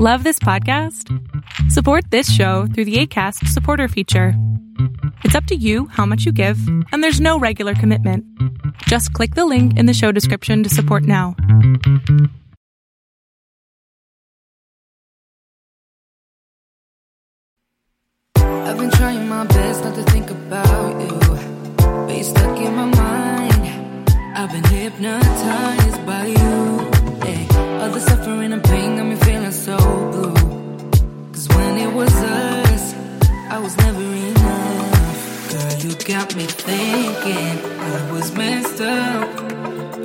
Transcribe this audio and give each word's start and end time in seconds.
Love 0.00 0.24
this 0.24 0.38
podcast? 0.38 1.08
Support 1.70 2.10
this 2.10 2.32
show 2.32 2.66
through 2.66 2.84
the 2.84 2.96
ACAST 2.96 3.46
supporter 3.48 3.88
feature. 3.88 4.34
It's 5.22 5.34
up 5.34 5.44
to 5.46 5.54
you 5.54 5.86
how 5.86 6.04
much 6.04 6.24
you 6.24 6.32
give, 6.32 6.58
and 6.92 7.02
there's 7.02 7.20
no 7.20 7.38
regular 7.38 7.74
commitment. 7.74 8.24
Just 8.86 9.12
click 9.12 9.34
the 9.34 9.44
link 9.44 9.78
in 9.78 9.86
the 9.86 9.94
show 9.94 10.10
description 10.12 10.62
to 10.64 10.68
support 10.68 11.04
now. 11.04 11.36
I've 18.36 18.78
been 18.78 18.90
trying 18.90 19.28
my 19.28 19.46
best 19.46 19.84
not 19.84 19.94
to 19.94 20.02
think 20.04 20.30
about 20.30 21.00
you, 21.00 21.18
but 21.76 22.14
you're 22.14 22.24
stuck 22.24 22.58
in 22.58 22.74
my 22.74 22.86
mind. 22.86 24.08
I've 24.36 24.50
been 24.50 24.64
hypnotized 24.64 25.83
got 36.18 36.36
me 36.36 36.46
thinking 36.46 37.58
I 37.80 38.12
was 38.12 38.30
messed 38.36 38.80
up, 38.80 39.28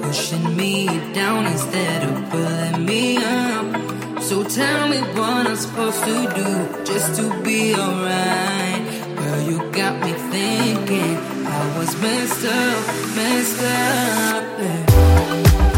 pushing 0.02 0.58
me 0.58 0.88
down 1.14 1.46
instead 1.46 2.02
of 2.10 2.30
pulling 2.32 2.84
me 2.84 3.18
up. 3.18 4.24
So 4.24 4.44
tell 4.44 4.88
me 4.90 5.02
what 5.18 5.46
I'm 5.46 5.56
supposed 5.56 6.04
to 6.06 6.18
do 6.40 6.84
just 6.84 7.16
to 7.20 7.26
be 7.44 7.76
alright. 7.76 8.82
Girl, 9.18 9.42
you 9.50 9.58
got 9.72 10.04
me 10.04 10.14
thinking 10.34 11.16
I 11.46 11.78
was 11.78 11.96
messed 12.02 12.44
up, 12.44 12.88
messed 13.16 13.62
up. 13.62 15.69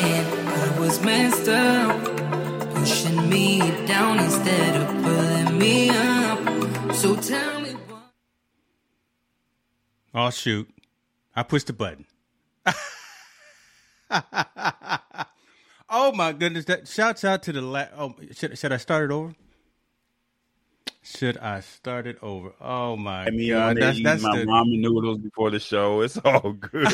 Thinking 0.00 0.48
I 0.48 0.78
was 0.78 1.00
messed 1.00 1.48
up. 1.48 2.74
Pushing 2.74 3.28
me 3.28 3.58
down 3.86 4.18
instead 4.18 4.80
of 4.80 4.88
pulling 5.02 5.58
me 5.58 5.90
up. 5.90 6.94
So 6.94 7.16
tell 7.16 7.60
me 7.60 7.70
what. 7.72 8.12
Oh 10.14 10.30
shoot. 10.30 10.68
I 11.34 11.42
pushed 11.42 11.66
the 11.66 11.72
button. 11.72 12.06
oh 15.90 16.12
my 16.12 16.32
goodness. 16.32 16.64
That 16.66 16.88
shouts 16.88 17.24
out 17.24 17.42
to 17.44 17.52
the 17.52 17.62
la- 17.62 17.88
oh 17.96 18.14
should 18.32 18.58
should 18.58 18.72
I 18.72 18.78
start 18.78 19.10
it 19.10 19.14
over? 19.14 19.34
Should 21.06 21.38
I 21.38 21.60
start 21.60 22.08
it 22.08 22.18
over? 22.20 22.52
Oh 22.60 22.96
my 22.96 23.26
I 23.26 23.30
mean, 23.30 23.50
god. 23.50 23.76
That's 23.76 24.02
that's 24.02 24.22
my 24.24 24.38
the 24.38 24.44
ramen 24.44 24.80
noodles 24.80 25.18
before 25.18 25.50
the 25.50 25.60
show. 25.60 26.00
It's 26.00 26.18
all 26.18 26.52
good. 26.52 26.88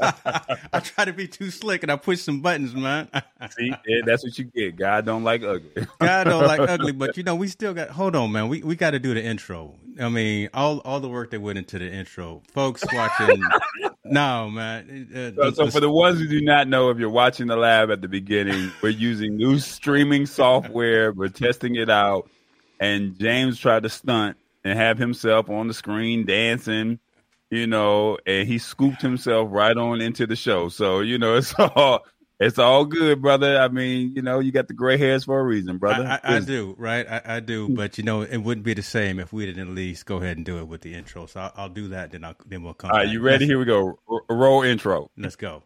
I 0.00 0.80
try 0.80 1.04
to 1.06 1.12
be 1.12 1.26
too 1.26 1.50
slick 1.50 1.82
and 1.82 1.90
I 1.90 1.96
push 1.96 2.20
some 2.20 2.40
buttons, 2.40 2.72
man. 2.74 3.08
See, 3.50 3.74
yeah, 3.86 4.02
that's 4.06 4.22
what 4.22 4.38
you 4.38 4.44
get. 4.44 4.76
God 4.76 5.06
don't 5.06 5.24
like 5.24 5.42
ugly. 5.42 5.88
God 5.98 6.24
don't 6.24 6.46
like 6.46 6.60
ugly, 6.60 6.92
but 6.92 7.16
you 7.16 7.24
know, 7.24 7.34
we 7.34 7.48
still 7.48 7.74
got 7.74 7.90
hold 7.90 8.14
on, 8.14 8.30
man. 8.30 8.48
We 8.48 8.62
we 8.62 8.76
gotta 8.76 9.00
do 9.00 9.12
the 9.12 9.22
intro. 9.22 9.74
I 10.00 10.08
mean, 10.08 10.48
all 10.54 10.78
all 10.78 11.00
the 11.00 11.08
work 11.08 11.32
that 11.32 11.40
went 11.40 11.58
into 11.58 11.80
the 11.80 11.92
intro. 11.92 12.42
Folks 12.52 12.84
watching 12.92 13.42
no 14.04 14.50
man. 14.50 15.08
Uh, 15.12 15.50
So, 15.50 15.64
so 15.64 15.70
for 15.70 15.80
the 15.80 15.90
ones 15.90 16.20
who 16.20 16.28
do 16.28 16.40
not 16.40 16.68
know, 16.68 16.90
if 16.90 16.98
you're 16.98 17.10
watching 17.10 17.48
the 17.48 17.56
lab 17.56 17.90
at 17.90 18.02
the 18.02 18.08
beginning, 18.08 18.70
we're 18.82 18.90
using 18.90 19.36
new 19.36 19.58
streaming 19.58 20.26
software. 20.26 21.12
We're 21.12 21.28
testing 21.28 21.74
it 21.74 21.90
out, 21.90 22.30
and 22.80 23.18
James 23.18 23.58
tried 23.58 23.84
to 23.84 23.88
stunt 23.88 24.38
and 24.64 24.76
have 24.78 24.98
himself 24.98 25.48
on 25.50 25.68
the 25.68 25.74
screen 25.74 26.26
dancing, 26.26 26.98
you 27.50 27.66
know, 27.66 28.18
and 28.26 28.48
he 28.48 28.58
scooped 28.58 29.02
himself 29.02 29.48
right 29.52 29.76
on 29.76 30.00
into 30.00 30.26
the 30.26 30.36
show. 30.36 30.68
So 30.70 31.00
you 31.00 31.18
know, 31.18 31.36
it's 31.36 31.54
all 31.54 32.04
it's 32.40 32.58
all 32.58 32.86
good, 32.86 33.20
brother. 33.20 33.58
I 33.58 33.68
mean, 33.68 34.14
you 34.16 34.22
know, 34.22 34.40
you 34.40 34.50
got 34.50 34.66
the 34.66 34.74
gray 34.74 34.96
hairs 34.96 35.24
for 35.24 35.38
a 35.38 35.42
reason, 35.44 35.76
brother. 35.76 36.06
I, 36.24 36.34
I, 36.34 36.36
I 36.36 36.40
do, 36.40 36.74
right? 36.78 37.06
I, 37.06 37.36
I 37.36 37.40
do, 37.40 37.66
hmm. 37.66 37.74
but 37.74 37.98
you 37.98 38.04
know, 38.04 38.22
it 38.22 38.38
wouldn't 38.38 38.64
be 38.64 38.72
the 38.72 38.82
same 38.82 39.20
if 39.20 39.30
we 39.30 39.44
didn't 39.44 39.68
at 39.68 39.74
least 39.74 40.06
go 40.06 40.16
ahead 40.16 40.38
and 40.38 40.46
do 40.46 40.58
it 40.58 40.66
with 40.66 40.80
the 40.80 40.94
intro. 40.94 41.26
So 41.26 41.40
I'll, 41.40 41.52
I'll 41.54 41.68
do 41.68 41.88
that. 41.88 42.12
Then 42.12 42.24
I'll 42.24 42.36
then 42.46 42.62
we'll 42.62 42.74
come. 42.74 42.90
All 42.90 42.96
right, 42.96 43.04
back. 43.04 43.12
you 43.12 43.20
ready? 43.20 43.44
Let's, 43.44 43.50
Here 43.50 43.58
we 43.58 43.66
go. 43.66 43.98
R- 44.10 44.22
roll 44.30 44.62
intro. 44.62 45.10
let's 45.18 45.36
go. 45.36 45.62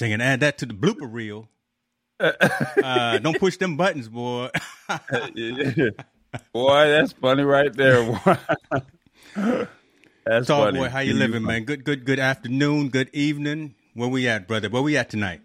Dang 0.00 0.10
it! 0.12 0.20
Add 0.20 0.40
that 0.40 0.58
to 0.58 0.66
the 0.66 0.74
blooper 0.74 1.10
reel. 1.10 1.48
Uh, 2.20 3.16
don't 3.18 3.38
push 3.38 3.56
them 3.56 3.76
buttons, 3.78 4.06
boy. 4.08 4.48
boy, 6.52 6.88
that's 6.88 7.12
funny 7.12 7.42
right 7.44 7.72
there. 7.72 8.02
That's 10.26 10.46
Tall 10.46 10.64
funny. 10.66 10.78
boy, 10.80 10.88
how 10.90 11.00
you 11.00 11.14
living, 11.14 11.42
man? 11.42 11.64
Good, 11.64 11.82
good, 11.84 12.04
good 12.04 12.18
afternoon, 12.18 12.90
good 12.90 13.08
evening. 13.14 13.74
Where 13.94 14.08
we 14.08 14.28
at, 14.28 14.46
brother? 14.46 14.68
Where 14.68 14.82
we 14.82 14.96
at 14.98 15.08
tonight? 15.10 15.40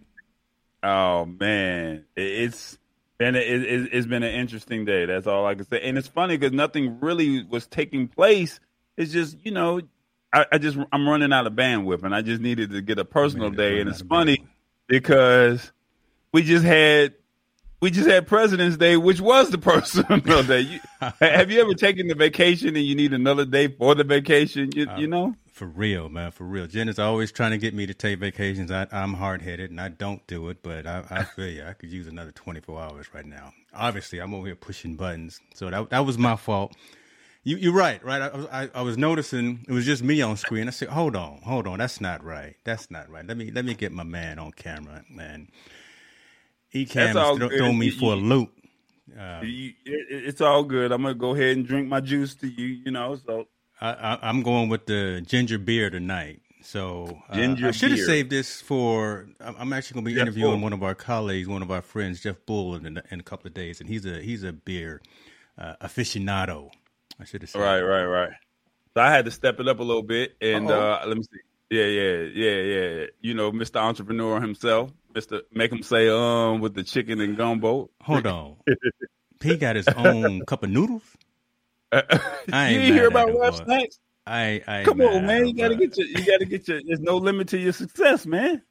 Oh 0.84 1.26
man, 1.26 2.06
It- 2.16 2.22
it's 2.22 2.78
been 3.18 3.36
a, 3.36 3.40
it, 3.40 3.90
it's 3.94 4.06
been 4.06 4.24
an 4.24 4.34
interesting 4.36 4.84
day. 4.86 5.06
That's 5.06 5.28
all 5.28 5.46
I 5.46 5.56
can 5.56 5.66
say. 5.66 5.82
And 5.82 5.98
it's 5.98 6.10
funny 6.10 6.38
because 6.38 6.52
nothing 6.54 7.00
really 7.00 7.44
was 7.44 7.68
taking 7.68 8.08
place. 8.10 8.60
It's 8.98 9.14
just 9.14 9.38
you 9.46 9.52
know, 9.52 9.80
I, 10.36 10.46
I 10.52 10.58
just 10.58 10.78
I'm 10.92 11.08
running 11.08 11.32
out 11.32 11.48
of 11.48 11.54
bandwidth, 11.54 12.04
and 12.04 12.14
I 12.14 12.22
just 12.22 12.42
needed 12.42 12.72
to 12.72 12.82
get 12.82 13.00
a 13.00 13.06
personal 13.06 13.50
day. 13.50 13.80
And 13.80 13.90
it's 13.90 14.02
funny 14.02 14.46
because 14.88 15.72
we 16.34 16.44
just 16.44 16.66
had 16.66 17.14
we 17.80 17.90
just 17.90 18.10
had 18.10 18.28
President's 18.28 18.76
Day, 18.76 18.98
which 18.98 19.22
was 19.22 19.50
the 19.50 19.58
personal 19.60 20.44
day. 20.44 20.60
You, 20.62 20.80
have 21.22 21.52
you 21.52 21.62
ever 21.62 21.74
taken 21.74 22.08
the 22.08 22.16
vacation 22.16 22.70
and 22.76 22.86
you 22.86 22.96
need 22.96 23.14
another 23.14 23.46
day 23.46 23.70
for 23.70 23.96
the 23.96 24.04
vacation? 24.04 24.72
You, 24.74 24.88
uh, 24.90 24.98
you 24.98 25.08
know. 25.08 25.36
For 25.48 25.68
real, 25.68 26.10
man, 26.10 26.32
for 26.32 26.44
real. 26.44 26.68
Jen 26.68 26.90
is 26.90 27.00
always 27.00 27.32
trying 27.32 27.52
to 27.52 27.58
get 27.58 27.74
me 27.74 27.86
to 27.86 27.94
take 27.94 28.20
vacations. 28.20 28.72
I, 28.72 28.88
I'm 28.92 29.14
hard 29.14 29.42
headed 29.42 29.72
and 29.72 29.80
I 29.80 29.88
don't 29.88 30.26
do 30.28 30.50
it, 30.50 30.62
but 30.62 30.86
I, 30.86 31.06
I 31.10 31.24
feel 31.24 31.48
you. 31.48 31.64
I 31.64 31.72
could 31.72 31.90
use 31.90 32.08
another 32.08 32.32
24 32.32 32.82
hours 32.82 33.08
right 33.14 33.26
now. 33.26 33.54
Obviously, 33.74 34.20
I'm 34.20 34.34
over 34.34 34.48
here 34.48 34.56
pushing 34.58 34.98
buttons, 34.98 35.40
so 35.54 35.70
that 35.70 35.92
that 35.92 36.06
was 36.06 36.18
my 36.18 36.36
fault. 36.36 36.76
You, 37.48 37.58
you're 37.58 37.74
right, 37.74 38.04
right? 38.04 38.22
I, 38.24 38.36
was- 38.36 38.48
I, 38.52 38.70
I 38.74 38.82
was 38.82 38.98
noticing 38.98 39.64
it 39.68 39.72
was 39.72 39.86
just 39.86 40.04
me 40.04 40.22
on 40.22 40.36
screen. 40.36 40.68
I 40.68 40.72
said, 40.72 40.90
"Hold 40.90 41.16
on, 41.16 41.42
hold 41.44 41.68
on, 41.68 41.78
that's 41.78 42.02
not 42.02 42.24
right. 42.24 42.56
That's 42.66 42.90
not 42.92 43.10
right. 43.10 43.26
Let 43.26 43.38
me 43.38 43.52
let 43.52 43.64
me 43.66 43.74
get 43.76 43.92
my 43.92 44.04
man 44.04 44.40
on 44.40 44.52
camera." 44.52 45.04
man." 45.10 45.50
Ecamm 46.74 47.10
is 47.34 47.40
good. 47.40 47.58
throwing 47.58 47.80
me 47.80 47.86
You- 47.88 47.92
for 47.94 48.14
a 48.14 48.16
loop. 48.18 48.52
Uh, 49.18 49.42
You- 49.44 49.74
it- 49.86 50.26
it's 50.26 50.42
all 50.42 50.64
good. 50.64 50.92
I'm 50.92 51.04
gonna 51.04 51.14
go 51.14 51.36
ahead 51.36 51.56
and 51.56 51.66
drink 51.66 51.88
my 51.88 52.02
juice 52.02 52.36
to 52.36 52.48
you. 52.48 52.66
You 52.86 52.92
know, 52.92 53.16
so 53.16 53.48
I, 53.80 53.90
I, 53.92 54.20
I'm 54.30 54.42
going 54.42 54.68
with 54.70 54.88
the 54.88 55.24
ginger 55.26 55.58
beer 55.60 55.90
tonight. 55.90 56.42
So 56.64 57.20
uh, 57.30 57.36
I 57.38 57.72
should 57.72 57.92
have 57.92 58.00
saved 58.00 58.32
this 58.32 58.60
for. 58.60 59.28
I'm 59.40 59.72
actually 59.72 59.94
going 59.96 60.06
to 60.06 60.10
be 60.10 60.16
Jeff 60.16 60.22
interviewing 60.24 60.54
Bull. 60.54 60.62
one 60.64 60.74
of 60.74 60.82
our 60.82 60.96
colleagues, 60.96 61.48
one 61.48 61.62
of 61.62 61.70
our 61.70 61.84
friends, 61.84 62.22
Jeff 62.22 62.38
Bull, 62.48 62.74
in, 62.76 62.98
a- 62.98 63.04
in 63.12 63.20
a 63.20 63.24
couple 63.24 63.46
of 63.48 63.54
days, 63.54 63.80
and 63.80 63.88
he's 63.88 64.04
a 64.04 64.20
he's 64.20 64.42
a 64.44 64.52
beer 64.52 65.00
uh, 65.60 65.76
aficionado. 65.84 66.72
I 67.20 67.26
should 67.26 67.42
have 67.42 67.50
said 67.50 67.62
right, 67.62 67.82
right, 67.82 68.06
right. 68.06 68.32
So 68.96 69.02
I 69.02 69.12
had 69.12 69.26
to 69.26 69.32
step 69.32 69.60
it 69.60 69.68
up 69.68 69.80
a 69.80 69.84
little 69.84 70.04
bit, 70.04 70.36
and 70.42 70.70
Uh-oh. 70.70 70.92
uh, 70.92 71.04
let 71.08 71.18
me 71.18 71.24
see. 71.24 71.40
Yeah, 71.70 71.86
yeah, 71.86 72.18
yeah, 72.34 72.62
yeah. 72.62 73.06
You 73.22 73.34
know, 73.34 73.52
Mr. 73.52 73.78
Entrepreneur 73.78 74.40
himself, 74.40 74.92
Mr. 75.14 75.42
Make 75.52 75.72
him 75.72 75.84
say 75.84 76.10
um 76.10 76.62
with 76.62 76.76
the 76.76 76.84
chicken 76.84 77.20
and 77.22 77.36
gumbo. 77.36 77.90
Hold 78.02 78.28
on, 78.28 78.56
he 79.42 79.58
got 79.58 79.76
his 79.76 79.88
own 79.88 80.46
cup 80.46 80.64
of 80.64 80.70
noodles. 80.70 81.04
I 81.92 82.70
you 82.70 82.80
didn't 82.80 82.94
hear 82.94 83.08
about 83.08 83.30
it, 83.30 83.38
Rap 83.38 83.54
boy. 83.54 83.64
Snacks? 83.64 84.00
I, 84.28 84.64
I 84.68 84.84
Come 84.84 85.02
on, 85.02 85.26
man. 85.26 85.48
You 85.48 85.54
gotta 85.54 85.76
get 85.76 85.98
your. 85.98 86.08
You 86.08 86.26
gotta 86.26 86.46
get 86.46 86.68
your. 86.68 86.82
There's 86.86 87.00
no 87.00 87.18
limit 87.18 87.50
to 87.50 87.58
your 87.58 87.74
success, 87.74 88.26
man. 88.26 88.62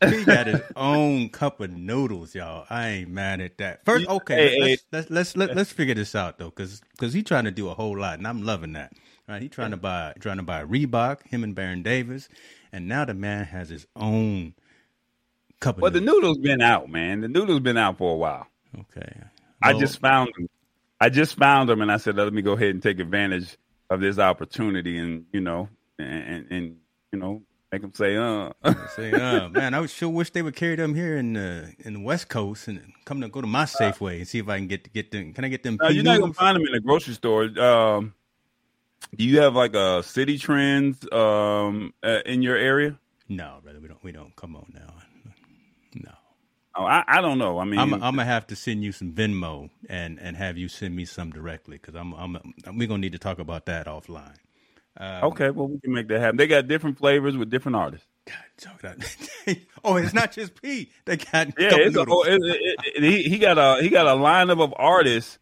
P 0.00 0.24
got 0.24 0.46
his 0.46 0.60
own 0.76 1.28
cup 1.30 1.60
of 1.60 1.70
noodles, 1.70 2.34
y'all. 2.34 2.66
I 2.70 2.88
ain't 2.88 3.10
mad 3.10 3.40
at 3.40 3.58
that. 3.58 3.84
First, 3.84 4.06
okay, 4.08 4.50
hey, 4.50 4.60
let's, 4.60 4.84
let's 4.92 5.10
let's 5.10 5.36
let, 5.36 5.56
let's 5.56 5.72
figure 5.72 5.94
this 5.94 6.14
out 6.14 6.38
though, 6.38 6.50
because 6.50 6.80
because 6.92 7.12
he 7.12 7.22
trying 7.22 7.44
to 7.44 7.50
do 7.50 7.68
a 7.68 7.74
whole 7.74 7.98
lot, 7.98 8.18
and 8.18 8.26
I'm 8.26 8.42
loving 8.44 8.72
that. 8.74 8.92
Right, 9.28 9.42
he 9.42 9.48
trying 9.48 9.72
to 9.72 9.76
buy 9.76 10.14
trying 10.20 10.38
to 10.38 10.42
buy 10.42 10.64
Reebok, 10.64 11.26
him 11.26 11.44
and 11.44 11.54
Baron 11.54 11.82
Davis, 11.82 12.28
and 12.72 12.88
now 12.88 13.04
the 13.04 13.14
man 13.14 13.44
has 13.44 13.68
his 13.68 13.86
own 13.94 14.54
cup 15.60 15.76
of 15.76 15.82
Well, 15.82 15.90
the 15.90 16.00
noodles. 16.00 16.38
noodles 16.38 16.38
been 16.38 16.62
out, 16.62 16.88
man. 16.88 17.20
The 17.20 17.28
noodles 17.28 17.60
been 17.60 17.76
out 17.76 17.98
for 17.98 18.12
a 18.14 18.16
while. 18.16 18.46
Okay, 18.78 19.12
I 19.62 19.74
just 19.74 19.98
found 19.98 20.30
them. 20.36 20.48
I 21.00 21.10
just 21.10 21.34
found 21.36 21.68
them, 21.68 21.82
and 21.82 21.92
I 21.92 21.98
said, 21.98 22.16
let 22.16 22.32
me 22.32 22.42
go 22.42 22.52
ahead 22.52 22.70
and 22.70 22.82
take 22.82 23.00
advantage 23.00 23.56
of 23.90 24.00
this 24.00 24.18
opportunity, 24.18 24.98
and 24.98 25.26
you 25.32 25.40
know, 25.40 25.68
and 25.98 26.24
and, 26.24 26.46
and 26.50 26.76
you 27.12 27.18
know, 27.18 27.42
make 27.72 27.82
them 27.82 27.92
say, 27.94 28.16
uh. 28.16 28.50
say, 28.96 29.12
uh, 29.12 29.48
man, 29.50 29.74
I 29.74 29.84
sure 29.86 30.08
wish 30.08 30.30
they 30.30 30.42
would 30.42 30.56
carry 30.56 30.76
them 30.76 30.94
here 30.94 31.16
in 31.16 31.34
the 31.34 31.74
in 31.80 31.94
the 31.94 32.00
West 32.00 32.28
Coast 32.28 32.68
and 32.68 32.92
come 33.04 33.20
to 33.20 33.28
go 33.28 33.40
to 33.40 33.46
my 33.46 33.64
Safeway 33.64 34.18
and 34.18 34.28
see 34.28 34.38
if 34.38 34.48
I 34.48 34.58
can 34.58 34.66
get 34.66 34.92
get 34.92 35.10
them. 35.10 35.32
Can 35.32 35.44
I 35.44 35.48
get 35.48 35.62
them? 35.62 35.78
No, 35.80 35.88
you're 35.88 36.04
not 36.04 36.20
gonna 36.20 36.32
find 36.32 36.56
them 36.56 36.66
in 36.66 36.72
the 36.72 36.80
grocery 36.80 37.14
store. 37.14 37.44
Um, 37.58 38.14
do 39.16 39.24
you 39.24 39.40
have 39.40 39.54
like 39.54 39.74
a 39.74 40.02
Citi 40.02 40.40
Trends 40.40 41.06
um, 41.12 41.94
uh, 42.02 42.20
in 42.26 42.42
your 42.42 42.56
area? 42.56 42.98
No, 43.28 43.58
brother, 43.62 43.80
we 43.80 43.88
don't. 43.88 44.02
We 44.02 44.12
don't. 44.12 44.34
Come 44.36 44.56
on 44.56 44.72
now. 44.74 44.94
No. 45.94 46.12
Oh, 46.76 46.84
I, 46.84 47.04
I 47.06 47.20
don't 47.20 47.38
know. 47.38 47.58
I 47.58 47.64
mean, 47.64 47.80
I'm, 47.80 47.94
I'm 47.94 48.00
gonna 48.00 48.24
have 48.24 48.46
to 48.48 48.56
send 48.56 48.84
you 48.84 48.92
some 48.92 49.12
Venmo 49.12 49.70
and 49.88 50.18
and 50.20 50.36
have 50.36 50.56
you 50.56 50.68
send 50.68 50.94
me 50.94 51.04
some 51.04 51.30
directly 51.30 51.76
because 51.76 51.94
I'm 51.94 52.12
I'm 52.14 52.38
we're 52.74 52.88
gonna 52.88 53.00
need 53.00 53.12
to 53.12 53.18
talk 53.18 53.38
about 53.38 53.66
that 53.66 53.86
offline. 53.86 54.36
Okay. 55.00 55.50
Well, 55.50 55.68
we 55.68 55.78
can 55.80 55.92
make 55.92 56.08
that 56.08 56.20
happen. 56.20 56.36
They 56.36 56.46
got 56.46 56.66
different 56.68 56.98
flavors 56.98 57.36
with 57.36 57.50
different 57.50 57.76
artists. 57.76 58.06
God, 58.82 58.96
oh, 59.84 59.96
it's 59.96 60.12
not 60.12 60.32
just 60.32 60.60
P. 60.60 60.90
They 61.06 61.16
got 61.16 61.48
Yeah, 61.58 61.70
it's 61.76 61.96
a, 61.96 62.04
oh, 62.06 62.22
it, 62.24 62.38
it, 62.42 62.76
it, 62.96 63.02
he, 63.02 63.22
he 63.30 63.38
got 63.38 63.56
a 63.58 63.82
he 63.82 63.88
got 63.88 64.06
a 64.06 64.18
lineup 64.20 64.62
of 64.62 64.74
artists 64.76 65.38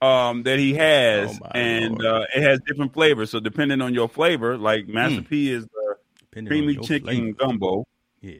um, 0.00 0.42
that 0.44 0.58
he 0.58 0.74
has, 0.74 1.38
Oh, 1.42 1.48
and 1.54 2.02
uh, 2.04 2.24
it 2.34 2.42
has 2.42 2.60
different 2.66 2.92
flavors. 2.94 3.30
So 3.30 3.38
depending 3.40 3.80
on 3.82 3.92
your 3.94 4.08
flavor, 4.08 4.56
like 4.56 4.88
Master 4.88 5.20
Mm. 5.20 5.28
P 5.28 5.50
is 5.50 5.64
the 5.64 5.96
Depending 6.20 6.48
creamy 6.50 6.76
chicken 6.76 7.06
flavor. 7.06 7.32
gumbo. 7.38 7.86
Yeah. 8.20 8.38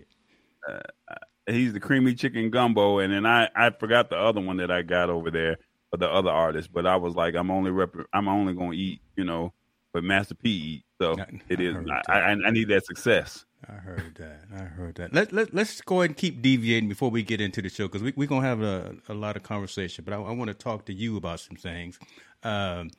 He's 1.47 1.73
the 1.73 1.81
creamy 1.81 2.15
chicken 2.15 2.51
gumbo, 2.51 3.01
and 3.01 3.13
then 3.13 3.27
I 3.27 3.49
I 3.55 3.71
forgot 3.71 4.11
the 4.11 4.17
other 4.17 4.41
one 4.41 4.59
that 4.59 4.71
I 4.71 4.83
got 4.83 5.11
over 5.11 5.31
there 5.31 5.57
for 5.91 5.97
the 5.97 6.09
other 6.09 6.31
artist, 6.31 6.73
but 6.73 6.87
I 6.87 6.97
was 6.97 7.15
like, 7.17 7.35
I'm 7.35 7.51
only 7.51 7.73
rep- 7.73 8.07
I'm 8.13 8.29
only 8.29 8.55
gonna 8.55 8.73
eat, 8.75 9.01
you 9.17 9.25
know, 9.25 9.53
what 9.93 10.05
Master 10.05 10.35
P 10.35 10.51
eat. 10.51 10.85
So 11.01 11.17
I- 11.19 11.41
it 11.49 11.61
I 11.61 12.13
I, 12.13 12.19
I, 12.19 12.31
I 12.47 12.51
need 12.51 12.69
that 12.69 12.85
success. 12.87 13.45
I 13.69 13.75
heard 13.75 14.17
that. 14.17 14.41
I 14.53 14.65
heard 14.65 14.97
that. 14.97 15.15
Let, 15.15 15.33
let, 15.33 15.55
let's 15.55 15.81
go 15.83 16.01
ahead 16.01 16.11
and 16.11 16.17
keep 16.17 16.43
deviating 16.43 16.89
before 16.89 17.11
we 17.11 17.23
get 17.23 17.41
into 17.41 17.63
the 17.63 17.69
show 17.69 17.87
because 17.87 18.03
we, 18.03 18.13
we're 18.17 18.27
going 18.27 18.43
to 18.43 18.49
have 18.49 18.61
a, 18.61 18.97
a 19.09 19.15
lot 19.15 19.37
of 19.37 19.45
conversation. 19.45 20.05
But 20.05 20.15
I, 20.15 20.17
I 20.17 20.33
want 20.33 20.49
to 20.49 20.55
talk 20.55 20.87
to 20.87 20.93
you 20.93 21.17
about 21.17 21.39
some 21.39 21.57
things. 21.57 21.97
Um, 22.43 22.91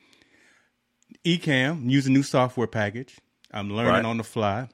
Ecamm, 1.24 1.90
use 1.90 2.06
a 2.06 2.10
new 2.10 2.22
software 2.22 2.66
package. 2.66 3.16
I'm 3.52 3.70
learning 3.70 3.92
Right. 3.92 4.04
on 4.04 4.16
the 4.16 4.24
fly. 4.24 4.68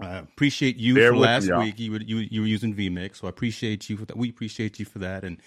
I 0.00 0.16
appreciate 0.16 0.76
you 0.76 0.94
Bear 0.96 1.12
for 1.12 1.18
last 1.18 1.46
me, 1.46 1.56
week. 1.58 1.78
You 1.78 1.92
were 1.92 2.00
you, 2.00 2.16
you 2.18 2.40
were 2.40 2.46
using 2.48 2.74
vMix, 2.74 3.18
so 3.20 3.28
I 3.28 3.30
appreciate 3.30 3.88
you 3.88 3.96
for 3.96 4.04
that. 4.06 4.16
We 4.16 4.28
appreciate 4.28 4.80
you 4.80 4.84
for 4.84 4.98
that, 4.98 5.22
and 5.22 5.38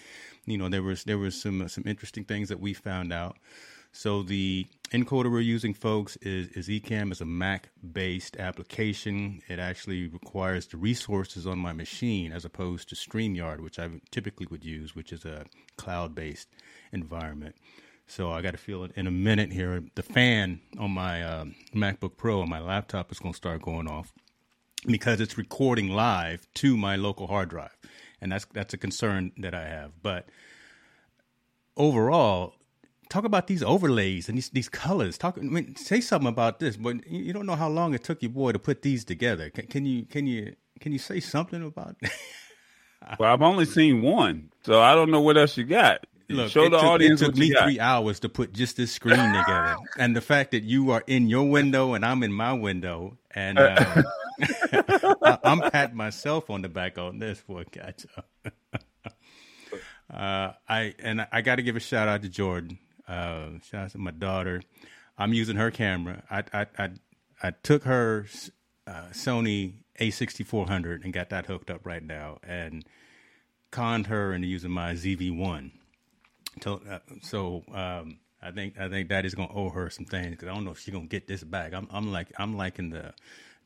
you 0.46 0.56
know 0.56 0.70
there 0.70 0.82
was 0.82 1.04
there 1.04 1.18
was 1.18 1.38
some 1.40 1.68
some 1.68 1.84
interesting 1.86 2.24
things 2.24 2.48
that 2.48 2.58
we 2.58 2.72
found 2.72 3.12
out. 3.12 3.36
So 3.92 4.22
the 4.22 4.66
encoder 4.92 5.30
we're 5.30 5.40
using, 5.40 5.74
folks, 5.74 6.16
is 6.16 6.48
is 6.48 6.68
Ecamm. 6.68 7.12
is 7.12 7.20
a 7.20 7.24
Mac 7.24 7.70
based 7.92 8.36
application. 8.36 9.40
It 9.48 9.58
actually 9.58 10.08
requires 10.08 10.66
the 10.66 10.76
resources 10.76 11.46
on 11.46 11.58
my 11.58 11.72
machine 11.72 12.32
as 12.32 12.44
opposed 12.44 12.88
to 12.88 12.94
StreamYard, 12.94 13.60
which 13.60 13.78
I 13.78 13.88
typically 14.10 14.46
would 14.50 14.64
use, 14.64 14.94
which 14.94 15.12
is 15.12 15.24
a 15.24 15.44
cloud 15.76 16.14
based 16.14 16.48
environment. 16.92 17.56
So 18.06 18.32
I 18.32 18.40
got 18.40 18.52
to 18.52 18.58
feel 18.58 18.84
it 18.84 18.92
in 18.96 19.06
a 19.06 19.10
minute 19.10 19.52
here. 19.52 19.82
The 19.94 20.02
fan 20.02 20.60
on 20.78 20.92
my 20.92 21.22
um 21.22 21.54
MacBook 21.74 22.16
Pro 22.16 22.40
on 22.40 22.48
my 22.48 22.60
laptop 22.60 23.12
is 23.12 23.18
going 23.18 23.34
to 23.34 23.36
start 23.36 23.62
going 23.62 23.88
off 23.88 24.12
because 24.86 25.20
it's 25.20 25.36
recording 25.36 25.88
live 25.88 26.46
to 26.54 26.76
my 26.76 26.96
local 26.96 27.26
hard 27.26 27.50
drive, 27.50 27.76
and 28.20 28.32
that's 28.32 28.46
that's 28.52 28.74
a 28.74 28.78
concern 28.78 29.32
that 29.38 29.54
I 29.54 29.66
have. 29.68 29.92
But 30.02 30.28
overall, 31.76 32.54
talk 33.08 33.24
about 33.24 33.46
these 33.46 33.62
overlays 33.62 34.28
and 34.28 34.36
these 34.38 34.50
these 34.50 34.68
colors. 34.68 35.18
Talk, 35.18 35.38
I 35.38 35.42
mean, 35.42 35.76
say 35.76 36.00
something 36.00 36.28
about 36.28 36.58
this. 36.58 36.76
But 36.76 37.06
you 37.06 37.32
don't 37.32 37.46
know 37.46 37.56
how 37.56 37.68
long 37.68 37.94
it 37.94 38.04
took 38.04 38.22
your 38.22 38.30
boy 38.30 38.52
to 38.52 38.58
put 38.58 38.82
these 38.82 39.04
together. 39.04 39.50
Can, 39.50 39.66
can 39.66 39.86
you 39.86 40.04
can 40.04 40.26
you 40.26 40.54
can 40.80 40.92
you 40.92 40.98
say 40.98 41.20
something 41.20 41.62
about? 41.62 41.96
Well, 43.18 43.32
I've 43.32 43.42
only 43.42 43.64
seen 43.64 44.02
one, 44.02 44.50
so 44.64 44.80
I 44.80 44.94
don't 44.94 45.10
know 45.12 45.20
what 45.20 45.36
else 45.38 45.56
you 45.56 45.64
got. 45.64 46.04
Look, 46.28 46.50
Show 46.50 46.64
it 46.64 46.70
the 46.70 46.78
took, 46.78 46.86
audience 46.86 47.22
It 47.22 47.26
took 47.26 47.36
me 47.36 47.54
three 47.54 47.80
hours 47.80 48.20
to 48.20 48.28
put 48.28 48.52
just 48.52 48.76
this 48.76 48.92
screen 48.92 49.16
together, 49.16 49.76
and 49.98 50.14
the 50.14 50.20
fact 50.20 50.50
that 50.50 50.64
you 50.64 50.90
are 50.90 51.02
in 51.06 51.28
your 51.28 51.48
window 51.48 51.94
and 51.94 52.04
I'm 52.04 52.22
in 52.22 52.32
my 52.32 52.52
window, 52.52 53.16
and 53.30 53.58
uh, 53.58 54.02
I, 54.42 55.38
I'm 55.44 55.60
patting 55.70 55.96
myself 55.96 56.50
on 56.50 56.62
the 56.62 56.68
back 56.68 56.98
on 56.98 57.18
this 57.18 57.38
for 57.40 57.62
a 57.62 57.64
catch 57.64 58.04
up. 58.16 58.28
uh, 60.12 60.52
I 60.68 60.94
and 60.98 61.26
I 61.32 61.40
got 61.40 61.56
to 61.56 61.62
give 61.62 61.76
a 61.76 61.80
shout 61.80 62.08
out 62.08 62.22
to 62.22 62.28
Jordan. 62.28 62.78
Uh, 63.08 63.58
shout 63.68 63.84
out 63.86 63.90
to 63.92 63.98
my 63.98 64.10
daughter. 64.10 64.62
I'm 65.16 65.32
using 65.32 65.56
her 65.56 65.70
camera. 65.70 66.22
I 66.30 66.44
I 66.52 66.66
I, 66.78 66.90
I 67.42 67.50
took 67.50 67.84
her 67.84 68.26
uh, 68.86 69.08
Sony 69.12 69.74
A6400 70.00 71.04
and 71.04 71.12
got 71.12 71.30
that 71.30 71.46
hooked 71.46 71.70
up 71.70 71.84
right 71.84 72.02
now, 72.02 72.38
and 72.42 72.84
conned 73.70 74.06
her 74.06 74.32
into 74.32 74.46
using 74.46 74.70
my 74.70 74.92
ZV1. 74.94 75.72
So, 76.62 76.80
uh, 76.88 76.98
so 77.22 77.62
um, 77.72 78.18
I 78.42 78.50
think 78.50 78.78
I 78.78 78.88
think 78.88 79.08
Daddy's 79.08 79.34
gonna 79.34 79.52
owe 79.52 79.70
her 79.70 79.90
some 79.90 80.04
things 80.04 80.30
because 80.30 80.48
I 80.48 80.54
don't 80.54 80.64
know 80.64 80.72
if 80.72 80.80
she's 80.80 80.92
gonna 80.92 81.06
get 81.06 81.26
this 81.26 81.42
back. 81.42 81.72
I'm 81.72 81.88
I'm 81.90 82.12
like 82.12 82.32
I'm 82.38 82.56
liking 82.56 82.90
the 82.90 83.14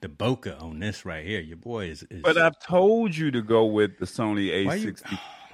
the 0.01 0.09
bokeh 0.09 0.61
on 0.63 0.81
this 0.81 1.05
right 1.05 1.25
here. 1.25 1.41
Your 1.41 1.57
boy 1.57 1.87
is. 1.87 2.03
is 2.11 2.23
But 2.23 2.37
I've 2.37 2.59
told 2.59 3.17
you 3.17 3.31
to 3.31 3.43
go 3.43 3.65
with 3.65 3.99
the 3.99 4.07
Sony 4.07 4.67
why 4.67 4.95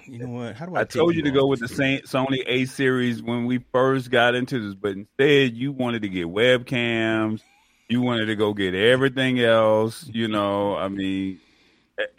you, 0.09 0.19
know 0.19 0.29
what? 0.29 0.55
How 0.57 0.67
do 0.67 0.77
I? 0.77 0.81
I 0.81 0.85
told 0.85 1.15
you 1.15 1.23
to 1.23 1.31
go 1.31 1.47
with 1.47 1.61
the 1.61 1.69
same 1.69 2.01
Sony 2.01 2.43
A 2.47 2.65
series 2.65 3.23
when 3.23 3.47
we 3.47 3.59
first 3.73 4.11
got 4.11 4.35
into 4.35 4.59
this, 4.61 4.75
but 4.75 4.93
instead 4.93 5.57
you 5.57 5.73
wanted 5.73 6.03
to 6.03 6.09
get 6.09 6.27
webcams. 6.27 7.41
You 7.89 8.03
wanted 8.03 8.27
to 8.27 8.37
go 8.37 8.53
get 8.53 8.75
everything 8.75 9.41
else. 9.41 10.07
You 10.13 10.29
know, 10.29 10.77
I 10.77 10.89
mean, 10.89 11.41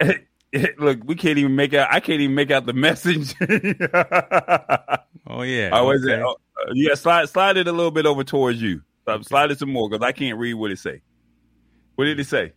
look, 0.78 0.98
we 1.04 1.14
can't 1.14 1.38
even 1.38 1.54
make 1.54 1.74
out. 1.74 1.88
I 1.92 2.00
can't 2.00 2.20
even 2.20 2.34
make 2.34 2.50
out 2.50 2.66
the 2.66 2.72
message. 2.74 3.34
Oh 5.26 5.42
yeah. 5.42 5.70
I 5.72 5.80
was 5.80 6.04
okay. 6.04 6.20
uh, 6.20 6.34
yeah. 6.74 6.94
Slide 6.94 7.28
slide 7.28 7.56
it 7.56 7.68
a 7.68 7.72
little 7.72 7.92
bit 7.92 8.04
over 8.04 8.24
towards 8.24 8.60
you. 8.60 8.82
Uh, 9.06 9.22
Slide 9.22 9.50
it 9.52 9.58
some 9.58 9.72
more 9.72 9.88
because 9.88 10.04
I 10.04 10.12
can't 10.12 10.38
read 10.38 10.54
what 10.54 10.70
it 10.70 10.78
say. 10.78 11.02
What 11.94 12.06
did 12.06 12.18
it 12.18 12.26
say? 12.26 12.52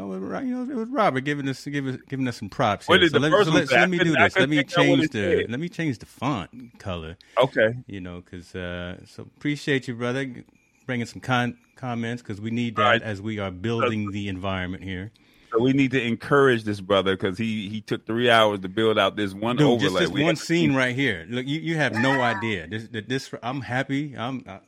Oh, 0.00 0.14
you 0.14 0.54
know, 0.54 0.62
it 0.62 0.76
was 0.76 0.88
Robert 0.90 1.22
giving 1.22 1.48
us 1.48 1.64
giving 1.64 2.00
giving 2.08 2.28
us 2.28 2.36
some 2.36 2.48
props. 2.48 2.86
Here. 2.86 3.08
So 3.08 3.18
let, 3.18 3.30
so 3.44 3.50
let, 3.50 3.68
so 3.68 3.74
let 3.76 3.90
me 3.90 3.98
do 3.98 4.12
this. 4.14 4.36
Let 4.36 4.48
me 4.48 4.56
make 4.56 4.66
out 4.78 4.86
what 4.86 4.98
change 5.00 5.10
the 5.10 5.46
let 5.48 5.58
me 5.58 5.68
change 5.68 5.98
the 5.98 6.06
font 6.06 6.78
color. 6.78 7.16
Okay. 7.36 7.74
you 7.86 8.00
know, 8.00 8.20
because 8.20 8.54
uh, 8.54 8.98
so 9.06 9.24
appreciate 9.36 9.88
you, 9.88 9.94
brother, 9.94 10.44
bringing 10.86 11.06
some 11.06 11.20
con- 11.20 11.58
comments 11.74 12.22
because 12.22 12.40
we 12.40 12.50
need 12.52 12.76
that 12.76 12.82
Right. 12.82 13.02
as 13.02 13.20
we 13.20 13.40
are 13.40 13.50
building 13.50 14.12
the 14.12 14.28
environment 14.28 14.84
here. 14.84 15.10
So 15.52 15.60
we 15.60 15.72
need 15.72 15.90
to 15.92 16.02
encourage 16.02 16.64
this 16.64 16.80
brother 16.80 17.16
because 17.16 17.38
he 17.38 17.68
he 17.68 17.80
took 17.80 18.06
three 18.06 18.30
hours 18.30 18.60
to 18.60 18.68
build 18.68 18.98
out 18.98 19.16
this 19.16 19.34
one 19.34 19.56
Dude, 19.56 19.80
just 19.80 19.98
this 19.98 20.10
We 20.10 20.22
one 20.22 20.36
scene 20.36 20.74
right 20.74 20.94
here. 20.94 21.26
Look, 21.28 21.46
you, 21.46 21.58
you 21.58 21.76
have 21.76 21.94
no 21.94 22.20
idea. 22.20 22.68
This, 22.68 22.88
this 23.06 23.30
I'm 23.42 23.62
happy. 23.62 24.14
I'm, 24.16 24.44
uh, 24.46 24.58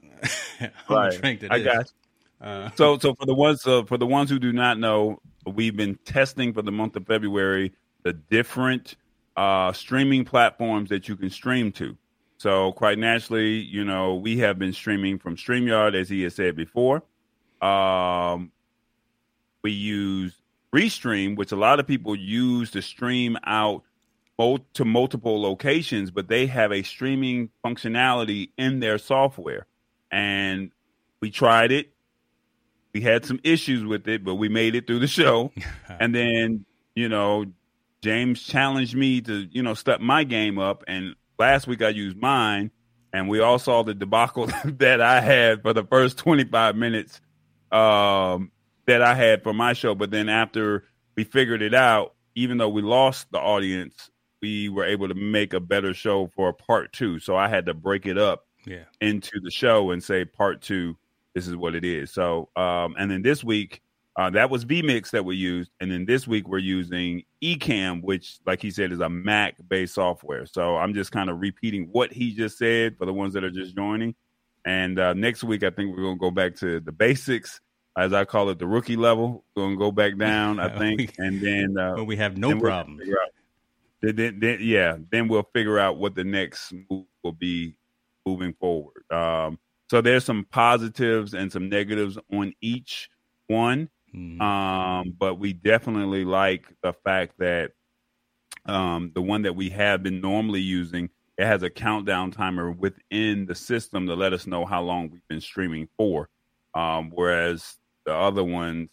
I'm 0.61 0.71
Right. 0.89 1.21
drink 1.21 1.41
to 1.41 1.53
I 1.53 1.61
got 1.61 1.87
you. 1.87 1.93
Uh, 2.41 2.71
So 2.77 2.99
so 2.99 3.15
for 3.15 3.27
the 3.27 3.35
ones 3.35 3.67
uh, 3.67 3.85
for 3.85 3.99
the 3.99 4.07
ones 4.07 4.31
who 4.31 4.39
do 4.39 4.53
not 4.53 4.79
know, 4.79 5.21
we've 5.47 5.77
been 5.77 5.97
testing 6.05 6.53
for 6.53 6.63
the 6.63 6.73
month 6.73 6.97
of 6.97 7.07
February 7.07 7.73
the 8.03 8.13
different 8.15 8.97
uh, 9.37 9.73
streaming 9.73 10.25
platforms 10.25 10.89
that 10.89 11.09
you 11.09 11.17
can 11.17 11.31
stream 11.31 11.71
to. 11.73 11.97
So 12.39 12.73
quite 12.73 12.99
naturally, 12.99 13.59
you 13.59 13.85
know, 13.85 14.15
we 14.15 14.39
have 14.39 14.59
been 14.59 14.73
streaming 14.73 15.19
from 15.19 15.37
StreamYard, 15.37 15.95
as 15.95 16.09
he 16.09 16.23
has 16.23 16.35
said 16.35 16.57
before. 16.57 17.03
Um, 17.61 18.51
we 19.63 19.73
use 19.73 20.35
Restream, 20.75 21.37
which 21.37 21.53
a 21.53 21.57
lot 21.57 21.81
of 21.81 21.87
people 21.87 22.17
use 22.17 22.71
to 22.71 22.81
stream 22.81 23.37
out 23.45 23.83
to 24.73 24.87
multiple 24.87 25.43
locations, 25.43 26.11
but 26.11 26.29
they 26.29 26.47
have 26.47 26.73
a 26.73 26.83
streaming 26.83 27.51
functionality 27.63 28.49
in 28.57 28.81
their 28.81 28.97
software. 28.97 29.67
And 30.11 30.71
we 31.21 31.31
tried 31.31 31.73
it. 31.73 31.93
We 32.93 33.01
had 33.01 33.25
some 33.25 33.41
issues 33.45 33.85
with 33.85 34.09
it, 34.09 34.25
but 34.25 34.35
we 34.35 34.49
made 34.49 34.75
it 34.75 34.87
through 34.87 35.01
the 35.01 35.07
show. 35.07 35.53
and 35.89 36.15
then, 36.15 36.65
you 36.95 37.09
know, 37.09 37.47
James 38.03 38.43
challenged 38.43 38.95
me 38.95 39.21
to, 39.23 39.49
you 39.51 39.63
know, 39.63 39.75
step 39.75 40.01
my 40.01 40.25
game 40.25 40.59
up. 40.59 40.85
And 40.89 41.15
last 41.39 41.67
week 41.67 41.83
I 41.83 41.91
used 41.91 42.17
mine. 42.17 42.71
And 43.13 43.29
we 43.29 43.41
all 43.41 43.59
saw 43.59 43.83
the 43.83 43.95
debacle 43.95 44.47
that 44.65 45.01
I 45.01 45.21
had 45.21 45.63
for 45.63 45.73
the 45.73 45.85
first 45.85 46.17
25 46.19 46.77
minutes 46.77 47.21
um, 47.73 48.53
that 48.87 49.03
I 49.03 49.15
had 49.15 49.43
for 49.43 49.53
my 49.53 49.73
show. 49.73 49.95
But 49.95 50.11
then 50.11 50.29
after 50.29 50.85
we 51.17 51.25
figured 51.25 51.63
it 51.63 51.75
out, 51.75 52.15
even 52.35 52.59
though 52.59 52.69
we 52.69 52.83
lost 52.83 53.27
the 53.33 53.39
audience, 53.39 54.11
we 54.41 54.69
were 54.69 54.85
able 54.85 55.09
to 55.09 55.15
make 55.15 55.53
a 55.53 55.61
better 55.61 55.93
show 55.93 56.29
for 56.29 56.53
part 56.53 56.93
two. 56.93 57.19
So 57.19 57.37
I 57.37 57.49
had 57.49 57.67
to 57.67 57.75
break 57.75 58.07
it 58.07 58.17
up 58.17 58.47
yeah. 58.65 58.85
into 59.01 59.41
the 59.43 59.51
show 59.51 59.91
and 59.91 60.03
say 60.03 60.25
part 60.25 60.63
two, 60.63 60.97
this 61.35 61.47
is 61.47 61.57
what 61.57 61.75
it 61.75 61.85
is. 61.85 62.11
So 62.11 62.49
um, 62.57 62.95
and 62.99 63.11
then 63.11 63.23
this 63.23 63.45
week, 63.45 63.81
uh, 64.17 64.29
that 64.31 64.51
was 64.51 64.65
vMix 64.65 65.11
that 65.11 65.25
we 65.25 65.37
used, 65.37 65.71
and 65.81 65.91
then 65.91 66.05
this 66.05 66.27
week 66.27 66.49
we're 66.49 66.59
using 66.59 67.23
Ecamm, 67.43 68.03
which, 68.03 68.39
like 68.45 68.61
he 68.61 68.71
said, 68.71 68.93
is 68.93 69.01
a 69.01 69.09
Mac-based 69.09 69.95
software. 69.95 70.47
So 70.47 70.77
I'm 70.77 70.95
just 70.95 71.13
kind 71.13 71.31
of 71.31 71.41
repeating 71.41 71.89
what 71.93 72.13
he 72.13 72.35
just 72.35 72.59
said 72.59 72.99
for 72.99 73.07
the 73.07 73.13
ones 73.13 73.35
that 73.35 73.45
are 73.45 73.51
just 73.51 73.77
joining. 73.77 74.15
And 74.65 74.99
uh, 74.99 75.15
next 75.15 75.45
week, 75.45 75.63
I 75.63 75.71
think 75.71 75.97
we're 75.97 76.03
gonna 76.03 76.17
go 76.17 76.31
back 76.31 76.57
to 76.57 76.81
the 76.81 76.93
basics, 76.93 77.61
as 77.97 78.13
I 78.13 78.25
call 78.25 78.51
it, 78.51 78.59
the 78.59 78.67
rookie 78.67 78.97
level. 78.97 79.45
We're 79.55 79.65
gonna 79.65 79.77
go 79.77 79.93
back 79.93 80.17
down, 80.19 80.59
I 80.59 80.77
think, 80.77 81.15
and 81.19 81.41
then 81.41 81.79
uh, 81.79 81.95
but 81.97 82.05
we 82.05 82.17
have 82.17 82.37
no 82.37 82.59
problems. 82.59 83.03
Then, 84.03 84.17
then, 84.17 84.41
then, 84.41 84.59
yeah, 84.61 84.97
then 85.11 85.29
we'll 85.29 85.49
figure 85.53 85.79
out 85.79 85.99
what 85.99 86.15
the 86.15 86.25
next 86.25 86.73
move 86.91 87.05
will 87.23 87.33
be 87.33 87.75
moving 88.27 88.55
forward. 88.55 89.05
Um, 89.11 89.59
so 89.91 90.01
there's 90.01 90.25
some 90.25 90.47
positives 90.49 91.35
and 91.35 91.51
some 91.51 91.69
negatives 91.69 92.17
on 92.33 92.53
each 92.61 93.11
one. 93.49 93.91
Mm-hmm. 94.15 94.41
Um, 94.41 95.13
but 95.19 95.41
we 95.41 95.53
definitely 95.53 96.25
like 96.25 96.65
the 96.81 96.93
fact 96.93 97.35
that 97.39 97.73
um, 98.67 99.11
the 99.17 99.21
one 99.21 99.43
that 99.43 99.57
we 99.57 99.71
have 99.71 100.05
been 100.05 100.21
normally 100.21 100.61
using, 100.61 101.11
it 101.37 101.45
has 101.45 101.65
a 101.65 101.71
countdown 101.71 102.31
timer 102.31 102.71
within 102.71 103.47
the 103.47 103.57
system 103.57 104.07
to 104.07 104.15
let 104.15 104.33
us 104.33 104.47
know 104.47 104.65
how 104.65 104.81
long 104.81 105.11
we've 105.11 105.27
been 105.27 105.41
streaming 105.41 105.89
for. 105.97 106.29
Um, 106.73 107.11
whereas 107.13 107.75
the 108.07 108.15
other 108.15 108.45
ones, 108.45 108.91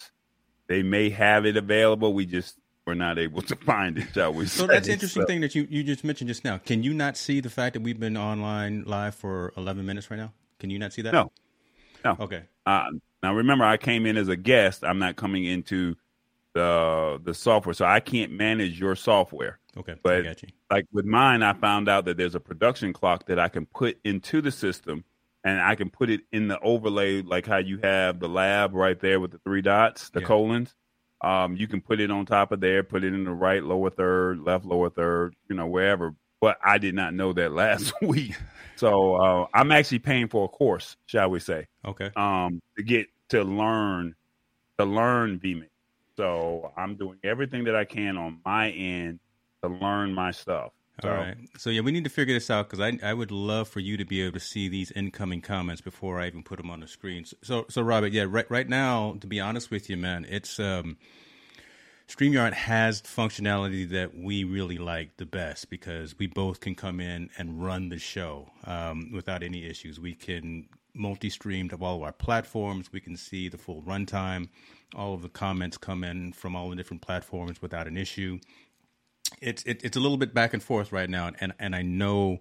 they 0.68 0.82
may 0.82 1.12
have 1.12 1.46
it 1.46 1.58
available. 1.58 2.16
We 2.16 2.26
just 2.26 2.56
we're 2.88 2.96
not 2.96 3.20
able 3.20 3.44
to 3.44 3.56
find 3.68 4.00
it, 4.00 4.08
shall 4.16 4.34
we 4.34 4.48
so 4.48 4.62
say. 4.62 4.74
that's 4.74 4.88
interesting 4.88 5.22
so. 5.22 5.28
thing 5.28 5.42
that 5.42 5.54
you, 5.54 5.68
you 5.70 5.84
just 5.84 6.04
mentioned 6.04 6.30
just 6.30 6.44
now. 6.44 6.58
Can 6.58 6.82
you 6.82 6.96
not 6.96 7.18
see 7.18 7.40
the 7.40 7.52
fact 7.52 7.76
that 7.76 7.84
we've 7.84 8.00
been 8.00 8.18
online 8.18 8.84
live 8.88 9.14
for 9.14 9.54
11 9.58 9.86
minutes 9.86 10.10
right 10.10 10.18
now? 10.18 10.34
Can 10.60 10.70
you 10.70 10.80
not 10.80 10.94
see 10.94 11.02
that? 11.04 11.14
No. 11.14 11.32
No. 12.04 12.18
Okay. 12.20 12.44
Uh, 12.66 12.86
now 13.24 13.34
remember, 13.34 13.66
I 13.66 13.78
came 13.78 14.06
in 14.06 14.18
as 14.18 14.28
a 14.28 14.36
guest. 14.36 14.84
I'm 14.84 15.00
not 15.00 15.16
coming 15.16 15.46
into 15.46 15.96
the 16.54 17.20
the 17.24 17.34
software, 17.34 17.74
so 17.74 17.86
I 17.86 18.00
can't 18.00 18.32
manage 18.32 18.80
your 18.80 18.96
software. 18.96 19.60
Okay, 19.78 19.96
but 20.02 20.26
like 20.72 20.86
with 20.92 21.06
mine, 21.06 21.44
I 21.44 21.54
found 21.54 21.88
out 21.88 22.06
that 22.06 22.18
there's 22.18 22.36
a 22.36 22.40
production 22.40 22.94
clock 22.94 23.28
that 23.28 23.38
I 23.38 23.48
can 23.48 23.66
put 23.68 24.00
into 24.04 24.42
the 24.42 24.52
system, 24.52 25.04
and 25.44 25.62
I 25.62 25.76
can 25.76 25.90
put 25.90 26.10
it 26.10 26.22
in 26.32 26.48
the 26.48 26.60
overlay, 26.60 27.22
like 27.22 27.46
how 27.46 27.58
you 27.58 27.80
have 27.84 28.20
the 28.20 28.28
lab 28.28 28.74
right 28.74 29.00
there 29.00 29.20
with 29.20 29.32
the 29.32 29.38
three 29.40 29.62
dots, 29.62 30.10
the 30.10 30.22
yeah. 30.22 30.28
colons. 30.28 30.74
Um, 31.22 31.56
you 31.56 31.68
can 31.68 31.82
put 31.82 32.00
it 32.00 32.12
on 32.12 32.26
top 32.26 32.52
of 32.52 32.60
there, 32.60 32.84
put 32.84 33.04
it 33.04 33.14
in 33.14 33.24
the 33.24 33.32
right 33.32 33.64
lower 33.64 33.90
third, 33.90 34.40
left 34.40 34.66
lower 34.66 34.90
third, 34.90 35.36
you 35.50 35.56
know, 35.56 35.68
wherever. 35.68 36.16
But 36.40 36.58
I 36.64 36.78
did 36.78 36.94
not 36.94 37.14
know 37.14 37.34
that 37.34 37.52
last 37.52 37.94
week. 38.02 38.36
So 38.76 39.16
uh, 39.16 39.48
I'm 39.54 39.72
actually 39.72 40.00
paying 40.00 40.28
for 40.28 40.46
a 40.46 40.48
course, 40.48 40.98
shall 41.08 41.30
we 41.30 41.40
say? 41.40 41.66
Okay. 41.86 42.12
Um, 42.16 42.62
to 42.78 42.84
get 42.84 43.08
to 43.30 43.44
learn 43.44 44.16
to 44.78 44.86
learn 44.86 45.40
vMix. 45.40 45.70
So 46.16 46.72
I'm 46.78 46.96
doing 46.96 47.18
everything 47.24 47.66
that 47.66 47.76
I 47.76 47.86
can 47.86 48.18
on 48.18 48.40
my 48.46 48.70
end 48.72 49.20
to 49.64 49.70
learn 49.70 50.14
my 50.14 50.32
stuff. 50.32 50.72
So, 51.02 51.10
All 51.10 51.16
right. 51.16 51.38
So 51.58 51.70
yeah, 51.70 51.82
we 51.82 51.92
need 51.92 52.06
to 52.06 52.10
figure 52.10 52.34
this 52.34 52.50
out 52.50 52.70
because 52.70 52.80
I 52.80 52.98
I 53.08 53.14
would 53.14 53.30
love 53.32 53.68
for 53.68 53.80
you 53.80 53.98
to 53.98 54.06
be 54.06 54.22
able 54.22 54.34
to 54.34 54.40
see 54.40 54.68
these 54.68 54.92
incoming 54.92 55.42
comments 55.42 55.82
before 55.82 56.20
I 56.20 56.28
even 56.28 56.42
put 56.42 56.58
them 56.58 56.72
on 56.72 56.80
the 56.80 56.88
screen. 56.88 57.26
So 57.44 57.66
so 57.70 57.84
Robert, 57.84 58.14
yeah, 58.14 58.26
right 58.28 58.50
right 58.50 58.68
now, 58.68 59.16
to 59.22 59.28
be 59.28 59.40
honest 59.40 59.70
with 59.70 59.92
you, 59.92 59.98
man, 59.98 60.26
it's 60.28 60.60
um 60.60 60.98
StreamYard 62.08 62.54
has 62.54 63.02
functionality 63.02 63.88
that 63.90 64.18
we 64.18 64.46
really 64.46 64.78
like 64.78 65.18
the 65.18 65.26
best 65.26 65.70
because 65.70 66.18
we 66.18 66.26
both 66.26 66.62
can 66.62 66.74
come 66.74 67.02
in 67.02 67.30
and 67.38 67.62
run 67.62 67.90
the 67.90 68.00
show 68.00 68.50
um, 68.64 69.12
without 69.12 69.44
any 69.44 69.66
issues. 69.66 70.00
We 70.00 70.14
can 70.14 70.70
multi-stream 70.94 71.68
to 71.70 71.76
all 71.76 71.98
of 71.98 72.04
our 72.04 72.14
platforms. 72.14 72.94
We 72.94 73.02
can 73.02 73.18
see 73.18 73.50
the 73.50 73.58
full 73.58 73.82
runtime. 73.82 74.48
All 74.96 75.14
of 75.14 75.22
the 75.22 75.28
comments 75.28 75.78
come 75.78 76.06
in 76.06 76.32
from 76.32 76.56
all 76.56 76.70
the 76.70 76.78
different 76.78 77.02
platforms 77.02 77.62
without 77.62 77.88
an 77.88 77.98
issue. 77.98 78.40
It's 79.42 79.62
it, 79.64 79.84
it's 79.84 79.98
a 79.98 80.00
little 80.00 80.18
bit 80.18 80.34
back 80.34 80.54
and 80.54 80.64
forth 80.64 80.94
right 80.94 81.10
now, 81.10 81.32
and 81.40 81.54
and 81.60 81.76
I 81.76 81.82
know. 81.82 82.40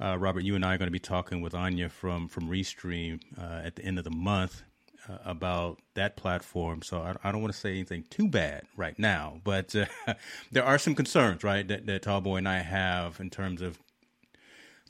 Uh, 0.00 0.16
Robert, 0.16 0.44
you 0.44 0.54
and 0.54 0.64
I 0.64 0.74
are 0.74 0.78
going 0.78 0.86
to 0.86 0.92
be 0.92 1.00
talking 1.00 1.40
with 1.40 1.54
Anya 1.54 1.88
from 1.88 2.28
from 2.28 2.48
Restream 2.48 3.20
uh, 3.36 3.62
at 3.64 3.76
the 3.76 3.84
end 3.84 3.98
of 3.98 4.04
the 4.04 4.10
month 4.10 4.62
uh, 5.08 5.18
about 5.24 5.78
that 5.94 6.16
platform. 6.16 6.82
So 6.82 7.00
I, 7.00 7.16
I 7.24 7.32
don't 7.32 7.42
want 7.42 7.54
to 7.54 7.58
say 7.58 7.70
anything 7.70 8.04
too 8.10 8.28
bad 8.28 8.62
right 8.76 8.98
now, 8.98 9.40
but 9.44 9.74
uh, 9.74 9.86
there 10.52 10.64
are 10.64 10.78
some 10.78 10.94
concerns, 10.94 11.44
right, 11.44 11.66
that, 11.68 11.86
that 11.86 12.02
Tallboy 12.02 12.38
and 12.38 12.48
I 12.48 12.58
have 12.58 13.20
in 13.20 13.30
terms 13.30 13.62
of 13.62 13.78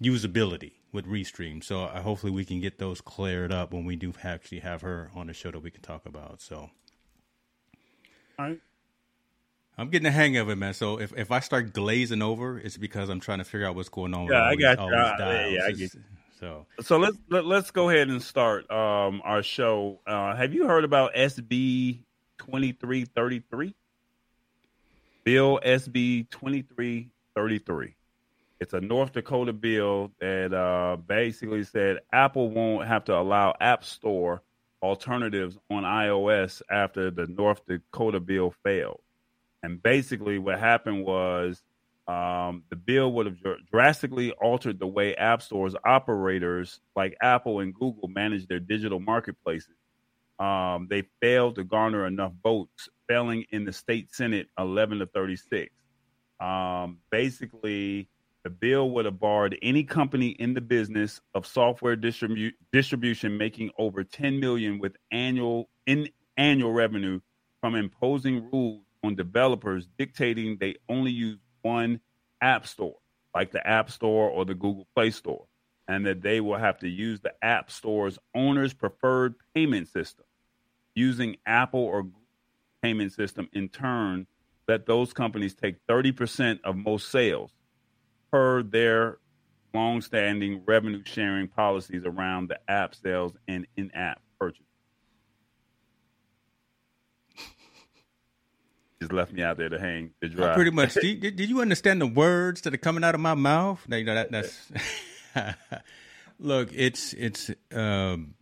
usability 0.03 0.73
with 0.93 1.07
Restream. 1.07 1.63
So 1.63 1.85
uh, 1.85 2.01
hopefully 2.03 2.33
we 2.33 2.45
can 2.45 2.61
get 2.61 2.79
those 2.79 3.01
cleared 3.01 3.53
up 3.53 3.73
when 3.73 3.85
we 3.85 3.97
do 3.97 4.13
actually 4.23 4.61
have 4.61 4.83
her 4.83 5.11
on 5.15 5.27
the 5.27 5.35
show 5.35 5.51
that 5.51 5.61
we 5.61 5.71
can 5.71 5.83
talk 5.83 6.07
about. 6.07 6.41
So. 6.41 6.71
All 8.39 8.47
right. 8.47 8.61
I'm 9.77 9.91
getting 9.91 10.05
the 10.05 10.11
hang 10.11 10.37
of 10.37 10.49
it, 10.49 10.57
man. 10.57 10.75
So 10.75 10.99
if, 10.99 11.17
if 11.17 11.31
I 11.31 11.39
start 11.39 11.73
glazing 11.73 12.21
over, 12.21 12.59
it's 12.59 12.77
because 12.77 13.09
I'm 13.09 13.21
trying 13.21 13.39
to 13.39 13.45
figure 13.45 13.67
out 13.67 13.77
what's 13.77 13.89
going 13.89 14.13
on. 14.13 14.27
Yeah, 14.27 14.43
I 14.43 14.57
got 14.57 14.81
you. 14.81 14.87
Uh, 14.87 15.49
yeah, 15.51 15.65
I 15.67 15.71
get 15.71 15.95
you. 15.95 16.01
So 16.39 16.67
so 16.81 16.99
let's 16.99 17.17
let, 17.29 17.41
us 17.41 17.47
let 17.47 17.59
us 17.65 17.71
go 17.71 17.91
ahead 17.91 18.09
and 18.09 18.23
start 18.23 18.71
um, 18.71 19.21
our 19.25 19.43
show. 19.43 20.01
Uh, 20.07 20.37
have 20.37 20.55
you 20.55 20.67
heard 20.69 20.85
about 20.85 21.15
SB 21.15 21.99
twenty 22.39 22.73
three 22.73 23.07
thirty 23.07 23.43
three? 23.51 23.75
Bill 25.25 25.59
SB 25.65 26.31
twenty 26.31 26.63
three 26.63 27.11
thirty 27.35 27.59
three. 27.59 27.97
It's 28.61 28.73
a 28.73 28.81
North 28.81 29.13
Dakota 29.13 29.53
bill 29.53 30.13
that 30.21 30.53
uh, 30.53 30.97
basically 30.97 31.65
said 31.65 32.01
Apple 32.13 32.51
won't 32.51 32.87
have 32.87 33.05
to 33.07 33.17
allow 33.17 33.55
App 33.61 33.85
Store 33.85 34.43
alternatives 34.81 35.59
on 35.71 35.83
iOS 35.83 36.63
after 36.71 37.11
the 37.11 37.27
North 37.27 37.67
Dakota 37.67 38.21
bill 38.21 38.55
failed. 38.63 39.01
And 39.65 39.83
basically, 39.83 40.39
what 40.39 40.61
happened 40.61 41.05
was 41.05 41.63
um, 42.09 42.63
the 42.71 42.77
bill 42.77 43.13
would 43.13 43.27
have 43.27 43.37
drastically 43.71 44.33
altered 44.33 44.79
the 44.81 44.87
way 44.87 45.15
app 45.15 45.43
stores 45.43 45.75
operators 45.85 46.81
like 46.97 47.15
Apple 47.21 47.61
and 47.61 47.75
Google 47.75 48.09
manage 48.09 48.47
their 48.47 48.61
digital 48.61 48.99
marketplaces. 48.99 49.75
Um, 50.39 50.87
they 50.89 51.03
failed 51.21 51.57
to 51.57 51.65
garner 51.65 52.07
enough 52.07 52.33
votes, 52.43 52.89
failing 53.09 53.45
in 53.51 53.65
the 53.67 53.73
state 53.73 54.15
Senate 54.15 54.49
11 54.59 55.01
to 55.01 55.07
36. 55.07 55.71
Um, 56.41 56.99
basically, 57.11 58.09
the 58.43 58.51
bill 58.51 58.91
would 58.93 59.05
have 59.05 59.21
barred 59.21 59.59
any 59.61 59.85
company 59.85 60.29
in 60.29 60.55
the 60.55 60.61
business 60.63 61.21
of 61.35 61.47
software 61.47 61.97
distribu- 61.97 62.53
distribution 62.73 63.37
making 63.37 63.71
over 63.79 64.03
10 64.03 64.41
million 64.41 64.79
with 64.79 64.97
annual 65.11 65.69
in 65.87 66.09
annual 66.39 66.73
revenue 66.73 67.21
from 67.61 67.75
imposing 67.75 68.49
rules 68.51 68.85
on 69.05 69.17
developers 69.17 69.89
dictating 69.99 70.57
they 70.61 70.77
only 70.89 71.11
use 71.11 71.39
one 71.63 72.01
app 72.41 72.67
store, 72.67 72.99
like 73.35 73.53
the 73.53 73.67
App 73.67 73.91
Store 73.91 74.29
or 74.29 74.45
the 74.45 74.55
Google 74.55 74.87
Play 74.95 75.11
Store, 75.11 75.47
and 75.87 76.07
that 76.07 76.23
they 76.23 76.41
will 76.41 76.59
have 76.59 76.79
to 76.79 76.89
use 76.89 77.21
the 77.21 77.33
App 77.43 77.71
Store's 77.71 78.19
owner's 78.35 78.75
preferred 78.75 79.35
payment 79.55 79.89
system. 79.89 80.25
Using 80.95 81.37
Apple 81.47 81.81
or 81.81 82.03
Google 82.03 82.21
payment 82.83 83.13
system 83.13 83.49
in 83.53 83.69
turn, 83.69 84.27
let 84.67 84.87
those 84.87 85.13
companies 85.13 85.55
take 85.55 85.77
30% 85.87 86.61
of 86.63 86.77
most 86.77 87.11
sales 87.11 87.53
per 88.31 88.63
their 88.63 89.19
long-standing 89.75 90.63
revenue 90.67 91.03
sharing 91.05 91.49
policies 91.49 92.05
around 92.05 92.49
the 92.49 92.59
app 92.69 92.95
sales 92.95 93.33
and 93.47 93.67
in-app 93.77 94.21
purchase. 94.39 94.68
Just 99.01 99.13
left 99.13 99.33
me 99.33 99.43
out 99.43 99.57
there 99.57 99.69
to 99.69 99.79
hang 99.79 100.11
to 100.21 100.29
dry. 100.29 100.55
Pretty 100.55 100.71
much. 100.71 100.95
did, 101.01 101.21
did 101.21 101.49
you 101.49 101.61
understand 101.61 102.01
the 102.01 102.07
words 102.07 102.63
that 102.63 102.75
are 102.75 102.79
coming 102.79 103.05
out 103.05 103.15
of 103.15 103.21
my 103.21 103.35
mouth? 103.35 103.85
Now, 103.89 103.97
you 103.97 104.05
know 104.05 104.15
that, 104.15 104.31
that's. 104.31 104.73
Look, 106.41 106.71
it's 106.73 107.13
it's 107.15 107.51
um, 107.73 108.35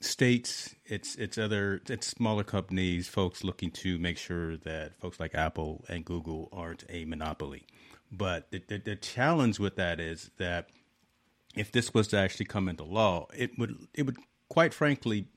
states, 0.00 0.74
it's 0.84 1.16
it's 1.16 1.38
other 1.38 1.80
it's 1.88 2.06
smaller 2.06 2.44
companies, 2.44 3.08
folks 3.08 3.42
looking 3.42 3.70
to 3.72 3.98
make 3.98 4.18
sure 4.18 4.56
that 4.58 4.98
folks 5.00 5.18
like 5.18 5.34
Apple 5.34 5.84
and 5.88 6.04
Google 6.04 6.48
aren't 6.52 6.84
a 6.88 7.04
monopoly. 7.06 7.64
But 8.12 8.50
the, 8.50 8.62
the, 8.66 8.78
the 8.78 8.96
challenge 8.96 9.58
with 9.58 9.76
that 9.76 9.98
is 9.98 10.30
that 10.38 10.68
if 11.56 11.72
this 11.72 11.92
was 11.92 12.08
to 12.08 12.18
actually 12.18 12.46
come 12.46 12.68
into 12.68 12.84
law, 12.84 13.26
it 13.36 13.58
would 13.58 13.88
it 13.94 14.04
would 14.04 14.18
quite 14.48 14.74
frankly 14.74 15.28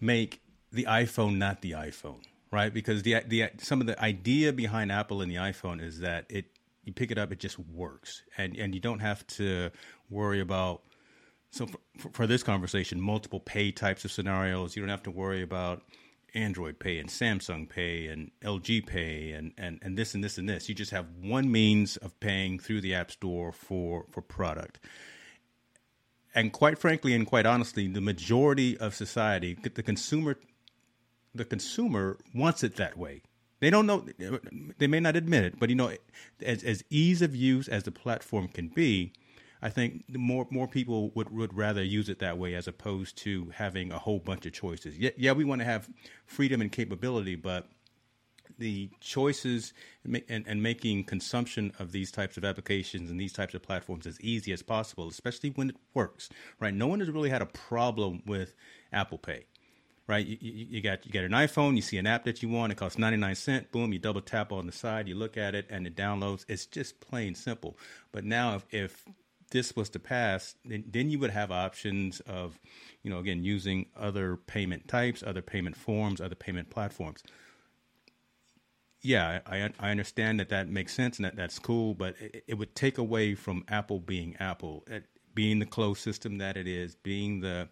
make 0.00 0.40
the 0.72 0.84
iPhone 0.84 1.38
not 1.38 1.62
the 1.62 1.72
iPhone, 1.72 2.22
right? 2.50 2.72
Because 2.72 3.02
the 3.02 3.22
the 3.26 3.50
some 3.58 3.80
of 3.80 3.86
the 3.86 4.00
idea 4.00 4.52
behind 4.52 4.92
Apple 4.92 5.22
and 5.22 5.30
the 5.30 5.36
iPhone 5.36 5.82
is 5.82 6.00
that 6.00 6.26
it 6.28 6.46
you 6.84 6.92
pick 6.92 7.10
it 7.10 7.18
up, 7.18 7.32
it 7.32 7.38
just 7.38 7.58
works, 7.58 8.22
and 8.36 8.56
and 8.56 8.74
you 8.74 8.80
don't 8.80 9.00
have 9.00 9.26
to 9.28 9.70
worry 10.10 10.40
about. 10.40 10.82
So 11.50 11.66
for, 11.96 12.10
for 12.10 12.26
this 12.26 12.42
conversation, 12.42 13.00
multiple 13.00 13.40
pay 13.40 13.72
types 13.72 14.04
of 14.04 14.12
scenarios. 14.12 14.76
You 14.76 14.82
don't 14.82 14.90
have 14.90 15.04
to 15.04 15.10
worry 15.10 15.42
about 15.42 15.82
Android 16.34 16.78
Pay 16.78 16.98
and 16.98 17.08
Samsung 17.08 17.68
Pay 17.68 18.06
and 18.06 18.30
LG 18.42 18.86
Pay 18.86 19.32
and, 19.32 19.52
and, 19.56 19.78
and 19.82 19.96
this 19.96 20.14
and 20.14 20.22
this 20.22 20.38
and 20.38 20.48
this. 20.48 20.68
You 20.68 20.74
just 20.74 20.90
have 20.90 21.06
one 21.20 21.50
means 21.50 21.96
of 21.96 22.18
paying 22.20 22.58
through 22.58 22.80
the 22.82 22.94
App 22.94 23.10
Store 23.10 23.52
for, 23.52 24.04
for 24.10 24.20
product. 24.20 24.80
And 26.34 26.52
quite 26.52 26.78
frankly 26.78 27.14
and 27.14 27.26
quite 27.26 27.46
honestly, 27.46 27.88
the 27.88 28.00
majority 28.00 28.76
of 28.76 28.94
society, 28.94 29.56
the 29.62 29.82
consumer 29.82 30.36
the 31.34 31.44
consumer 31.44 32.18
wants 32.34 32.62
it 32.62 32.76
that 32.76 32.96
way. 32.96 33.22
They 33.60 33.70
don't 33.70 33.86
know. 33.86 34.06
They 34.78 34.86
may 34.86 35.00
not 35.00 35.16
admit 35.16 35.44
it, 35.44 35.58
but 35.58 35.68
you 35.68 35.74
know, 35.74 35.92
as 36.40 36.62
as 36.62 36.84
ease 36.90 37.22
of 37.22 37.34
use 37.34 37.68
as 37.68 37.82
the 37.82 37.90
platform 37.90 38.48
can 38.48 38.68
be, 38.68 39.12
I 39.60 39.68
think 39.68 40.04
more 40.08 40.46
more 40.50 40.68
people 40.68 41.10
would 41.10 41.30
would 41.30 41.54
rather 41.54 41.82
use 41.82 42.08
it 42.08 42.20
that 42.20 42.38
way 42.38 42.54
as 42.54 42.68
opposed 42.68 43.16
to 43.18 43.50
having 43.54 43.90
a 43.90 43.98
whole 43.98 44.20
bunch 44.20 44.46
of 44.46 44.52
choices. 44.52 44.96
Yeah, 44.96 45.10
yeah, 45.16 45.32
we 45.32 45.44
want 45.44 45.60
to 45.60 45.64
have 45.64 45.88
freedom 46.24 46.60
and 46.60 46.70
capability, 46.70 47.34
but 47.34 47.68
the 48.58 48.90
choices 49.00 49.72
and, 50.04 50.22
and, 50.28 50.44
and, 50.48 50.60
making 50.60 51.04
consumption 51.04 51.70
of 51.78 51.92
these 51.92 52.10
types 52.10 52.36
of 52.36 52.44
applications 52.44 53.08
and 53.08 53.20
these 53.20 53.32
types 53.32 53.54
of 53.54 53.62
platforms 53.62 54.04
as 54.04 54.20
easy 54.20 54.52
as 54.52 54.62
possible, 54.62 55.06
especially 55.06 55.50
when 55.50 55.70
it 55.70 55.76
works. 55.94 56.28
Right? 56.58 56.74
No 56.74 56.88
one 56.88 56.98
has 56.98 57.10
really 57.10 57.30
had 57.30 57.42
a 57.42 57.46
problem 57.46 58.22
with 58.26 58.54
Apple 58.92 59.18
Pay 59.18 59.46
right? 60.08 60.26
You, 60.26 60.38
you, 60.40 60.66
you, 60.70 60.80
got 60.80 61.06
you 61.06 61.12
got 61.12 61.24
an 61.24 61.32
iPhone, 61.32 61.76
you 61.76 61.82
see 61.82 61.98
an 61.98 62.06
app 62.06 62.24
that 62.24 62.42
you 62.42 62.48
want, 62.48 62.72
it 62.72 62.76
costs 62.76 62.98
99 62.98 63.34
cents, 63.36 63.66
boom, 63.70 63.92
you 63.92 63.98
double 63.98 64.22
tap 64.22 64.50
on 64.50 64.66
the 64.66 64.72
side, 64.72 65.06
you 65.06 65.14
look 65.14 65.36
at 65.36 65.54
it 65.54 65.66
and 65.70 65.86
it 65.86 65.94
downloads. 65.94 66.44
It's 66.48 66.66
just 66.66 67.00
plain 67.00 67.34
simple. 67.34 67.76
But 68.10 68.24
now 68.24 68.56
if, 68.56 68.66
if 68.70 69.04
this 69.50 69.76
was 69.76 69.90
to 69.90 69.98
pass, 69.98 70.56
then, 70.64 70.84
then 70.90 71.10
you 71.10 71.18
would 71.18 71.30
have 71.30 71.52
options 71.52 72.20
of, 72.20 72.58
you 73.02 73.10
know, 73.10 73.18
again, 73.18 73.44
using 73.44 73.86
other 73.96 74.36
payment 74.36 74.88
types, 74.88 75.22
other 75.22 75.42
payment 75.42 75.76
forms, 75.76 76.20
other 76.20 76.34
payment 76.34 76.70
platforms. 76.70 77.22
Yeah, 79.00 79.40
I 79.46 79.70
I 79.78 79.90
understand 79.92 80.40
that 80.40 80.48
that 80.48 80.68
makes 80.68 80.92
sense 80.92 81.18
and 81.18 81.24
that 81.24 81.36
that's 81.36 81.60
cool, 81.60 81.94
but 81.94 82.16
it, 82.20 82.42
it 82.48 82.54
would 82.54 82.74
take 82.74 82.98
away 82.98 83.36
from 83.36 83.64
Apple 83.68 84.00
being 84.00 84.36
Apple, 84.40 84.84
being 85.34 85.60
the 85.60 85.66
closed 85.66 86.02
system 86.02 86.38
that 86.38 86.56
it 86.56 86.66
is, 86.66 86.96
being 86.96 87.38
the 87.40 87.68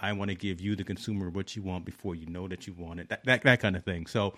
I 0.00 0.12
want 0.12 0.30
to 0.30 0.34
give 0.34 0.60
you, 0.60 0.76
the 0.76 0.84
consumer, 0.84 1.28
what 1.28 1.56
you 1.56 1.62
want 1.62 1.84
before 1.84 2.14
you 2.14 2.26
know 2.26 2.46
that 2.48 2.66
you 2.66 2.74
want 2.74 3.00
it. 3.00 3.08
That 3.08 3.24
that, 3.24 3.42
that 3.42 3.60
kind 3.60 3.76
of 3.76 3.84
thing. 3.84 4.06
So 4.06 4.34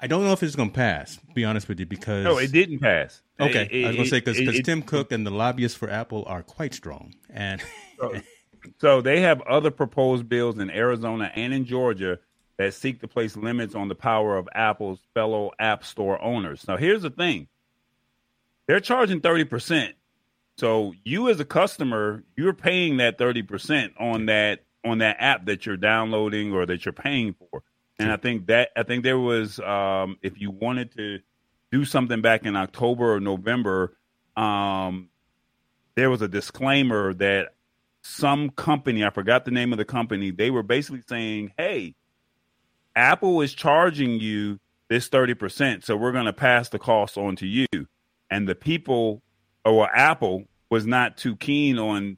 I 0.00 0.06
don't 0.06 0.24
know 0.24 0.32
if 0.32 0.42
it's 0.42 0.56
going 0.56 0.70
to 0.70 0.74
pass. 0.74 1.18
Be 1.34 1.44
honest 1.44 1.68
with 1.68 1.80
you, 1.80 1.86
because 1.86 2.24
no, 2.24 2.38
it 2.38 2.52
didn't 2.52 2.78
pass. 2.78 3.20
Okay, 3.38 3.68
it, 3.70 3.84
I 3.84 3.88
was 3.88 3.96
going 3.96 4.04
to 4.04 4.10
say 4.10 4.20
because 4.20 4.60
Tim 4.64 4.82
Cook 4.82 5.12
and 5.12 5.26
the 5.26 5.30
lobbyists 5.30 5.76
for 5.76 5.90
Apple 5.90 6.24
are 6.26 6.42
quite 6.42 6.74
strong, 6.74 7.14
and 7.28 7.60
so, 7.98 8.14
so 8.78 9.00
they 9.00 9.20
have 9.20 9.42
other 9.42 9.70
proposed 9.70 10.28
bills 10.28 10.58
in 10.58 10.70
Arizona 10.70 11.30
and 11.34 11.52
in 11.52 11.64
Georgia 11.64 12.18
that 12.56 12.74
seek 12.74 13.00
to 13.00 13.08
place 13.08 13.36
limits 13.36 13.74
on 13.74 13.88
the 13.88 13.94
power 13.94 14.36
of 14.36 14.48
Apple's 14.54 15.00
fellow 15.14 15.50
App 15.58 15.84
Store 15.84 16.22
owners. 16.22 16.66
Now, 16.68 16.76
here's 16.76 17.02
the 17.02 17.10
thing: 17.10 17.48
they're 18.66 18.80
charging 18.80 19.20
thirty 19.20 19.44
percent. 19.44 19.96
So 20.56 20.94
you, 21.04 21.28
as 21.28 21.40
a 21.40 21.44
customer, 21.44 22.22
you're 22.36 22.52
paying 22.52 22.98
that 22.98 23.18
thirty 23.18 23.42
percent 23.42 23.94
on 23.98 24.26
that 24.26 24.60
on 24.84 24.98
that 24.98 25.16
app 25.20 25.46
that 25.46 25.66
you're 25.66 25.76
downloading 25.76 26.52
or 26.52 26.66
that 26.66 26.84
you're 26.84 26.92
paying 26.92 27.34
for. 27.34 27.62
And 27.98 28.10
I 28.10 28.16
think 28.16 28.46
that 28.46 28.70
I 28.74 28.82
think 28.82 29.04
there 29.04 29.18
was 29.18 29.60
um, 29.60 30.16
if 30.22 30.40
you 30.40 30.50
wanted 30.50 30.96
to 30.96 31.18
do 31.70 31.84
something 31.84 32.22
back 32.22 32.46
in 32.46 32.56
October 32.56 33.14
or 33.14 33.20
November, 33.20 33.94
um, 34.36 35.10
there 35.96 36.08
was 36.08 36.22
a 36.22 36.28
disclaimer 36.28 37.12
that 37.14 37.54
some 38.02 38.48
company, 38.48 39.04
I 39.04 39.10
forgot 39.10 39.44
the 39.44 39.50
name 39.50 39.72
of 39.72 39.78
the 39.78 39.84
company, 39.84 40.30
they 40.30 40.50
were 40.50 40.62
basically 40.62 41.02
saying, 41.06 41.52
"Hey, 41.58 41.94
Apple 42.96 43.42
is 43.42 43.52
charging 43.52 44.18
you 44.18 44.58
this 44.88 45.10
30%, 45.10 45.84
so 45.84 45.94
we're 45.94 46.12
going 46.12 46.24
to 46.24 46.32
pass 46.32 46.70
the 46.70 46.78
cost 46.78 47.18
on 47.18 47.36
to 47.36 47.46
you." 47.46 47.66
And 48.30 48.48
the 48.48 48.54
people 48.54 49.20
or 49.62 49.94
Apple 49.94 50.44
was 50.70 50.86
not 50.86 51.18
too 51.18 51.36
keen 51.36 51.78
on 51.78 52.16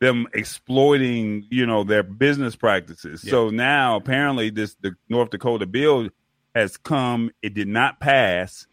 them 0.00 0.26
exploiting, 0.32 1.46
you 1.50 1.66
know, 1.66 1.84
their 1.84 2.02
business 2.02 2.54
practices. 2.56 3.24
Yeah. 3.24 3.30
So 3.30 3.48
now 3.50 3.96
apparently 3.96 4.50
this 4.50 4.76
the 4.80 4.94
North 5.08 5.30
Dakota 5.30 5.66
bill 5.66 6.08
has 6.54 6.76
come. 6.76 7.30
It 7.42 7.54
did 7.54 7.68
not 7.68 8.00
pass, 8.00 8.66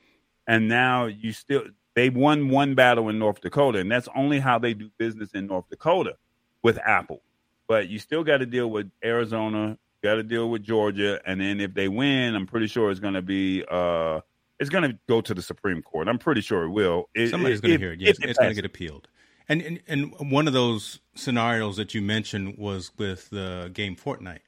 and 0.47 0.67
now 0.67 1.05
you 1.05 1.31
still 1.31 1.63
they 1.95 2.09
won 2.09 2.49
one 2.49 2.75
battle 2.75 3.09
in 3.09 3.19
North 3.19 3.41
Dakota, 3.41 3.79
and 3.79 3.91
that's 3.91 4.07
only 4.15 4.39
how 4.39 4.59
they 4.59 4.73
do 4.73 4.89
business 4.97 5.31
in 5.33 5.47
North 5.47 5.65
Dakota 5.69 6.15
with 6.61 6.77
Apple. 6.79 7.21
But 7.67 7.89
you 7.89 7.99
still 7.99 8.23
got 8.23 8.37
to 8.37 8.45
deal 8.45 8.69
with 8.69 8.91
Arizona, 9.03 9.77
got 10.03 10.15
to 10.15 10.23
deal 10.23 10.49
with 10.49 10.63
Georgia, 10.63 11.19
and 11.25 11.41
then 11.41 11.59
if 11.59 11.73
they 11.73 11.87
win, 11.87 12.35
I'm 12.35 12.45
pretty 12.45 12.67
sure 12.67 12.91
it's 12.91 12.99
going 12.99 13.15
to 13.15 13.21
be. 13.21 13.63
uh 13.69 14.21
it's 14.57 14.69
going 14.69 14.89
to 14.89 14.97
go 15.09 15.19
to 15.19 15.33
the 15.33 15.41
Supreme 15.41 15.81
Court. 15.81 16.07
I'm 16.07 16.17
pretty 16.17 16.39
sure 16.39 16.63
it 16.63 16.69
will. 16.69 17.09
It, 17.13 17.29
Somebody's 17.29 17.59
going 17.59 17.73
to 17.73 17.77
hear 17.77 17.91
it. 17.91 17.99
Yes, 17.99 18.17
it 18.19 18.29
it's 18.29 18.39
going 18.39 18.51
to 18.51 18.55
get 18.55 18.63
appealed. 18.63 19.09
And, 19.47 19.61
and, 19.61 19.79
and 19.87 20.31
one 20.31 20.47
of 20.47 20.53
those 20.53 20.99
scenarios 21.13 21.77
that 21.77 21.93
you 21.93 22.01
mentioned 22.01 22.57
was 22.57 22.91
with 22.97 23.29
the 23.29 23.69
game 23.73 23.95
Fortnite, 23.95 24.39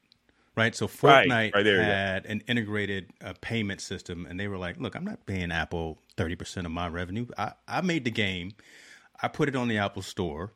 right? 0.55 0.75
So 0.75 0.87
Fortnite 0.87 1.29
right, 1.29 1.51
right 1.53 1.63
there, 1.63 1.83
had 1.83 2.25
yeah. 2.25 2.31
an 2.31 2.43
integrated 2.47 3.11
uh, 3.23 3.33
payment 3.39 3.81
system, 3.81 4.25
and 4.25 4.39
they 4.39 4.47
were 4.47 4.57
like, 4.57 4.79
"Look, 4.79 4.95
I'm 4.95 5.05
not 5.05 5.25
paying 5.25 5.51
Apple 5.51 5.99
thirty 6.15 6.35
percent 6.35 6.65
of 6.65 6.71
my 6.71 6.87
revenue. 6.87 7.27
I, 7.37 7.53
I 7.67 7.81
made 7.81 8.05
the 8.05 8.11
game, 8.11 8.53
I 9.21 9.27
put 9.27 9.49
it 9.49 9.55
on 9.55 9.67
the 9.67 9.77
Apple 9.77 10.01
Store. 10.01 10.51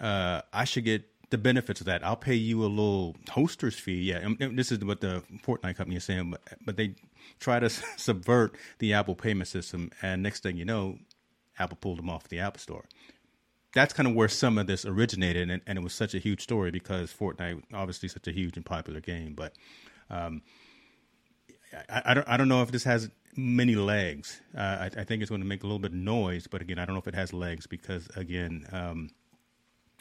Uh, 0.00 0.42
I 0.52 0.64
should 0.64 0.84
get 0.84 1.04
the 1.30 1.38
benefits 1.38 1.80
of 1.80 1.86
that. 1.86 2.04
I'll 2.04 2.16
pay 2.16 2.34
you 2.34 2.62
a 2.64 2.66
little 2.66 3.16
hoster's 3.28 3.78
fee. 3.78 4.02
Yeah, 4.02 4.18
and 4.18 4.58
this 4.58 4.72
is 4.72 4.84
what 4.84 5.00
the 5.00 5.22
Fortnite 5.44 5.76
company 5.76 5.96
is 5.96 6.04
saying, 6.04 6.30
but, 6.30 6.40
but 6.64 6.76
they 6.76 6.94
try 7.40 7.58
to 7.58 7.68
subvert 7.96 8.54
the 8.78 8.94
Apple 8.94 9.14
payment 9.14 9.48
system, 9.48 9.90
and 10.02 10.22
next 10.22 10.42
thing 10.42 10.56
you 10.56 10.64
know, 10.64 10.98
Apple 11.58 11.76
pulled 11.80 11.98
them 11.98 12.08
off 12.08 12.28
the 12.28 12.38
App 12.38 12.58
Store 12.58 12.84
that's 13.74 13.92
kind 13.92 14.08
of 14.08 14.14
where 14.14 14.28
some 14.28 14.58
of 14.58 14.66
this 14.66 14.84
originated, 14.84 15.50
and, 15.50 15.62
and, 15.66 15.78
it 15.78 15.82
was 15.82 15.92
such 15.92 16.14
a 16.14 16.18
huge 16.18 16.42
story 16.42 16.70
because 16.70 17.12
Fortnite, 17.12 17.62
obviously, 17.72 18.08
such 18.08 18.26
a 18.26 18.32
huge 18.32 18.56
and 18.56 18.64
popular 18.64 19.00
game. 19.00 19.34
But 19.34 19.52
um, 20.10 20.42
I, 21.88 22.02
I, 22.06 22.14
don't, 22.14 22.28
I 22.28 22.36
don't 22.36 22.48
know 22.48 22.62
if 22.62 22.70
this 22.70 22.84
has 22.84 23.10
many 23.36 23.74
legs. 23.74 24.40
Uh, 24.56 24.60
I, 24.60 24.84
I, 24.86 25.04
think 25.04 25.22
it's 25.22 25.28
going 25.28 25.42
to 25.42 25.46
make 25.46 25.62
a 25.62 25.66
little 25.66 25.78
bit 25.78 25.92
of 25.92 25.98
noise, 25.98 26.46
but 26.46 26.62
again, 26.62 26.78
I 26.78 26.86
don't 26.86 26.94
know 26.94 27.00
if 27.00 27.08
it 27.08 27.14
has 27.14 27.32
legs 27.32 27.66
because 27.66 28.08
again, 28.16 28.66
um, 28.72 29.10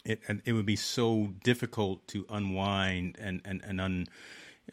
it 0.06 0.22
it 0.46 0.54
would 0.54 0.66
be 0.66 0.78
so 0.78 1.34
difficult 1.44 2.08
to 2.10 2.26
unwind 2.30 3.18
and 3.20 3.42
and 3.46 3.62
and 3.64 3.82
un. 3.82 4.08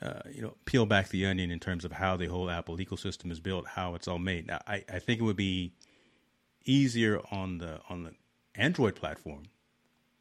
Uh, 0.02 0.22
you 0.28 0.42
know, 0.42 0.56
peel 0.64 0.86
back 0.86 1.08
the 1.10 1.24
onion 1.24 1.52
in 1.52 1.60
terms 1.60 1.84
of 1.84 1.92
how 1.92 2.16
the 2.16 2.26
whole 2.26 2.50
Apple 2.50 2.76
ecosystem 2.78 3.30
is 3.30 3.38
built, 3.38 3.64
how 3.64 3.94
it's 3.94 4.08
all 4.08 4.18
made. 4.18 4.44
Now, 4.44 4.60
I, 4.66 4.82
I 4.92 4.98
think 4.98 5.20
it 5.20 5.22
would 5.22 5.36
be 5.36 5.72
easier 6.64 7.20
on 7.30 7.58
the 7.58 7.78
on 7.88 8.02
the 8.02 8.10
Android 8.56 8.94
platform, 8.94 9.44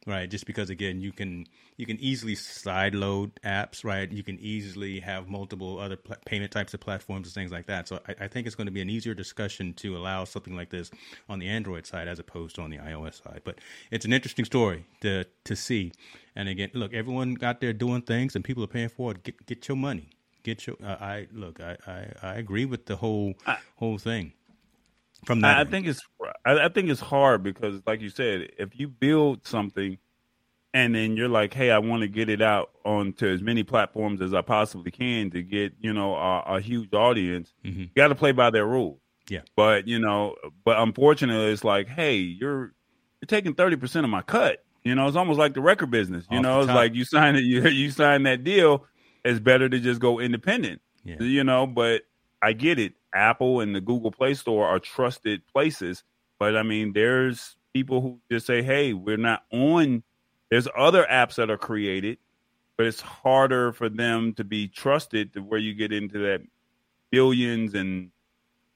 right? 0.06 0.28
Just 0.28 0.46
because 0.46 0.70
again, 0.70 1.00
you 1.00 1.12
can 1.12 1.46
you 1.76 1.86
can 1.86 1.98
easily 2.00 2.34
side 2.34 2.94
load 2.94 3.40
apps, 3.44 3.84
right? 3.84 4.10
You 4.10 4.22
can 4.22 4.38
easily 4.38 5.00
have 5.00 5.28
multiple 5.28 5.78
other 5.78 5.96
pl- 5.96 6.16
payment 6.24 6.52
types 6.52 6.74
of 6.74 6.80
platforms 6.80 7.28
and 7.28 7.34
things 7.34 7.52
like 7.52 7.66
that. 7.66 7.88
So 7.88 8.00
I, 8.08 8.24
I, 8.24 8.28
think 8.28 8.46
it's 8.46 8.54
going 8.54 8.66
to 8.66 8.72
be 8.72 8.80
an 8.80 8.90
easier 8.90 9.14
discussion 9.14 9.72
to 9.74 9.96
allow 9.96 10.24
something 10.24 10.54
like 10.54 10.70
this 10.70 10.90
on 11.28 11.38
the 11.38 11.48
Android 11.48 11.86
side 11.86 12.08
as 12.08 12.18
opposed 12.18 12.56
to 12.56 12.62
on 12.62 12.70
the 12.70 12.78
iOS 12.78 13.22
side. 13.22 13.42
But 13.44 13.58
it's 13.90 14.04
an 14.04 14.12
interesting 14.12 14.44
story 14.44 14.84
to 15.00 15.24
to 15.44 15.56
see. 15.56 15.92
And 16.36 16.48
again, 16.48 16.70
look, 16.74 16.92
everyone 16.92 17.34
got 17.34 17.60
there 17.60 17.72
doing 17.72 18.02
things, 18.02 18.34
and 18.34 18.44
people 18.44 18.64
are 18.64 18.68
paying 18.68 18.88
for 18.88 19.12
it. 19.12 19.22
Get 19.22 19.46
get 19.46 19.68
your 19.68 19.76
money. 19.76 20.10
Get 20.42 20.66
your. 20.66 20.76
Uh, 20.84 20.96
I 21.00 21.28
look. 21.32 21.60
I, 21.60 21.76
I 21.86 22.06
I 22.22 22.34
agree 22.34 22.64
with 22.64 22.86
the 22.86 22.96
whole 22.96 23.34
I, 23.46 23.58
whole 23.76 23.98
thing 23.98 24.32
from 25.24 25.40
that. 25.42 25.58
I, 25.58 25.70
think 25.70 25.86
it's 25.86 26.00
I, 26.44 26.68
think 26.68 26.88
it's 26.90 27.00
hard 27.00 27.42
because, 27.42 27.80
like 27.86 28.00
you 28.00 28.10
said, 28.10 28.50
if 28.58 28.78
you 28.78 28.88
build 28.88 29.46
something 29.46 29.98
and 30.72 30.94
then 30.94 31.16
you're 31.16 31.28
like, 31.28 31.54
hey, 31.54 31.70
I 31.70 31.78
want 31.78 32.02
to 32.02 32.08
get 32.08 32.28
it 32.28 32.42
out 32.42 32.70
onto 32.84 33.26
as 33.26 33.42
many 33.42 33.62
platforms 33.62 34.20
as 34.20 34.34
I 34.34 34.42
possibly 34.42 34.90
can 34.90 35.30
to 35.30 35.42
get 35.42 35.72
you 35.80 35.92
know 35.92 36.14
a, 36.14 36.56
a 36.56 36.60
huge 36.60 36.92
audience. 36.92 37.52
Mhm. 37.64 37.78
You 37.78 37.88
got 37.96 38.08
to 38.08 38.14
play 38.14 38.32
by 38.32 38.50
their 38.50 38.66
rules. 38.66 38.98
Yeah. 39.28 39.40
But 39.56 39.88
you 39.88 39.98
know, 39.98 40.34
but 40.64 40.78
unfortunately, 40.80 41.52
it's 41.52 41.64
like, 41.64 41.88
hey, 41.88 42.16
you're 42.16 42.74
you're 43.20 43.26
taking 43.28 43.54
thirty 43.54 43.76
percent 43.76 44.04
of 44.04 44.10
my 44.10 44.22
cut. 44.22 44.64
You 44.82 44.94
know, 44.94 45.06
it's 45.06 45.16
almost 45.16 45.38
like 45.38 45.54
the 45.54 45.62
record 45.62 45.90
business. 45.90 46.26
You 46.30 46.38
Off 46.38 46.42
know, 46.42 46.58
it's 46.60 46.66
top. 46.66 46.76
like 46.76 46.94
you 46.94 47.04
sign 47.04 47.36
it, 47.36 47.40
you 47.44 47.66
you 47.68 47.90
sign 47.90 48.24
that 48.24 48.44
deal. 48.44 48.84
It's 49.24 49.40
better 49.40 49.68
to 49.68 49.80
just 49.80 50.00
go 50.00 50.20
independent. 50.20 50.82
Yeah. 51.04 51.16
You 51.20 51.44
know, 51.44 51.66
but 51.66 52.02
I 52.42 52.52
get 52.52 52.78
it. 52.78 52.92
Apple 53.14 53.60
and 53.60 53.74
the 53.74 53.80
Google 53.80 54.10
Play 54.10 54.34
Store 54.34 54.66
are 54.66 54.78
trusted 54.78 55.46
places, 55.46 56.04
but 56.38 56.56
I 56.56 56.62
mean, 56.62 56.92
there's 56.92 57.56
people 57.72 58.00
who 58.00 58.20
just 58.30 58.46
say, 58.46 58.62
"Hey, 58.62 58.92
we're 58.92 59.16
not 59.16 59.44
on." 59.52 60.02
There's 60.50 60.68
other 60.76 61.06
apps 61.10 61.36
that 61.36 61.50
are 61.50 61.58
created, 61.58 62.18
but 62.76 62.86
it's 62.86 63.00
harder 63.00 63.72
for 63.72 63.88
them 63.88 64.34
to 64.34 64.44
be 64.44 64.68
trusted 64.68 65.32
to 65.34 65.40
where 65.40 65.58
you 65.58 65.74
get 65.74 65.92
into 65.92 66.18
that 66.18 66.42
billions 67.10 67.74
and 67.74 68.10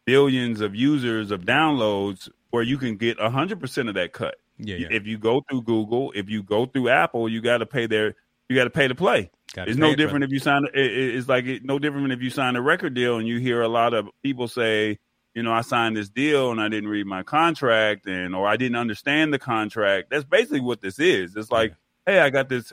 billions 0.04 0.60
of 0.60 0.74
users 0.74 1.30
of 1.30 1.42
downloads 1.42 2.28
where 2.50 2.62
you 2.62 2.78
can 2.78 2.96
get 2.96 3.18
100% 3.18 3.88
of 3.88 3.94
that 3.94 4.12
cut. 4.12 4.36
Yeah, 4.56 4.76
yeah. 4.76 4.88
If 4.90 5.06
you 5.06 5.18
go 5.18 5.42
through 5.48 5.62
Google, 5.62 6.12
if 6.14 6.28
you 6.28 6.42
go 6.42 6.66
through 6.66 6.88
Apple, 6.88 7.28
you 7.28 7.40
got 7.40 7.58
to 7.58 7.66
pay 7.66 7.86
their 7.86 8.14
you 8.48 8.56
got 8.56 8.64
to 8.64 8.70
pay 8.70 8.88
to 8.88 8.94
play. 8.94 9.30
Gotta 9.54 9.70
It's 9.70 9.78
no 9.78 9.94
different 9.94 10.24
if 10.24 10.30
you 10.30 10.38
sign. 10.38 10.64
It, 10.74 10.80
it- 10.86 11.14
it's 11.16 11.28
like 11.28 11.46
it, 11.46 11.64
no 11.64 11.78
different 11.78 12.12
if 12.12 12.20
you 12.22 12.30
sign 12.30 12.56
a 12.56 12.62
record 12.62 12.94
deal 12.94 13.16
and 13.18 13.26
you 13.26 13.38
hear 13.38 13.62
a 13.62 13.68
lot 13.68 13.94
of 13.94 14.08
people 14.22 14.46
say, 14.48 14.98
you 15.34 15.42
know, 15.42 15.52
I 15.52 15.60
signed 15.62 15.96
this 15.96 16.08
deal 16.08 16.50
and 16.50 16.60
I 16.60 16.68
didn't 16.68 16.88
read 16.88 17.06
my 17.06 17.22
contract 17.22 18.06
and 18.06 18.34
or 18.34 18.46
I 18.46 18.56
didn't 18.56 18.76
understand 18.76 19.32
the 19.32 19.38
contract. 19.38 20.10
That's 20.10 20.24
basically 20.24 20.60
what 20.60 20.80
this 20.82 20.98
is. 20.98 21.34
It's 21.36 21.50
like, 21.50 21.74
hey, 22.06 22.18
I 22.20 22.30
got 22.30 22.48
this. 22.48 22.72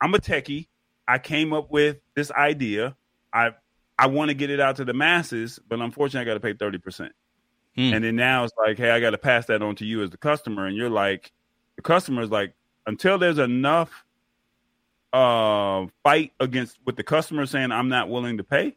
I'm 0.00 0.14
a 0.14 0.18
techie. 0.18 0.68
I 1.06 1.18
came 1.18 1.52
up 1.52 1.70
with 1.70 1.98
this 2.14 2.30
idea. 2.30 2.96
I 3.32 3.50
I 3.98 4.06
want 4.06 4.28
to 4.28 4.34
get 4.34 4.48
it 4.50 4.60
out 4.60 4.76
to 4.76 4.84
the 4.84 4.94
masses, 4.94 5.58
but 5.68 5.80
unfortunately, 5.80 6.20
I 6.30 6.32
got 6.32 6.40
to 6.40 6.46
pay 6.46 6.54
thirty 6.54 6.78
percent. 6.78 7.12
Hmm. 7.74 7.92
And 7.94 8.04
then 8.04 8.16
now 8.16 8.44
it's 8.44 8.52
like, 8.56 8.78
hey, 8.78 8.90
I 8.90 9.00
got 9.00 9.10
to 9.10 9.18
pass 9.18 9.46
that 9.46 9.60
on 9.62 9.74
to 9.76 9.84
you 9.84 10.02
as 10.02 10.10
the 10.10 10.16
customer, 10.18 10.66
and 10.66 10.76
you're 10.76 10.90
like, 10.90 11.32
the 11.76 11.82
customer 11.82 12.22
is 12.22 12.30
like, 12.30 12.54
until 12.86 13.18
there's 13.18 13.38
enough 13.38 14.04
uh 15.12 15.86
fight 16.02 16.32
against 16.38 16.78
with 16.84 16.96
the 16.96 17.02
customer 17.02 17.46
saying 17.46 17.72
I'm 17.72 17.88
not 17.88 18.08
willing 18.08 18.36
to 18.38 18.44
pay, 18.44 18.76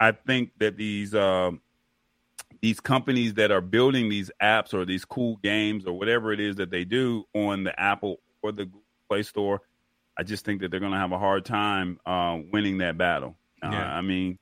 I 0.00 0.12
think 0.12 0.50
that 0.58 0.76
these 0.76 1.14
um 1.14 1.60
these 2.60 2.80
companies 2.80 3.34
that 3.34 3.50
are 3.50 3.60
building 3.60 4.08
these 4.08 4.30
apps 4.42 4.72
or 4.72 4.84
these 4.86 5.04
cool 5.04 5.36
games 5.42 5.86
or 5.86 5.92
whatever 5.98 6.32
it 6.32 6.40
is 6.40 6.56
that 6.56 6.70
they 6.70 6.84
do 6.84 7.24
on 7.34 7.62
the 7.64 7.78
Apple 7.78 8.20
or 8.42 8.52
the 8.52 8.64
Google 8.64 8.80
Play 9.08 9.22
Store, 9.22 9.60
I 10.16 10.22
just 10.22 10.46
think 10.46 10.62
that 10.62 10.70
they're 10.70 10.80
going 10.80 10.92
to 10.92 10.98
have 10.98 11.12
a 11.12 11.18
hard 11.18 11.44
time 11.44 12.00
uh, 12.06 12.38
winning 12.52 12.78
that 12.78 12.96
battle. 12.96 13.36
Uh, 13.62 13.68
Yeah. 13.70 13.94
I 13.94 14.00
mean, 14.00 14.38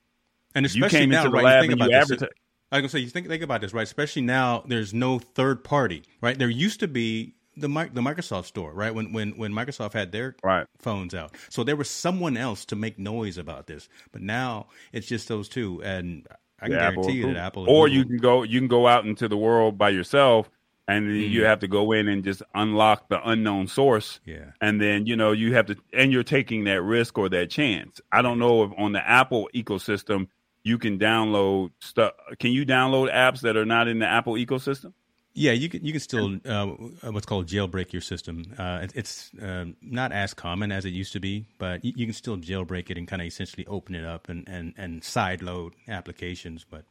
and 0.55 0.65
you 0.65 0.85
especially 0.85 1.01
came 1.01 1.11
now, 1.11 1.25
into 1.25 1.31
the 1.31 1.37
right? 1.37 1.45
lab 1.45 1.55
you 1.55 1.61
think 1.71 1.73
and 1.73 1.81
about 1.93 2.09
you. 2.11 2.29
I 2.71 2.77
was 2.77 2.83
gonna 2.83 2.89
say, 2.89 2.99
you 3.01 3.09
think 3.09 3.27
think 3.27 3.43
about 3.43 3.61
this, 3.61 3.75
right? 3.75 3.83
Especially 3.83 4.23
now, 4.23 4.63
there's 4.67 4.95
no 4.95 5.19
third 5.19 5.65
party, 5.65 6.05
right? 6.21 6.39
There 6.39 6.49
used 6.49 6.81
to 6.81 6.89
be 6.89 7.35
the 7.57 7.69
mic 7.69 7.95
the 7.95 8.01
Microsoft 8.01 8.47
store, 8.47 8.73
right? 8.73 8.95
When 8.95 9.13
when 9.13 9.33
when 9.33 9.53
Microsoft 9.53 9.93
had 9.93 10.13
their 10.13 10.37
Right. 10.43 10.67
phones 10.79 11.15
out, 11.15 11.37
so 11.49 11.65
there 11.65 11.77
was 11.77 11.91
someone 11.91 12.37
else 12.37 12.65
to 12.67 12.77
make 12.77 12.99
noise 12.99 13.39
about 13.39 13.67
this. 13.67 13.89
But 14.13 14.23
now 14.23 14.69
it's 14.93 15.07
just 15.07 15.29
those 15.29 15.49
two, 15.49 15.83
and 15.83 16.27
I 16.61 16.69
can 16.69 16.79
guarantee 16.79 17.13
you 17.13 17.27
that 17.35 17.37
Apple 17.37 17.69
or 17.69 17.89
you 17.89 18.05
can 18.05 18.19
go 18.19 18.43
you 18.43 18.61
can 18.61 18.69
go 18.69 18.87
out 18.87 19.05
into 19.07 19.29
the 19.29 19.37
world 19.37 19.77
by 19.79 19.91
yourself 19.91 20.51
and 20.89 21.09
then 21.09 21.17
you 21.17 21.43
Mhm. 21.43 21.47
have 21.47 21.61
to 21.61 21.69
go 21.69 21.93
in 21.93 22.09
and 22.09 22.25
just 22.25 22.43
unlock 22.55 23.09
the 23.09 23.21
unknown 23.29 23.67
source. 23.69 24.21
Yeah, 24.25 24.53
and 24.61 24.81
then 24.81 25.07
you 25.07 25.17
know 25.17 25.33
you 25.33 25.55
have 25.55 25.67
to 25.67 25.77
and 25.93 26.13
you're 26.13 26.23
taking 26.25 26.65
that 26.65 26.83
risk 26.83 27.19
or 27.19 27.29
that 27.31 27.51
chance. 27.51 28.01
I 28.13 28.23
don't 28.23 28.39
know 28.39 28.65
if 28.65 28.73
on 28.79 28.93
the 28.93 29.07
apple 29.09 29.49
ecosystem 29.55 30.29
you 30.65 30.79
can 30.79 30.99
download 30.99 31.71
stuff. 31.81 32.13
Can 32.39 32.53
you 32.53 32.65
download 32.65 33.13
apps 33.13 33.41
that 33.43 33.57
are 33.57 33.65
not 33.67 33.89
in 33.89 33.99
the 33.99 34.07
apple 34.07 34.35
ecosystem 34.35 34.93
yeah, 35.35 35.53
you 35.53 35.69
can 35.69 35.85
you 35.85 35.93
can 35.93 36.01
still 36.01 36.39
uh, 36.45 36.67
what's 37.11 37.27
called 37.27 37.47
jailbreak 37.47 37.93
your 37.93 38.03
system. 38.03 38.45
Uh, 38.59 38.81
it, 38.83 38.93
it's 38.95 39.31
um, 39.41 39.77
not 39.81 40.13
as 40.13 40.35
common 40.35 40.71
as 40.73 40.85
it 40.85 40.91
used 40.91 41.13
to 41.15 41.21
be, 41.21 41.47
but 41.59 41.85
you, 41.85 41.93
you 41.97 42.07
can 42.07 42.13
still 42.15 42.37
jailbreak 42.37 42.91
it 42.91 42.99
and 42.99 43.09
kind 43.09 43.23
of 43.23 43.27
essentially 43.27 43.67
open 43.67 43.95
it 43.95 44.05
up 44.05 44.29
and 44.29 44.47
and 44.49 44.75
and 44.77 45.03
side 45.05 45.43
load 45.43 45.75
applications, 45.89 46.65
but. 46.69 46.85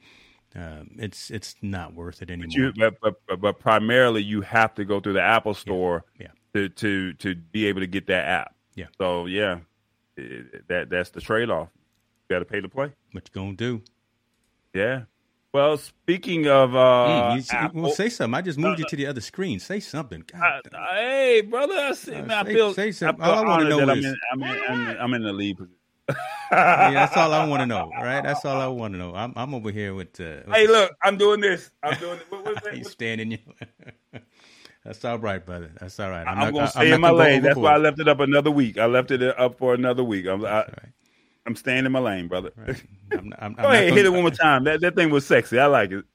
Um, 0.53 0.91
it's 0.97 1.31
it's 1.31 1.55
not 1.61 1.93
worth 1.93 2.21
it 2.21 2.29
anymore. 2.29 2.49
you, 2.51 2.73
but, 2.77 2.99
but, 3.01 3.21
but, 3.25 3.39
but 3.39 3.59
primarily 3.59 4.21
you 4.21 4.41
have 4.41 4.75
to 4.75 4.83
go 4.83 4.99
through 4.99 5.13
the 5.13 5.21
apple 5.21 5.53
store 5.53 6.03
yeah. 6.19 6.27
to, 6.53 6.67
to 6.67 7.13
to 7.13 7.35
be 7.35 7.67
able 7.67 7.79
to 7.79 7.87
get 7.87 8.07
that 8.07 8.25
app 8.27 8.55
Yeah. 8.75 8.87
so 8.97 9.27
yeah 9.27 9.59
it- 10.17 10.67
that 10.67 10.89
that's 10.89 11.11
the 11.11 11.21
trade-off 11.21 11.69
you 12.29 12.35
got 12.35 12.39
to 12.39 12.43
pay 12.45 12.59
to 12.59 12.67
play 12.67 12.91
What 13.13 13.29
you 13.33 13.41
gonna 13.41 13.53
do? 13.55 13.81
Yeah. 14.73 15.03
Well, 15.53 15.75
speaking 15.77 16.47
of 16.47 16.75
uh, 16.75 16.79
Mm, 17.33 17.35
you, 17.35 17.43
Apple, 17.51 17.81
well, 17.81 17.91
say 17.91 18.07
something. 18.07 18.33
I 18.37 18.41
just 18.41 18.57
moved 18.57 18.79
you 18.79 18.85
to 18.85 18.95
the 18.95 19.05
other 19.05 19.19
screen. 19.19 19.59
Say 19.59 19.81
something. 19.81 20.23
God, 20.31 20.61
I- 20.73 20.77
I- 20.77 20.95
hey, 20.95 21.41
brother, 21.41 21.73
I, 21.77 21.91
see, 21.93 22.13
Uh, 22.15 22.21
man, 22.23 22.31
I 22.31 22.43
say- 22.45 22.53
feel, 22.53 22.73
say 22.73 22.87
I 22.87 22.91
something. 22.91 23.25
feel 23.25 23.33
All 23.33 23.43
I 23.43 23.47
wanna 23.47 23.69
know 23.69 23.77
that 23.79 23.89
I'm 23.89 23.97
is- 23.99 24.05
in, 24.05 24.15
I'm, 24.31 24.43
in, 24.43 24.49
I'm, 24.69 24.89
in, 24.89 24.97
I'm 24.97 25.13
in 25.13 25.23
the 25.23 25.33
lead 25.33 25.57
position. 25.57 25.75
yeah, 26.51 26.91
that's 26.93 27.17
all 27.17 27.33
I 27.33 27.45
want 27.45 27.61
to 27.61 27.65
know. 27.65 27.91
Right? 28.01 28.21
That's 28.23 28.45
all 28.45 28.59
I 28.61 28.67
want 28.67 28.93
to 28.93 28.97
know. 28.97 29.13
I'm, 29.13 29.33
I'm 29.35 29.53
over 29.53 29.71
here 29.71 29.93
with. 29.93 30.19
Uh, 30.19 30.43
with 30.47 30.55
Hey, 30.55 30.67
look, 30.67 30.91
I'm 31.03 31.17
doing 31.17 31.41
this. 31.41 31.69
I'm 31.83 31.97
doing 31.99 32.17
it. 32.17 32.25
What, 32.29 32.45
what's 32.45 32.61
that? 32.63 32.73
he's 32.73 32.89
standing. 32.89 33.31
You. 33.31 33.37
that's 34.85 35.03
all 35.05 35.19
right, 35.19 35.45
brother. 35.45 35.71
That's 35.81 35.99
all 35.99 36.09
right. 36.09 36.25
I'm, 36.27 36.37
not- 36.39 36.53
gonna 36.53 36.63
I'm 36.63 36.69
stay 36.69 36.89
not 36.89 36.95
in 36.95 37.01
my 37.01 37.11
lane. 37.11 37.41
That's 37.41 37.57
why 37.57 37.73
I 37.73 37.77
left 37.77 37.99
it 37.99 38.07
up 38.07 38.19
another 38.21 38.51
week. 38.51 38.77
I 38.77 38.85
left 38.85 39.11
it 39.11 39.21
up 39.21 39.57
for 39.57 39.73
another 39.73 40.03
week. 40.03 40.27
I'm, 40.27 40.45
I, 40.45 40.59
right. 40.59 40.69
I'm 41.45 41.55
staying 41.55 41.85
in 41.85 41.91
my 41.91 41.99
lane, 41.99 42.27
brother. 42.27 42.51
Right. 42.55 42.81
I'm, 43.11 43.29
not- 43.29 43.39
I'm, 43.41 43.55
I'm 43.57 43.63
Go 43.63 43.69
ahead, 43.71 43.89
gonna- 43.89 43.95
hit 43.95 44.05
it 44.05 44.09
one 44.13 44.21
more 44.21 44.31
time. 44.31 44.63
That 44.65 44.81
that 44.81 44.95
thing 44.95 45.09
was 45.09 45.25
sexy. 45.25 45.59
I 45.59 45.65
like 45.67 45.91
it. 45.91 46.05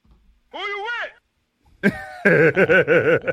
Who 0.53 0.59
you 0.59 0.85
with? 1.83 1.93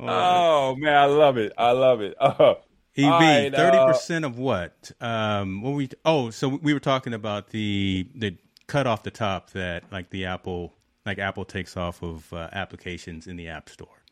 oh 0.00 0.74
man, 0.76 0.94
I 0.96 1.04
love 1.06 1.36
it. 1.38 1.52
I 1.56 1.70
love 1.72 2.00
it. 2.00 2.14
Oh. 2.20 2.58
EV, 2.94 3.04
All 3.06 3.20
right, 3.20 3.54
uh, 3.54 3.56
thirty 3.56 3.78
percent 3.90 4.24
of 4.26 4.38
what? 4.38 4.90
Um, 5.00 5.62
what 5.62 5.70
we? 5.72 5.88
Oh, 6.04 6.28
so 6.30 6.48
we 6.48 6.74
were 6.74 6.80
talking 6.80 7.14
about 7.14 7.48
the 7.48 8.06
the 8.14 8.36
cut 8.66 8.86
off 8.86 9.02
the 9.02 9.10
top 9.10 9.50
that 9.52 9.84
like 9.90 10.10
the 10.10 10.26
Apple, 10.26 10.74
like 11.06 11.18
Apple 11.18 11.46
takes 11.46 11.74
off 11.76 12.02
of 12.02 12.30
uh, 12.34 12.50
applications 12.52 13.26
in 13.26 13.36
the 13.36 13.48
App 13.48 13.70
Store. 13.70 14.02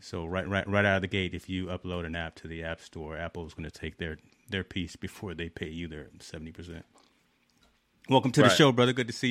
So 0.00 0.26
right, 0.26 0.46
right, 0.48 0.68
right 0.68 0.84
out 0.84 0.96
of 0.96 1.02
the 1.02 1.08
gate, 1.08 1.32
if 1.32 1.48
you 1.48 1.66
upload 1.66 2.04
an 2.06 2.16
app 2.16 2.34
to 2.36 2.48
the 2.48 2.64
App 2.64 2.80
Store, 2.80 3.16
Apple's 3.16 3.54
going 3.54 3.64
to 3.64 3.70
take 3.70 3.96
their 3.98 4.18
their 4.48 4.64
piece 4.64 4.96
before 4.96 5.34
they 5.34 5.48
pay 5.48 5.68
you 5.68 5.88
their 5.88 6.08
seventy 6.20 6.52
percent. 6.52 6.84
Welcome 8.08 8.32
to 8.32 8.42
the 8.42 8.48
show, 8.50 8.70
brother. 8.72 8.92
Good 8.92 9.06
to 9.06 9.12
see 9.14 9.28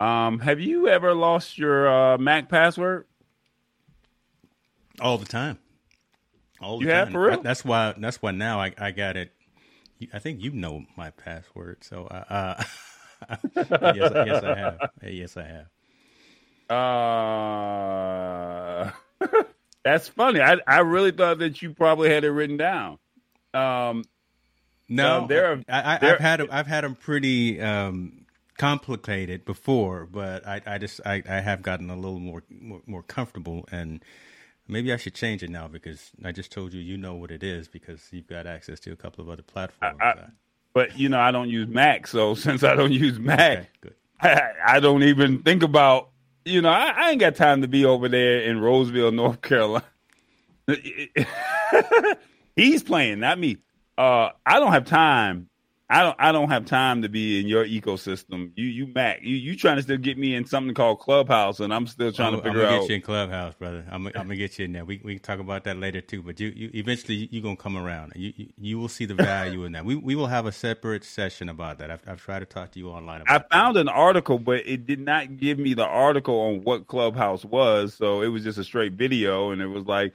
you. 0.00 0.04
Um, 0.04 0.40
have 0.40 0.58
you 0.60 0.88
ever 0.88 1.14
lost 1.14 1.58
your 1.58 1.88
uh, 1.88 2.18
Mac 2.18 2.48
password? 2.48 3.06
All 5.00 5.16
the 5.18 5.26
time. 5.26 5.58
All 6.60 6.78
the 6.78 6.84
You 6.86 6.90
have, 6.90 7.06
time. 7.08 7.12
for 7.12 7.20
real? 7.22 7.30
That- 7.36 7.42
That's 7.44 7.64
why. 7.64 7.94
That's 7.96 8.20
why 8.20 8.32
now 8.32 8.60
I, 8.60 8.72
I 8.78 8.90
got 8.90 9.16
it. 9.16 9.32
I 10.12 10.18
think 10.18 10.42
you 10.42 10.50
know 10.50 10.84
my 10.96 11.10
password. 11.10 11.84
So, 11.84 12.06
uh, 12.06 12.24
uh, 13.28 13.36
yes, 13.94 14.12
yes, 14.26 14.42
I 14.42 14.54
have. 14.58 14.78
Yes, 15.04 15.36
I 15.36 15.44
have. 15.46 15.68
Uh, 19.22 19.42
that's 19.84 20.08
funny. 20.08 20.40
I 20.40 20.58
I 20.66 20.78
really 20.80 21.10
thought 21.12 21.38
that 21.38 21.60
you 21.62 21.72
probably 21.74 22.10
had 22.10 22.24
it 22.24 22.30
written 22.30 22.56
down. 22.56 22.98
Um, 23.54 24.04
No, 24.88 25.24
Uh, 25.24 25.26
there 25.26 25.52
are- 25.52 25.62
I, 25.68 25.80
I, 25.80 26.10
I've 26.12 26.18
had 26.20 26.40
'em- 26.40 26.48
I've 26.50 26.66
had 26.66 26.84
them 26.84 26.94
pretty 26.94 27.60
um, 27.60 28.26
complicated 28.58 29.44
before, 29.44 30.06
but 30.06 30.46
I, 30.46 30.60
I 30.66 30.78
just 30.78 31.00
I, 31.06 31.22
I 31.28 31.40
have 31.40 31.62
gotten 31.62 31.90
a 31.90 31.96
little 31.96 32.18
more, 32.20 32.42
more 32.50 32.80
more 32.86 33.02
comfortable, 33.02 33.66
and 33.72 34.04
maybe 34.68 34.92
I 34.92 34.96
should 34.96 35.14
change 35.14 35.42
it 35.42 35.50
now 35.50 35.68
because 35.68 36.10
I 36.24 36.32
just 36.32 36.52
told 36.52 36.72
you 36.72 36.80
you 36.80 36.96
know 36.96 37.14
what 37.14 37.30
it 37.30 37.42
is 37.42 37.68
because 37.68 38.08
you've 38.12 38.28
got 38.28 38.46
access 38.46 38.80
to 38.80 38.92
a 38.92 38.96
couple 38.96 39.22
of 39.24 39.28
other 39.30 39.42
platforms. 39.42 39.98
I- 40.00 40.14
but 40.74 40.96
you 40.98 41.10
know, 41.10 41.20
I 41.20 41.30
don't 41.32 41.50
use 41.50 41.68
Mac, 41.68 42.06
so 42.06 42.34
since 42.46 42.62
I 42.62 42.74
don't 42.74 42.92
use 42.92 43.18
Mac, 43.18 43.68
okay. 43.84 43.94
I, 44.20 44.76
I 44.76 44.80
don't 44.80 45.02
even 45.02 45.42
think 45.42 45.62
about. 45.62 46.08
You 46.44 46.60
know, 46.62 46.70
I, 46.70 46.92
I 46.96 47.10
ain't 47.10 47.20
got 47.20 47.36
time 47.36 47.62
to 47.62 47.68
be 47.68 47.84
over 47.84 48.08
there 48.08 48.42
in 48.42 48.60
Roseville, 48.60 49.12
North 49.12 49.42
Carolina. 49.42 49.84
He's 52.56 52.82
playing, 52.82 53.20
not 53.20 53.38
me. 53.38 53.58
Uh, 53.96 54.30
I 54.44 54.58
don't 54.58 54.72
have 54.72 54.84
time. 54.84 55.48
I 55.92 56.02
don't 56.04 56.16
I 56.20 56.32
don't 56.32 56.50
have 56.50 56.66
time 56.66 57.02
to 57.02 57.10
be 57.10 57.40
in 57.40 57.48
your 57.48 57.66
ecosystem. 57.66 58.52
You 58.56 58.66
you 58.66 58.88
Mac, 58.88 59.22
you 59.22 59.36
you 59.36 59.56
trying 59.56 59.76
to 59.76 59.82
still 59.84 59.98
get 59.98 60.18
me 60.18 60.34
in 60.34 60.46
something 60.46 60.74
called 60.74 61.00
Clubhouse, 61.00 61.60
and 61.60 61.74
I'm 61.74 61.86
still 61.86 62.12
trying 62.12 62.34
I'm, 62.34 62.40
to 62.40 62.42
figure 62.42 62.62
I'm 62.62 62.66
gonna 62.68 62.76
out. 62.76 62.80
get 62.82 62.90
you 62.90 62.96
in 62.96 63.02
Clubhouse, 63.02 63.54
brother. 63.54 63.86
I'm, 63.90 64.06
I'm 64.08 64.12
gonna 64.14 64.36
get 64.36 64.58
you 64.58 64.66
in 64.66 64.72
there. 64.72 64.84
We 64.86 65.00
we 65.04 65.14
can 65.16 65.22
talk 65.22 65.40
about 65.40 65.64
that 65.64 65.78
later 65.78 66.00
too. 66.02 66.22
But 66.22 66.40
you, 66.40 66.48
you 66.56 66.70
eventually 66.74 67.28
you 67.32 67.42
gonna 67.42 67.56
come 67.56 67.76
around. 67.78 68.14
You, 68.16 68.34
you 68.36 68.48
you 68.58 68.78
will 68.80 68.88
see 68.88 69.06
the 69.06 69.14
value 69.16 69.64
in 69.64 69.72
that. 69.74 69.84
We 69.84 69.96
we 69.96 70.16
will 70.16 70.28
have 70.28 70.46
a 70.46 70.52
separate 70.52 71.04
session 71.04 71.50
about 71.50 71.78
that. 71.78 71.92
I've, 71.92 72.02
I've 72.08 72.22
tried 72.22 72.40
to 72.40 72.46
talk 72.46 72.72
to 72.72 72.80
you 72.80 72.90
online 72.90 73.22
I 73.26 73.36
about. 73.36 73.50
found 73.50 73.78
an 73.78 73.88
article, 73.88 74.38
but 74.38 74.66
it 74.66 74.86
did 74.86 75.00
not 75.00 75.38
give 75.38 75.58
me 75.58 75.74
the 75.74 75.86
article 75.86 76.40
on 76.40 76.64
what 76.64 76.88
Clubhouse 76.88 77.44
was. 77.44 77.94
So 77.94 78.22
it 78.22 78.28
was 78.28 78.44
just 78.44 78.58
a 78.58 78.64
straight 78.64 78.94
video, 78.94 79.52
and 79.52 79.62
it 79.62 79.68
was 79.68 79.86
like, 79.86 80.14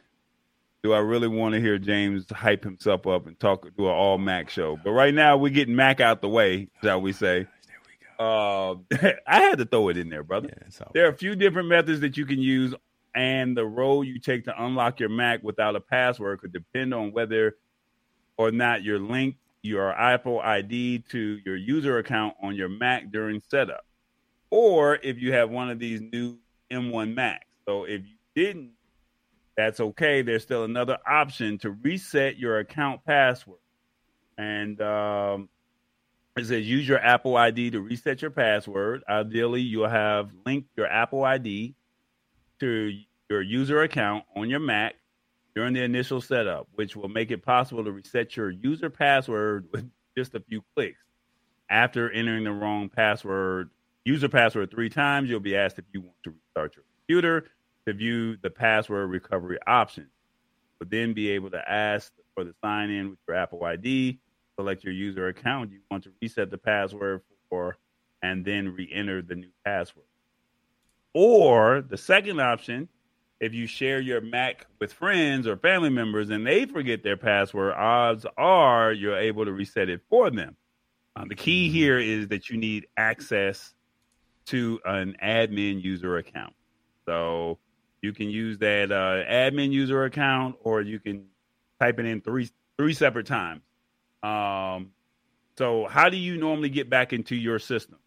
do 0.84 0.94
I 0.94 1.00
really 1.00 1.28
want 1.28 1.56
to 1.56 1.62
hear 1.62 1.78
James 1.78 2.26
hype 2.32 2.64
himself 2.64 3.08
up 3.08 3.28
and 3.28 3.40
talk 3.40 3.64
do 3.78 3.86
an 3.86 3.92
all 3.92 4.18
Mac 4.18 4.50
show? 4.50 4.78
But 4.84 4.92
right 4.92 5.14
now 5.14 5.38
we're 5.38 5.54
getting 5.54 5.76
Mac 5.76 6.00
out 6.00 6.22
the 6.22 6.30
way, 6.30 6.70
shall 6.84 7.02
we 7.02 7.14
say? 7.14 7.48
There 7.68 7.80
we 7.86 8.08
go. 8.18 8.82
Uh, 9.02 9.14
I 9.28 9.42
had 9.42 9.58
to 9.58 9.66
throw 9.66 9.90
it 9.90 9.98
in 9.98 10.10
there, 10.10 10.24
brother. 10.24 10.50
Yeah, 10.50 10.86
There 10.94 11.06
are 11.06 11.10
a 11.10 11.18
few 11.18 11.36
different 11.36 11.70
methods 11.70 12.02
that 12.02 12.18
you 12.18 12.26
can 12.26 12.40
use, 12.40 12.74
and 13.16 13.58
the 13.58 13.66
road 13.66 14.04
you 14.04 14.20
take 14.20 14.46
to 14.46 14.64
unlock 14.64 15.00
your 15.00 15.10
Mac 15.10 15.44
without 15.44 15.76
a 15.76 15.82
password 15.82 16.42
could 16.42 16.54
depend 16.54 16.94
on 16.94 17.12
whether 17.12 17.58
or 18.38 18.52
not 18.52 18.84
you're 18.84 19.00
linked 19.00 19.40
your 19.68 19.92
Apple 19.92 20.40
ID 20.40 21.00
to 21.10 21.40
your 21.46 21.56
user 21.56 21.98
account 21.98 22.36
on 22.42 22.56
your 22.56 22.70
Mac 22.70 23.12
during 23.12 23.42
setup, 23.50 23.86
or 24.50 24.96
if 25.04 25.20
you 25.20 25.34
have 25.34 25.50
one 25.50 25.70
of 25.70 25.80
these 25.80 26.02
new 26.02 26.38
M1 26.72 27.14
Macs. 27.14 27.46
So 27.66 27.84
if 27.84 28.02
you 28.06 28.16
didn't, 28.36 28.72
that's 29.58 29.80
okay. 29.80 30.22
There's 30.22 30.44
still 30.44 30.64
another 30.64 31.00
option 31.06 31.58
to 31.60 31.72
reset 31.72 32.38
your 32.38 32.60
account 32.60 33.04
password. 33.04 33.58
And 34.38 34.80
um, 34.82 35.50
it 36.38 36.46
says 36.46 36.68
use 36.68 36.88
your 36.88 37.00
Apple 37.00 37.36
ID 37.36 37.72
to 37.72 37.82
reset 37.82 38.22
your 38.22 38.30
password. 38.30 39.04
Ideally, 39.10 39.62
you'll 39.62 39.90
have 39.90 40.30
linked 40.46 40.70
your 40.78 40.86
Apple 40.86 41.24
ID 41.24 41.74
to 42.60 42.94
your 43.30 43.42
user 43.42 43.82
account 43.82 44.26
on 44.36 44.48
your 44.48 44.60
Mac 44.60 44.94
during 45.56 45.74
the 45.74 45.82
initial 45.82 46.22
setup, 46.22 46.68
which 46.76 46.96
will 46.96 47.10
make 47.10 47.32
it 47.32 47.44
possible 47.44 47.84
to 47.84 47.92
reset 47.92 48.38
your 48.38 48.52
user 48.52 48.92
password 48.92 49.68
with 49.74 49.90
just 50.16 50.36
a 50.36 50.40
few 50.40 50.64
clicks. 50.76 51.00
After 51.70 52.12
entering 52.12 52.44
the 52.44 52.52
wrong 52.52 52.90
password, 52.90 53.72
user 54.06 54.30
password 54.30 54.70
three 54.70 54.90
times, 54.90 55.32
you'll 55.32 55.40
be 55.40 55.56
asked 55.56 55.80
if 55.80 55.86
you 55.92 56.02
want 56.02 56.16
to 56.24 56.30
restart 56.30 56.76
your 56.76 56.86
computer 57.00 57.50
to 57.88 57.94
view 57.94 58.36
the 58.44 58.50
password 58.50 59.10
recovery 59.10 59.58
option. 59.66 60.08
You'll 60.80 60.90
then 60.90 61.14
be 61.14 61.30
able 61.30 61.50
to 61.52 61.72
ask 61.72 62.12
for 62.36 62.44
the 62.44 62.54
sign 62.62 62.90
in 62.90 63.12
with 63.12 63.20
your 63.26 63.38
Apple 63.38 63.64
ID, 63.64 64.20
select 64.60 64.84
your 64.84 64.94
user 64.94 65.30
account 65.30 65.72
you 65.72 65.80
want 65.90 66.04
to 66.04 66.12
reset 66.22 66.52
the 66.52 66.58
password 66.58 67.22
for, 67.50 67.78
and 68.22 68.44
then 68.44 68.76
re 68.76 68.90
enter 68.94 69.22
the 69.22 69.36
new 69.36 69.52
password. 69.64 70.06
Or 71.14 71.82
the 71.82 71.96
second 71.96 72.42
option, 72.42 72.90
if 73.40 73.54
you 73.54 73.68
share 73.68 74.02
your 74.02 74.20
Mac 74.20 74.68
with 74.80 74.92
friends 74.92 75.48
or 75.48 75.56
family 75.56 75.90
members 75.90 76.30
and 76.30 76.46
they 76.46 76.66
forget 76.66 77.04
their 77.04 77.16
password, 77.16 77.74
odds 77.74 78.26
are 78.38 78.92
you're 78.92 79.18
able 79.18 79.46
to 79.46 79.54
reset 79.54 79.88
it 79.88 80.02
for 80.10 80.30
them. 80.30 80.58
Um, 81.16 81.30
the 81.30 81.36
key 81.36 81.70
here 81.70 82.00
is 82.00 82.28
that 82.28 82.50
you 82.50 82.58
need 82.58 82.88
access 82.98 83.74
to 84.48 84.82
an 84.84 85.16
admin 85.24 85.82
user 85.82 86.18
account. 86.18 86.54
So 87.06 87.60
you 88.02 88.14
can 88.14 88.30
use 88.30 88.58
that 88.60 88.92
uh, 88.92 89.24
admin 89.30 89.72
user 89.72 90.04
account, 90.06 90.56
or 90.64 90.82
you 90.82 91.00
can 91.00 91.26
type 91.80 92.00
it 92.00 92.06
in 92.06 92.22
three 92.22 92.50
three 92.78 92.94
separate 92.94 93.26
times. 93.26 93.62
Um, 94.24 94.92
so 95.58 95.88
how 95.90 96.10
do 96.10 96.18
you 96.18 96.38
normally 96.38 96.70
get 96.70 96.90
back 96.90 97.14
into 97.14 97.36
your 97.36 97.60
system? 97.60 97.98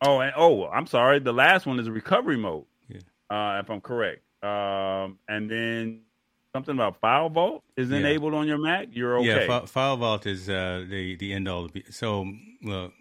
Oh, 0.00 0.20
and 0.20 0.32
oh, 0.36 0.66
I'm 0.66 0.86
sorry. 0.86 1.18
The 1.18 1.32
last 1.32 1.66
one 1.66 1.78
is 1.78 1.88
recovery 1.88 2.36
mode. 2.36 2.64
Yeah. 2.88 2.98
Uh, 3.30 3.60
if 3.60 3.70
I'm 3.70 3.80
correct. 3.80 4.22
Um, 4.42 5.18
and 5.28 5.50
then 5.50 6.00
something 6.52 6.74
about 6.74 7.00
FileVault 7.00 7.62
is 7.76 7.90
Yeah. 7.90 7.98
enabled 7.98 8.34
on 8.34 8.46
your 8.46 8.58
Mac. 8.58 8.88
You're 8.92 9.18
okay. 9.18 9.46
Yeah, 9.46 9.60
Fi- 9.60 9.66
FileVault 9.66 10.26
is 10.26 10.48
uh, 10.50 10.84
the 10.88 11.16
the 11.16 11.32
end 11.32 11.48
all. 11.48 11.68
So, 11.90 12.30
well, 12.62 12.92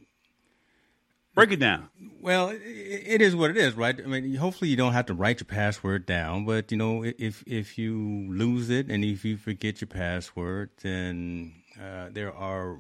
Break 1.36 1.52
it 1.52 1.60
down. 1.60 1.90
Well, 2.22 2.50
i- 2.50 2.54
it 2.54 3.22
is 3.22 3.36
what 3.36 3.50
it 3.50 3.58
is, 3.58 3.74
right? 3.76 4.00
I 4.00 4.04
mean, 4.08 4.36
hopefully 4.36 4.70
you 4.70 4.78
don't 4.78 4.94
have 4.94 5.08
to 5.08 5.14
write 5.14 5.40
your 5.40 5.46
password 5.46 6.06
down, 6.06 6.46
but 6.46 6.72
you 6.72 6.78
know, 6.78 7.04
if 7.04 7.44
if 7.48 7.78
you 7.78 8.28
lose 8.30 8.70
it 8.70 8.90
and 8.90 9.04
if 9.04 9.26
you 9.26 9.38
forget 9.38 9.82
your 9.82 9.88
password, 9.88 10.70
then 10.82 11.54
uh, 11.82 12.10
there 12.12 12.34
are 12.34 12.78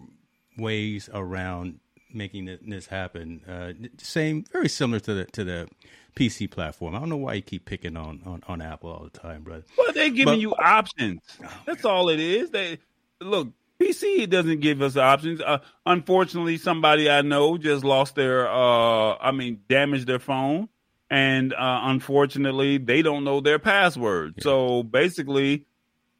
ways 0.57 1.09
around 1.13 1.79
making 2.13 2.45
this 2.65 2.85
happen. 2.85 3.41
Uh, 3.47 3.73
same, 3.97 4.43
very 4.53 4.69
similar 4.69 4.99
to 4.99 5.13
the 5.15 5.25
to 5.25 5.43
the 5.43 5.67
PC 6.15 6.49
platform. 6.49 6.93
I 6.95 6.99
don't 6.99 7.09
know 7.09 7.17
why 7.17 7.33
you 7.33 7.41
keep 7.41 7.65
picking 7.65 7.97
on 7.97 8.21
on, 8.25 8.43
on 8.47 8.61
Apple 8.61 8.91
all 8.91 9.03
the 9.03 9.19
time, 9.19 9.41
brother. 9.41 9.63
Well, 9.77 9.91
they're 9.93 10.09
giving 10.09 10.35
But- 10.35 10.39
you 10.39 10.53
options. 10.55 11.21
That's 11.65 11.85
all 11.85 12.09
it 12.09 12.19
is. 12.19 12.51
They 12.51 12.77
look. 13.19 13.49
PC 13.81 14.29
doesn't 14.29 14.59
give 14.61 14.81
us 14.81 14.95
options. 14.97 15.41
Uh, 15.41 15.59
unfortunately, 15.85 16.57
somebody 16.57 17.09
I 17.09 17.21
know 17.21 17.57
just 17.57 17.83
lost 17.83 18.15
their. 18.15 18.47
Uh, 18.47 19.15
I 19.17 19.31
mean, 19.31 19.61
damaged 19.67 20.07
their 20.07 20.19
phone, 20.19 20.69
and 21.09 21.53
uh, 21.53 21.81
unfortunately, 21.83 22.77
they 22.77 23.01
don't 23.01 23.23
know 23.23 23.41
their 23.41 23.59
password. 23.59 24.41
So 24.41 24.83
basically, 24.83 25.65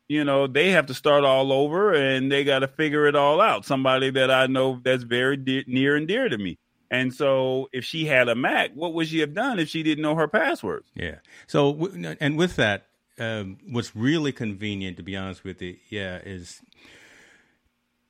you 0.07 0.23
know, 0.23 0.47
they 0.47 0.71
have 0.71 0.87
to 0.87 0.93
start 0.93 1.23
all 1.23 1.51
over, 1.51 1.93
and 1.93 2.31
they 2.31 2.43
got 2.43 2.59
to 2.59 2.67
figure 2.67 3.07
it 3.07 3.15
all 3.15 3.39
out. 3.39 3.65
Somebody 3.65 4.09
that 4.11 4.29
I 4.29 4.47
know 4.47 4.79
that's 4.83 5.03
very 5.03 5.37
de- 5.37 5.65
near 5.67 5.95
and 5.95 6.07
dear 6.07 6.29
to 6.29 6.37
me. 6.37 6.57
And 6.91 7.11
so, 7.11 7.69
if 7.73 7.83
she 7.85 8.05
had 8.05 8.29
a 8.29 8.35
Mac, 8.35 8.71
what 8.75 8.93
would 8.93 9.07
she 9.07 9.19
have 9.19 9.33
done 9.33 9.57
if 9.57 9.67
she 9.67 9.81
didn't 9.81 10.03
know 10.03 10.15
her 10.15 10.27
passwords? 10.27 10.91
Yeah. 10.93 11.15
So, 11.47 11.89
and 12.19 12.37
with 12.37 12.55
that, 12.57 12.85
um, 13.17 13.57
what's 13.67 13.95
really 13.95 14.31
convenient, 14.31 14.97
to 14.97 15.03
be 15.03 15.15
honest 15.15 15.43
with 15.43 15.59
you, 15.61 15.77
yeah, 15.89 16.19
is 16.23 16.61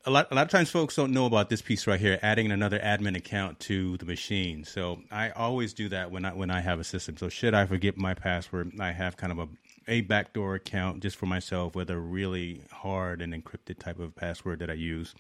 a 0.06 0.12
lot. 0.12 0.28
A 0.32 0.36
lot 0.36 0.44
of 0.44 0.50
times, 0.50 0.70
folks 0.70 0.96
don't 0.96 1.12
know 1.12 1.26
about 1.26 1.50
this 1.50 1.62
piece 1.62 1.88
right 1.88 2.00
here, 2.00 2.20
adding 2.22 2.52
another 2.52 2.80
admin 2.80 3.16
account 3.18 3.60
to 3.62 3.98
the 3.98 4.06
machine. 4.06 4.63
So, 4.63 5.02
I 5.12 5.30
always 5.32 5.74
do 5.74 5.89
that 5.89 6.12
when 6.12 6.26
I 6.26 6.34
when 6.34 6.52
I 6.52 6.62
have 6.62 6.80
a 6.80 6.84
system. 6.84 7.18
So, 7.18 7.30
should 7.30 7.54
I 7.54 7.66
forget 7.66 7.98
my 7.98 8.13
password, 8.13 8.74
I 8.80 8.92
have 8.92 9.18
kind 9.18 9.32
of 9.32 9.39
a 9.39 9.48
a 9.88 10.02
backdoor 10.02 10.56
account 10.56 11.02
just 11.04 11.18
for 11.18 11.26
myself 11.26 11.76
with 11.76 11.89
a 11.89 11.98
really 11.98 12.62
hard 12.72 13.22
and 13.22 13.34
encrypted 13.34 13.80
type 13.80 14.00
of 14.00 14.16
password 14.16 14.60
that 14.60 14.70
I 14.70 14.74
use, 14.74 15.13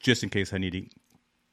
just 0.00 0.22
in 0.22 0.28
case 0.28 0.52
I 0.52 0.58
need 0.58 0.72
to 0.72 0.86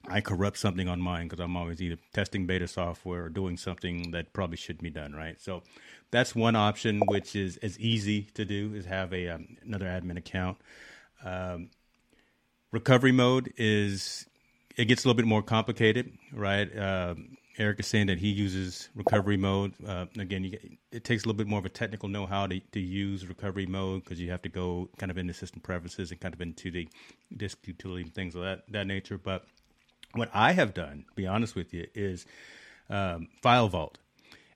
I 0.08 0.20
corrupt 0.20 0.58
something 0.58 0.90
on 0.90 1.00
mine 1.00 1.28
because 1.28 1.40
I'm 1.40 1.56
always 1.56 1.82
either 1.82 1.98
testing 2.14 2.46
beta 2.46 2.68
software 2.68 3.26
or 3.26 3.30
doing 3.30 3.56
something 3.56 4.12
that 4.12 4.34
probably 4.34 4.58
shouldn't 4.58 4.84
be 4.84 4.90
done, 4.90 5.14
right? 5.14 5.40
So 5.42 5.64
that's 6.12 6.36
one 6.36 6.56
option, 6.56 7.00
which 7.08 7.36
is 7.36 7.58
as 7.58 7.80
easy 7.80 8.24
to 8.34 8.44
do 8.44 8.74
is 8.76 8.86
have 8.86 9.14
a 9.14 9.30
um, 9.30 9.56
another 9.64 9.86
admin 9.86 10.18
account. 10.18 10.58
Um, 11.24 11.70
recovery 12.74 13.14
mode 13.14 13.54
is 13.56 14.26
it 14.76 14.86
gets 14.86 15.06
a 15.06 15.08
little 15.08 15.16
bit 15.16 15.26
more 15.26 15.42
complicated, 15.42 16.12
right? 16.34 16.70
Um 16.78 17.38
Eric 17.58 17.80
is 17.82 17.88
saying 17.88 18.08
that 18.08 18.18
he 18.18 18.30
uses 18.30 18.90
recovery 18.96 19.38
mode. 19.38 19.74
Uh, 19.86 20.08
again, 20.18 20.52
it 20.92 21.04
takes 21.04 21.24
a 21.24 21.28
little 21.28 21.38
bit 21.38 21.48
more 21.48 21.60
of 21.60 21.66
a 21.66 21.70
technical 21.70 22.10
know-how 22.10 22.48
to, 22.48 22.60
to 22.72 22.80
use 22.80 23.28
recovery 23.28 23.68
mode 23.68 24.04
because 24.04 24.20
you 24.20 24.32
have 24.32 24.42
to 24.42 24.50
go 24.50 24.90
kind 24.98 25.12
of 25.12 25.20
into 25.20 25.34
system 25.34 25.62
preferences 25.62 26.10
and 26.10 26.20
kind 26.20 26.34
of 26.34 26.42
into 26.42 26.72
the 26.72 26.90
disk 27.38 27.60
utility 27.66 28.02
and 28.02 28.14
things 28.16 28.34
of 28.34 28.42
that 28.42 28.64
that 28.70 28.88
nature. 28.88 29.20
But 29.20 29.46
what 30.14 30.32
I 30.34 30.54
have 30.54 30.74
done, 30.74 31.06
be 31.16 31.28
honest 31.28 31.56
with 31.56 31.74
you, 31.74 31.86
is 31.94 32.26
um, 32.90 33.28
FileVault, 33.44 33.96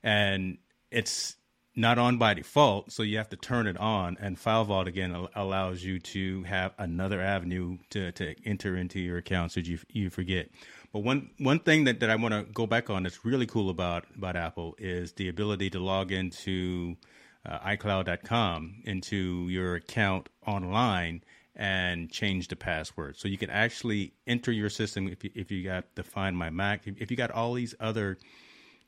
and 0.02 0.58
it's 0.90 1.36
not 1.78 2.00
on 2.00 2.18
by 2.18 2.34
default, 2.34 2.92
so 2.92 3.04
you 3.04 3.18
have 3.18 3.30
to 3.30 3.36
turn 3.38 3.68
it 3.68 3.78
on. 3.78 4.18
And 4.20 4.36
FileVault 4.36 4.88
again 4.88 5.14
al- 5.14 5.30
allows 5.36 5.84
you 5.84 6.00
to 6.00 6.44
have 6.44 6.74
another 6.80 7.22
avenue 7.22 7.78
to, 7.92 8.12
to 8.14 8.36
enter 8.44 8.76
into 8.76 9.00
your 9.00 9.18
account 9.18 9.52
so 9.52 9.60
you 9.60 9.80
you 9.90 10.10
forget. 10.10 10.50
But 10.92 11.00
one 11.00 11.30
one 11.38 11.60
thing 11.60 11.84
that, 11.84 12.00
that 12.00 12.10
I 12.10 12.16
want 12.16 12.34
to 12.34 12.44
go 12.52 12.66
back 12.66 12.90
on 12.90 13.04
that's 13.04 13.24
really 13.24 13.46
cool 13.46 13.70
about 13.70 14.06
about 14.16 14.36
Apple 14.36 14.76
is 14.80 15.14
the 15.14 15.30
ability 15.30 15.70
to 15.70 15.80
log 15.80 16.12
into 16.12 16.98
uh, 17.46 17.60
iCloud.com 17.60 18.82
into 18.84 19.48
your 19.50 19.76
account 19.76 20.30
online 20.46 21.24
and 21.56 22.12
change 22.12 22.48
the 22.48 22.56
password. 22.56 23.18
So 23.18 23.28
you 23.28 23.38
can 23.38 23.50
actually 23.50 24.14
enter 24.26 24.52
your 24.52 24.70
system 24.70 25.08
if 25.08 25.24
you, 25.24 25.32
if 25.34 25.52
you 25.52 25.64
got 25.64 25.86
the 25.96 26.04
Find 26.04 26.38
My 26.38 26.50
Mac, 26.50 26.82
if 26.86 27.10
you 27.10 27.18
got 27.18 27.32
all 27.32 27.54
these 27.54 27.74
other 27.80 28.18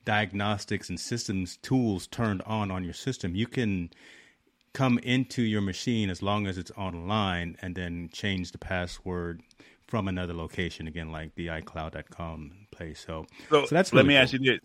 diagnostics 0.06 0.90
and 0.90 1.00
systems 1.00 1.58
tools 1.58 2.08
turned 2.08 2.42
on 2.44 2.72
on 2.72 2.84
your 2.84 2.94
system, 2.94 3.36
you 3.36 3.48
can 3.48 3.90
come 4.74 4.98
into 5.00 5.42
your 5.42 5.62
machine 5.62 6.10
as 6.10 6.22
long 6.22 6.48
as 6.48 6.58
it's 6.58 6.72
online 6.78 7.58
and 7.62 7.76
then 7.76 8.10
change 8.14 8.52
the 8.52 8.58
password 8.58 9.42
from 9.88 10.08
another 10.08 10.34
location 10.34 10.88
again 10.88 11.12
like 11.12 11.34
the 11.36 11.48
iCloud.com 11.48 12.52
place. 12.72 13.04
So, 13.06 13.26
So, 13.50 13.66
so 13.66 13.76
that's 13.76 13.92
let 13.94 14.06
me 14.06 14.14
cool. 14.14 14.22
ask 14.22 14.34
you 14.34 14.40
this. 14.40 14.60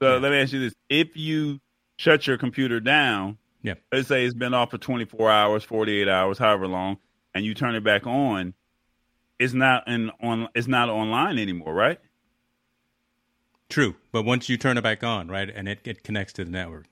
So 0.00 0.18
let 0.18 0.32
me 0.32 0.38
ask 0.40 0.52
you 0.52 0.60
this: 0.60 0.74
If 0.88 1.16
you 1.16 1.60
shut 1.98 2.26
your 2.26 2.38
computer 2.38 2.80
down, 2.80 3.38
Yeah. 3.62 3.74
let's 3.92 4.08
say 4.08 4.24
it's 4.24 4.34
been 4.34 4.54
off 4.54 4.70
for 4.70 4.78
24 4.78 5.30
hours, 5.30 5.62
48 5.62 6.08
hours, 6.08 6.38
however 6.38 6.66
long, 6.66 6.96
and 7.34 7.44
you 7.44 7.54
turn 7.54 7.74
it 7.76 7.84
back 7.84 8.06
on, 8.06 8.54
it's 9.38 9.52
not 9.52 9.86
in 9.86 10.10
on 10.20 10.48
it's 10.54 10.66
not 10.66 10.88
online 10.88 11.38
anymore, 11.38 11.72
right? 11.74 11.98
True, 13.72 13.96
but 14.12 14.24
once 14.24 14.50
you 14.50 14.58
turn 14.58 14.76
it 14.76 14.82
back 14.82 15.02
on, 15.02 15.28
right, 15.28 15.48
and 15.48 15.66
it, 15.66 15.80
it 15.84 16.04
connects 16.04 16.34
to 16.34 16.44
the 16.44 16.50
network, 16.50 16.84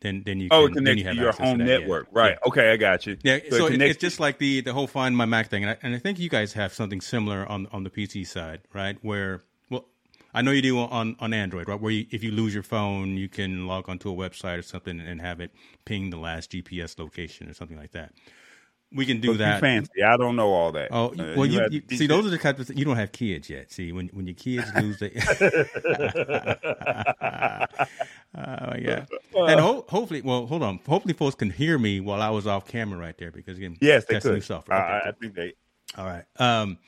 then 0.00 0.24
then 0.26 0.40
you 0.40 0.48
oh, 0.50 0.66
can, 0.66 0.72
it 0.72 0.74
connects 0.74 0.98
you 0.98 1.06
have 1.06 1.14
to 1.14 1.22
your 1.22 1.32
home 1.32 1.58
to 1.58 1.64
that, 1.64 1.70
yeah. 1.70 1.78
network, 1.78 2.08
right? 2.10 2.36
Yeah. 2.42 2.48
Okay, 2.48 2.72
I 2.72 2.76
got 2.76 3.06
you. 3.06 3.16
Yeah, 3.22 3.38
so, 3.48 3.66
it 3.66 3.74
it 3.74 3.82
it's 3.82 4.00
just 4.00 4.18
like 4.18 4.38
the 4.38 4.60
the 4.60 4.72
whole 4.72 4.88
Find 4.88 5.16
My 5.16 5.24
Mac 5.24 5.50
thing, 5.50 5.62
and 5.62 5.70
I, 5.70 5.76
and 5.84 5.94
I 5.94 5.98
think 5.98 6.18
you 6.18 6.28
guys 6.28 6.52
have 6.54 6.72
something 6.72 7.00
similar 7.00 7.46
on 7.46 7.68
on 7.70 7.84
the 7.84 7.90
PC 7.90 8.26
side, 8.26 8.62
right? 8.74 8.98
Where 9.02 9.44
well, 9.70 9.84
I 10.34 10.42
know 10.42 10.50
you 10.50 10.62
do 10.62 10.80
on 10.80 11.14
on 11.20 11.32
Android, 11.32 11.68
right? 11.68 11.80
Where 11.80 11.92
you, 11.92 12.06
if 12.10 12.24
you 12.24 12.32
lose 12.32 12.52
your 12.52 12.64
phone, 12.64 13.16
you 13.16 13.28
can 13.28 13.68
log 13.68 13.88
onto 13.88 14.10
a 14.10 14.16
website 14.16 14.58
or 14.58 14.62
something 14.62 14.98
and 14.98 15.20
have 15.20 15.38
it 15.38 15.52
ping 15.84 16.10
the 16.10 16.18
last 16.18 16.50
GPS 16.50 16.98
location 16.98 17.48
or 17.48 17.54
something 17.54 17.78
like 17.78 17.92
that. 17.92 18.12
We 18.94 19.04
can 19.04 19.20
do 19.20 19.30
Look, 19.30 19.38
that. 19.38 19.60
fancy. 19.60 20.02
I 20.02 20.16
don't 20.16 20.36
know 20.36 20.48
all 20.52 20.72
that. 20.72 20.88
Oh 20.92 21.08
Uh, 21.08 21.34
well, 21.36 21.44
you, 21.46 21.60
have 21.60 21.72
you 21.72 21.82
see, 21.90 22.06
those 22.06 22.24
are 22.24 22.30
the 22.30 22.38
types 22.38 22.70
of 22.70 22.78
you 22.78 22.84
don't 22.84 22.96
have 22.96 23.10
kids 23.12 23.50
yet. 23.50 23.70
See, 23.72 23.90
when 23.92 24.06
when 24.08 24.26
your 24.26 24.34
kids 24.36 24.64
lose 24.76 24.98
the, 25.00 25.10
oh 28.36 28.66
my 28.70 28.80
god, 28.80 29.08
and 29.34 29.60
ho- 29.60 29.84
hopefully, 29.88 30.22
well, 30.22 30.46
hold 30.46 30.62
on, 30.62 30.78
hopefully, 30.86 31.14
folks 31.14 31.34
can 31.34 31.50
hear 31.50 31.78
me 31.78 32.00
while 32.00 32.22
I 32.22 32.30
was 32.30 32.46
off 32.46 32.66
camera 32.68 32.98
right 32.98 33.16
there 33.18 33.30
because 33.32 33.56
again, 33.58 33.76
Yes, 33.80 34.04
they 34.06 34.14
that's 34.14 34.24
could. 34.26 34.42
software. 34.44 34.78
Okay, 34.78 35.06
I, 35.06 35.08
I 35.08 35.12
think 35.12 35.34
they. 35.34 35.54
All 35.96 36.06
right. 36.06 36.24
Um, 36.38 36.78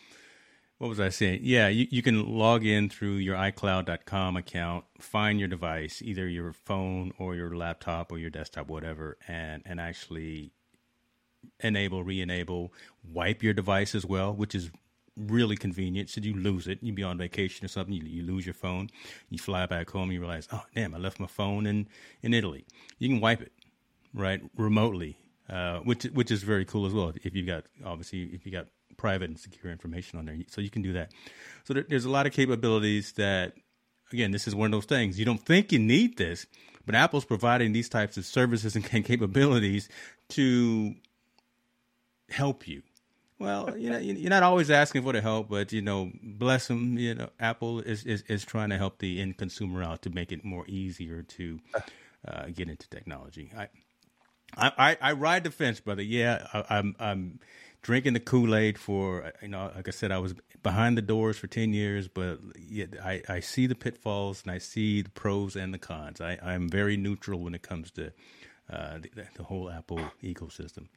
what 0.79 0.89
was 0.89 1.01
I 1.01 1.09
saying? 1.09 1.41
Yeah, 1.43 1.67
you, 1.69 1.87
you 1.91 2.03
can 2.03 2.25
log 2.39 2.65
in 2.65 2.89
through 2.89 3.17
your 3.17 3.35
iCloud.com 3.37 4.37
account, 4.37 4.85
find 5.01 5.41
your 5.41 5.49
device, 5.49 6.01
either 6.03 6.29
your 6.29 6.53
phone 6.53 7.13
or 7.19 7.35
your 7.35 7.57
laptop 7.57 8.13
or 8.13 8.19
your 8.19 8.31
desktop, 8.31 8.69
whatever, 8.69 9.17
and, 9.27 9.63
and 9.67 9.81
actually 9.81 10.53
enable, 11.61 12.05
re-enable, 12.05 12.73
wipe 13.11 13.43
your 13.43 13.53
device 13.53 13.95
as 13.95 14.07
well, 14.07 14.35
which 14.35 14.55
is 14.55 14.71
really 15.19 15.57
convenient. 15.57 16.09
Should 16.09 16.25
you 16.25 16.35
lose 16.35 16.69
it, 16.69 16.79
you 16.83 16.93
be 16.93 17.03
on 17.03 17.19
vacation 17.19 17.65
or 17.65 17.69
something, 17.69 17.95
you, 17.95 18.03
you 18.05 18.23
lose 18.23 18.47
your 18.47 18.55
phone, 18.55 18.89
you 19.29 19.39
fly 19.39 19.67
back 19.67 19.91
home, 19.91 20.13
you 20.13 20.21
realize, 20.21 20.49
oh 20.53 20.65
damn, 20.75 20.95
I 20.95 20.99
left 20.99 21.19
my 21.19 21.27
phone 21.27 21.67
in, 21.67 21.89
in 22.23 22.33
Italy. 22.33 22.65
You 22.99 23.09
can 23.09 23.21
wipe 23.21 23.41
it, 23.43 23.53
right, 24.15 24.41
remotely, 24.57 25.19
uh, 25.51 25.81
which 25.81 26.05
which 26.05 26.31
is 26.31 26.43
very 26.43 26.65
cool 26.65 26.87
as 26.87 26.93
well. 26.93 27.13
If 27.23 27.35
you 27.35 27.45
got 27.45 27.65
obviously 27.85 28.25
if 28.33 28.47
you 28.47 28.53
got 28.53 28.67
private 28.97 29.29
and 29.31 29.39
secure 29.39 29.73
information 29.73 30.19
on 30.19 30.27
there, 30.27 30.37
so 30.49 30.61
you 30.61 30.71
can 30.71 30.83
do 30.83 30.93
that. 30.93 31.13
So 31.65 31.75
there, 31.75 31.87
there's 31.89 32.05
a 32.05 32.11
lot 32.11 32.27
of 32.27 32.33
capabilities 32.33 33.13
that, 33.13 33.55
again, 34.13 34.31
this 34.31 34.47
is 34.47 34.55
one 34.55 34.67
of 34.67 34.73
those 34.73 34.87
things 34.87 35.19
you 35.19 35.25
don't 35.25 35.45
think 35.45 35.73
you 35.73 35.79
need 35.79 36.17
this, 36.17 36.47
but 36.87 36.95
Apple's 36.95 37.25
providing 37.25 37.73
these 37.73 37.89
types 37.89 38.17
of 38.17 38.25
services 38.25 38.77
and 38.77 38.85
capabilities 39.05 39.89
to 40.31 40.95
help 42.29 42.69
you. 42.69 42.83
Well, 43.39 43.79
you 43.79 43.91
know, 43.91 43.99
you're 43.99 44.31
not 44.31 44.43
always 44.43 44.69
asking 44.69 45.03
for 45.03 45.13
the 45.13 45.21
help, 45.21 45.49
but 45.49 45.73
you 45.73 45.81
know, 45.81 46.11
bless 46.23 46.67
them. 46.67 46.99
You 46.99 47.15
know, 47.15 47.31
Apple 47.39 47.81
is, 47.81 48.05
is, 48.05 48.23
is 48.23 48.45
trying 48.45 48.71
to 48.71 48.79
help 48.79 48.99
the 48.99 49.21
end 49.21 49.37
consumer 49.39 49.83
out 49.83 50.03
to 50.03 50.11
make 50.11 50.33
it 50.33 50.45
more 50.45 50.65
easier 50.67 51.23
to 51.23 51.61
uh, 52.27 52.47
get 52.53 52.69
into 52.69 52.89
technology. 52.89 53.53
I, 53.57 53.69
I, 54.57 54.97
I, 55.01 55.13
ride 55.13 55.45
the 55.45 55.53
fence, 55.53 55.79
brother. 55.79 56.03
Yeah, 56.03 56.47
I, 56.53 56.79
I'm 56.79 56.97
I'm 56.99 57.39
drinking 57.83 58.15
the 58.15 58.21
Kool 58.21 58.57
Aid 58.57 58.77
for 58.77 59.33
you 59.41 59.49
know, 59.49 59.71
like 59.75 59.87
I 59.87 59.93
said, 59.93 60.11
I 60.11 60.19
was 60.19 60.35
behind 60.65 60.99
the 60.99 61.03
doors 61.03 61.39
for 61.39 61.47
ten 61.47 61.73
years, 61.73 62.09
but 62.09 62.41
yeah, 62.59 62.87
I, 63.05 63.23
I 63.29 63.41
see 63.41 63.69
the 63.69 63.77
pitfalls 63.77 64.43
and 64.43 64.51
I 64.51 64.59
see 64.59 65.03
the 65.03 65.11
pros 65.11 65.55
and 65.55 65.73
the 65.73 65.79
cons. 65.79 66.21
I, 66.21 66.39
I'm 66.43 66.69
very 66.69 66.97
neutral 66.97 67.41
when 67.41 67.55
it 67.55 67.63
comes 67.63 67.93
to 67.93 68.13
uh, 68.69 68.99
the, 68.99 69.27
the 69.35 69.43
whole 69.45 69.71
Apple 69.71 70.01
ecosystem. 70.25 70.89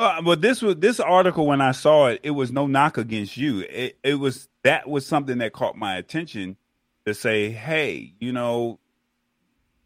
Uh, 0.00 0.22
but 0.22 0.40
this 0.40 0.62
was 0.62 0.76
this 0.76 0.98
article 0.98 1.46
when 1.46 1.60
I 1.60 1.72
saw 1.72 2.06
it, 2.06 2.20
it 2.22 2.30
was 2.30 2.50
no 2.50 2.66
knock 2.66 2.96
against 2.96 3.36
you. 3.36 3.60
It 3.60 3.98
it 4.02 4.14
was 4.14 4.48
that 4.62 4.88
was 4.88 5.04
something 5.04 5.36
that 5.38 5.52
caught 5.52 5.76
my 5.76 5.98
attention 5.98 6.56
to 7.04 7.12
say, 7.12 7.50
hey, 7.50 8.14
you 8.18 8.32
know, 8.32 8.78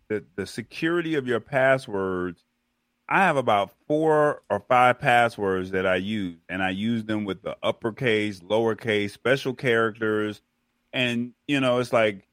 the 0.06 0.24
the 0.36 0.46
security 0.46 1.16
of 1.16 1.26
your 1.26 1.40
passwords. 1.40 2.44
I 3.08 3.24
have 3.24 3.36
about 3.36 3.72
four 3.88 4.42
or 4.48 4.60
five 4.60 5.00
passwords 5.00 5.72
that 5.72 5.84
I 5.84 5.96
use, 5.96 6.36
and 6.48 6.62
I 6.62 6.70
use 6.70 7.04
them 7.04 7.24
with 7.24 7.42
the 7.42 7.56
uppercase, 7.60 8.38
lowercase, 8.38 9.10
special 9.10 9.52
characters, 9.52 10.40
and 10.92 11.32
you 11.48 11.58
know, 11.58 11.80
it's 11.80 11.92
like 11.92 12.28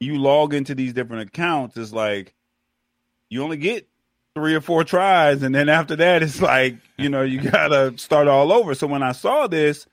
you 0.00 0.16
log 0.16 0.54
into 0.54 0.74
these 0.74 0.94
different 0.94 1.28
accounts. 1.28 1.76
It's 1.76 1.92
like 1.92 2.34
you 3.28 3.42
only 3.42 3.58
get 3.58 3.86
three 4.36 4.54
or 4.54 4.60
four 4.60 4.84
tries 4.84 5.42
and 5.42 5.54
then 5.54 5.66
after 5.70 5.96
that 5.96 6.22
it's 6.22 6.42
like 6.42 6.76
you 6.98 7.08
know 7.08 7.22
you 7.22 7.40
gotta 7.40 7.96
start 7.96 8.28
all 8.28 8.52
over 8.52 8.74
so 8.74 8.86
when 8.86 9.02
i 9.02 9.10
saw 9.10 9.46
this 9.46 9.86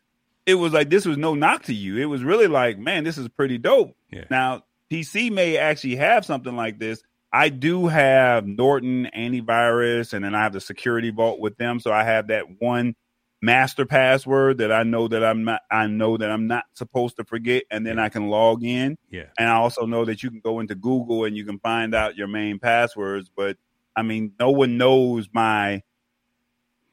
it 0.45 0.55
was 0.55 0.73
like 0.73 0.89
this 0.89 1.05
was 1.05 1.17
no 1.17 1.33
knock 1.33 1.63
to 1.63 1.73
you 1.73 1.95
it 1.97 2.07
was 2.07 2.25
really 2.25 2.47
like 2.47 2.77
man 2.77 3.05
this 3.05 3.17
is 3.17 3.29
pretty 3.29 3.57
dope 3.57 3.95
Yeah. 4.11 4.25
now 4.29 4.63
pc 4.91 5.31
may 5.31 5.55
actually 5.55 5.95
have 5.95 6.25
something 6.25 6.57
like 6.57 6.77
this 6.77 7.01
i 7.31 7.47
do 7.47 7.87
have 7.87 8.45
norton 8.45 9.09
antivirus 9.15 10.11
and 10.11 10.25
then 10.25 10.35
i 10.35 10.43
have 10.43 10.51
the 10.51 10.59
security 10.59 11.09
vault 11.09 11.39
with 11.39 11.55
them 11.55 11.79
so 11.79 11.93
i 11.93 12.03
have 12.03 12.27
that 12.27 12.43
one 12.59 12.95
master 13.41 13.85
password 13.85 14.57
that 14.57 14.73
i 14.73 14.83
know 14.83 15.07
that 15.07 15.23
i'm 15.23 15.45
not 15.45 15.61
i 15.71 15.87
know 15.87 16.17
that 16.17 16.29
i'm 16.29 16.47
not 16.47 16.65
supposed 16.73 17.15
to 17.15 17.23
forget 17.23 17.63
and 17.71 17.87
then 17.87 17.97
i 17.97 18.09
can 18.09 18.27
log 18.27 18.61
in 18.63 18.97
Yeah. 19.09 19.27
and 19.39 19.47
I 19.47 19.53
also 19.53 19.85
know 19.85 20.03
that 20.03 20.21
you 20.21 20.29
can 20.29 20.41
go 20.41 20.59
into 20.59 20.75
Google 20.75 21.23
and 21.23 21.35
you 21.37 21.45
can 21.45 21.59
find 21.59 21.95
out 21.95 22.17
your 22.17 22.27
main 22.27 22.59
passwords. 22.59 23.29
But 23.33 23.55
I 23.95 24.01
mean, 24.01 24.33
no 24.39 24.51
one 24.51 24.77
knows 24.77 25.29
my 25.33 25.83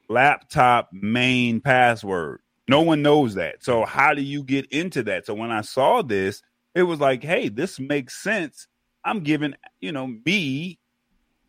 laptop 0.09 0.89
main 0.91 1.61
password. 1.61 2.41
No 2.67 2.81
one 2.81 3.01
knows 3.01 3.35
that. 3.35 3.63
So 3.63 3.85
how 3.85 4.13
do 4.13 4.21
you 4.21 4.43
get 4.43 4.65
into 4.71 5.03
that? 5.03 5.25
So 5.25 5.33
when 5.33 5.51
I 5.51 5.61
saw 5.61 6.01
this, 6.01 6.41
it 6.75 6.83
was 6.83 6.99
like, 6.99 7.23
hey, 7.23 7.49
this 7.49 7.79
makes 7.79 8.21
sense. 8.21 8.67
I'm 9.03 9.21
giving, 9.21 9.55
you 9.79 9.91
know, 9.91 10.07
me, 10.25 10.79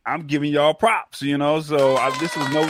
I'm 0.06 0.26
giving 0.26 0.52
y'all 0.52 0.74
props, 0.74 1.22
you 1.22 1.38
know. 1.38 1.60
So 1.60 1.96
I, 1.96 2.16
this 2.18 2.36
was 2.36 2.48
no. 2.50 2.68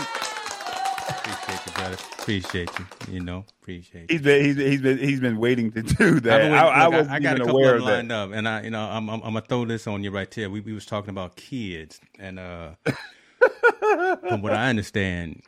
Appreciate 1.18 1.66
you, 1.66 1.72
brother. 1.72 1.96
Appreciate 2.18 2.70
you. 2.79 2.87
You 3.09 3.20
know, 3.20 3.44
appreciate 3.61 4.03
you. 4.11 4.16
He's 4.16 4.22
been 4.22 4.44
he's, 4.44 4.57
he's 4.57 4.81
been 4.83 4.98
he's 4.98 5.20
been 5.20 5.38
waiting 5.38 5.70
to 5.72 5.83
do 5.83 6.20
that. 6.20 6.22
been 6.22 6.53
I, 6.53 6.64
waiting- 6.64 6.81
I 6.81 6.85
look, 6.85 6.92
wasn't 6.94 7.11
I 7.11 7.20
got 7.20 7.37
a 7.40 7.44
couple 7.44 7.64
of 7.68 7.75
of 7.77 7.81
them 7.81 7.87
that. 7.87 7.92
lined 7.92 8.12
up, 8.12 8.31
and 8.33 8.48
I, 8.48 8.62
you 8.62 8.70
know, 8.70 8.81
I'm, 8.83 9.09
I'm, 9.11 9.20
I'm 9.22 9.35
gonna 9.35 9.42
throw 9.42 9.64
this 9.64 9.87
on 9.87 10.03
you 10.05 10.11
right 10.11 10.33
here. 10.33 10.48
We, 10.51 10.61
we 10.61 10.72
was 10.72 10.87
talking 10.87 11.11
about 11.11 11.37
kids, 11.37 12.01
and 12.18 12.38
uh, 12.38 12.70
from 14.29 14.42
what 14.42 14.53
I 14.53 14.68
understand, 14.70 15.42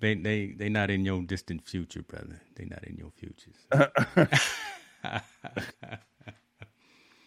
they, 0.00 0.14
they, 0.14 0.54
they 0.56 0.68
not 0.68 0.90
in 0.90 1.04
your 1.04 1.22
distant 1.22 1.66
future, 1.68 2.02
brother. 2.02 2.40
They 2.56 2.64
not 2.64 2.84
in 2.84 2.96
your 2.96 3.10
future. 3.10 3.52
So. 3.72 4.26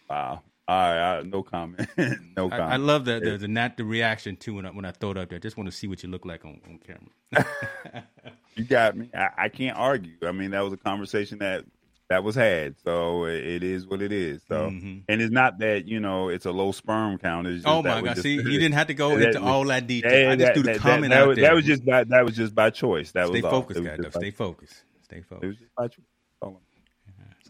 Wow. 0.08 0.42
All 0.68 0.76
right, 0.76 1.18
I, 1.18 1.22
no 1.22 1.42
comment. 1.44 1.88
no 2.36 2.48
comment. 2.48 2.72
I 2.72 2.76
love 2.76 3.04
the, 3.04 3.20
the 3.20 3.38
the 3.38 3.46
nat 3.48 3.76
the 3.76 3.84
reaction 3.84 4.36
too 4.36 4.54
when 4.54 4.66
I 4.66 4.70
when 4.70 4.84
I 4.84 4.90
throw 4.90 5.12
it 5.12 5.16
up 5.16 5.28
there. 5.28 5.36
I 5.36 5.40
just 5.40 5.56
want 5.56 5.70
to 5.70 5.76
see 5.76 5.86
what 5.86 6.02
you 6.02 6.08
look 6.08 6.24
like 6.24 6.44
on, 6.44 6.60
on 6.68 6.78
camera. 6.78 7.46
You 8.56 8.64
got 8.64 8.96
me. 8.96 9.10
I, 9.14 9.28
I 9.36 9.48
can't 9.50 9.76
argue. 9.76 10.14
I 10.26 10.32
mean, 10.32 10.52
that 10.52 10.60
was 10.64 10.72
a 10.72 10.78
conversation 10.78 11.38
that 11.40 11.66
that 12.08 12.24
was 12.24 12.34
had. 12.34 12.76
So 12.82 13.24
it, 13.26 13.44
it 13.44 13.62
is 13.62 13.86
what 13.86 14.00
it 14.00 14.12
is. 14.12 14.40
So 14.48 14.70
Mhm. 14.70 15.02
and 15.10 15.20
it's 15.20 15.30
not 15.30 15.58
that 15.58 15.86
you 15.86 16.00
know 16.00 16.30
it's 16.30 16.46
a 16.46 16.52
low 16.52 16.72
sperm 16.72 17.18
count. 17.18 17.46
It's 17.46 17.56
just 17.64 17.68
Oh 17.68 17.82
my 17.82 18.00
god! 18.00 18.14
just- 18.14 18.22
See, 18.22 18.36
you 18.36 18.42
didn't 18.58 18.72
have 18.72 18.86
to 18.86 18.94
go 18.94 19.10
that 19.10 19.26
into 19.28 19.40
was- 19.42 19.48
all 19.50 19.64
that 19.66 19.86
detail. 19.86 20.10
Yeah, 20.22 20.30
I 20.30 20.36
just 20.36 20.46
that- 20.46 20.54
threw 20.54 20.62
the 20.62 20.72
that- 20.72 20.80
comment 20.80 21.10
that, 21.12 21.22
out 21.22 21.28
was, 21.28 21.36
there. 21.36 21.48
That 21.48 21.54
was 21.54 21.64
just 21.66 21.84
by 21.84 22.04
that 22.04 22.24
was 22.24 22.34
just 22.34 22.54
by 22.54 22.70
choice. 22.70 23.12
That 23.12 23.26
stay 23.28 23.42
was 23.42 23.50
focused, 23.50 23.78
It 23.78 23.82
was 23.82 23.90
guy. 23.90 23.96
just 24.02 24.16
Stay 24.16 24.30
focused. 24.30 24.84
Stay 25.02 25.16
It 25.18 25.24
was 25.30 25.38
focused. 25.40 25.60
just 25.60 25.74
by 25.76 25.88
choice. 25.88 26.06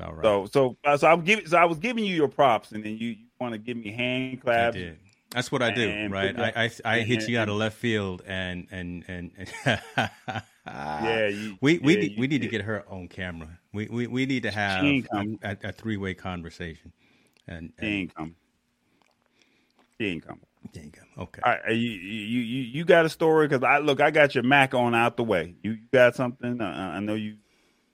All 0.00 0.12
right. 0.12 0.22
so 0.24 0.46
so 0.52 0.76
uh, 0.84 0.96
so 0.96 1.08
I'm 1.08 1.22
giving 1.22 1.46
so 1.46 1.56
I 1.56 1.64
was 1.64 1.78
giving 1.78 2.04
you 2.04 2.14
your 2.14 2.28
props, 2.28 2.72
and 2.72 2.84
then 2.84 2.96
you, 2.98 3.08
you 3.10 3.26
want 3.40 3.52
to 3.52 3.58
give 3.58 3.76
me 3.76 3.92
hand 3.92 4.38
I 4.42 4.44
claps. 4.44 4.76
did. 4.76 4.98
That's 5.30 5.50
what 5.52 5.60
I 5.60 5.70
do, 5.72 6.08
right? 6.10 6.38
I, 6.38 6.64
I 6.64 6.70
I 6.84 7.00
hit 7.00 7.20
and- 7.20 7.28
you 7.28 7.38
out 7.38 7.48
of 7.48 7.56
left 7.56 7.76
field, 7.76 8.22
and 8.26 8.66
and 8.70 9.04
and, 9.08 9.30
and 9.64 10.10
Yeah, 10.66 11.28
you- 11.28 11.58
we 11.60 11.78
we 11.78 11.94
yeah, 11.94 12.00
need, 12.00 12.18
we 12.18 12.26
need 12.26 12.42
to 12.42 12.48
get 12.48 12.62
her 12.62 12.84
on 12.88 13.08
camera. 13.08 13.58
We 13.72 13.86
we, 13.88 14.06
we 14.06 14.26
need 14.26 14.42
to 14.44 14.50
have 14.50 14.84
a, 14.84 15.38
a, 15.42 15.56
a 15.64 15.72
three 15.72 15.96
way 15.96 16.14
conversation. 16.14 16.92
And, 17.48 17.72
She 17.78 17.86
and 17.86 17.94
ain't 17.94 18.14
coming. 18.14 18.34
She 19.98 20.06
ain't 20.08 20.26
coming. 20.26 20.40
there 20.72 20.84
you 20.84 20.90
go. 20.90 21.22
Okay. 21.22 21.40
Right, 21.44 21.60
you 21.70 21.90
you 21.90 22.40
you 22.40 22.62
you 22.62 22.84
got 22.84 23.04
a 23.04 23.08
story 23.08 23.46
because 23.48 23.62
I 23.62 23.78
look, 23.78 24.00
I 24.00 24.10
got 24.10 24.34
your 24.34 24.44
Mac 24.44 24.74
on 24.74 24.94
out 24.94 25.16
the 25.16 25.24
way. 25.24 25.54
You, 25.62 25.72
you 25.72 25.78
got 25.92 26.14
something? 26.16 26.60
Uh, 26.60 26.64
I 26.94 27.00
know 27.00 27.14
you 27.14 27.36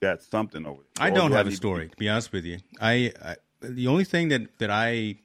got 0.02 0.20
something 0.20 0.66
over 0.66 0.82
there. 0.94 1.06
I 1.06 1.10
don't 1.10 1.30
do 1.30 1.36
have 1.36 1.46
need 1.46 1.54
a 1.54 1.56
story, 1.56 1.88
to 1.88 1.96
be 1.96 2.08
honest 2.08 2.32
with 2.32 2.44
you. 2.44 2.58
I, 2.80 3.12
I 3.24 3.36
the 3.60 3.86
only 3.86 4.04
thing 4.04 4.28
that 4.28 4.58
that 4.58 4.70
I 4.70 5.16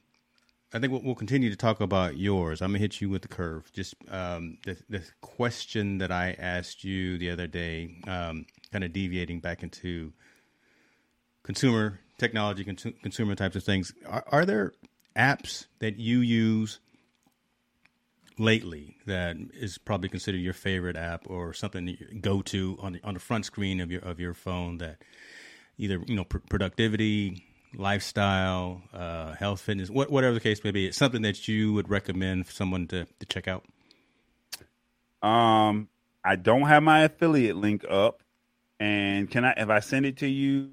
I 0.74 0.80
think 0.80 0.92
we'll, 0.92 1.02
we'll 1.02 1.16
continue 1.16 1.50
to 1.50 1.56
talk 1.56 1.82
about 1.82 2.18
yours. 2.18 2.62
I'm 2.62 2.70
gonna 2.70 2.80
hit 2.80 3.02
you 3.02 3.10
with 3.10 3.24
the 3.24 3.28
curve. 3.28 3.70
Just 3.74 3.96
um, 4.10 4.60
the 4.66 4.78
the 4.90 5.04
question 5.22 5.98
that 5.98 6.12
I 6.12 6.36
asked 6.38 6.84
you 6.84 7.18
the 7.18 7.32
other 7.32 7.48
day, 7.48 7.98
um, 8.08 8.46
kind 8.72 8.84
of 8.84 8.94
deviating 8.94 9.40
back 9.40 9.64
into 9.64 10.14
consumer 11.44 12.00
technology, 12.18 12.64
consu- 12.64 13.02
consumer 13.02 13.36
types 13.36 13.56
of 13.56 13.64
things. 13.64 13.94
Are, 14.06 14.24
are 14.28 14.46
there 14.46 14.74
apps 15.16 15.66
that 15.80 15.98
you 15.98 16.20
use 16.20 16.80
lately 18.40 18.98
that 19.06 19.36
is 19.54 19.78
probably 19.78 20.10
considered 20.10 20.40
your 20.40 20.54
favorite 20.54 20.96
app 20.96 21.30
or 21.30 21.54
something 21.54 21.86
that 21.86 22.00
you 22.00 22.20
go 22.20 22.42
to 22.42 22.78
on 22.82 22.94
the, 22.94 23.00
on 23.04 23.14
the 23.14 23.20
front 23.20 23.46
screen 23.46 23.80
of 23.80 23.92
your 23.92 24.02
of 24.02 24.20
your 24.20 24.34
phone 24.34 24.78
that 24.78 25.02
either 25.78 26.02
you 26.08 26.16
know 26.16 26.24
pr- 26.24 26.38
productivity, 26.50 27.46
lifestyle, 27.76 28.82
uh, 28.94 29.34
health, 29.34 29.62
fitness, 29.62 29.90
what, 29.90 30.10
whatever 30.12 30.34
the 30.34 30.40
case 30.40 30.64
may 30.64 30.72
be. 30.72 30.88
It's 30.88 30.98
something 30.98 31.22
that 31.24 31.48
you 31.48 31.74
would 31.74 31.90
recommend 31.90 32.48
for 32.48 32.54
someone 32.54 32.88
to, 32.88 33.06
to 33.06 33.26
check 33.26 33.48
out. 33.48 33.66
Um, 35.22 35.90
I 36.24 36.36
don't 36.36 36.64
have 36.64 36.84
my 36.84 37.02
affiliate 37.04 37.56
link 37.56 37.86
up, 37.90 38.22
and 38.80 39.30
can 39.30 39.46
I? 39.46 39.54
If 39.58 39.70
I 39.70 39.80
send 39.80 40.06
it 40.06 40.18
to 40.18 40.28
you, 40.28 40.72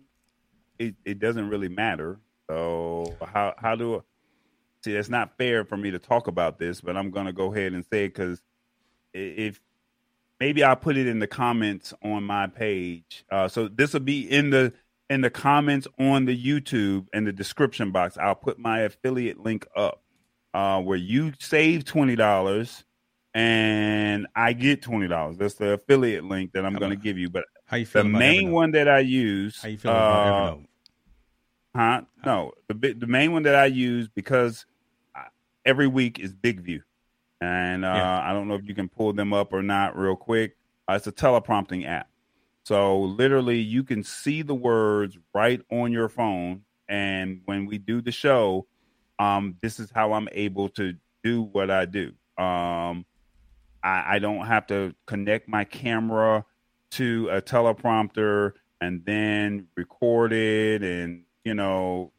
it, 0.78 0.94
it 1.04 1.18
doesn't 1.18 1.48
really 1.48 1.68
matter. 1.68 2.18
So 2.48 3.16
how 3.24 3.54
how 3.56 3.74
do 3.74 4.04
see? 4.84 4.96
It's 4.96 5.08
not 5.08 5.36
fair 5.36 5.64
for 5.64 5.76
me 5.76 5.90
to 5.90 5.98
talk 5.98 6.28
about 6.28 6.58
this, 6.58 6.80
but 6.80 6.96
I'm 6.96 7.10
going 7.10 7.26
to 7.26 7.32
go 7.32 7.52
ahead 7.52 7.72
and 7.72 7.84
say 7.84 8.04
it 8.04 8.08
because 8.08 8.40
if 9.12 9.60
maybe 10.40 10.62
I'll 10.62 10.76
put 10.76 10.96
it 10.96 11.06
in 11.06 11.18
the 11.18 11.26
comments 11.26 11.94
on 12.02 12.24
my 12.24 12.46
page. 12.46 13.24
Uh, 13.30 13.48
so 13.48 13.68
this 13.68 13.92
will 13.92 14.00
be 14.00 14.30
in 14.30 14.50
the 14.50 14.72
in 15.10 15.20
the 15.20 15.30
comments 15.30 15.86
on 15.98 16.24
the 16.24 16.36
YouTube 16.36 17.06
in 17.12 17.24
the 17.24 17.32
description 17.32 17.90
box. 17.90 18.16
I'll 18.18 18.34
put 18.34 18.58
my 18.58 18.80
affiliate 18.80 19.40
link 19.40 19.66
up 19.76 20.02
uh, 20.52 20.80
where 20.80 20.98
you 20.98 21.32
save 21.38 21.84
twenty 21.84 22.16
dollars 22.16 22.84
and 23.34 24.26
I 24.34 24.52
get 24.52 24.82
twenty 24.82 25.08
dollars. 25.08 25.36
That's 25.36 25.54
the 25.54 25.72
affiliate 25.72 26.24
link 26.24 26.52
that 26.52 26.64
I'm 26.64 26.74
going 26.74 26.90
to 26.90 26.96
give 26.96 27.18
you. 27.18 27.30
But 27.30 27.44
how 27.66 27.76
you 27.76 27.86
feel 27.86 28.02
the 28.02 28.08
main 28.08 28.52
one 28.52 28.72
that 28.72 28.88
I 28.88 29.00
use, 29.00 29.60
how 29.62 29.68
you 29.68 29.78
feel 29.78 29.92
about 29.92 30.52
uh, 30.52 30.56
Huh? 31.74 32.02
No, 32.24 32.52
the 32.68 32.94
the 32.94 33.06
main 33.06 33.32
one 33.32 33.42
that 33.44 33.56
I 33.56 33.66
use 33.66 34.08
because 34.08 34.64
every 35.64 35.86
week 35.86 36.18
is 36.18 36.32
BigVu, 36.32 36.80
and 37.40 37.84
uh, 37.84 37.88
yeah. 37.88 38.20
I 38.22 38.32
don't 38.32 38.48
know 38.48 38.54
if 38.54 38.66
you 38.66 38.74
can 38.74 38.88
pull 38.88 39.12
them 39.12 39.32
up 39.32 39.52
or 39.52 39.62
not 39.62 39.96
real 39.96 40.16
quick. 40.16 40.56
Uh, 40.88 40.94
it's 40.94 41.06
a 41.06 41.12
teleprompting 41.12 41.86
app, 41.86 42.08
so 42.64 43.00
literally 43.00 43.58
you 43.58 43.84
can 43.84 44.02
see 44.02 44.42
the 44.42 44.54
words 44.54 45.18
right 45.34 45.60
on 45.70 45.92
your 45.92 46.08
phone. 46.08 46.62
And 46.88 47.40
when 47.46 47.64
we 47.66 47.78
do 47.78 48.02
the 48.02 48.12
show, 48.12 48.66
um, 49.18 49.56
this 49.62 49.80
is 49.80 49.90
how 49.90 50.12
I'm 50.12 50.28
able 50.32 50.68
to 50.70 50.94
do 51.22 51.42
what 51.42 51.70
I 51.70 51.86
do. 51.86 52.12
Um, 52.36 53.06
I, 53.82 54.16
I 54.16 54.18
don't 54.18 54.46
have 54.46 54.66
to 54.68 54.94
connect 55.06 55.48
my 55.48 55.64
camera 55.64 56.44
to 56.92 57.28
a 57.30 57.42
teleprompter 57.42 58.52
and 58.80 59.04
then 59.04 59.66
record 59.76 60.32
it 60.32 60.82
and 60.82 61.24
you 61.44 61.54
know 61.54 62.12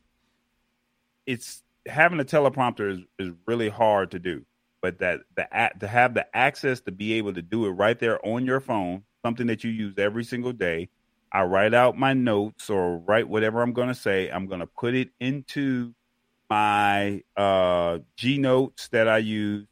it's 1.26 1.64
having 1.88 2.20
a 2.20 2.26
teleprompter 2.26 2.92
is, 2.92 3.00
is 3.20 3.34
really 3.46 3.70
hard 3.70 4.12
to 4.12 4.20
do 4.20 4.46
but 4.82 5.00
that 5.00 5.22
the 5.36 5.48
to 5.80 5.88
have 5.88 6.14
the 6.14 6.26
access 6.36 6.82
to 6.82 6.92
be 6.92 7.14
able 7.14 7.34
to 7.34 7.42
do 7.42 7.66
it 7.66 7.72
right 7.72 8.00
there 8.00 8.26
on 8.26 8.46
your 8.46 8.60
phone 8.60 9.04
something 9.24 9.48
that 9.48 9.64
you 9.64 9.72
use 9.72 9.94
every 9.98 10.24
single 10.24 10.54
day 10.54 10.90
i 11.32 11.44
write 11.44 11.74
out 11.74 11.98
my 11.98 12.14
notes 12.14 12.70
or 12.70 12.98
write 13.00 13.28
whatever 13.28 13.62
i'm 13.62 13.74
going 13.74 13.88
to 13.88 13.96
say 13.96 14.30
i'm 14.30 14.48
going 14.48 14.60
to 14.60 14.68
put 14.68 14.94
it 14.94 15.10
into 15.20 15.94
my 16.50 17.22
uh 17.38 17.98
g 18.18 18.38
notes 18.38 18.88
that 18.90 19.08
i 19.08 19.18
use 19.18 19.68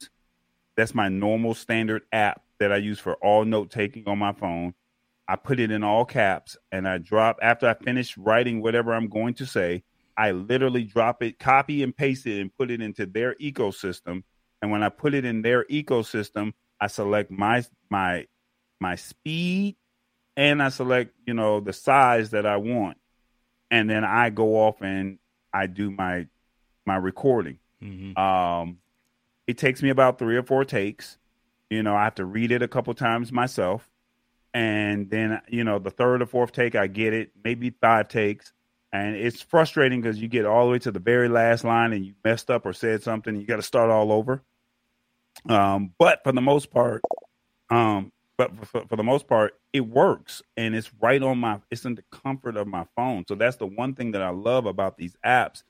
that's 0.76 0.96
my 0.96 1.10
normal 1.10 1.54
standard 1.54 2.04
app 2.12 2.42
that 2.60 2.72
I 2.72 2.78
use 2.78 3.00
for 3.00 3.16
all 3.16 3.46
note 3.46 3.70
taking 3.70 4.08
on 4.08 4.18
my 4.18 4.34
phone. 4.34 4.74
I 5.28 5.36
put 5.36 5.60
it 5.60 5.72
in 5.72 5.84
all 5.84 6.06
caps 6.06 6.58
and 6.72 6.88
I 6.88 6.98
drop 6.98 7.38
after 7.42 7.68
I 7.68 7.74
finish 7.74 8.18
writing 8.18 8.62
whatever 8.62 8.94
I'm 8.94 9.08
going 9.08 9.36
to 9.36 9.46
say. 9.46 9.84
I 10.16 10.32
literally 10.32 10.84
drop 10.84 11.24
it, 11.24 11.40
copy 11.40 11.84
and 11.84 11.96
paste 11.96 12.26
it, 12.28 12.40
and 12.40 12.56
put 12.56 12.72
it 12.72 12.82
into 12.82 13.06
their 13.06 13.36
ecosystem. 13.36 14.24
And 14.62 14.72
when 14.72 14.84
I 14.84 14.90
put 14.90 15.14
it 15.14 15.26
in 15.26 15.42
their 15.42 15.66
ecosystem, 15.66 16.54
I 16.80 16.88
select 16.88 17.32
my 17.32 17.64
my 17.90 18.28
my 18.80 18.96
speed 18.96 19.78
and 20.36 20.62
I 20.62 20.70
select, 20.70 21.14
you 21.26 21.34
know, 21.34 21.60
the 21.60 21.74
size 21.74 22.32
that 22.32 22.46
I 22.46 22.58
want. 22.58 22.98
And 23.72 23.90
then 23.90 24.04
I 24.04 24.30
go 24.30 24.56
off 24.58 24.82
and 24.82 25.20
I 25.54 25.68
do 25.68 25.92
my 25.92 26.28
my 26.86 26.96
recording. 26.96 27.60
Mm-hmm. 27.82 28.18
Um 28.18 28.80
it 29.48 29.58
takes 29.58 29.82
me 29.82 29.90
about 29.90 30.20
three 30.20 30.38
or 30.38 30.44
four 30.44 30.66
takes. 30.66 31.18
You 31.70 31.84
know, 31.84 31.96
I 31.96 32.04
have 32.04 32.16
to 32.16 32.26
read 32.26 32.52
it 32.52 32.62
a 32.62 32.68
couple 32.68 32.94
times 32.94 33.32
myself. 33.32 33.90
And 34.54 35.10
then, 35.10 35.42
you 35.50 35.64
know, 35.64 35.80
the 35.80 35.90
third 35.90 36.22
or 36.22 36.26
fourth 36.28 36.52
take, 36.52 36.76
I 36.76 36.88
get 36.88 37.14
it, 37.14 37.32
maybe 37.44 37.72
five 37.72 38.08
takes. 38.08 38.54
And 38.94 39.16
it's 39.16 39.42
frustrating 39.42 40.02
because 40.02 40.22
you 40.22 40.28
get 40.28 40.46
all 40.46 40.68
the 40.68 40.72
way 40.72 40.80
to 40.80 40.92
the 40.92 41.00
very 41.00 41.28
last 41.28 41.64
line 41.64 41.94
and 41.94 42.06
you 42.06 42.14
messed 42.24 42.52
up 42.52 42.64
or 42.64 42.74
said 42.74 43.02
something. 43.02 43.36
You 43.36 43.48
got 43.48 43.56
to 43.56 43.64
start 43.64 43.90
all 43.90 44.12
over. 44.12 44.44
Um, 45.50 45.94
but 45.98 46.24
for 46.24 46.32
the 46.32 46.42
most 46.42 46.70
part, 46.70 47.02
um, 47.72 48.12
but 48.38 48.56
for, 48.68 48.86
for, 48.86 48.96
the 48.96 49.04
most 49.04 49.28
part, 49.28 49.60
it 49.74 49.82
works 49.82 50.44
and 50.56 50.76
it's 50.76 50.92
right 51.02 51.22
on 51.24 51.40
my, 51.40 51.60
it's 51.72 51.86
in 51.86 51.96
the 51.96 52.04
comfort 52.12 52.56
of 52.56 52.68
my 52.68 52.86
phone. 52.96 53.26
So 53.28 53.34
that's 53.34 53.56
the 53.56 53.66
one 53.66 53.96
thing 53.96 54.12
that 54.12 54.22
I 54.22 54.30
love 54.30 54.68
about 54.68 54.98
these 54.98 55.18
apps 55.26 55.64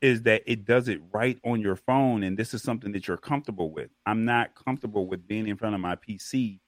is 0.00 0.22
that 0.22 0.42
it 0.46 0.64
does 0.64 0.86
it 0.86 1.00
right 1.12 1.40
on 1.44 1.60
your 1.60 1.76
phone 1.76 2.22
and 2.22 2.38
this 2.38 2.54
is 2.54 2.62
something 2.62 2.92
that 2.92 3.08
you're 3.08 3.16
comfortable 3.16 3.70
with. 3.72 3.90
I'm 4.06 4.24
not 4.24 4.54
comfortable 4.54 5.08
with 5.08 5.26
being 5.26 5.48
in 5.48 5.56
front 5.56 5.74
of 5.74 5.80
my 5.80 5.96
PC, 5.96 6.60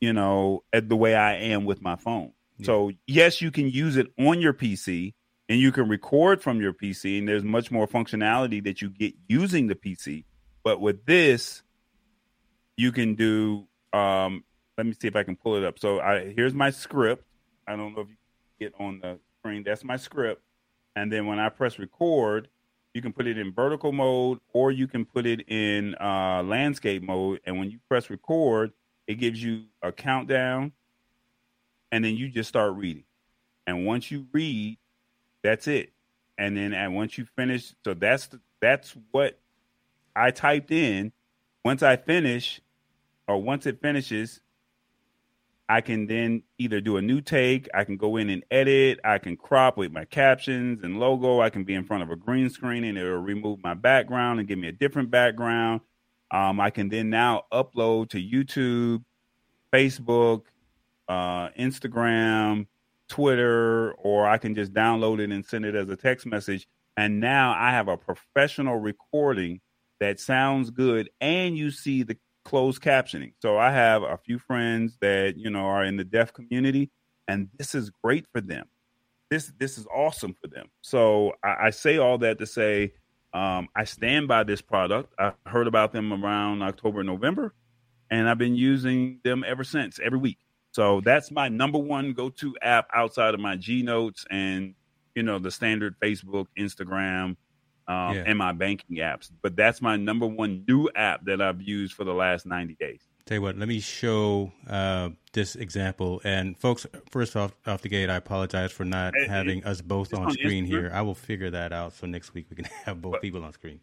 you 0.00 0.14
know, 0.14 0.64
at 0.72 0.88
the 0.88 0.96
way 0.96 1.14
I 1.14 1.34
am 1.34 1.66
with 1.66 1.82
my 1.82 1.96
phone. 1.96 2.32
Yeah. 2.56 2.66
So, 2.66 2.92
yes, 3.06 3.42
you 3.42 3.50
can 3.50 3.68
use 3.68 3.98
it 3.98 4.06
on 4.18 4.40
your 4.40 4.54
PC 4.54 5.12
and 5.48 5.60
you 5.60 5.72
can 5.72 5.88
record 5.88 6.42
from 6.42 6.60
your 6.60 6.72
PC 6.72 7.18
and 7.18 7.28
there's 7.28 7.44
much 7.44 7.70
more 7.70 7.86
functionality 7.86 8.62
that 8.64 8.80
you 8.80 8.90
get 8.90 9.14
using 9.28 9.66
the 9.66 9.74
PC. 9.74 10.24
But 10.62 10.80
with 10.80 11.04
this, 11.04 11.62
you 12.76 12.92
can 12.92 13.14
do 13.14 13.66
um 13.92 14.44
let 14.76 14.86
me 14.86 14.94
see 15.00 15.06
if 15.06 15.14
I 15.14 15.22
can 15.22 15.36
pull 15.36 15.56
it 15.56 15.64
up. 15.64 15.78
So 15.78 16.00
I 16.00 16.32
here's 16.34 16.54
my 16.54 16.70
script. 16.70 17.24
I 17.66 17.76
don't 17.76 17.94
know 17.94 18.02
if 18.02 18.08
you 18.08 18.16
get 18.58 18.74
on 18.78 19.00
the 19.00 19.18
screen. 19.40 19.62
That's 19.64 19.84
my 19.84 19.96
script. 19.96 20.42
And 20.96 21.12
then 21.12 21.26
when 21.26 21.38
I 21.38 21.48
press 21.48 21.78
record, 21.78 22.48
you 22.94 23.02
can 23.02 23.12
put 23.12 23.26
it 23.26 23.36
in 23.36 23.52
vertical 23.52 23.92
mode 23.92 24.38
or 24.52 24.70
you 24.70 24.86
can 24.86 25.04
put 25.04 25.26
it 25.26 25.48
in 25.48 25.94
uh, 26.00 26.42
landscape 26.44 27.02
mode. 27.02 27.40
And 27.44 27.58
when 27.58 27.70
you 27.70 27.78
press 27.88 28.08
record, 28.08 28.72
it 29.06 29.16
gives 29.16 29.42
you 29.42 29.64
a 29.82 29.92
countdown 29.92 30.72
and 31.92 32.04
then 32.04 32.16
you 32.16 32.28
just 32.28 32.48
start 32.48 32.74
reading. 32.74 33.04
And 33.66 33.84
once 33.86 34.10
you 34.10 34.26
read, 34.32 34.78
that's 35.44 35.68
it. 35.68 35.92
And 36.36 36.56
then 36.56 36.94
once 36.94 37.16
you 37.16 37.26
finish, 37.36 37.74
so 37.84 37.94
that's 37.94 38.26
the, 38.26 38.40
that's 38.60 38.96
what 39.12 39.38
I 40.16 40.32
typed 40.32 40.72
in. 40.72 41.12
Once 41.64 41.82
I 41.82 41.96
finish, 41.96 42.60
or 43.28 43.40
once 43.40 43.66
it 43.66 43.80
finishes, 43.80 44.40
I 45.68 45.80
can 45.80 46.06
then 46.06 46.42
either 46.58 46.80
do 46.80 46.96
a 46.98 47.02
new 47.02 47.20
take, 47.20 47.68
I 47.72 47.84
can 47.84 47.96
go 47.96 48.16
in 48.16 48.28
and 48.28 48.44
edit, 48.50 49.00
I 49.02 49.18
can 49.18 49.36
crop 49.36 49.78
with 49.78 49.92
my 49.92 50.04
captions 50.04 50.82
and 50.82 50.98
logo, 50.98 51.40
I 51.40 51.48
can 51.48 51.64
be 51.64 51.74
in 51.74 51.84
front 51.84 52.02
of 52.02 52.10
a 52.10 52.16
green 52.16 52.50
screen 52.50 52.84
and 52.84 52.98
it'll 52.98 53.16
remove 53.18 53.62
my 53.62 53.72
background 53.72 54.40
and 54.40 54.48
give 54.48 54.58
me 54.58 54.68
a 54.68 54.72
different 54.72 55.10
background. 55.10 55.80
Um, 56.30 56.60
I 56.60 56.70
can 56.70 56.88
then 56.88 57.08
now 57.08 57.44
upload 57.52 58.10
to 58.10 58.18
YouTube, 58.22 59.04
Facebook, 59.72 60.42
uh, 61.08 61.48
Instagram, 61.58 62.66
Twitter, 63.08 63.92
or 63.92 64.26
I 64.26 64.38
can 64.38 64.54
just 64.54 64.72
download 64.72 65.20
it 65.20 65.30
and 65.30 65.44
send 65.44 65.64
it 65.64 65.74
as 65.74 65.88
a 65.88 65.96
text 65.96 66.26
message. 66.26 66.66
And 66.96 67.20
now 67.20 67.54
I 67.58 67.70
have 67.70 67.88
a 67.88 67.96
professional 67.96 68.76
recording 68.76 69.60
that 70.00 70.20
sounds 70.20 70.70
good, 70.70 71.10
and 71.20 71.56
you 71.56 71.70
see 71.70 72.02
the 72.02 72.16
closed 72.44 72.82
captioning. 72.82 73.32
So 73.40 73.58
I 73.58 73.70
have 73.70 74.02
a 74.02 74.18
few 74.18 74.38
friends 74.38 74.96
that, 75.00 75.36
you 75.36 75.50
know, 75.50 75.64
are 75.64 75.84
in 75.84 75.96
the 75.96 76.04
deaf 76.04 76.32
community 76.32 76.90
and 77.28 77.48
this 77.56 77.74
is 77.74 77.90
great 78.02 78.26
for 78.32 78.40
them. 78.40 78.66
This 79.30 79.52
this 79.58 79.78
is 79.78 79.86
awesome 79.86 80.34
for 80.40 80.48
them. 80.48 80.66
So 80.82 81.32
I, 81.42 81.66
I 81.66 81.70
say 81.70 81.98
all 81.98 82.18
that 82.18 82.38
to 82.38 82.46
say 82.46 82.92
um, 83.32 83.68
I 83.74 83.84
stand 83.84 84.28
by 84.28 84.44
this 84.44 84.60
product. 84.60 85.12
I 85.18 85.32
heard 85.46 85.66
about 85.66 85.92
them 85.92 86.12
around 86.12 86.62
October, 86.62 87.02
November, 87.02 87.54
and 88.10 88.28
I've 88.28 88.38
been 88.38 88.54
using 88.54 89.20
them 89.24 89.44
ever 89.46 89.64
since, 89.64 89.98
every 89.98 90.18
week. 90.18 90.38
So 90.74 91.00
that's 91.04 91.30
my 91.30 91.48
number 91.48 91.78
one 91.78 92.14
go-to 92.14 92.56
app 92.60 92.88
outside 92.92 93.32
of 93.32 93.38
my 93.38 93.54
G 93.54 93.82
Notes 93.82 94.26
and 94.28 94.74
you 95.14 95.22
know 95.22 95.38
the 95.38 95.52
standard 95.52 95.94
Facebook, 96.00 96.46
Instagram, 96.58 97.36
um, 97.86 98.16
yeah. 98.16 98.24
and 98.26 98.36
my 98.36 98.50
banking 98.52 98.96
apps. 98.96 99.30
But 99.40 99.54
that's 99.54 99.80
my 99.80 99.96
number 99.96 100.26
one 100.26 100.64
new 100.66 100.90
app 100.96 101.24
that 101.26 101.40
I've 101.40 101.62
used 101.62 101.94
for 101.94 102.02
the 102.02 102.12
last 102.12 102.44
90 102.44 102.74
days. 102.74 103.00
Tell 103.24 103.36
you 103.36 103.42
what, 103.42 103.56
let 103.56 103.68
me 103.68 103.78
show 103.78 104.52
uh, 104.68 105.10
this 105.32 105.54
example. 105.54 106.20
And 106.24 106.58
folks, 106.58 106.86
first 107.08 107.36
off, 107.36 107.54
off 107.66 107.80
the 107.82 107.88
gate, 107.88 108.10
I 108.10 108.16
apologize 108.16 108.72
for 108.72 108.84
not 108.84 109.14
hey, 109.16 109.28
having 109.28 109.64
us 109.64 109.80
both 109.80 110.12
on, 110.12 110.24
on 110.24 110.32
screen 110.32 110.64
Instagram. 110.64 110.68
here. 110.68 110.90
I 110.92 111.02
will 111.02 111.14
figure 111.14 111.50
that 111.50 111.72
out 111.72 111.92
so 111.92 112.08
next 112.08 112.34
week 112.34 112.46
we 112.50 112.56
can 112.56 112.64
have 112.84 113.00
both 113.00 113.12
but, 113.12 113.22
people 113.22 113.44
on 113.44 113.52
screen. 113.52 113.78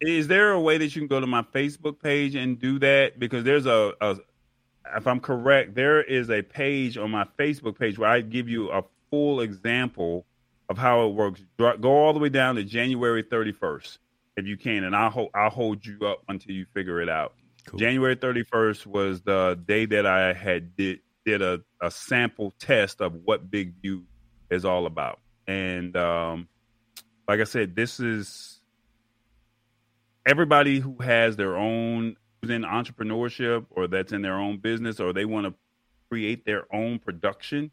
Is 0.00 0.28
there 0.28 0.52
a 0.52 0.60
way 0.60 0.78
that 0.78 0.94
you 0.94 1.00
can 1.00 1.08
go 1.08 1.18
to 1.18 1.26
my 1.26 1.42
Facebook 1.42 2.00
page 2.00 2.36
and 2.36 2.58
do 2.58 2.78
that? 2.78 3.18
Because 3.18 3.42
there's 3.42 3.66
a, 3.66 3.92
a 4.00 4.16
if 4.96 5.06
I'm 5.06 5.20
correct, 5.20 5.74
there 5.74 6.02
is 6.02 6.30
a 6.30 6.42
page 6.42 6.96
on 6.96 7.10
my 7.10 7.26
Facebook 7.38 7.78
page 7.78 7.98
where 7.98 8.08
I 8.08 8.20
give 8.20 8.48
you 8.48 8.70
a 8.70 8.82
full 9.10 9.40
example 9.40 10.26
of 10.68 10.78
how 10.78 11.06
it 11.06 11.14
works. 11.14 11.42
Go 11.58 11.76
all 11.84 12.12
the 12.12 12.18
way 12.18 12.28
down 12.28 12.56
to 12.56 12.64
January 12.64 13.22
31st 13.22 13.98
if 14.36 14.46
you 14.46 14.56
can, 14.56 14.84
and 14.84 14.94
I'll 14.94 15.10
hold 15.10 15.30
I'll 15.34 15.50
hold 15.50 15.84
you 15.84 15.98
up 16.06 16.22
until 16.28 16.52
you 16.52 16.66
figure 16.74 17.00
it 17.00 17.08
out. 17.08 17.34
Cool. 17.66 17.78
January 17.78 18.16
31st 18.16 18.86
was 18.86 19.22
the 19.22 19.58
day 19.66 19.86
that 19.86 20.06
I 20.06 20.32
had 20.32 20.76
did 20.76 21.00
did 21.24 21.42
a, 21.42 21.60
a 21.80 21.90
sample 21.90 22.54
test 22.58 23.00
of 23.00 23.14
what 23.24 23.50
BigVu 23.50 24.04
is 24.50 24.64
all 24.64 24.86
about. 24.86 25.18
And 25.48 25.96
um, 25.96 26.48
like 27.28 27.40
I 27.40 27.44
said, 27.44 27.74
this 27.74 27.98
is 27.98 28.60
everybody 30.24 30.78
who 30.78 30.96
has 31.00 31.36
their 31.36 31.56
own 31.56 32.16
in 32.50 32.62
entrepreneurship 32.62 33.66
or 33.70 33.86
that's 33.86 34.12
in 34.12 34.22
their 34.22 34.38
own 34.38 34.58
business 34.58 35.00
or 35.00 35.12
they 35.12 35.24
want 35.24 35.46
to 35.46 35.54
create 36.08 36.44
their 36.44 36.72
own 36.74 36.98
production 36.98 37.70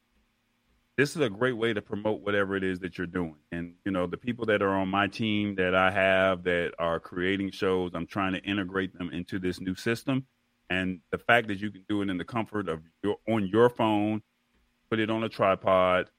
this 0.97 1.15
is 1.15 1.21
a 1.21 1.30
great 1.30 1.57
way 1.57 1.74
to 1.74 1.82
promote 1.82 2.21
whatever 2.21 2.55
it 2.55 2.63
is 2.63 2.80
that 2.80 2.97
you're 2.97 3.07
doing. 3.07 3.36
And 3.51 3.74
you 3.84 3.91
know, 3.91 4.05
the 4.05 4.17
people 4.17 4.45
that 4.47 4.61
are 4.61 4.76
on 4.76 4.89
my 4.89 5.07
team 5.07 5.55
that 5.55 5.74
I 5.74 5.89
have 5.89 6.43
that 6.43 6.74
are 6.78 6.99
creating 6.99 7.51
shows, 7.51 7.91
I'm 7.93 8.05
trying 8.05 8.34
to 8.34 8.43
integrate 8.43 8.97
them 8.97 9.09
into 9.11 9.39
this 9.39 9.59
new 9.59 9.76
system. 9.76 10.28
And 10.69 10.99
the 11.11 11.17
fact 11.17 11.47
that 11.47 11.59
you 11.59 11.71
can 11.71 11.84
do 11.89 12.01
it 12.01 12.09
in 12.09 12.17
the 12.17 12.26
comfort 12.26 12.69
of 12.69 12.82
your 13.03 13.17
on 13.28 13.47
your 13.47 13.69
phone, 13.69 14.21
put 14.89 14.99
it 14.99 15.09
on 15.09 15.24
a 15.24 15.30
tripod, 15.30 16.09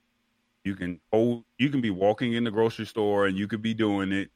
you 0.63 0.75
can 0.75 0.99
hold 1.11 1.45
you 1.57 1.69
can 1.69 1.81
be 1.81 1.89
walking 1.89 2.33
in 2.33 2.43
the 2.43 2.51
grocery 2.51 2.85
store 2.85 3.27
and 3.27 3.37
you 3.37 3.47
could 3.47 3.61
be 3.61 3.73
doing 3.73 4.11
it. 4.11 4.29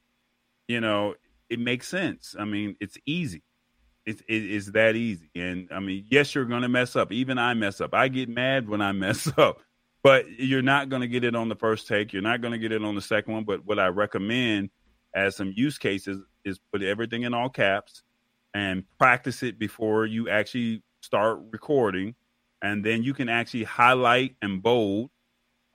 You 0.70 0.80
know, 0.80 1.16
it 1.50 1.60
makes 1.60 1.88
sense. 1.88 2.36
I 2.40 2.46
mean, 2.46 2.78
it's 2.80 2.98
easy. 3.06 3.44
It's 4.10 4.22
it, 4.28 4.34
it's 4.34 4.72
that 4.72 4.96
easy. 4.96 5.30
And 5.36 5.70
I 5.72 5.80
mean, 5.80 6.06
yes, 6.10 6.34
you're 6.36 6.46
gonna 6.46 6.70
mess 6.70 6.96
up. 6.96 7.12
Even 7.12 7.38
I 7.38 7.54
mess 7.54 7.82
up. 7.82 7.94
I 7.94 8.08
get 8.08 8.30
mad 8.30 8.68
when 8.68 8.82
I 8.82 8.92
mess 8.94 9.32
up 9.38 9.62
but 10.04 10.30
you're 10.40 10.62
not 10.62 10.90
going 10.90 11.02
to 11.02 11.08
get 11.08 11.24
it 11.24 11.36
on 11.36 11.50
the 11.50 11.56
first 11.56 11.88
take. 11.88 12.14
You're 12.14 12.22
not 12.22 12.42
going 12.42 12.54
to 12.54 12.58
get 12.58 12.72
it 12.72 12.84
on 12.84 12.96
the 12.96 13.02
second 13.02 13.34
one. 13.34 13.44
But 13.44 13.66
what 13.66 13.80
I 13.80 13.88
recommend 13.88 14.70
as 15.14 15.36
some 15.36 15.54
use 15.56 15.78
cases 15.78 16.24
is 16.46 16.60
put 16.72 16.82
everything 16.82 17.24
in 17.24 17.34
all 17.34 17.50
caps 17.50 18.04
and 18.54 18.84
practice 18.98 19.44
it 19.44 19.60
before 19.60 20.06
you 20.06 20.30
actually 20.30 20.84
start 21.02 21.40
recording. 21.52 22.16
And 22.62 22.84
then 22.84 23.04
you 23.04 23.14
can 23.14 23.30
actually 23.30 23.64
highlight 23.64 24.36
and 24.42 24.62
bold 24.62 25.10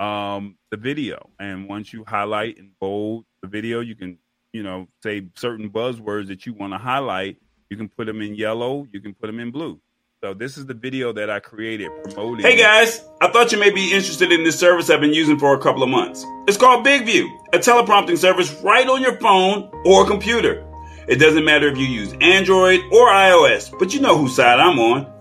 um, 0.01 0.57
the 0.70 0.76
video. 0.76 1.30
And 1.39 1.68
once 1.68 1.93
you 1.93 2.05
highlight 2.07 2.59
and 2.59 2.70
bold 2.80 3.26
the 3.43 3.49
video, 3.49 3.80
you 3.80 3.95
can, 3.95 4.18
you 4.53 4.62
know, 4.62 4.89
say 5.03 5.28
certain 5.37 5.70
buzzwords 5.70 6.28
that 6.28 6.47
you 6.47 6.55
want 6.55 6.72
to 6.72 6.78
highlight. 6.78 7.37
You 7.74 7.78
can 7.78 7.88
put 7.88 8.06
them 8.06 8.22
in 8.22 8.36
yellow. 8.36 8.86
You 8.92 9.00
can 9.00 9.14
put 9.14 9.26
them 9.26 9.40
in 9.40 9.50
blue. 9.50 9.80
So 10.22 10.32
this 10.32 10.56
is 10.56 10.64
the 10.64 10.74
video 10.74 11.12
that 11.14 11.28
I 11.28 11.40
created 11.40 11.90
promoting. 12.04 12.46
Hey 12.46 12.56
guys, 12.56 13.04
I 13.20 13.26
thought 13.32 13.50
you 13.50 13.58
may 13.58 13.70
be 13.70 13.86
interested 13.92 14.30
in 14.30 14.44
this 14.44 14.56
service 14.56 14.90
I've 14.90 15.00
been 15.00 15.12
using 15.12 15.40
for 15.40 15.56
a 15.56 15.58
couple 15.58 15.82
of 15.82 15.88
months. 15.88 16.24
It's 16.46 16.56
called 16.56 16.86
BigVu, 16.86 17.26
a 17.52 17.58
teleprompting 17.58 18.16
service 18.16 18.52
right 18.62 18.86
on 18.86 19.02
your 19.02 19.18
phone 19.18 19.72
or 19.84 20.06
computer. 20.06 20.64
It 21.08 21.16
doesn't 21.16 21.44
matter 21.44 21.66
if 21.66 21.76
you 21.76 21.86
use 21.86 22.12
Android 22.20 22.78
or 22.92 23.08
iOS, 23.08 23.76
but 23.76 23.92
you 23.92 24.00
know 24.00 24.16
whose 24.16 24.36
side 24.36 24.60
I'm 24.60 24.78
on. 24.78 25.12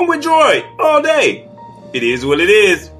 I'm 0.00 0.06
with 0.06 0.24
Droid 0.24 0.80
all 0.80 1.02
day. 1.02 1.46
It 1.92 2.02
is 2.02 2.24
what 2.24 2.40
it 2.40 2.48
is. 2.48 2.90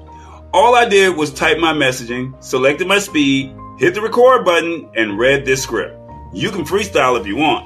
All 0.53 0.75
I 0.75 0.87
did 0.87 1.17
was 1.17 1.33
type 1.33 1.57
my 1.57 1.73
messaging, 1.73 2.43
selected 2.43 2.87
my 2.87 2.99
speed, 2.99 3.55
hit 3.79 3.95
the 3.95 4.01
record 4.01 4.45
button, 4.45 4.87
and 4.95 5.17
read 5.17 5.47
this 5.47 5.63
script. 5.63 5.99
You 6.31 6.51
can 6.51 6.63
freestyle 6.63 7.19
if 7.19 7.25
you 7.25 7.37
want. 7.37 7.65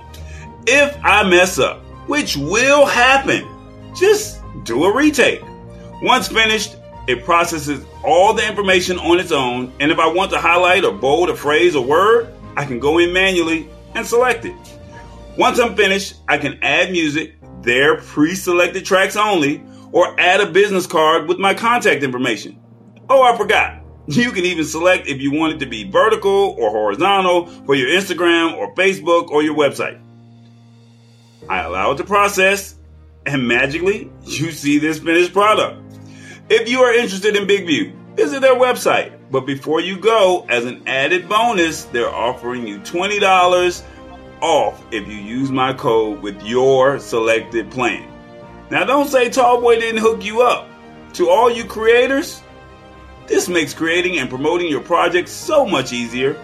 If 0.66 0.98
I 1.04 1.28
mess 1.28 1.60
up, 1.60 1.82
which 2.08 2.38
will 2.38 2.86
happen, 2.86 3.46
just 3.96 4.42
do 4.64 4.86
a 4.86 4.96
retake. 4.96 5.42
Once 6.02 6.30
finished, 6.30 6.78
it 7.08 7.26
processes 7.26 7.86
all 8.04 8.34
the 8.34 8.48
information 8.48 8.98
on 8.98 9.20
its 9.20 9.34
own, 9.34 9.74
and 9.82 9.92
if 9.92 10.00
I 10.00 10.08
want 10.08 10.32
to 10.32 10.40
highlight 10.40 10.86
or 10.86 10.94
bold 10.94 11.30
a 11.30 11.36
phrase 11.36 11.76
or 11.76 11.86
word, 11.86 12.34
I 12.56 12.64
can 12.64 12.80
go 12.80 13.00
in 13.00 13.12
manually 13.12 13.70
and 13.94 14.08
select 14.08 14.46
it. 14.46 14.56
Once 15.38 15.60
I'm 15.60 15.76
finished, 15.76 16.16
I 16.30 16.38
can 16.38 16.60
add 16.62 16.92
music, 16.92 17.36
their 17.62 17.98
pre 17.98 18.34
selected 18.34 18.86
tracks 18.86 19.18
only, 19.18 19.64
or 19.92 20.18
add 20.20 20.40
a 20.40 20.50
business 20.50 20.88
card 20.88 21.28
with 21.28 21.40
my 21.40 21.54
contact 21.54 22.04
information. 22.04 22.58
Oh, 23.10 23.22
I 23.22 23.38
forgot. 23.38 23.80
You 24.06 24.32
can 24.32 24.44
even 24.44 24.66
select 24.66 25.08
if 25.08 25.22
you 25.22 25.32
want 25.32 25.54
it 25.54 25.60
to 25.60 25.66
be 25.66 25.90
vertical 25.90 26.58
or 26.60 26.70
horizontal 26.72 27.46
for 27.66 27.74
your 27.74 27.88
Instagram 27.88 28.54
or 28.58 28.76
Facebook 28.76 29.30
or 29.30 29.42
your 29.42 29.56
website. 29.56 30.03
I 31.50 31.64
allow 31.64 31.92
it 31.92 31.98
to 31.98 32.04
process 32.04 32.76
and 33.26 33.48
magically 33.48 34.12
you 34.24 34.52
see 34.52 34.80
this 34.80 35.00
finished 35.00 35.34
product. 35.34 35.82
If 36.50 36.70
you 36.70 36.82
are 36.82 36.94
interested 36.94 37.36
in 37.36 37.48
BigVu, 37.48 38.16
visit 38.16 38.42
their 38.42 38.56
website. 38.56 39.18
But 39.32 39.46
before 39.46 39.82
you 39.82 39.98
go, 39.98 40.46
as 40.50 40.66
an 40.66 40.88
added 40.88 41.28
bonus, 41.28 41.86
they're 41.86 42.14
offering 42.14 42.68
you 42.68 42.80
$20 42.80 43.84
off 44.42 44.84
if 44.92 45.08
you 45.08 45.16
use 45.16 45.50
my 45.52 45.74
code 45.74 46.22
with 46.22 46.42
your 46.44 47.00
selected 47.00 47.72
plan. 47.72 48.10
Now, 48.70 48.84
don't 48.84 49.08
say 49.08 49.30
Tallboy 49.30 49.80
didn't 49.80 50.02
hook 50.02 50.24
you 50.24 50.42
up. 50.42 50.68
To 51.14 51.30
all 51.30 51.50
you 51.52 51.64
creators, 51.64 52.42
this 53.28 53.48
makes 53.48 53.74
creating 53.74 54.18
and 54.18 54.30
promoting 54.30 54.68
your 54.68 54.82
project 54.82 55.30
so 55.30 55.66
much 55.66 55.94
easier. 55.94 56.40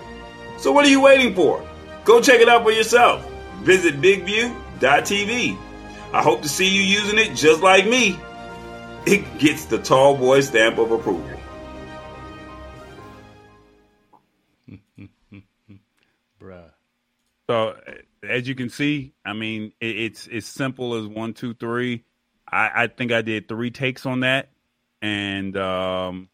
So, 0.57 0.71
what 0.71 0.85
are 0.85 0.89
you 0.89 1.01
waiting 1.01 1.33
for? 1.33 1.67
Go 2.05 2.21
check 2.21 2.39
it 2.39 2.47
out 2.47 2.63
for 2.63 2.71
yourself. 2.71 3.27
Visit 3.61 3.99
bigvu.tv 4.80 5.57
I 6.11 6.23
hope 6.23 6.41
to 6.41 6.49
see 6.49 6.67
you 6.67 6.82
using 6.82 7.19
it 7.19 7.36
just 7.36 7.61
like 7.61 7.86
me. 7.86 8.19
It 9.05 9.38
gets 9.38 9.65
the 9.65 9.77
tall 9.77 10.17
boy 10.17 10.41
stamp 10.41 10.80
of 10.80 10.91
approval. 10.91 11.39
Bruh. 16.41 16.71
So 17.47 17.75
as 18.27 18.47
you 18.47 18.55
can 18.55 18.69
see, 18.69 19.13
I 19.23 19.34
mean, 19.34 19.73
it, 19.80 19.97
it's 19.97 20.27
as 20.27 20.45
simple 20.45 20.95
as 20.95 21.05
one, 21.05 21.34
two, 21.34 21.53
three. 21.53 22.05
I, 22.51 22.71
I 22.84 22.88
think 22.88 23.11
I 23.11 23.21
did 23.21 23.47
three 23.47 23.69
takes 23.69 24.07
on 24.07 24.21
that, 24.21 24.49
and 25.03 25.55
um, 25.57 26.30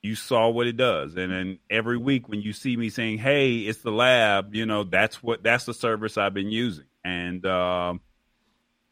you 0.00 0.14
saw 0.14 0.48
what 0.48 0.66
it 0.66 0.78
does. 0.78 1.14
And 1.14 1.30
then 1.30 1.58
every 1.68 1.98
week 1.98 2.26
when 2.28 2.40
you 2.40 2.54
see 2.54 2.74
me 2.76 2.88
saying, 2.88 3.18
"Hey, 3.18 3.58
it's 3.58 3.82
the 3.82 3.92
lab," 3.92 4.54
you 4.54 4.64
know, 4.64 4.84
that's 4.84 5.22
what 5.22 5.42
that's 5.42 5.64
the 5.66 5.74
service 5.74 6.16
I've 6.16 6.32
been 6.34 6.50
using, 6.50 6.86
and 7.04 7.44
um, 7.46 8.00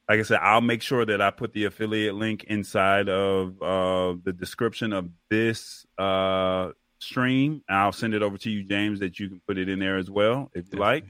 like 0.09 0.21
I 0.21 0.23
said, 0.23 0.39
I'll 0.41 0.61
make 0.61 0.83
sure 0.83 1.05
that 1.05 1.21
I 1.21 1.31
put 1.31 1.53
the 1.53 1.65
affiliate 1.65 2.15
link 2.15 2.45
inside 2.45 3.09
of 3.09 3.61
uh, 3.61 4.15
the 4.23 4.33
description 4.33 4.93
of 4.93 5.09
this 5.31 5.85
uh, 5.99 6.71
stream. 7.01 7.63
I'll 7.69 7.93
send 7.93 8.15
it 8.15 8.23
over 8.23 8.39
to 8.39 8.51
you, 8.51 8.63
James, 8.63 9.01
that 9.01 9.19
you 9.19 9.29
can 9.29 9.41
put 9.47 9.59
it 9.59 9.69
in 9.69 9.79
there 9.79 9.97
as 9.97 10.11
well 10.11 10.51
if 10.55 10.73
you 10.73 10.79
like 10.79 11.05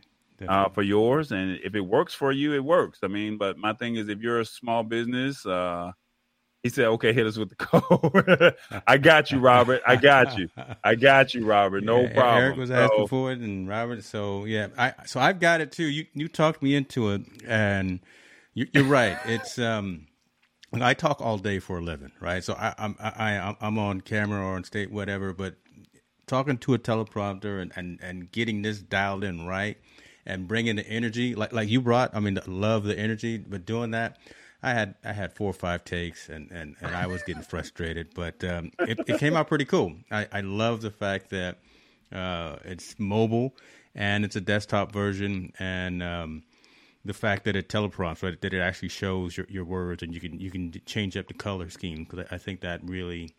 uh, 0.48 0.68
for 0.70 0.82
yours. 0.82 1.32
And 1.32 1.58
if 1.62 1.74
it 1.74 1.80
works 1.80 2.14
for 2.14 2.32
you, 2.32 2.54
it 2.54 2.64
works. 2.64 3.00
I 3.02 3.08
mean, 3.08 3.36
but 3.36 3.58
my 3.58 3.74
thing 3.74 3.96
is, 3.96 4.08
if 4.08 4.20
you're 4.20 4.40
a 4.40 4.46
small 4.46 4.82
business, 4.82 5.44
uh, 5.44 5.92
he 6.66 6.70
said, 6.70 6.86
"Okay, 6.86 7.12
hit 7.12 7.26
us 7.26 7.36
with 7.36 7.50
the 7.50 7.54
code." 7.56 8.54
I 8.86 8.98
got 8.98 9.30
you, 9.30 9.38
Robert. 9.38 9.82
I 9.86 9.94
got 9.96 10.36
you. 10.36 10.48
I 10.82 10.96
got 10.96 11.32
you, 11.32 11.46
Robert. 11.46 11.84
No 11.84 12.02
yeah, 12.02 12.12
problem. 12.12 12.44
Eric 12.44 12.56
was 12.56 12.70
asking 12.72 13.04
so, 13.04 13.06
for 13.06 13.30
it, 13.30 13.38
and 13.38 13.68
Robert. 13.68 14.02
So 14.02 14.44
yeah, 14.44 14.68
I 14.76 14.92
so 15.04 15.20
I've 15.20 15.38
got 15.38 15.60
it 15.60 15.70
too. 15.70 15.86
You 15.86 16.06
you 16.14 16.28
talked 16.28 16.62
me 16.62 16.74
into 16.74 17.10
it, 17.10 17.22
and 17.46 18.00
you're 18.54 18.84
right. 18.84 19.16
It's 19.26 19.58
um, 19.58 20.08
I 20.72 20.94
talk 20.94 21.20
all 21.20 21.38
day 21.38 21.60
for 21.60 21.78
a 21.78 21.80
living, 21.80 22.12
right? 22.20 22.42
So 22.42 22.54
I, 22.54 22.74
I'm 22.78 22.96
I, 22.98 23.54
I'm 23.60 23.78
on 23.78 24.00
camera 24.00 24.40
or 24.40 24.56
on 24.56 24.64
state, 24.64 24.90
whatever. 24.90 25.32
But 25.32 25.54
talking 26.26 26.58
to 26.58 26.74
a 26.74 26.78
teleprompter 26.78 27.62
and, 27.62 27.72
and, 27.76 28.00
and 28.02 28.32
getting 28.32 28.62
this 28.62 28.80
dialed 28.80 29.22
in 29.22 29.46
right 29.46 29.78
and 30.24 30.48
bringing 30.48 30.74
the 30.74 30.86
energy 30.88 31.36
like 31.36 31.52
like 31.52 31.68
you 31.68 31.80
brought. 31.80 32.14
I 32.14 32.20
mean, 32.20 32.38
love 32.46 32.82
the 32.82 32.98
energy, 32.98 33.38
but 33.38 33.64
doing 33.64 33.92
that. 33.92 34.18
I 34.66 34.72
had 34.72 34.96
I 35.04 35.12
had 35.12 35.32
four 35.32 35.48
or 35.48 35.52
five 35.52 35.84
takes 35.84 36.28
and, 36.28 36.50
and, 36.50 36.74
and 36.80 36.96
I 36.96 37.06
was 37.06 37.22
getting 37.22 37.42
frustrated, 37.42 38.08
but 38.14 38.42
um, 38.42 38.72
it, 38.80 38.98
it 39.06 39.20
came 39.20 39.36
out 39.36 39.46
pretty 39.46 39.64
cool. 39.64 39.94
I, 40.10 40.26
I 40.32 40.40
love 40.40 40.80
the 40.80 40.90
fact 40.90 41.30
that 41.30 41.58
uh, 42.12 42.56
it's 42.64 42.98
mobile 42.98 43.54
and 43.94 44.24
it's 44.24 44.34
a 44.34 44.40
desktop 44.40 44.90
version, 44.90 45.52
and 45.60 46.02
um, 46.02 46.42
the 47.04 47.14
fact 47.14 47.44
that 47.44 47.54
it 47.54 47.68
teleprompts, 47.68 48.24
right, 48.24 48.40
that 48.40 48.52
it 48.52 48.60
actually 48.60 48.88
shows 48.88 49.36
your, 49.36 49.46
your 49.48 49.64
words 49.64 50.02
and 50.02 50.12
you 50.12 50.18
can 50.20 50.40
you 50.40 50.50
can 50.50 50.72
change 50.84 51.16
up 51.16 51.28
the 51.28 51.34
color 51.34 51.70
scheme 51.70 52.04
because 52.04 52.26
I 52.32 52.38
think 52.38 52.60
that 52.62 52.80
really 52.82 53.36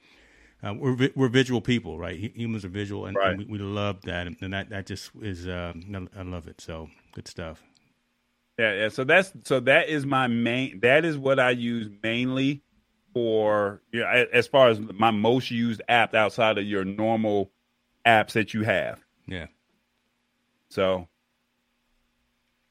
uh, 0.63 0.73
we're 0.75 1.09
we're 1.13 1.27
visual 1.27 1.59
people, 1.59 1.99
right? 1.99 2.17
Humans 2.35 2.63
are 2.63 2.69
visual, 2.69 3.05
and, 3.05 3.17
right. 3.17 3.31
and 3.31 3.39
we, 3.39 3.45
we, 3.45 3.59
love 3.59 4.01
that, 4.03 4.27
and 4.27 4.53
that 4.53 4.69
that 4.69 4.85
just 4.85 5.11
is 5.21 5.45
uh, 5.45 5.73
I 6.17 6.21
love 6.21 6.47
it. 6.47 6.61
So 6.61 6.89
good 7.13 7.27
stuff. 7.27 7.61
Yeah, 8.57 8.73
yeah. 8.73 8.89
So 8.89 9.03
that's 9.03 9.31
so 9.43 9.59
that 9.61 9.89
is 9.89 10.05
my 10.05 10.27
main. 10.27 10.79
That 10.79 11.05
is 11.05 11.17
what 11.17 11.39
I 11.39 11.51
use 11.51 11.89
mainly 12.01 12.63
for 13.13 13.81
you 13.91 14.01
know, 14.01 14.07
as 14.33 14.47
far 14.47 14.69
as 14.69 14.79
my 14.79 15.11
most 15.11 15.51
used 15.51 15.81
app 15.87 16.13
outside 16.15 16.57
of 16.57 16.65
your 16.65 16.83
normal 16.83 17.51
apps 18.05 18.31
that 18.33 18.53
you 18.53 18.63
have. 18.63 19.03
Yeah. 19.27 19.47
So 20.69 21.07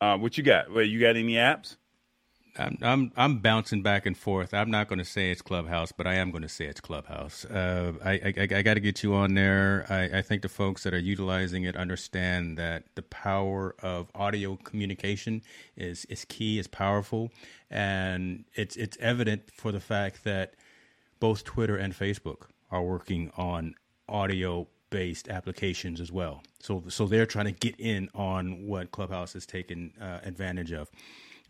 uh, 0.01 0.19
what 0.19 0.37
you 0.37 0.45
got? 0.45 0.73
Wait, 0.73 0.91
you 0.91 1.01
got 1.01 1.17
any 1.17 1.35
apps? 1.35 1.77
I'm 2.59 2.79
I'm 2.83 3.13
I'm 3.17 3.39
bouncing 3.39 3.83
back 3.83 4.07
and 4.07 4.17
forth. 4.17 4.55
I'm 4.55 4.71
not 4.71 4.89
going 4.89 4.99
to 5.01 5.05
say 5.05 5.31
it's 5.31 5.43
Clubhouse, 5.43 5.93
but 5.93 6.07
I 6.07 6.15
am 6.15 6.31
going 6.31 6.43
to 6.43 6.49
say 6.49 6.67
it's 6.67 6.81
Clubhouse. 6.81 7.45
Uh, 7.47 7.95
I 8.05 8.13
I, 8.13 8.35
I 8.59 8.63
got 8.63 8.75
to 8.75 8.81
get 8.81 9.03
you 9.03 9.15
on 9.15 9.35
there. 9.35 9.87
I, 9.91 10.19
I 10.19 10.23
think 10.23 10.43
the 10.43 10.49
folks 10.51 10.85
that 10.85 10.95
are 10.95 10.99
utilizing 10.99 11.65
it 11.65 11.77
understand 11.77 12.59
that 12.59 12.85
the 12.97 13.03
power 13.03 13.77
of 13.83 14.11
audio 14.15 14.57
communication 14.57 15.43
is 15.77 16.05
is 16.07 16.25
key, 16.27 16.59
is 16.59 16.69
powerful, 16.69 17.33
and 17.71 18.45
it's 18.55 18.77
it's 18.77 18.99
evident 19.01 19.51
for 19.53 19.73
the 19.73 19.81
fact 19.81 20.25
that 20.25 20.55
both 21.21 21.45
Twitter 21.45 21.77
and 21.77 21.95
Facebook 21.95 22.49
are 22.71 22.83
working 22.83 23.33
on 23.37 23.75
audio 24.09 24.69
based 24.91 25.29
applications 25.29 26.01
as 26.01 26.13
well. 26.13 26.43
So 26.61 26.85
so 26.89 27.07
they're 27.07 27.27
trying 27.27 27.47
to 27.47 27.53
get 27.53 27.77
in 27.81 28.11
on 28.15 28.67
what 28.67 28.93
Clubhouse 28.93 29.35
has 29.35 29.47
taken 29.47 29.93
uh, 30.01 30.21
advantage 30.25 30.73
of. 30.73 30.91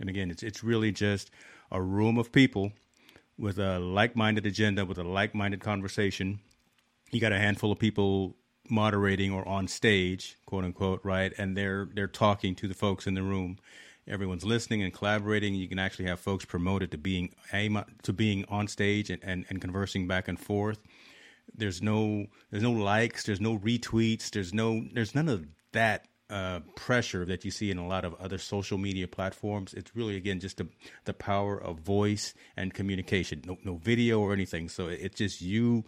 And 0.01 0.09
again, 0.09 0.31
it's 0.31 0.43
it's 0.43 0.63
really 0.63 0.93
just 0.93 1.31
a 1.71 1.81
room 1.81 2.19
of 2.19 2.33
people 2.33 2.73
with 3.39 3.59
a 3.59 3.79
like-minded 3.79 4.47
agenda, 4.47 4.85
with 4.85 4.99
a 4.99 5.05
like-minded 5.05 5.61
conversation. 5.61 6.41
You 7.11 7.21
got 7.21 7.33
a 7.33 7.39
handful 7.39 7.71
of 7.71 7.79
people 7.79 8.37
moderating 8.69 9.33
or 9.33 9.47
on 9.47 9.69
stage, 9.69 10.37
quote 10.47 10.65
unquote, 10.65 11.01
right? 11.05 11.33
And 11.39 11.57
they're 11.57 11.89
they're 11.95 12.07
talking 12.09 12.55
to 12.57 12.69
the 12.69 12.75
folks 12.75 13.07
in 13.07 13.15
the 13.15 13.23
room. 13.23 13.59
Everyone's 14.09 14.45
listening 14.45 14.83
and 14.83 14.93
collaborating. 14.93 15.55
You 15.55 15.69
can 15.69 15.79
actually 15.79 16.07
have 16.07 16.21
folks 16.21 16.45
promoted 16.45 16.91
to 16.93 16.99
being 16.99 17.35
to 18.03 18.13
being 18.13 18.45
on 18.49 18.69
stage 18.69 19.11
and, 19.11 19.23
and, 19.25 19.47
and 19.49 19.61
conversing 19.61 20.07
back 20.07 20.29
and 20.29 20.39
forth. 20.39 20.79
There's 21.55 21.83
no 21.83 22.27
there's 22.51 22.63
no 22.63 22.73
likes, 22.73 23.25
there's 23.25 23.41
no 23.41 23.59
retweets, 23.59 24.31
there's 24.31 24.55
no 24.55 24.85
there's 24.93 25.15
none 25.15 25.29
of 25.29 25.47
that 25.73 26.07
uh, 26.29 26.61
pressure 26.75 27.25
that 27.25 27.45
you 27.45 27.51
see 27.51 27.71
in 27.71 27.79
a 27.79 27.87
lot 27.87 28.05
of 28.05 28.15
other 28.15 28.39
social 28.39 28.79
media 28.79 29.07
platforms. 29.07 29.75
It's 29.75 29.95
really 29.95 30.17
again 30.17 30.41
just 30.41 30.57
the 30.59 30.69
the 31.05 31.15
power 31.15 31.57
of 31.57 31.81
voice 31.81 32.35
and 32.57 32.73
communication. 32.75 33.43
No 33.47 33.57
no 33.65 33.77
video 33.77 34.21
or 34.21 34.33
anything. 34.33 34.69
So 34.69 34.89
it's 34.89 35.17
just 35.17 35.41
you 35.41 35.85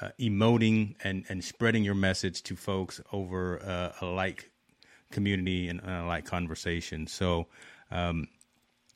uh, 0.00 0.10
emoting 0.20 0.96
and 1.04 1.24
and 1.28 1.44
spreading 1.44 1.84
your 1.84 1.94
message 1.94 2.42
to 2.44 2.56
folks 2.56 3.00
over 3.12 3.62
uh, 3.62 3.92
a 4.00 4.06
like 4.06 4.50
community 5.10 5.68
and 5.68 5.80
a 5.80 6.04
like 6.04 6.24
conversation. 6.24 7.06
So. 7.06 7.46
Um, 7.90 8.28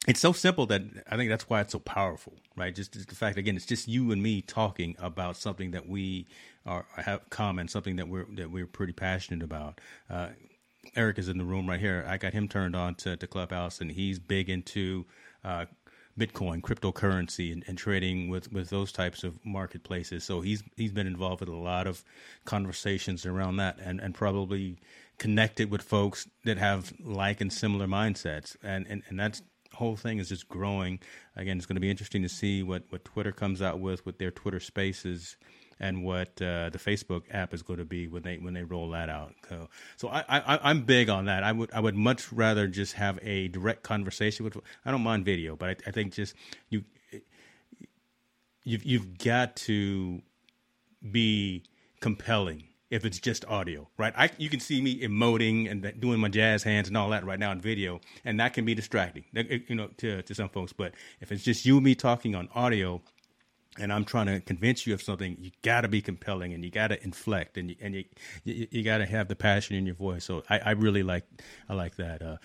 it's 0.07 0.21
so 0.21 0.33
simple 0.33 0.67
that 0.67 0.83
I 1.11 1.17
think 1.17 1.31
that's 1.31 1.49
why 1.49 1.61
it's 1.61 1.73
so 1.73 1.81
powerful, 1.81 2.35
right? 2.57 2.73
Just, 2.73 2.93
just, 2.93 3.09
the 3.09 3.17
fact 3.17 3.39
again, 3.39 3.57
it's 3.57 3.67
just 3.67 3.89
you 3.89 4.13
and 4.13 4.23
me 4.23 4.41
talking 4.41 4.95
about 5.01 5.37
something 5.37 5.73
that 5.73 5.89
we 5.89 6.29
are 6.65 6.87
have 6.97 7.29
common, 7.31 7.67
something 7.67 7.97
that 7.97 8.09
we're 8.09 8.27
that 8.35 8.51
we're 8.51 8.67
pretty 8.67 8.93
passionate 8.93 9.43
about. 9.43 9.81
Uh, 10.09 10.29
Eric 10.95 11.19
is 11.19 11.29
in 11.29 11.39
the 11.39 11.45
room 11.45 11.69
right 11.69 11.81
here. 11.81 12.05
I 12.09 12.17
got 12.17 12.33
him 12.33 12.49
turned 12.49 12.77
on 12.77 12.95
to, 12.97 13.17
to 13.17 13.27
Clubhouse, 13.27 13.81
and 13.81 13.91
he's 13.91 14.19
big 14.19 14.49
into 14.49 15.07
uh, 15.45 15.67
Bitcoin, 16.19 16.63
cryptocurrency, 16.63 17.53
and, 17.53 17.63
and, 17.67 17.77
trading 17.77 18.31
with, 18.31 18.51
with 18.53 18.71
those 18.71 18.91
types 18.91 19.23
of 19.23 19.39
marketplaces. 19.45 20.25
So 20.25 20.41
he's 20.41 20.63
he's 20.77 20.93
been 20.93 21.07
involved 21.07 21.41
with 21.41 21.51
a 21.51 21.57
lot 21.57 21.87
of 21.87 22.03
conversations 22.45 23.27
around 23.27 23.57
that, 23.57 23.79
and, 23.83 24.01
and 24.01 24.15
probably 24.15 24.79
connected 25.19 25.71
with 25.71 25.83
folks 25.83 26.27
that 26.45 26.57
have 26.59 26.93
like 27.01 27.41
and 27.41 27.53
similar 27.53 27.87
mindsets, 27.87 28.57
and 28.63 28.87
and, 28.89 29.03
and 29.09 29.21
that's 29.21 29.43
whole 29.75 29.97
thing 29.97 30.19
is 30.19 30.29
just 30.29 30.49
growing. 30.49 30.99
Again, 31.37 31.59
it's 31.59 31.67
going 31.67 31.77
to 31.77 31.81
be 31.81 31.91
interesting 31.91 32.23
to 32.23 32.29
see 32.29 32.63
what, 32.63 32.85
what 32.89 33.05
Twitter 33.05 33.33
comes 33.33 33.61
out 33.61 33.79
with 33.79 34.05
with 34.07 34.19
their 34.19 34.31
Twitter 34.31 34.61
Spaces 34.61 35.37
and 35.79 36.05
what 36.05 36.41
uh, 36.41 36.71
the 36.71 36.79
Facebook 36.79 37.23
app 37.31 37.53
is 37.53 37.63
going 37.63 37.79
to 37.79 37.85
be 37.85 38.09
when 38.09 38.23
they 38.23 38.39
when 38.39 38.55
they 38.55 38.63
roll 38.63 38.91
that 38.91 39.09
out. 39.09 39.35
So, 39.49 39.69
so 39.97 40.09
I, 40.09 40.25
I 40.29 40.71
I'm 40.71 40.83
big 40.83 41.09
on 41.09 41.27
that. 41.27 41.43
I 41.43 41.53
would 41.53 41.73
I 41.73 41.81
would 41.81 41.97
much 41.97 42.33
rather 42.33 42.67
just 42.67 42.95
have 42.95 43.19
a 43.23 43.49
direct 43.49 43.83
conversation 43.83 44.45
with. 44.45 44.57
I 44.85 44.91
don't 44.91 45.03
mind 45.03 45.25
video, 45.25 45.57
but 45.57 45.69
I, 45.69 45.77
I 45.89 45.91
think 45.91 46.15
just 46.15 46.35
you 46.71 46.85
you've 48.65 48.85
you've 48.85 49.19
got 49.19 49.57
to 49.57 50.23
be 51.11 51.65
compelling 52.01 52.65
if 52.91 53.05
it's 53.05 53.19
just 53.19 53.45
audio, 53.47 53.89
right? 53.99 54.13
I 54.17 54.31
you 54.39 54.49
can 54.49 54.61
see 54.61 54.81
me 54.81 55.01
emoting 55.01 55.71
and 55.71 56.01
doing 56.01 56.21
my 56.21 56.29
jazz 56.29 56.63
hands 56.63 56.89
and 56.89 56.97
all 56.97 57.11
that 57.11 57.25
right 57.25 57.39
now 57.39 57.53
in 57.53 57.61
video, 57.61 58.01
and 58.25 58.39
that 58.41 58.55
can 58.55 58.65
be 58.65 58.75
distracting, 58.75 59.25
you 59.35 59.75
know, 59.75 59.89
to 59.99 60.23
to 60.23 60.35
some 60.35 60.49
folks. 60.49 60.73
But 60.73 60.95
if 61.21 61.33
it's 61.33 61.43
just 61.43 61.67
you 61.67 61.77
and 61.77 61.85
me 61.85 61.95
talking 61.95 62.35
on 62.35 62.49
audio, 62.55 63.03
and 63.79 63.93
I'm 63.93 64.05
trying 64.05 64.27
to 64.27 64.41
convince 64.41 64.87
you 64.87 64.95
of 64.95 65.03
something, 65.03 65.37
you 65.41 65.51
got 65.63 65.83
to 65.83 65.89
be 65.89 66.01
compelling 66.01 66.53
and 66.53 66.65
you 66.65 66.71
got 66.71 66.89
to 66.89 67.03
inflect 67.03 67.57
and 67.57 67.71
you 67.71 67.77
and 67.81 67.95
you 67.95 68.05
you, 68.45 68.67
you 68.71 68.83
got 68.83 68.99
to 68.99 69.07
have 69.07 69.29
the 69.29 69.37
passion 69.37 69.77
in 69.77 69.87
your 69.87 69.95
voice. 69.95 70.25
So 70.25 70.43
I, 70.49 70.59
I 70.59 70.71
really 70.73 71.03
like 71.03 71.25
I 71.69 71.75
like 71.75 71.97
that. 71.97 72.23
Uh, 72.23 72.37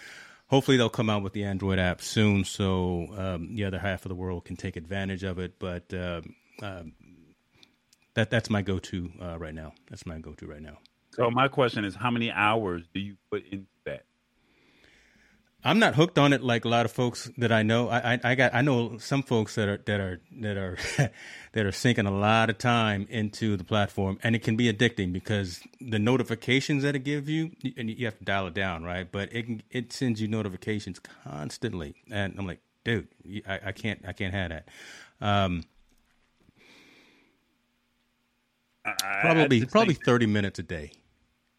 hopefully 0.48 0.78
they'll 0.78 0.90
come 0.90 1.10
out 1.10 1.24
with 1.24 1.34
the 1.34 1.44
Android 1.44 1.80
app 1.80 2.02
soon, 2.02 2.44
so 2.44 3.08
um, 3.18 3.56
the 3.56 3.66
other 3.66 3.80
half 3.80 4.06
of 4.06 4.10
the 4.10 4.16
world 4.16 4.46
can 4.46 4.56
take 4.56 4.76
advantage 4.76 5.24
of 5.24 5.40
it. 5.40 5.60
But 5.60 5.94
uh, 5.94 6.22
uh, 6.62 6.84
that 8.14 8.30
that's 8.30 8.50
my 8.50 8.62
go-to 8.62 9.12
uh, 9.22 9.38
right 9.40 9.56
now. 9.56 9.74
That's 9.90 10.06
my 10.06 10.20
go-to 10.20 10.46
right 10.48 10.62
now. 10.62 10.78
So 11.12 11.30
my 11.30 11.48
question 11.48 11.84
is, 11.84 11.96
how 11.96 12.12
many 12.12 12.32
hours 12.32 12.84
do 12.94 13.00
you 13.00 13.18
put 13.30 13.46
into 13.46 13.68
that? 13.86 14.06
I'm 15.64 15.78
not 15.78 15.95
hooked 15.95 16.18
on 16.18 16.34
it 16.34 16.41
like 16.41 16.66
a 16.66 16.70
lot 16.70 16.86
of 16.86 16.91
folks 16.91 17.30
that 17.38 17.51
I 17.51 17.62
know. 17.62 17.89
I, 17.89 18.14
I, 18.14 18.20
I 18.24 18.36
got 18.36 18.55
I 18.55 18.62
know 18.62 18.97
some 18.97 19.22
folks 19.22 19.55
that 19.55 19.70
are 19.70 19.78
that 19.86 19.99
are 19.99 20.22
that 20.39 20.57
are 20.57 20.78
that 21.53 21.66
are 21.66 21.72
sinking 21.72 22.07
a 22.07 22.12
lot 22.12 22.49
of 22.49 22.57
time 22.57 23.05
into 23.09 23.57
the 23.57 23.64
platform, 23.64 24.18
and 24.24 24.36
it 24.36 24.43
can 24.43 24.55
be 24.55 24.72
addicting 24.72 25.14
because 25.14 25.62
the 25.80 25.99
notifications 25.99 26.84
that 26.84 26.95
it 26.95 27.03
gives 27.03 27.30
you, 27.30 27.51
and 27.78 27.89
you 27.89 28.05
have 28.05 28.18
to 28.18 28.26
dial 28.26 28.47
it 28.47 28.55
down, 28.55 28.84
right? 28.84 29.12
But 29.12 29.34
it 29.34 29.45
can, 29.45 29.64
it 29.70 29.93
sends 29.93 30.20
you 30.20 30.28
notifications 30.28 30.99
constantly, 30.99 31.95
and 32.09 32.34
I'm 32.39 32.47
like, 32.47 32.62
dude, 32.84 33.07
I, 33.47 33.59
I 33.68 33.72
can't 33.72 34.03
I 34.07 34.14
can't 34.14 34.34
have 34.34 34.49
that. 34.49 34.68
Um, 35.22 35.64
probably 39.22 39.66
probably 39.66 39.93
think... 39.93 40.05
thirty 40.05 40.26
minutes 40.26 40.57
a 40.57 40.64
day 40.64 40.91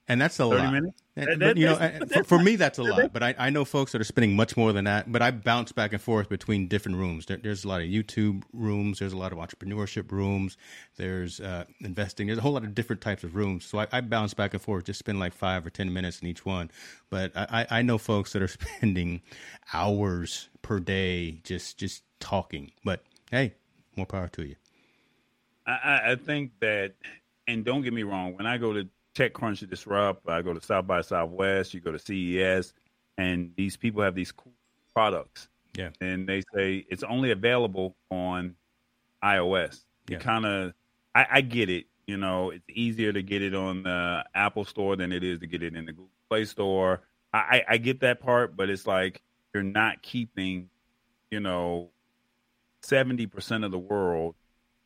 and 0.08 0.20
that's 0.20 0.38
a 0.40 0.48
30 0.48 0.62
lot. 0.62 0.72
Minutes? 0.72 1.02
But, 1.14 1.56
you 1.56 1.66
know, 1.66 1.76
for, 2.10 2.24
for, 2.24 2.38
me, 2.38 2.56
that's 2.56 2.78
a 2.78 2.82
lot. 2.82 3.12
But 3.12 3.22
I, 3.22 3.34
I 3.38 3.50
know 3.50 3.64
folks 3.64 3.92
that 3.92 4.00
are 4.00 4.04
spending 4.04 4.34
much 4.34 4.56
more 4.56 4.72
than 4.72 4.84
that. 4.86 5.12
But 5.12 5.22
I 5.22 5.30
bounce 5.30 5.70
back 5.70 5.92
and 5.92 6.00
forth 6.00 6.28
between 6.28 6.68
different 6.68 6.98
rooms. 6.98 7.26
There, 7.26 7.36
there's 7.36 7.64
a 7.64 7.68
lot 7.68 7.82
of 7.82 7.86
YouTube 7.86 8.42
rooms. 8.52 8.98
There's 8.98 9.12
a 9.12 9.16
lot 9.16 9.32
of 9.32 9.38
entrepreneurship 9.38 10.10
rooms. 10.10 10.56
There's 10.96 11.38
uh, 11.40 11.64
investing. 11.80 12.26
There's 12.26 12.38
a 12.38 12.42
whole 12.42 12.52
lot 12.52 12.64
of 12.64 12.74
different 12.74 13.02
types 13.02 13.24
of 13.24 13.36
rooms. 13.36 13.64
So 13.64 13.78
I, 13.78 13.86
I, 13.92 14.00
bounce 14.00 14.34
back 14.34 14.54
and 14.54 14.62
forth. 14.62 14.84
Just 14.84 14.98
spend 14.98 15.20
like 15.20 15.34
five 15.34 15.66
or 15.66 15.70
ten 15.70 15.92
minutes 15.92 16.20
in 16.20 16.28
each 16.28 16.44
one. 16.44 16.70
But 17.10 17.32
I, 17.36 17.66
I 17.70 17.82
know 17.82 17.98
folks 17.98 18.32
that 18.32 18.42
are 18.42 18.48
spending 18.78 19.20
hours 19.72 20.48
per 20.62 20.80
day 20.80 21.40
just 21.44 21.78
just 21.78 22.02
talking. 22.20 22.72
But 22.84 23.04
hey, 23.30 23.54
more 23.96 24.06
power 24.06 24.28
to 24.28 24.42
you. 24.46 24.56
I, 25.66 26.12
I 26.12 26.16
think 26.16 26.52
that, 26.60 26.94
and 27.46 27.64
don't 27.64 27.82
get 27.82 27.92
me 27.92 28.02
wrong. 28.02 28.36
When 28.36 28.46
I 28.46 28.58
go 28.58 28.72
to 28.72 28.88
TechCrunch 29.14 29.60
to 29.60 29.66
Disrupt. 29.66 30.28
I 30.28 30.42
go 30.42 30.54
to 30.54 30.60
South 30.60 30.86
by 30.86 31.00
Southwest. 31.02 31.74
You 31.74 31.80
go 31.80 31.92
to 31.92 31.98
CES, 31.98 32.72
and 33.18 33.52
these 33.56 33.76
people 33.76 34.02
have 34.02 34.14
these 34.14 34.32
cool 34.32 34.52
products. 34.94 35.48
Yeah, 35.76 35.90
and 36.00 36.28
they 36.28 36.42
say 36.54 36.84
it's 36.88 37.02
only 37.02 37.30
available 37.30 37.96
on 38.10 38.56
iOS. 39.22 39.84
Yeah. 40.08 40.18
kind 40.18 40.44
of, 40.44 40.74
I, 41.14 41.26
I, 41.30 41.40
get 41.40 41.70
it. 41.70 41.86
You 42.06 42.16
know, 42.16 42.50
it's 42.50 42.64
easier 42.68 43.12
to 43.12 43.22
get 43.22 43.40
it 43.40 43.54
on 43.54 43.84
the 43.84 44.24
Apple 44.34 44.64
Store 44.64 44.96
than 44.96 45.12
it 45.12 45.22
is 45.22 45.38
to 45.40 45.46
get 45.46 45.62
it 45.62 45.76
in 45.76 45.86
the 45.86 45.92
Google 45.92 46.10
Play 46.28 46.44
Store. 46.44 47.02
I, 47.32 47.38
I, 47.38 47.64
I 47.68 47.76
get 47.78 48.00
that 48.00 48.20
part, 48.20 48.56
but 48.56 48.68
it's 48.68 48.86
like 48.86 49.22
you're 49.54 49.62
not 49.62 50.02
keeping, 50.02 50.68
you 51.30 51.40
know, 51.40 51.90
seventy 52.82 53.26
percent 53.26 53.64
of 53.64 53.70
the 53.70 53.78
world, 53.78 54.34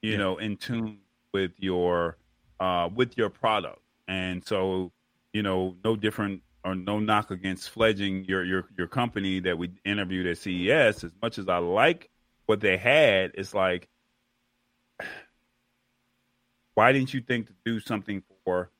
you 0.02 0.12
yeah. 0.12 0.18
know, 0.18 0.36
in 0.36 0.56
tune 0.56 0.98
with 1.32 1.52
your 1.58 2.18
uh, 2.60 2.88
with 2.94 3.16
your 3.16 3.30
product. 3.30 3.80
And 4.08 4.44
so, 4.44 4.92
you 5.32 5.42
know, 5.42 5.76
no 5.84 5.96
different 5.96 6.42
or 6.66 6.74
no 6.74 6.98
knock 6.98 7.30
against 7.30 7.70
fledging 7.70 8.24
your 8.24 8.44
your 8.44 8.68
your 8.76 8.88
company 8.88 9.38
that 9.40 9.56
we 9.56 9.70
interviewed 9.84 10.26
at 10.26 10.38
CES. 10.38 11.04
As 11.04 11.12
much 11.22 11.38
as 11.38 11.48
I 11.48 11.58
like 11.58 12.10
what 12.46 12.60
they 12.60 12.76
had, 12.76 13.32
it's 13.34 13.54
like, 13.54 13.88
why 16.74 16.92
didn't 16.92 17.14
you 17.14 17.20
think 17.20 17.46
to 17.46 17.52
do 17.64 17.78
something 17.78 18.22
for 18.44 18.70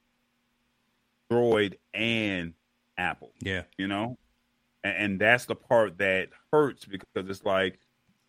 Droid 1.30 1.74
and 1.94 2.54
Apple? 2.98 3.32
Yeah, 3.40 3.62
you 3.78 3.86
know, 3.86 4.18
and, 4.82 4.96
and 4.96 5.20
that's 5.20 5.46
the 5.46 5.54
part 5.54 5.98
that 5.98 6.30
hurts 6.52 6.84
because 6.84 7.28
it's 7.28 7.44
like 7.44 7.78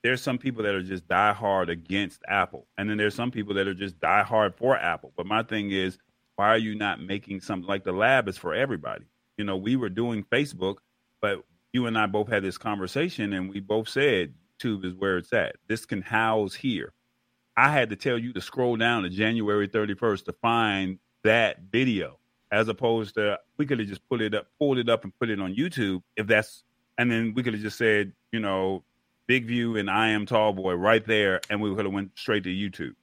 there's 0.03 0.21
some 0.21 0.37
people 0.37 0.63
that 0.63 0.75
are 0.75 0.83
just 0.83 1.07
die 1.07 1.33
hard 1.33 1.71
against 1.71 2.21
Apple, 2.27 2.67
and 2.77 2.87
then 2.87 2.97
there's 2.97 3.15
some 3.15 3.31
people 3.31 3.55
that 3.55 3.67
are 3.67 3.73
just 3.73 3.99
die 3.99 4.23
hard 4.23 4.55
for 4.55 4.77
Apple. 4.77 5.13
But 5.17 5.25
my 5.25 5.41
thing 5.41 5.71
is, 5.71 5.97
why 6.37 6.49
are 6.49 6.57
you 6.57 6.75
not 6.75 7.01
making 7.01 7.41
something 7.41 7.67
like 7.67 7.83
the 7.83 7.91
lab 7.91 8.27
is 8.27 8.37
for 8.37 8.53
everybody? 8.53 9.05
You 9.37 9.43
know, 9.43 9.57
we 9.57 9.75
were 9.75 9.89
doing 9.89 10.23
Facebook, 10.23 10.77
but 11.19 11.43
you 11.73 11.87
and 11.87 11.97
I 11.97 12.05
both 12.05 12.29
had 12.29 12.43
this 12.43 12.59
conversation 12.59 13.33
and 13.33 13.49
we 13.49 13.59
both 13.59 13.89
said 13.89 14.33
YouTube 14.61 14.85
is 14.85 14.93
where 14.93 15.17
it's 15.17 15.33
at. 15.33 15.55
This 15.67 15.85
can 15.85 16.03
house 16.03 16.53
here. 16.53 16.93
I 17.57 17.71
had 17.71 17.89
to 17.89 17.95
tell 17.95 18.19
you 18.19 18.33
to 18.33 18.41
scroll 18.41 18.77
down 18.77 19.01
to 19.03 19.09
January 19.09 19.67
31st 19.67 20.25
to 20.25 20.33
find 20.33 20.99
that 21.23 21.57
video, 21.71 22.19
as 22.51 22.67
opposed 22.67 23.15
to 23.15 23.39
we 23.57 23.65
could 23.65 23.79
have 23.79 23.87
just 23.87 24.07
put 24.07 24.21
it 24.21 24.35
up, 24.35 24.45
pulled 24.59 24.77
it 24.77 24.89
up, 24.89 25.03
and 25.03 25.19
put 25.19 25.31
it 25.31 25.41
on 25.41 25.55
YouTube. 25.55 26.03
If 26.15 26.27
that's, 26.27 26.63
and 26.99 27.11
then 27.11 27.33
we 27.33 27.41
could 27.41 27.53
have 27.53 27.63
just 27.63 27.79
said, 27.79 28.13
you 28.31 28.39
know, 28.39 28.83
BigVu 29.27 29.79
and 29.79 29.89
I 29.89 30.09
am 30.09 30.27
Tall 30.27 30.53
Boy 30.53 30.73
right 30.75 31.03
there, 31.03 31.41
and 31.49 31.59
we 31.59 31.73
could 31.73 31.85
have 31.85 31.93
went 31.93 32.11
straight 32.15 32.43
to 32.43 32.49
YouTube, 32.49 32.93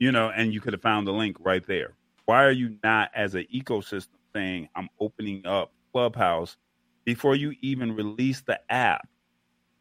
you 0.00 0.10
know, 0.10 0.30
and 0.30 0.52
you 0.52 0.60
could 0.60 0.72
have 0.72 0.82
found 0.82 1.06
the 1.06 1.12
link 1.12 1.36
right 1.38 1.64
there 1.64 1.94
why 2.26 2.44
are 2.44 2.52
you 2.52 2.76
not 2.82 3.10
as 3.14 3.34
an 3.34 3.46
ecosystem 3.54 4.08
saying 4.34 4.68
i'm 4.74 4.88
opening 5.00 5.46
up 5.46 5.72
clubhouse 5.92 6.56
before 7.04 7.34
you 7.34 7.54
even 7.60 7.94
release 7.94 8.40
the 8.42 8.58
app 8.70 9.08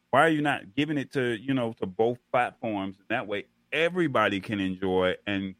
why 0.09 0.21
are 0.21 0.29
you 0.29 0.41
not 0.41 0.75
giving 0.75 0.97
it 0.97 1.13
to 1.13 1.35
you 1.41 1.53
know 1.53 1.73
to 1.73 1.85
both 1.85 2.17
platforms 2.31 2.97
that 3.09 3.27
way 3.27 3.45
everybody 3.71 4.39
can 4.39 4.59
enjoy 4.59 5.13
and 5.25 5.55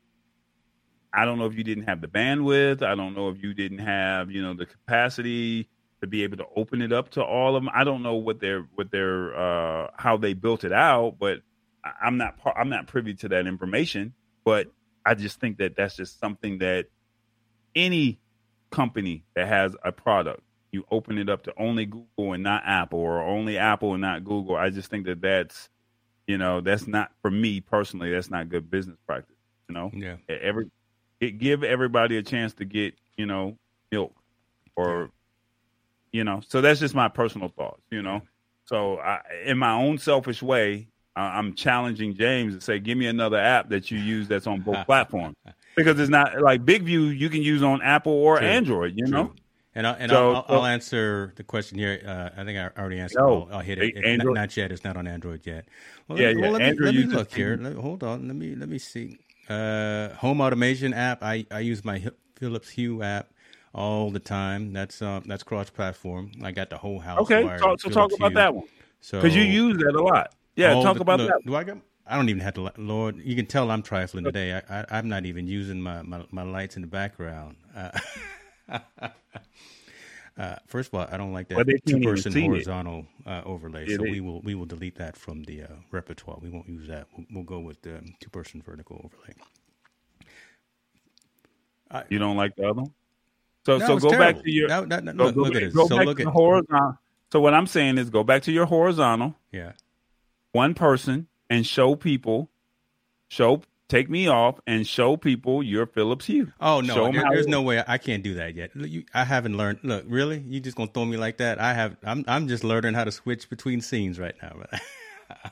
I 1.14 1.26
don't 1.26 1.38
know 1.38 1.46
if 1.46 1.56
you 1.56 1.64
didn't 1.64 1.86
have 1.86 2.02
the 2.02 2.08
bandwidth. 2.08 2.82
I 2.82 2.96
don't 2.96 3.14
know 3.16 3.30
if 3.30 3.44
you 3.44 3.54
didn't 3.54 3.80
have, 3.80 4.32
you 4.32 4.42
know, 4.42 4.54
the 4.54 4.66
capacity 4.66 5.68
to 6.00 6.08
be 6.08 6.24
able 6.24 6.38
to 6.38 6.46
open 6.56 6.82
it 6.82 6.92
up 6.94 7.10
to 7.12 7.24
all 7.24 7.56
of 7.56 7.64
them. 7.64 7.72
I 7.74 7.84
don't 7.84 8.02
know 8.02 8.16
what 8.16 8.40
their 8.40 8.68
what 8.76 8.92
their 8.92 9.36
uh, 9.38 9.88
how 9.98 10.18
they 10.18 10.34
built 10.34 10.64
it 10.64 10.72
out, 10.72 11.18
but 11.20 11.40
I'm 12.02 12.18
not 12.18 12.40
I'm 12.56 12.70
not 12.70 12.88
privy 12.88 13.14
to 13.16 13.30
that 13.30 13.46
information. 13.46 14.14
But 14.46 14.68
I 15.06 15.16
just 15.16 15.40
think 15.40 15.58
that 15.58 15.76
that's 15.76 15.96
just 15.96 16.20
something 16.20 16.60
that 16.60 16.88
any 17.76 18.20
company 18.70 19.24
that 19.36 19.48
has 19.48 19.76
a 19.84 19.92
product, 19.92 20.42
you 20.72 20.86
open 20.92 21.18
it 21.18 21.30
up 21.30 21.44
to 21.44 21.54
only 21.58 21.86
Google 21.86 22.34
and 22.34 22.44
not 22.44 22.64
Apple, 22.66 23.00
or 23.00 23.22
only 23.22 23.58
Apple 23.58 23.94
and 23.94 24.02
not 24.02 24.24
Google. 24.24 24.56
I 24.56 24.70
just 24.70 24.90
think 24.90 25.06
that 25.06 25.22
that's 25.22 25.70
you 26.28 26.38
know 26.38 26.62
that's 26.62 26.88
not 26.88 27.12
for 27.22 27.32
me 27.32 27.62
personally. 27.62 28.12
That's 28.12 28.30
not 28.30 28.50
good 28.50 28.70
business 28.70 28.98
practice. 29.06 29.36
You 29.68 29.76
know, 29.76 29.92
Yeah. 29.94 30.18
every 30.28 30.70
it 31.20 31.38
give 31.38 31.64
everybody 31.64 32.18
a 32.18 32.24
chance 32.24 32.54
to 32.56 32.66
get 32.66 32.96
you 33.16 33.26
know 33.26 33.58
milk 33.92 34.14
or 34.76 35.12
you 36.12 36.24
know 36.24 36.42
so 36.48 36.60
that's 36.62 36.80
just 36.80 36.96
my 36.96 37.08
personal 37.08 37.48
thoughts 37.50 37.82
you 37.92 38.02
know 38.02 38.22
so 38.66 38.98
I, 39.00 39.20
in 39.46 39.58
my 39.58 39.72
own 39.74 39.98
selfish 39.98 40.42
way 40.42 40.88
i'm 41.16 41.54
challenging 41.54 42.14
james 42.16 42.56
to 42.56 42.62
say 42.62 42.80
give 42.80 42.98
me 42.98 43.08
another 43.08 43.38
app 43.38 43.70
that 43.70 43.92
you 43.92 43.98
use 44.00 44.28
that's 44.28 44.48
on 44.48 44.62
both 44.62 44.86
platforms 44.86 45.36
because 45.76 46.00
it's 46.00 46.10
not 46.10 46.42
like 46.42 46.64
BigVu 46.66 47.18
you 47.18 47.30
can 47.30 47.42
use 47.42 47.62
on 47.64 47.82
apple 47.82 48.14
or 48.14 48.38
True. 48.38 48.48
android 48.48 48.94
you 48.96 49.08
know 49.08 49.34
And, 49.74 49.88
I, 49.88 49.92
and 49.94 50.12
So- 50.12 50.32
I'll, 50.34 50.46
I'll, 50.50 50.56
I'll 50.60 50.66
answer 50.66 51.32
the 51.38 51.44
question 51.44 51.78
here. 51.78 52.02
Uh, 52.06 52.30
I 52.42 52.44
think 52.44 52.58
I 52.60 52.70
already 52.78 53.00
answered. 53.00 53.20
No. 53.20 53.48
I'll, 53.50 53.56
I'll 53.56 53.62
hit 53.62 53.78
it. 53.80 53.96
It- 53.96 54.18
not, 54.18 54.34
not 54.34 54.58
yet. 54.58 54.70
It's 54.70 54.84
not 54.84 54.98
on 54.98 55.08
Android 55.08 55.48
yet. 55.48 55.64
Well, 56.10 56.20
Yeah, 56.20 56.28
let, 56.32 56.38
yeah, 56.38 56.50
let 56.50 56.62
me, 56.78 56.86
let 56.86 56.94
me 56.96 57.04
look 57.06 57.34
here. 57.34 57.58
Let- 57.58 57.76
hold 57.76 58.04
on. 58.04 58.28
Let 58.28 58.36
me 58.36 58.54
let 58.54 58.68
me 58.68 58.78
see. 58.78 59.18
Uh, 59.48 60.10
home 60.16 60.42
automation 60.42 60.94
app. 60.94 61.24
I, 61.24 61.46
I 61.52 61.60
use 61.62 61.86
my 61.86 62.04
Philips 62.36 62.70
Hue 62.72 63.02
app 63.02 63.30
all 63.74 64.12
the 64.12 64.20
time. 64.20 64.74
That's 64.74 65.02
uh, 65.02 65.22
that's 65.26 65.44
cross 65.44 65.70
platform. 65.70 66.32
I 66.44 66.52
got 66.52 66.70
the 66.70 66.78
whole 66.78 67.00
house. 67.00 67.20
okay 67.20 67.46
wired 67.46 67.62
talk, 67.62 67.72
with 67.72 67.82
so 67.82 67.90
talk 67.92 68.12
about 68.12 68.32
Hue. 68.32 68.36
that 68.42 68.54
one 68.54 68.66
So 69.00 69.22
because 69.22 69.34
you 69.38 69.44
use 69.44 69.78
that 69.78 69.96
a 69.96 70.04
lot 70.04 70.36
yeah 70.56 70.74
all 70.74 70.84
talk 70.84 70.96
the- 70.96 71.02
about 71.02 71.20
look, 71.20 71.30
that 71.30 71.42
Do 71.46 71.56
I 71.56 71.64
got? 71.64 71.78
I 72.08 72.16
don't 72.18 72.30
even 72.30 72.42
have 72.42 72.56
to. 72.56 72.72
Lord, 72.78 73.18
you 73.18 73.36
can 73.36 73.46
tell 73.46 73.70
I'm 73.72 73.84
trifling 73.84 74.26
today. 74.26 74.54
I, 74.70 74.82
I, 74.82 74.86
I'm 74.92 75.08
not 75.08 75.26
even 75.26 75.48
using 75.48 75.80
my, 75.82 76.02
my, 76.02 76.26
my 76.32 76.42
lights 76.44 76.76
in 76.76 76.82
the 76.82 76.88
background. 76.88 77.56
Uh, 77.76 77.92
uh, 80.38 80.56
first 80.68 80.90
of 80.90 81.00
all, 81.00 81.08
I 81.10 81.16
don't 81.18 81.32
like 81.32 81.48
that 81.50 81.56
Well, 81.58 81.66
two 81.86 82.00
person 82.02 82.34
horizontal 82.34 83.06
uh, 83.26 83.44
overlay. 83.46 83.86
Yeah, 83.88 83.98
so 83.98 84.04
they- 84.04 84.12
we 84.12 84.20
will 84.20 84.42
we 84.42 84.56
will 84.56 84.66
delete 84.66 84.96
that 84.96 85.16
from 85.16 85.44
the 85.44 85.64
uh, 85.64 85.68
repertoire. 85.92 86.38
We 86.42 86.50
won't 86.50 86.68
use 86.68 86.88
that. 86.88 87.08
We'll, 87.16 87.28
we'll 87.32 87.44
go 87.44 87.60
with 87.60 87.82
the 87.84 88.02
two 88.20 88.30
person 88.30 88.62
vertical 88.62 88.98
overlay. 89.06 89.36
you 92.10 92.20
don't 92.20 92.38
like 92.38 92.56
the 92.56 92.64
other 92.70 92.82
one 92.82 92.92
so 93.66 93.78
No, 93.78 93.86
so 93.86 93.98
go 94.00 94.10
terrible. 94.10 94.34
back 94.34 94.44
to 94.44 94.52
your 94.52 94.68
No, 94.70 94.86
no, 94.86 95.00
no, 95.00 95.14
go, 95.14 95.24
look, 95.26 95.36
go 95.36 95.42
look 95.44 95.56
at 95.56 95.62
this. 95.62 95.74
go 95.74 95.88
So 95.88 95.98
back 95.98 96.06
look 96.08 96.18
to 96.18 96.24
at 96.24 96.26
the 96.26 96.32
horizontal 96.32 96.98
so 97.32 97.40
what 97.42 97.54
i'm 97.54 97.68
saying 97.68 97.98
is 97.98 98.10
go 98.10 98.24
back 98.24 98.44
to 98.44 98.52
your 98.52 98.66
horizontal 98.66 99.36
yeah. 99.52 99.74
One 100.54 100.74
person 100.74 101.28
and 101.50 101.66
show 101.66 101.96
people, 101.96 102.50
show, 103.28 103.62
take 103.88 104.10
me 104.10 104.28
off 104.28 104.60
and 104.68 104.86
show 104.88 105.18
people 105.18 105.62
you're 105.64 105.86
Philips 105.86 106.26
Hue. 106.26 106.52
Oh 106.60 106.82
no, 106.82 107.12
there- 107.12 107.24
there's 107.30 107.48
no 107.48 107.62
way 107.62 107.84
I 107.88 107.98
can't 107.98 108.24
do 108.24 108.34
that 108.36 108.56
yet. 108.56 108.76
Look, 108.76 108.90
You, 108.90 109.04
I 109.14 109.24
haven't 109.24 109.58
learned. 109.58 109.80
Look, 109.84 110.06
really, 110.08 110.40
you 110.48 110.60
just 110.60 110.76
gonna 110.78 110.92
throw 110.94 111.06
me 111.06 111.18
like 111.18 111.38
that? 111.38 111.60
I 111.60 111.74
have. 111.74 111.96
I'm 112.04 112.24
I'm 112.28 112.48
just 112.48 112.64
learning 112.64 112.94
how 112.94 113.04
to 113.06 113.12
switch 113.12 113.50
between 113.50 113.82
scenes 113.82 114.20
right 114.20 114.36
now. 114.42 114.56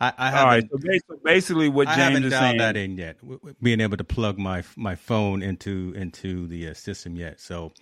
I, 0.00 0.12
I 0.18 0.30
haven't. 0.30 0.46
right. 0.48 0.68
So 0.70 0.76
basically, 0.78 1.16
basically 1.24 1.68
what 1.70 1.88
I 1.88 1.94
James 1.96 2.02
haven't 2.08 2.24
is 2.24 2.30
dialed 2.32 2.42
saying. 2.50 2.58
that 2.58 2.76
in 2.76 2.98
yet. 2.98 3.16
Being 3.62 3.80
able 3.80 3.96
to 3.96 4.04
plug 4.04 4.38
my 4.38 4.62
my 4.76 4.94
phone 4.94 5.42
into 5.42 5.92
into 5.96 6.46
the 6.48 6.68
uh, 6.68 6.74
system 6.74 7.16
yet. 7.16 7.40
So 7.40 7.72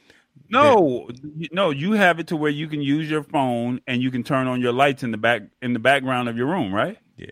No, 0.48 1.08
you- 1.36 1.48
no, 1.52 1.70
you 1.70 1.92
have 1.92 2.18
it 2.20 2.28
to 2.28 2.36
where 2.36 2.50
you 2.50 2.68
can 2.68 2.80
use 2.82 3.10
your 3.10 3.22
phone 3.22 3.80
and 3.86 4.02
you 4.02 4.10
can 4.10 4.22
turn 4.22 4.46
on 4.46 4.60
your 4.60 4.72
lights 4.72 5.02
in 5.02 5.10
the 5.10 5.18
back 5.18 5.42
in 5.62 5.72
the 5.72 5.78
background 5.78 6.28
of 6.28 6.36
your 6.36 6.46
room, 6.46 6.74
right? 6.74 6.98
yeah, 7.16 7.26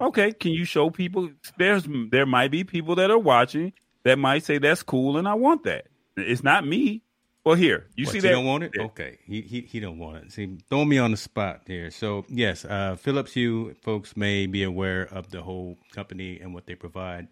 Okay. 0.00 0.32
Can 0.32 0.52
you 0.52 0.64
show 0.64 0.90
people? 0.90 1.30
There's 1.58 1.86
there 2.10 2.26
might 2.26 2.50
be 2.50 2.64
people 2.64 2.94
that 2.96 3.10
are 3.10 3.18
watching 3.18 3.72
that 4.04 4.18
might 4.18 4.44
say 4.44 4.58
that's 4.58 4.82
cool 4.82 5.16
and 5.16 5.28
I 5.28 5.34
want 5.34 5.64
that. 5.64 5.86
It's 6.16 6.42
not 6.42 6.66
me. 6.66 7.02
Well, 7.44 7.56
here 7.56 7.88
you 7.96 8.04
What, 8.04 8.12
see 8.12 8.18
you 8.18 8.22
that. 8.22 8.30
don't 8.30 8.44
want 8.46 8.62
it? 8.62 8.72
Okay, 8.78 9.18
he, 9.24 9.40
he 9.42 9.62
he 9.62 9.80
don't 9.80 9.98
want 9.98 10.18
it. 10.18 10.32
See, 10.32 10.58
throw 10.70 10.84
me 10.84 10.98
on 10.98 11.10
the 11.10 11.16
spot 11.16 11.62
here. 11.66 11.90
So 11.90 12.24
yes, 12.28 12.64
uh, 12.64 12.94
Philips 12.96 13.32
Hue 13.32 13.74
folks 13.82 14.16
may 14.16 14.46
be 14.46 14.62
aware 14.62 15.02
of 15.10 15.30
the 15.30 15.42
whole 15.42 15.76
company 15.92 16.38
and 16.40 16.54
what 16.54 16.66
they 16.66 16.76
provide. 16.76 17.28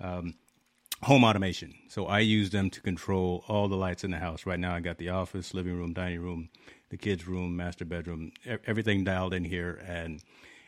Um, 0.00 0.34
home 1.04 1.22
automation. 1.22 1.74
So 1.88 2.06
I 2.06 2.20
use 2.20 2.50
them 2.50 2.70
to 2.70 2.80
control 2.80 3.44
all 3.46 3.68
the 3.68 3.76
lights 3.76 4.04
in 4.04 4.10
the 4.10 4.18
house. 4.18 4.46
Right 4.46 4.58
now, 4.58 4.74
I 4.74 4.80
got 4.80 4.98
the 4.98 5.10
office, 5.10 5.52
living 5.52 5.76
room, 5.76 5.92
dining 5.92 6.20
room, 6.20 6.48
the 6.88 6.96
kids' 6.96 7.28
room, 7.28 7.56
master 7.56 7.84
bedroom, 7.84 8.32
everything 8.66 9.04
dialed 9.04 9.34
in 9.34 9.44
here, 9.44 9.82
and 9.86 10.22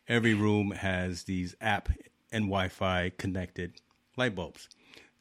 every 0.07 0.35
room 0.35 0.73
has 0.73 1.25
these 1.25 1.55
app 1.61 1.89
and 2.31 2.45
Wi-Fi 2.45 3.13
connected 3.19 3.81
light 4.17 4.35
bulbs 4.35 4.69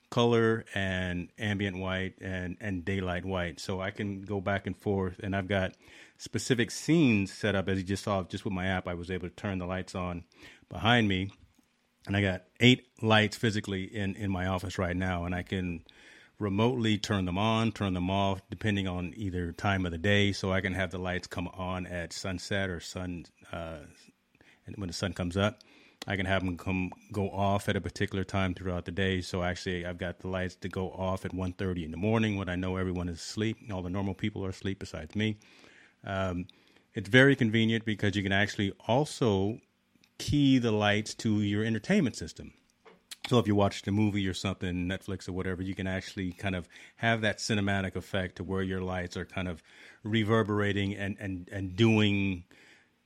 color 0.09 0.63
and 0.73 1.29
ambient 1.37 1.77
white 1.77 2.13
and, 2.21 2.55
and 2.61 2.85
daylight 2.85 3.25
white. 3.25 3.59
So 3.59 3.81
I 3.81 3.91
can 3.91 4.21
go 4.21 4.39
back 4.39 4.67
and 4.67 4.77
forth 4.77 5.19
and 5.21 5.35
I've 5.35 5.47
got 5.47 5.73
specific 6.17 6.71
scenes 6.71 7.33
set 7.33 7.55
up 7.55 7.67
as 7.67 7.79
you 7.79 7.83
just 7.83 8.03
saw 8.03 8.23
just 8.23 8.45
with 8.45 8.53
my 8.53 8.67
app. 8.67 8.87
I 8.87 8.93
was 8.93 9.11
able 9.11 9.27
to 9.27 9.35
turn 9.35 9.59
the 9.59 9.65
lights 9.65 9.95
on 9.95 10.23
behind 10.69 11.07
me 11.07 11.31
and 12.07 12.15
I 12.15 12.21
got 12.21 12.43
eight 12.59 12.87
lights 13.01 13.35
physically 13.37 13.83
in, 13.83 14.15
in 14.15 14.31
my 14.31 14.47
office 14.47 14.77
right 14.77 14.95
now 14.95 15.25
and 15.25 15.33
I 15.33 15.43
can 15.43 15.83
remotely 16.39 16.97
turn 16.97 17.25
them 17.25 17.37
on, 17.37 17.71
turn 17.71 17.93
them 17.93 18.09
off 18.09 18.41
depending 18.49 18.87
on 18.87 19.13
either 19.15 19.51
time 19.51 19.85
of 19.85 19.91
the 19.91 19.97
day. 19.97 20.31
So 20.31 20.51
I 20.51 20.61
can 20.61 20.73
have 20.73 20.91
the 20.91 20.97
lights 20.97 21.27
come 21.27 21.47
on 21.47 21.87
at 21.87 22.13
sunset 22.13 22.69
or 22.69 22.79
sun, 22.79 23.25
uh, 23.51 23.79
and 24.67 24.75
when 24.77 24.87
the 24.87 24.93
sun 24.93 25.13
comes 25.13 25.37
up. 25.37 25.59
I 26.07 26.17
can 26.17 26.27
have 26.27 26.45
them 26.45 26.55
come 26.55 26.91
go 27.11 27.31
off 27.31 27.67
at 27.67 27.75
a 27.75 27.81
particular 27.81 28.23
time 28.23 28.53
throughout 28.53 28.85
the 28.85 28.91
day. 28.91 29.21
So 29.21 29.41
actually, 29.41 29.87
I've 29.87 29.97
got 29.97 30.19
the 30.19 30.27
lights 30.27 30.55
to 30.57 30.69
go 30.69 30.89
off 30.91 31.25
at 31.25 31.31
1.30 31.31 31.85
in 31.85 31.91
the 31.91 31.97
morning 31.97 32.37
when 32.37 32.47
I 32.47 32.55
know 32.55 32.77
everyone 32.77 33.09
is 33.09 33.19
asleep. 33.19 33.57
All 33.73 33.81
the 33.81 33.89
normal 33.89 34.13
people 34.13 34.45
are 34.45 34.49
asleep 34.49 34.77
besides 34.77 35.15
me. 35.15 35.37
Um, 36.03 36.45
it's 36.93 37.09
very 37.09 37.35
convenient 37.35 37.85
because 37.85 38.15
you 38.15 38.21
can 38.21 38.31
actually 38.31 38.71
also 38.87 39.59
key 40.17 40.57
the 40.57 40.71
lights 40.71 41.13
to 41.15 41.41
your 41.41 41.63
entertainment 41.63 42.15
system. 42.15 42.53
So 43.27 43.39
if 43.39 43.47
you 43.47 43.55
watch 43.55 43.81
the 43.81 43.91
movie 43.91 44.27
or 44.27 44.35
something, 44.35 44.87
Netflix 44.87 45.27
or 45.27 45.33
whatever, 45.33 45.63
you 45.63 45.73
can 45.73 45.87
actually 45.87 46.31
kind 46.31 46.55
of 46.55 46.69
have 46.97 47.21
that 47.21 47.39
cinematic 47.39 47.95
effect 47.95 48.35
to 48.35 48.43
where 48.43 48.61
your 48.61 48.81
lights 48.81 49.17
are 49.17 49.25
kind 49.25 49.47
of 49.47 49.63
reverberating 50.03 50.93
and, 50.93 51.17
and, 51.19 51.49
and 51.51 51.75
doing 51.75 52.43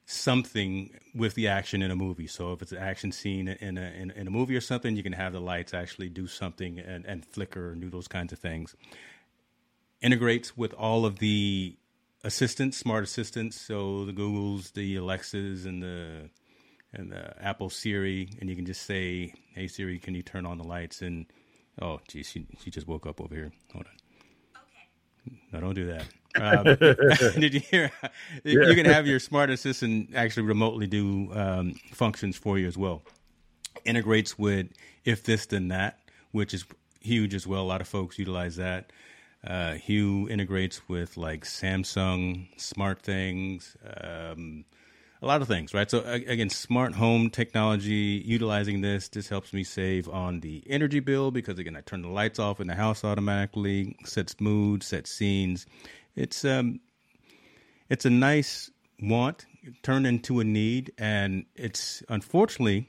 something 0.06 0.90
with 1.14 1.36
the 1.36 1.48
action 1.48 1.82
in 1.82 1.92
a 1.92 1.96
movie. 1.96 2.28
So 2.28 2.52
if 2.52 2.62
it's 2.62 2.72
an 2.72 2.80
action 2.80 3.12
scene 3.12 3.48
in 3.48 3.78
a 3.78 3.92
in, 3.92 4.12
in 4.12 4.28
a 4.28 4.32
movie 4.32 4.56
or 4.56 4.62
something, 4.62 4.96
you 4.96 5.04
can 5.04 5.14
have 5.14 5.34
the 5.34 5.40
lights 5.40 5.74
actually 5.74 6.10
do 6.10 6.28
something 6.28 6.80
and, 6.80 7.06
and 7.06 7.24
flicker 7.26 7.72
and 7.72 7.80
do 7.80 7.90
those 7.90 8.08
kinds 8.08 8.34
of 8.34 8.40
things. 8.40 8.76
Integrates 10.02 10.58
with 10.58 10.74
all 10.74 11.06
of 11.06 11.20
the 11.20 11.78
assistants, 12.24 12.78
smart 12.78 13.04
assistants, 13.04 13.62
so 13.62 14.04
the 14.06 14.12
Googles, 14.12 14.74
the 14.74 14.96
Alexas, 14.96 15.66
and 15.66 15.84
the 15.84 16.30
and 16.94 17.12
the 17.12 17.42
Apple 17.44 17.70
Siri, 17.70 18.30
and 18.40 18.50
you 18.50 18.56
can 18.56 18.66
just 18.66 18.84
say, 18.84 19.34
"Hey 19.54 19.68
Siri, 19.68 20.00
can 20.00 20.16
you 20.16 20.24
turn 20.24 20.46
on 20.46 20.58
the 20.58 20.64
lights?" 20.64 21.02
And 21.02 21.26
oh, 21.82 22.00
geez, 22.08 22.30
she 22.30 22.46
she 22.62 22.70
just 22.70 22.88
woke 22.88 23.06
up 23.06 23.22
over 23.22 23.34
here. 23.34 23.52
Hold 23.74 23.86
on. 23.86 24.62
Okay. 25.28 25.40
No, 25.52 25.60
don't 25.62 25.76
do 25.76 25.88
that. 25.88 26.06
Um, 26.36 26.64
did 27.40 27.56
you 27.56 27.60
hear? 27.60 27.92
You 28.44 28.76
can 28.76 28.86
have 28.86 29.08
your 29.08 29.20
smart 29.20 29.50
assistant 29.50 30.12
actually 30.14 30.44
remotely 30.44 30.86
do 30.86 31.34
um, 31.34 31.74
functions 31.92 32.38
for 32.38 32.60
you 32.60 32.68
as 32.68 32.78
well. 32.78 33.02
Integrates 33.84 34.38
with 34.38 34.68
if 35.06 35.24
this 35.24 35.48
then 35.48 35.70
that, 35.70 36.00
which 36.32 36.54
is 36.54 36.66
huge 37.02 37.34
as 37.34 37.48
well. 37.48 37.64
A 37.64 37.66
lot 37.66 37.82
of 37.82 37.88
folks 37.88 38.20
utilize 38.20 38.58
that. 38.58 38.92
Uh, 39.46 39.74
Hue 39.74 40.28
integrates 40.30 40.88
with 40.90 41.16
like 41.18 41.46
Samsung 41.46 42.48
SmartThings, 42.58 43.76
um, 44.32 44.66
a 45.22 45.26
lot 45.26 45.42
of 45.42 45.48
things, 45.48 45.74
right? 45.74 45.90
So 45.90 46.02
again, 46.04 46.50
smart 46.50 46.96
home 46.96 47.30
technology, 47.30 48.24
utilizing 48.26 48.82
this, 48.82 49.10
this 49.10 49.28
helps 49.28 49.52
me 49.52 49.64
save 49.64 50.08
on 50.08 50.40
the 50.40 50.64
energy 50.68 51.02
bill 51.02 51.32
because 51.32 51.60
again, 51.60 51.76
I 51.76 51.82
turn 51.82 52.02
the 52.02 52.10
lights 52.10 52.40
off 52.40 52.62
in 52.62 52.68
the 52.68 52.76
house 52.76 53.04
automatically, 53.04 53.98
sets 54.06 54.40
mood, 54.40 54.82
sets 54.84 55.12
scenes. 55.12 55.66
It's 56.16 56.46
um, 56.46 56.80
it's 57.90 58.06
a 58.06 58.10
nice 58.10 58.72
want 59.02 59.46
turned 59.84 60.08
into 60.08 60.40
a 60.40 60.44
need, 60.44 60.94
and 60.98 61.46
it's 61.56 62.04
unfortunately 62.10 62.88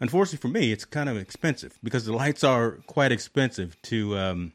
unfortunately 0.00 0.38
for 0.38 0.48
me, 0.48 0.72
it's 0.72 0.84
kind 0.84 1.08
of 1.08 1.16
expensive 1.16 1.78
because 1.82 2.04
the 2.04 2.12
lights 2.12 2.44
are 2.44 2.78
quite 2.86 3.12
expensive 3.12 3.80
to 3.82 4.16
um, 4.16 4.52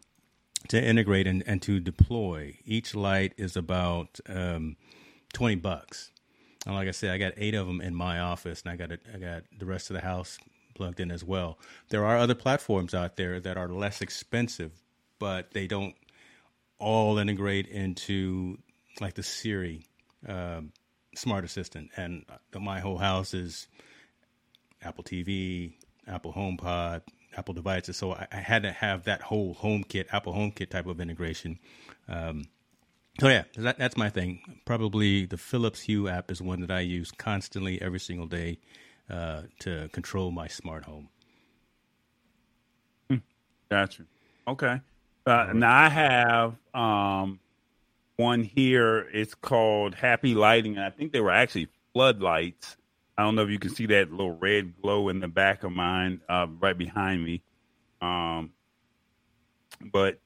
to 0.69 0.81
integrate 0.81 1.27
and, 1.27 1.43
and 1.45 1.61
to 1.63 1.79
deploy. 1.79 2.57
Each 2.65 2.95
light 2.95 3.33
is 3.37 3.55
about 3.55 4.19
um, 4.27 4.77
twenty 5.33 5.55
bucks. 5.55 6.11
And 6.65 6.75
like 6.75 6.87
I 6.87 6.91
said, 6.91 7.11
I 7.11 7.17
got 7.17 7.33
eight 7.37 7.55
of 7.55 7.67
them 7.67 7.81
in 7.81 7.95
my 7.95 8.19
office, 8.19 8.61
and 8.61 8.71
I 8.71 8.75
got 8.75 8.91
it, 8.91 9.01
I 9.13 9.17
got 9.17 9.43
the 9.57 9.65
rest 9.65 9.89
of 9.89 9.95
the 9.95 10.01
house 10.01 10.37
plugged 10.75 10.99
in 10.99 11.11
as 11.11 11.23
well. 11.23 11.57
There 11.89 12.05
are 12.05 12.17
other 12.17 12.35
platforms 12.35 12.93
out 12.93 13.17
there 13.17 13.39
that 13.39 13.57
are 13.57 13.69
less 13.69 14.01
expensive, 14.01 14.71
but 15.19 15.51
they 15.51 15.67
don't 15.67 15.95
all 16.79 17.17
integrate 17.17 17.67
into 17.67 18.57
like 19.01 19.13
the 19.13 19.23
Siri 19.23 19.85
uh, 20.27 20.61
smart 21.15 21.45
assistant. 21.45 21.91
And 21.95 22.25
my 22.57 22.79
whole 22.79 22.97
house 22.97 23.33
is 23.33 23.67
Apple 24.81 25.03
TV, 25.03 25.73
Apple 26.07 26.33
HomePod, 26.33 27.01
Apple 27.37 27.53
devices. 27.53 27.97
So 27.97 28.13
I, 28.13 28.27
I 28.31 28.37
had 28.37 28.63
to 28.63 28.71
have 28.71 29.03
that 29.05 29.21
whole 29.21 29.55
HomeKit, 29.55 30.07
Apple 30.11 30.33
HomeKit 30.33 30.69
type 30.69 30.87
of 30.87 30.99
integration. 30.99 31.59
Um, 32.07 32.45
so 33.19 33.27
yeah, 33.27 33.43
that, 33.57 33.77
that's 33.77 33.97
my 33.97 34.09
thing. 34.09 34.41
Probably 34.65 35.25
the 35.25 35.37
Philips 35.37 35.81
Hue 35.81 36.07
app 36.07 36.31
is 36.31 36.41
one 36.41 36.61
that 36.61 36.71
I 36.71 36.81
use 36.81 37.11
constantly 37.11 37.81
every 37.81 37.99
single 37.99 38.27
day 38.27 38.59
uh, 39.09 39.43
to 39.59 39.89
control 39.91 40.31
my 40.31 40.47
smart 40.47 40.85
home. 40.85 41.09
Hmm. 43.09 43.17
Gotcha. 43.69 44.03
Okay. 44.47 44.81
Uh, 45.25 45.51
now 45.53 45.75
I 45.75 45.89
have 45.89 46.55
um, 46.73 47.39
one 48.15 48.43
here. 48.43 49.07
It's 49.13 49.35
called 49.35 49.95
Happy 49.95 50.33
Lighting, 50.35 50.77
and 50.77 50.85
I 50.85 50.89
think 50.89 51.11
they 51.11 51.21
were 51.21 51.31
actually 51.31 51.67
floodlights. 51.93 52.77
I 53.17 53.23
don't 53.23 53.35
know 53.35 53.43
if 53.43 53.49
you 53.49 53.59
can 53.59 53.71
see 53.71 53.85
that 53.87 54.11
little 54.11 54.31
red 54.31 54.81
glow 54.81 55.09
in 55.09 55.19
the 55.19 55.27
back 55.27 55.63
of 55.63 55.71
mine, 55.71 56.21
uh, 56.29 56.47
right 56.59 56.77
behind 56.77 57.23
me. 57.23 57.41
Um, 58.01 58.51
but 59.81 60.19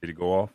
did 0.00 0.10
it 0.10 0.14
go 0.14 0.32
off? 0.32 0.50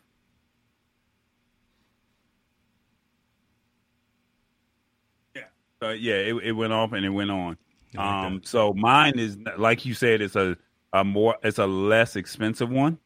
Yeah. 5.82 5.88
Uh, 5.88 5.92
yeah, 5.92 6.14
it, 6.14 6.34
it 6.44 6.52
went 6.52 6.72
off 6.72 6.92
and 6.92 7.04
it 7.04 7.10
went 7.10 7.30
on. 7.30 7.56
Um, 7.98 8.40
so 8.44 8.72
mine 8.72 9.18
is 9.18 9.36
like 9.58 9.84
you 9.84 9.94
said, 9.94 10.22
it's 10.22 10.36
a, 10.36 10.56
a 10.92 11.04
more, 11.04 11.36
it's 11.42 11.58
a 11.58 11.66
less 11.66 12.16
expensive 12.16 12.70
one. 12.70 12.98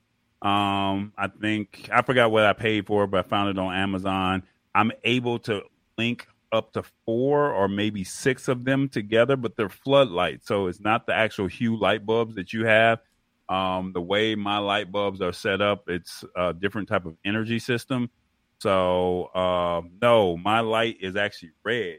Um, 0.42 1.12
I 1.18 1.28
think 1.40 1.88
I 1.92 2.02
forgot 2.02 2.30
what 2.30 2.44
I 2.44 2.52
paid 2.52 2.86
for, 2.86 3.06
but 3.06 3.24
I 3.24 3.28
found 3.28 3.48
it 3.50 3.58
on 3.58 3.74
Amazon. 3.74 4.44
I'm 4.74 4.92
able 5.02 5.38
to 5.40 5.62
link 5.98 6.28
up 6.52 6.72
to 6.74 6.84
four 7.04 7.52
or 7.52 7.68
maybe 7.68 8.04
six 8.04 8.46
of 8.46 8.64
them 8.64 8.88
together, 8.88 9.36
but 9.36 9.56
they're 9.56 9.68
floodlights. 9.68 10.46
So 10.46 10.68
it's 10.68 10.80
not 10.80 11.06
the 11.06 11.14
actual 11.14 11.48
hue 11.48 11.76
light 11.76 12.06
bulbs 12.06 12.36
that 12.36 12.52
you 12.52 12.64
have. 12.66 13.00
Um, 13.48 13.92
the 13.92 14.00
way 14.00 14.34
my 14.34 14.58
light 14.58 14.92
bulbs 14.92 15.20
are 15.20 15.32
set 15.32 15.60
up, 15.60 15.88
it's 15.88 16.24
a 16.36 16.52
different 16.52 16.88
type 16.88 17.06
of 17.06 17.16
energy 17.24 17.58
system. 17.58 18.10
So 18.58 19.24
uh, 19.34 19.82
no, 20.00 20.36
my 20.36 20.60
light 20.60 20.98
is 21.00 21.16
actually 21.16 21.50
red. 21.64 21.98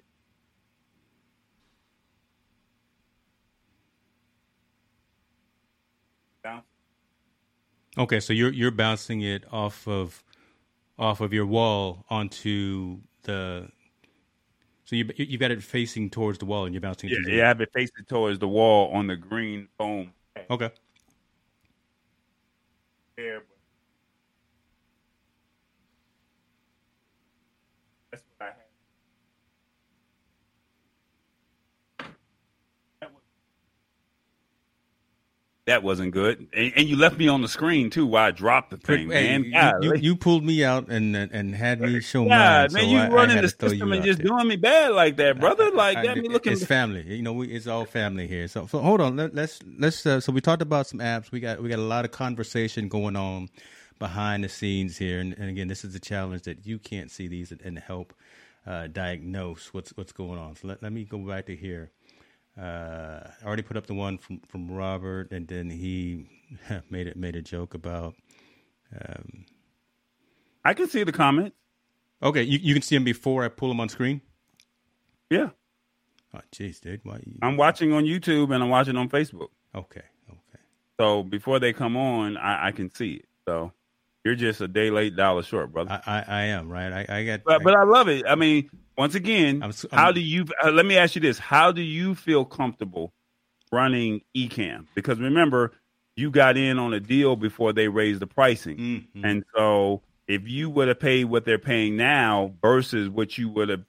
Okay, 7.98 8.20
so 8.20 8.34
you're 8.34 8.52
you're 8.52 8.72
bouncing 8.72 9.22
it 9.22 9.44
off 9.52 9.88
of 9.88 10.24
off 11.00 11.22
of 11.22 11.34
your 11.34 11.46
wall 11.46 12.06
onto 12.10 13.00
the 13.24 13.70
so 14.88 14.96
you 14.96 15.12
you've 15.18 15.42
got 15.42 15.52
it 15.52 15.62
facing 15.62 16.10
towards 16.10 16.38
the 16.38 16.46
wall, 16.46 16.64
and 16.66 16.74
you're 16.74 16.82
bouncing. 16.82 17.10
Yeah, 17.10 17.18
yeah, 17.28 17.44
I 17.44 17.48
have 17.50 17.60
it 17.60 17.70
facing 17.74 18.06
towards 18.08 18.40
the 18.40 18.48
wall 18.48 18.90
on 18.94 19.08
the 19.08 19.18
green 19.18 19.68
foam. 19.78 20.14
Okay. 20.50 20.72
Yeah, 23.18 23.40
that 35.68 35.84
wasn't 35.84 36.12
good. 36.12 36.48
And, 36.54 36.74
and, 36.78 36.88
you 36.88 36.96
left 36.96 37.18
me 37.18 37.28
on 37.28 37.42
the 37.42 37.50
screen 37.50 37.90
too 37.90 38.08
while 38.08 38.28
I 38.28 38.32
dropped 38.32 38.72
the 38.72 38.78
thing, 38.78 39.12
hey, 39.12 39.38
man. 39.38 39.82
You, 39.82 39.94
you, 39.94 40.00
you, 40.00 40.16
pulled 40.16 40.44
me 40.44 40.64
out 40.64 40.88
and 40.88 41.16
and 41.16 41.54
had 41.54 41.82
me 41.82 42.00
show 42.00 42.24
yeah, 42.24 42.68
mine. 42.68 42.74
man, 42.74 42.84
so 42.84 42.90
you 42.90 42.98
I, 42.98 43.10
running 43.10 43.38
I 43.38 43.42
the 43.42 43.50
system 43.50 43.92
and 43.92 44.04
just 44.04 44.20
there. 44.20 44.28
doing 44.28 44.48
me 44.48 44.56
bad 44.56 44.94
like 44.94 45.18
that, 45.18 45.40
brother. 45.40 45.70
Like 45.70 46.02
that, 46.04 46.18
me 46.18 46.30
looking. 46.30 46.54
It's 46.54 46.66
family, 46.66 47.04
you 47.04 47.22
know. 47.22 47.34
We, 47.34 47.50
it's 47.50 47.68
all 47.68 47.84
family 47.84 48.28
here. 48.28 48.48
So, 48.48 48.66
so 48.66 48.80
hold 48.80 49.02
on. 49.02 49.18
Let, 49.18 49.38
us 49.38 49.60
let's. 49.78 50.06
Uh, 50.06 50.22
so 50.22 50.32
we 50.32 50.40
talked 50.40 50.62
about 50.62 50.88
some 50.88 51.00
apps. 51.00 51.32
We 51.32 51.42
got 51.42 51.62
we 51.62 51.68
got 51.68 51.80
a 51.80 51.84
lot 51.84 52.06
of 52.06 52.12
conversation 52.12 52.88
going 52.88 53.18
on 53.18 53.50
behind 54.00 54.46
the 54.46 54.50
scenes 54.50 54.98
here, 54.98 55.20
and, 55.20 55.34
and 55.34 55.50
again, 55.50 55.68
this 55.68 55.84
is 55.84 55.94
a 55.94 56.00
challenge 56.00 56.44
that 56.44 56.66
you 56.66 56.80
can't 56.80 57.12
see 57.12 57.28
these 57.28 57.52
and, 57.52 57.62
and 57.62 57.78
help 57.78 58.14
uh, 58.66 58.88
diagnose 58.88 59.74
what's 59.74 59.92
what's 59.98 60.14
going 60.14 60.40
on. 60.40 60.56
So 60.56 60.70
let, 60.70 60.82
let 60.82 60.94
me 60.94 61.04
go 61.04 61.18
back 61.18 61.48
to 61.48 61.56
here. 61.58 61.92
Uh, 62.60 63.30
I 63.42 63.46
already 63.46 63.62
put 63.62 63.78
up 63.78 63.86
the 63.86 63.94
one 63.94 64.18
from, 64.18 64.40
from 64.48 64.72
Robert, 64.72 65.32
and 65.32 65.48
then 65.48 65.70
he 65.70 66.26
made 66.90 67.08
it 67.08 67.16
made 67.16 67.36
a 67.36 67.42
joke 67.42 67.74
about. 67.74 68.16
Um, 68.94 69.46
I 70.66 70.74
can 70.74 70.88
see 70.88 71.04
the 71.04 71.12
comments. 71.12 71.56
Okay, 72.22 72.44
you 72.44 72.60
you 72.62 72.74
can 72.74 72.82
see 72.82 72.96
them 72.96 73.04
before 73.04 73.44
I 73.44 73.50
pull 73.50 73.70
them 73.70 73.80
on 73.80 73.90
screen. 73.90 74.22
Yeah. 75.30 75.50
Oh, 76.34 76.40
jeez, 76.54 76.82
dude. 76.82 77.02
Why? 77.04 77.20
You... 77.26 77.38
I'm 77.42 77.58
watching 77.58 77.94
on 77.94 78.04
YouTube 78.04 78.54
and 78.54 78.64
I'm 78.64 78.70
watching 78.70 78.98
on 78.98 79.10
Facebook. 79.10 79.50
Okay. 79.76 80.04
Okay. 80.30 80.60
So 81.00 81.24
before 81.24 81.60
they 81.60 81.74
come 81.74 81.96
on, 81.96 82.38
I, 82.38 82.68
I 82.68 82.72
can 82.72 82.94
see 82.94 83.14
it. 83.14 83.26
So 83.48 83.72
you're 84.28 84.36
just 84.36 84.60
a 84.60 84.68
day 84.68 84.90
late, 84.90 85.16
dollar 85.16 85.42
short, 85.42 85.72
brother. 85.72 86.02
I, 86.06 86.20
I, 86.20 86.26
I 86.28 86.42
am 86.48 86.68
right. 86.68 86.92
I, 86.92 87.20
I 87.20 87.24
got, 87.24 87.44
but, 87.46 87.62
I, 87.62 87.64
but 87.64 87.76
I 87.78 87.84
love 87.84 88.10
it. 88.10 88.26
I 88.28 88.36
mean, 88.36 88.70
once 88.98 89.16
again, 89.16 89.64
I'm, 89.64 89.72
I'm, 89.90 89.98
how 89.98 90.12
do 90.12 90.20
you? 90.20 90.44
Uh, 90.62 90.72
let 90.72 90.86
me 90.86 90.98
ask 90.98 91.16
you 91.16 91.22
this: 91.22 91.40
How 91.40 91.72
do 91.72 91.82
you 91.82 92.14
feel 92.14 92.44
comfortable 92.44 93.14
running 93.72 94.20
Ecamm? 94.36 94.86
Because 94.96 95.20
remember, 95.20 95.72
you 96.18 96.30
got 96.30 96.58
in 96.58 96.78
on 96.78 96.94
a 96.94 97.00
deal 97.00 97.38
before 97.38 97.72
they 97.72 97.88
raised 97.88 98.20
the 98.20 98.28
pricing, 98.28 98.78
mm-hmm. 98.78 99.26
and 99.26 99.46
so 99.56 100.02
if 100.28 100.46
you 100.46 100.70
would 100.70 100.90
have 100.90 101.00
paid 101.00 101.24
what 101.26 101.46
they're 101.46 101.58
paying 101.58 101.96
now 101.96 102.54
versus 102.62 103.08
what 103.08 103.38
you 103.38 103.48
would 103.48 103.70
have 103.70 103.86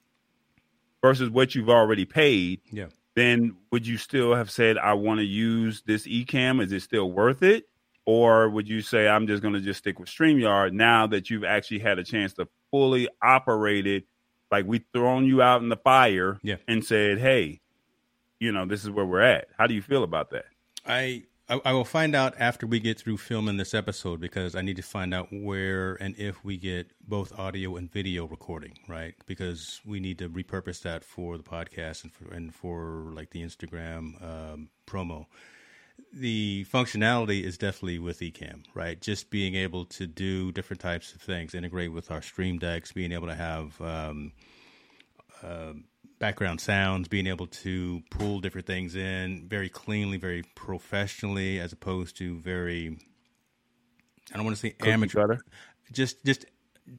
versus 1.03 1.30
what 1.30 1.57
you've 1.57 1.68
already 1.68 2.05
paid, 2.05 2.61
yeah. 2.70 2.86
then 3.16 3.57
would 3.72 3.89
you 3.89 3.97
still 3.97 4.36
have 4.36 4.53
said, 4.53 4.78
"I 4.78 4.95
want 4.95 5.18
to 5.18 5.26
use 5.26 5.82
this 5.84 6.07
Ecamm"? 6.07 6.62
Is 6.62 6.70
it 6.70 6.82
still 6.82 7.11
worth 7.11 7.43
it? 7.43 7.68
Or 8.09 8.48
would 8.48 8.66
you 8.66 8.80
say 8.80 9.06
I'm 9.06 9.26
just 9.26 9.42
going 9.42 9.52
to 9.52 9.61
just 9.61 9.80
stick 9.80 9.98
with 9.98 10.09
StreamYard 10.09 10.72
now 10.72 11.06
that 11.09 11.28
you've 11.28 11.44
actually 11.44 11.80
had 11.80 11.98
a 11.98 12.04
chance 12.04 12.32
to 12.34 12.48
fully 12.70 13.06
operate 13.20 13.86
it 13.86 14.04
like 14.50 14.64
we 14.64 14.82
thrown 14.94 15.26
you 15.26 15.42
out 15.42 15.61
in 15.61 15.68
the 15.68 15.76
fire 15.76 16.38
yeah. 16.42 16.56
and 16.66 16.82
said, 16.82 17.18
"Hey, 17.18 17.61
you 18.40 18.50
know, 18.50 18.64
this 18.64 18.82
is 18.82 18.88
where 18.88 19.04
we're 19.04 19.20
at." 19.20 19.48
How 19.59 19.66
do 19.66 19.74
you 19.74 19.82
feel 19.82 20.04
about 20.04 20.30
that? 20.30 20.46
I, 20.86 21.24
I 21.50 21.74
will 21.74 21.84
find 21.84 22.16
out 22.16 22.32
after 22.38 22.66
we 22.66 22.80
get 22.80 22.98
through 22.98 23.18
filming 23.18 23.59
this 23.59 23.74
episode 23.74 24.20
because 24.20 24.54
I 24.54 24.62
need 24.62 24.76
to 24.76 24.82
find 24.82 25.12
out 25.12 25.28
where 25.30 25.96
and 25.96 26.16
if 26.16 26.42
we 26.42 26.56
get 26.56 26.90
both 27.06 27.38
audio 27.38 27.76
and 27.76 27.92
video 27.92 28.26
recording, 28.26 28.78
right? 28.88 29.16
Because 29.26 29.82
we 29.84 30.00
need 30.00 30.16
to 30.20 30.30
repurpose 30.30 30.80
that 30.80 31.04
for 31.04 31.36
the 31.36 31.44
podcast 31.44 32.04
and 32.04 32.12
for 32.14 32.32
and 32.32 32.54
for 32.54 33.11
like 33.12 33.32
the 33.32 33.42
Instagram 33.42 34.14
um, 34.24 34.70
promo 34.86 35.26
the 36.12 36.64
functionality 36.72 37.42
is 37.42 37.59
definitely 37.59 37.99
with 37.99 38.20
Ecamm, 38.20 38.64
right? 38.74 39.01
Just 39.01 39.30
being 39.30 39.55
able 39.55 39.84
to 39.86 40.07
do 40.07 40.53
different 40.53 40.80
types 40.80 41.14
of 41.14 41.20
things, 41.20 41.55
integrate 41.55 41.92
with 41.92 42.11
our 42.11 42.22
stream 42.22 42.59
decks, 42.59 42.92
being 42.92 43.12
able 43.12 43.28
to 43.28 43.34
have 43.34 43.80
um, 43.80 44.32
uh, 45.42 45.72
background 46.18 46.61
sounds, 46.61 47.09
being 47.09 47.26
able 47.26 47.46
to 47.46 48.03
pull 48.11 48.40
different 48.40 48.66
things 48.66 48.96
in 48.96 49.46
very 49.49 49.68
cleanly, 49.68 50.16
very 50.16 50.42
professionally, 50.55 51.61
as 51.61 51.72
opposed 51.72 52.16
to 52.18 52.38
very, 52.38 52.99
I 54.32 54.36
don't 54.36 54.44
want 54.44 54.57
to 54.57 54.61
say 54.61 54.70
Cookie 54.70 54.90
amateur, 54.90 55.20
butter. 55.20 55.40
just 55.92 56.24
just 56.24 56.46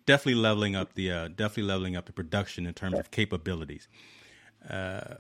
definitely 0.05 0.35
leveling 0.41 0.75
up 0.75 0.93
the 0.93 1.11
uh, 1.11 1.27
definitely 1.29 1.63
leveling 1.63 1.95
up 1.95 2.05
the 2.05 2.13
production 2.13 2.65
in 2.65 2.73
terms 2.73 2.97
of 2.99 3.11
capabilities. 3.11 3.87
Uh, 4.69 5.15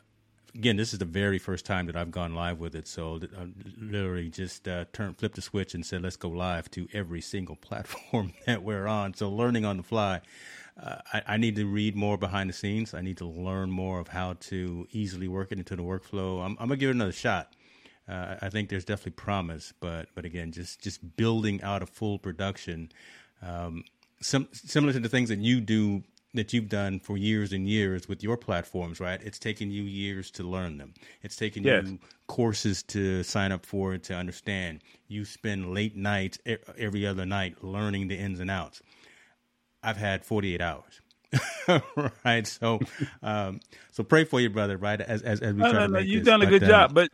again, 0.55 0.77
this 0.77 0.93
is 0.93 0.99
the 0.99 1.05
very 1.05 1.37
first 1.37 1.65
time 1.65 1.85
that 1.87 1.95
I've 1.95 2.11
gone 2.11 2.33
live 2.33 2.59
with 2.59 2.75
it. 2.75 2.87
So 2.87 3.19
I 3.37 3.47
literally 3.77 4.29
just 4.29 4.67
uh, 4.67 4.85
turned, 4.93 5.17
flipped 5.17 5.35
the 5.35 5.41
switch 5.41 5.73
and 5.73 5.85
said, 5.85 6.01
let's 6.01 6.15
go 6.15 6.29
live 6.29 6.69
to 6.71 6.87
every 6.93 7.21
single 7.21 7.55
platform 7.67 8.33
that 8.45 8.63
we're 8.63 8.87
on. 8.87 9.13
So 9.13 9.29
learning 9.29 9.65
on 9.65 9.77
the 9.77 9.83
fly. 9.83 10.21
Uh, 10.81 10.97
I, 11.13 11.21
I, 11.27 11.37
need 11.37 11.57
to 11.57 11.65
read 11.65 11.97
more 11.97 12.17
behind 12.17 12.49
the 12.49 12.53
scenes. 12.53 12.93
I 12.93 13.01
need 13.01 13.17
to 13.17 13.25
learn 13.25 13.69
more 13.69 13.99
of 13.99 14.07
how 14.07 14.33
to 14.39 14.87
easily 14.91 15.27
work 15.27 15.51
it 15.51 15.57
into 15.57 15.75
the 15.75 15.83
workflow. 15.83 16.39
I'm, 16.39 16.51
I'm 16.51 16.69
gonna 16.69 16.77
give 16.77 16.89
it 16.89 16.95
another 16.95 17.11
shot. 17.11 17.53
Uh, 18.07 18.37
I 18.41 18.49
think 18.49 18.69
there's 18.69 18.85
definitely 18.85 19.11
promise, 19.11 19.73
but 19.81 20.07
but 20.15 20.23
again, 20.23 20.53
just 20.53 20.81
just 20.81 21.17
building 21.17 21.61
out 21.63 21.83
a 21.83 21.85
full 21.85 22.17
production, 22.17 22.93
um, 23.41 23.83
similar 24.21 24.93
to 24.93 25.01
the 25.01 25.09
things 25.09 25.27
that 25.27 25.39
you 25.39 25.59
do 25.59 26.03
that 26.33 26.53
you've 26.53 26.69
done 26.69 26.99
for 26.99 27.17
years 27.17 27.51
and 27.51 27.67
years 27.67 28.07
with 28.07 28.21
your 28.21 28.37
platforms, 28.37 28.99
right? 28.99 29.19
It's 29.23 29.39
taken 29.39 29.71
you 29.71 29.83
years 29.83 30.29
to 30.31 30.43
learn 30.43 30.77
them. 30.77 30.93
It's 31.23 31.35
taken 31.35 31.63
yes. 31.63 31.85
you 31.85 31.99
courses 32.27 32.83
to 32.83 33.23
sign 33.23 33.51
up 33.51 33.65
for 33.65 33.97
to 33.97 34.13
understand. 34.13 34.81
You 35.07 35.25
spend 35.25 35.73
late 35.73 35.95
nights 35.95 36.37
every 36.77 37.05
other 37.05 37.25
night 37.25 37.63
learning 37.63 38.09
the 38.09 38.15
ins 38.15 38.39
and 38.39 38.51
outs. 38.51 38.81
I've 39.81 39.97
had 39.97 40.23
48 40.23 40.61
hours. 40.61 41.01
right. 42.25 42.45
So, 42.45 42.79
um, 43.23 43.59
so 43.91 44.03
pray 44.03 44.23
for 44.23 44.39
your 44.39 44.51
brother, 44.51 44.77
right? 44.77 45.01
As, 45.01 45.23
as, 45.23 45.41
as 45.41 45.53
we 45.53 45.61
no, 45.61 45.71
try 45.71 45.79
no, 45.79 45.87
to 45.87 45.93
no, 45.93 45.99
make 45.99 46.07
you've 46.07 46.25
this. 46.25 46.31
done 46.31 46.41
a 46.43 46.47
good 46.47 46.63
job, 46.63 46.93
but 46.93 47.09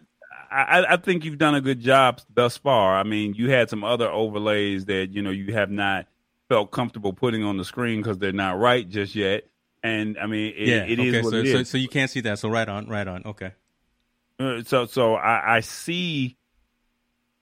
I, 0.52 0.86
I 0.90 0.98
think 0.98 1.26
you've 1.26 1.38
done 1.38 1.56
a 1.56 1.62
good 1.62 1.80
job 1.80 2.22
thus 2.34 2.58
far. 2.58 2.98
I 2.98 3.04
mean, 3.04 3.34
you 3.34 3.50
had 3.50 3.70
some 3.70 3.84
other 3.84 4.10
overlays 4.10 4.86
that 4.86 5.12
you 5.12 5.22
know 5.22 5.32
you 5.32 5.54
have 5.54 5.70
not 5.70 6.08
felt 6.50 6.72
comfortable 6.72 7.14
putting 7.14 7.44
on 7.44 7.58
the 7.58 7.66
screen 7.66 8.02
because 8.02 8.18
they're 8.18 8.32
not 8.32 8.58
right 8.60 8.88
just 8.88 9.16
yet. 9.16 9.44
And 9.84 10.18
I 10.18 10.26
mean, 10.26 10.54
it, 10.58 10.68
yeah, 10.68 10.84
it 10.84 11.00
okay, 11.00 11.10
is 11.20 11.30
so, 11.30 11.36
it 11.36 11.52
so, 11.52 11.58
is. 11.60 11.70
so 11.70 11.78
you 11.78 11.88
can't 11.88 12.10
see 12.10 12.22
that. 12.22 12.40
So 12.40 12.50
right 12.50 12.68
on, 12.68 12.88
right 12.88 13.08
on. 13.08 13.24
Okay. 13.26 13.52
Uh, 14.40 14.64
so 14.64 14.86
so 14.86 15.16
I, 15.16 15.58
I 15.58 15.60
see. 15.62 16.38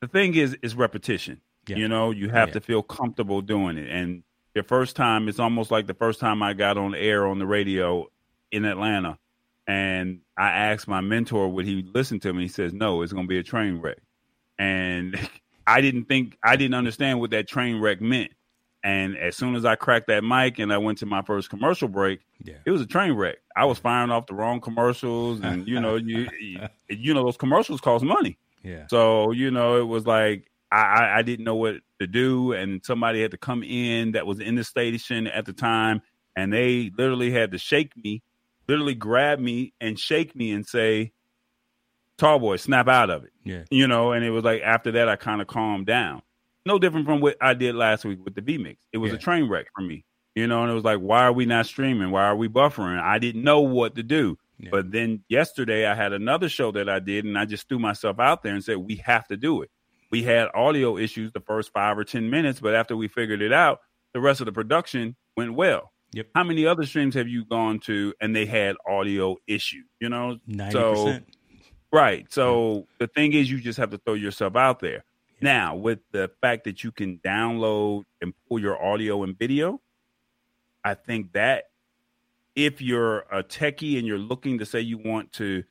The 0.02 0.08
thing 0.08 0.36
is, 0.36 0.58
is 0.62 0.76
repetition. 0.76 1.40
Yeah. 1.68 1.78
You 1.78 1.88
know, 1.88 2.12
you 2.12 2.30
have 2.30 2.50
Yeah. 2.50 2.54
to 2.56 2.62
feel 2.62 2.84
comfortable 2.84 3.42
doing 3.42 3.78
it. 3.78 3.90
And 3.90 4.24
the 4.54 4.64
first 4.64 4.98
time, 4.98 5.30
it's 5.30 5.40
almost 5.40 5.72
like 5.72 5.88
the 5.88 5.94
first 5.94 6.20
time 6.20 6.44
I 6.44 6.54
got 6.54 6.78
on 6.78 6.94
air 6.94 7.26
on 7.26 7.40
the 7.40 7.48
radio 7.48 8.08
in 8.52 8.66
Atlanta, 8.66 9.18
and 9.66 10.20
I 10.38 10.50
asked 10.50 10.88
my 10.88 11.00
mentor 11.02 11.48
would 11.48 11.66
he 11.66 11.90
listen 11.94 12.20
to 12.22 12.34
me. 12.34 12.44
He 12.44 12.48
says, 12.50 12.74
"No, 12.74 13.02
it's 13.02 13.14
going 13.14 13.26
to 13.26 13.30
be 13.30 13.40
a 13.40 13.44
train 13.44 13.80
wreck." 13.80 13.98
And 14.60 15.18
I 15.68 15.80
didn't 15.80 16.06
think 16.06 16.38
I 16.44 16.58
didn't 16.58 16.76
understand 16.76 17.22
what 17.22 17.32
that 17.32 17.48
train 17.48 17.80
wreck 17.80 18.02
meant. 18.02 18.32
And 18.86 19.18
as 19.18 19.38
soon 19.38 19.56
as 19.56 19.64
I 19.64 19.76
cracked 19.76 20.08
that 20.08 20.26
mic 20.26 20.60
and 20.60 20.74
I 20.74 20.78
went 20.78 20.98
to 20.98 21.06
my 21.06 21.22
first 21.22 21.50
commercial 21.50 21.88
break, 21.88 22.20
Yeah. 22.44 22.56
it 22.66 22.72
was 22.72 22.82
a 22.82 22.86
train 22.86 23.14
wreck. 23.14 23.38
I 23.56 23.64
was 23.64 23.78
firing 23.80 24.12
off 24.12 24.28
the 24.28 24.34
wrong 24.36 24.60
commercials, 24.60 25.40
and 25.40 25.66
you 25.68 25.80
know, 25.80 25.96
you 25.96 26.28
you, 26.90 27.14
know 27.14 27.24
those 27.24 27.38
commercials 27.38 27.80
cost 27.80 28.04
money. 28.04 28.38
Yeah. 28.62 28.88
So 28.88 29.32
you 29.32 29.52
know, 29.52 29.80
it 29.80 29.86
was 29.88 30.06
like 30.06 30.52
I, 30.70 30.82
I 30.82 31.18
I 31.20 31.22
didn't 31.22 31.46
know 31.46 31.56
what 31.56 31.76
to 32.02 32.08
do, 32.08 32.52
and 32.52 32.84
somebody 32.84 33.22
had 33.22 33.32
to 33.32 33.38
come 33.38 33.64
in 33.64 34.12
that 34.14 34.28
was 34.28 34.42
in 34.42 34.56
the 34.56 34.64
station 34.66 35.28
at 35.28 35.46
the 35.46 35.54
time, 35.54 36.02
and 36.36 36.52
they 36.52 36.92
literally 36.98 37.32
had 37.32 37.52
to 37.52 37.58
shake 37.58 37.96
me, 37.96 38.22
literally 38.68 38.96
grab 38.96 39.40
me 39.40 39.74
and 39.80 39.98
shake 39.98 40.36
me 40.36 40.52
and 40.52 40.66
say, 40.68 41.14
"Tall 42.18 42.40
boy, 42.40 42.58
snap 42.58 42.88
out 42.90 43.10
of 43.10 43.24
it." 43.24 43.32
Yeah. 43.46 43.64
You 43.72 43.88
know, 43.88 44.12
and 44.12 44.26
it 44.26 44.32
was 44.32 44.44
like 44.44 44.62
after 44.62 44.92
that, 44.92 45.08
I 45.08 45.16
kind 45.16 45.42
of 45.42 45.48
calmed 45.48 45.86
down. 45.86 46.22
No 46.66 46.80
different 46.80 47.06
from 47.06 47.20
what 47.20 47.36
I 47.42 47.54
did 47.54 47.76
last 47.76 48.06
week 48.06 48.20
with 48.24 48.36
the 48.36 48.42
vMix. 48.42 48.78
It 48.92 48.98
was 49.00 49.12
Yeah. 49.12 49.18
a 49.18 49.20
train 49.20 49.48
wreck 49.50 49.68
for 49.76 49.82
me. 49.82 50.06
You 50.36 50.48
know, 50.48 50.64
and 50.64 50.72
it 50.72 50.74
was 50.74 50.84
like, 50.84 51.00
why 51.00 51.24
are 51.26 51.34
we 51.34 51.46
not 51.46 51.68
streaming? 51.68 52.10
Why 52.10 52.24
are 52.26 52.36
we 52.36 52.48
buffering? 52.48 53.00
I 53.00 53.20
didn't 53.20 53.44
know 53.44 53.62
what 53.62 53.96
to 53.96 54.04
do. 54.04 54.38
Yeah. 54.58 54.70
But 54.72 54.92
then 54.92 55.24
yesterday 55.30 55.86
I 55.86 55.94
had 55.94 56.12
another 56.14 56.50
show 56.50 56.72
that 56.72 56.90
I 56.90 57.00
did 57.00 57.26
and 57.26 57.38
I 57.38 57.46
just 57.46 57.70
threw 57.70 57.78
myself 57.80 58.20
out 58.20 58.42
there 58.42 58.54
and 58.54 58.64
said, 58.64 58.78
we 58.78 58.96
have 58.98 59.28
to 59.28 59.38
do 59.38 59.62
it. 59.62 59.70
We 60.10 60.24
had 60.24 60.48
audio 60.56 60.98
issues 60.98 61.32
the 61.34 61.40
first 61.42 61.72
five 61.72 61.98
or 62.00 62.04
10 62.04 62.30
minutes, 62.32 62.60
but 62.60 62.74
after 62.74 62.96
we 62.96 63.08
figured 63.08 63.42
it 63.44 63.54
out, 63.54 63.80
the 64.14 64.22
rest 64.22 64.42
of 64.42 64.46
the 64.46 64.52
production 64.52 65.16
went 65.38 65.54
well. 65.54 65.92
Yep. 66.14 66.28
How 66.34 66.44
many 66.44 66.66
other 66.66 66.86
streams 66.86 67.14
have 67.16 67.28
you 67.28 67.46
gone 67.46 67.80
to 67.82 68.14
and 68.22 68.36
they 68.36 68.46
had 68.46 68.76
audio 68.88 69.38
issues? 69.48 69.86
You 70.00 70.10
know? 70.10 70.38
Ninety 70.48 70.72
So, 70.74 70.94
percent. 70.94 71.26
right. 71.92 72.32
So 72.32 72.88
the 73.00 73.08
thing 73.08 73.34
is, 73.34 73.50
you 73.52 73.60
just 73.60 73.78
have 73.80 73.90
to 73.92 73.98
throw 74.00 74.14
yourself 74.14 74.56
out 74.56 74.80
there. 74.80 75.04
Now, 75.44 75.76
with 75.76 76.00
the 76.12 76.32
fact 76.40 76.64
that 76.64 76.86
you 76.86 76.92
can 76.94 77.18
download 77.18 78.06
and 78.22 78.34
pull 78.48 78.60
your 78.60 78.82
audio 78.82 79.24
and 79.24 79.38
video, 79.38 79.82
I 80.86 80.94
think 80.94 81.34
that 81.34 81.66
if 82.56 82.82
you're 82.82 83.20
a 83.30 83.44
techie 83.44 83.98
and 83.98 84.08
you're 84.08 84.18
looking 84.18 84.60
to 84.60 84.66
say 84.66 84.80
you 84.80 84.98
want 84.98 85.34
to 85.34 85.66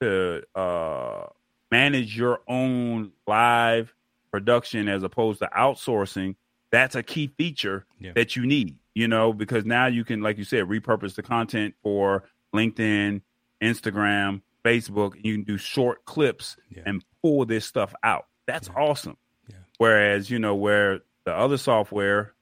to 0.00 0.42
uh, 0.54 1.26
manage 1.70 2.16
your 2.16 2.40
own 2.48 3.12
live 3.26 3.92
production 4.30 4.88
as 4.88 5.02
opposed 5.02 5.40
to 5.40 5.50
outsourcing, 5.54 6.36
that's 6.70 6.94
a 6.94 7.02
key 7.02 7.26
feature 7.36 7.84
Yeah. 7.98 8.12
that 8.14 8.34
you 8.34 8.46
need. 8.46 8.78
You 8.94 9.08
know, 9.08 9.34
because 9.34 9.66
now 9.66 9.86
you 9.88 10.04
can, 10.04 10.22
like 10.22 10.38
you 10.38 10.44
said, 10.44 10.64
repurpose 10.64 11.16
the 11.16 11.22
content 11.22 11.74
for 11.82 12.24
LinkedIn, 12.54 13.20
Instagram, 13.60 14.40
Facebook. 14.64 15.22
You 15.22 15.34
can 15.34 15.44
do 15.44 15.58
short 15.58 16.06
clips 16.06 16.56
Yeah. 16.74 16.84
and 16.86 17.04
pull 17.22 17.44
this 17.44 17.66
stuff 17.66 17.94
out. 18.02 18.24
That's 18.52 18.68
awesome. 18.76 19.16
Yeah. 19.48 19.56
Whereas, 19.78 20.30
you 20.30 20.38
know, 20.38 20.54
where 20.54 21.00
the 21.24 21.32
other 21.32 21.56
software 21.56 22.34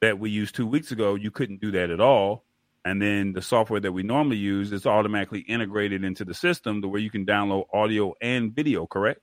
that 0.00 0.18
we 0.18 0.30
used 0.30 0.54
two 0.54 0.66
weeks 0.66 0.92
ago, 0.92 1.14
you 1.14 1.30
couldn't 1.30 1.60
do 1.60 1.70
that 1.72 1.90
at 1.90 2.00
all. 2.00 2.44
And 2.84 3.02
then 3.02 3.32
the 3.32 3.42
software 3.42 3.80
that 3.80 3.92
we 3.92 4.04
normally 4.04 4.36
use 4.36 4.70
is 4.72 4.86
automatically 4.86 5.40
integrated 5.40 6.04
into 6.04 6.24
the 6.24 6.34
system 6.34 6.82
to 6.82 6.88
where 6.88 7.00
you 7.00 7.10
can 7.10 7.26
download 7.26 7.64
audio 7.72 8.14
and 8.20 8.54
video, 8.54 8.86
correct? 8.86 9.20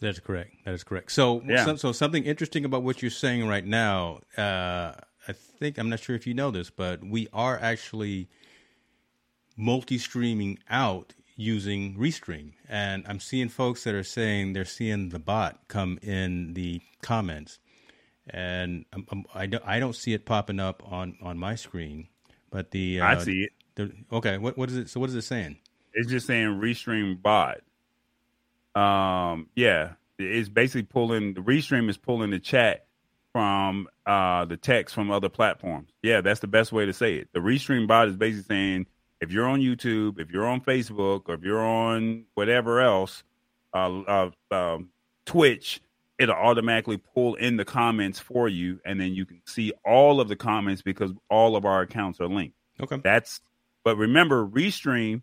That's 0.00 0.18
correct. 0.18 0.56
That 0.64 0.74
is 0.74 0.82
correct. 0.82 1.12
So, 1.12 1.42
Yeah. 1.46 1.64
some, 1.64 1.76
so 1.76 1.92
something 1.92 2.24
interesting 2.24 2.64
about 2.64 2.82
what 2.82 3.00
you're 3.02 3.10
saying 3.12 3.46
right 3.46 3.64
now. 3.64 4.18
Uh, 4.36 4.94
I 5.28 5.32
think 5.32 5.78
I'm 5.78 5.88
not 5.88 6.00
sure 6.00 6.16
if 6.16 6.26
you 6.26 6.34
know 6.34 6.50
this, 6.50 6.70
but 6.70 7.04
we 7.04 7.28
are 7.32 7.56
actually 7.56 8.28
multi-streaming 9.56 10.58
out 10.68 11.14
using 11.36 11.96
Restream, 11.96 12.52
and 12.68 13.04
I'm 13.08 13.20
seeing 13.20 13.48
folks 13.48 13.84
that 13.84 13.94
are 13.94 14.02
saying 14.02 14.52
they're 14.52 14.64
seeing 14.64 15.08
the 15.10 15.18
bot 15.18 15.58
come 15.68 15.98
in 16.02 16.54
the 16.54 16.80
comments, 17.00 17.58
and 18.28 18.84
I'm, 18.92 19.06
I'm, 19.10 19.24
I 19.34 19.46
don't 19.46 19.64
I 19.66 19.80
don't 19.80 19.96
see 19.96 20.12
it 20.12 20.24
popping 20.24 20.60
up 20.60 20.82
on 20.90 21.16
on 21.22 21.38
my 21.38 21.54
screen, 21.54 22.08
but 22.50 22.70
the 22.70 23.00
uh, 23.00 23.06
I 23.06 23.18
see 23.18 23.44
it. 23.44 23.52
The, 23.74 23.92
okay, 24.12 24.38
what 24.38 24.56
what 24.58 24.70
is 24.70 24.76
it? 24.76 24.90
So 24.90 25.00
what 25.00 25.08
is 25.08 25.16
it 25.16 25.22
saying? 25.22 25.58
It's 25.94 26.10
just 26.10 26.26
saying 26.26 26.60
restream 26.60 27.20
bot. 27.20 27.60
Um, 28.74 29.48
yeah, 29.54 29.92
it's 30.18 30.48
basically 30.48 30.84
pulling 30.84 31.34
the 31.34 31.40
restream 31.40 31.88
is 31.90 31.96
pulling 31.96 32.30
the 32.30 32.38
chat 32.38 32.86
from 33.32 33.88
uh 34.06 34.44
the 34.44 34.56
text 34.56 34.94
from 34.94 35.10
other 35.10 35.28
platforms. 35.28 35.90
Yeah, 36.02 36.20
that's 36.20 36.40
the 36.40 36.46
best 36.46 36.72
way 36.72 36.86
to 36.86 36.92
say 36.92 37.14
it. 37.14 37.28
The 37.32 37.40
restream 37.40 37.86
bot 37.86 38.08
is 38.08 38.16
basically 38.16 38.44
saying 38.54 38.86
if 39.22 39.30
you're 39.30 39.46
on 39.46 39.60
YouTube, 39.60 40.18
if 40.18 40.32
you're 40.32 40.46
on 40.46 40.60
Facebook, 40.60 41.28
or 41.28 41.34
if 41.34 41.44
you're 41.44 41.64
on 41.64 42.24
whatever 42.34 42.80
else, 42.80 43.22
uh, 43.72 44.00
uh 44.00 44.30
um, 44.50 44.90
Twitch, 45.24 45.80
it'll 46.18 46.34
automatically 46.34 46.96
pull 46.96 47.36
in 47.36 47.56
the 47.56 47.64
comments 47.64 48.18
for 48.18 48.48
you, 48.48 48.80
and 48.84 49.00
then 49.00 49.14
you 49.14 49.24
can 49.24 49.40
see 49.46 49.72
all 49.86 50.20
of 50.20 50.26
the 50.28 50.34
comments 50.34 50.82
because 50.82 51.12
all 51.30 51.54
of 51.54 51.64
our 51.64 51.82
accounts 51.82 52.20
are 52.20 52.26
linked. 52.26 52.56
Okay, 52.80 52.96
That's 53.02 53.40
but 53.84 53.96
remember, 53.96 54.44
Restream, 54.44 55.22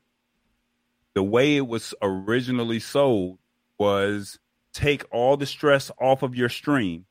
the 1.14 1.24
way 1.24 1.58
it 1.58 1.68
was 1.68 1.94
originally 2.02 2.80
sold 2.80 3.38
was 3.78 4.40
take 4.72 5.04
all 5.12 5.36
the 5.36 5.46
stress 5.46 5.92
off 6.00 6.24
of 6.24 6.36
your 6.36 6.50
stream 6.50 7.06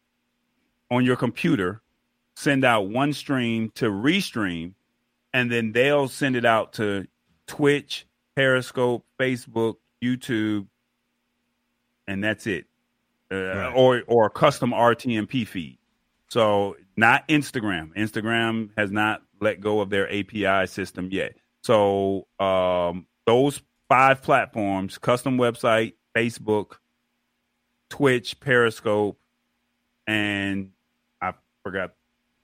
on 0.91 1.05
your 1.05 1.17
computer, 1.17 1.83
send 2.35 2.65
out 2.65 2.89
one 2.89 3.13
stream 3.13 3.71
to 3.75 3.91
Restream, 3.91 4.73
and 5.33 5.51
then 5.51 5.73
they'll 5.73 6.09
send 6.09 6.37
it 6.37 6.45
out 6.45 6.75
to 6.75 7.07
Twitch, 7.47 8.07
Periscope, 8.37 9.05
Facebook, 9.19 9.77
YouTube, 10.03 10.67
and 12.07 12.23
that's 12.23 12.47
it. 12.47 12.67
Uh, 13.31 13.37
Right. 13.37 13.73
Or 13.75 14.03
or 14.07 14.27
a 14.27 14.31
custom 14.31 14.71
RTMP 14.71 15.47
feed. 15.47 15.79
So 16.29 16.77
not 16.97 17.27
Instagram. 17.29 17.95
Instagram 17.95 18.71
has 18.77 18.91
not 18.91 19.23
let 19.41 19.61
go 19.61 19.81
of 19.81 19.91
their 19.91 20.11
API 20.13 20.67
system 20.67 21.09
yet. 21.11 21.37
So 21.63 22.27
um, 22.41 23.07
those 23.27 23.61
five 23.89 24.23
platforms: 24.23 24.99
custom 24.99 25.37
website, 25.37 25.95
Facebook, 26.15 26.77
Twitch, 27.91 28.41
Periscope, 28.41 29.19
and 30.07 30.71
I 31.21 31.35
forgot 31.63 31.93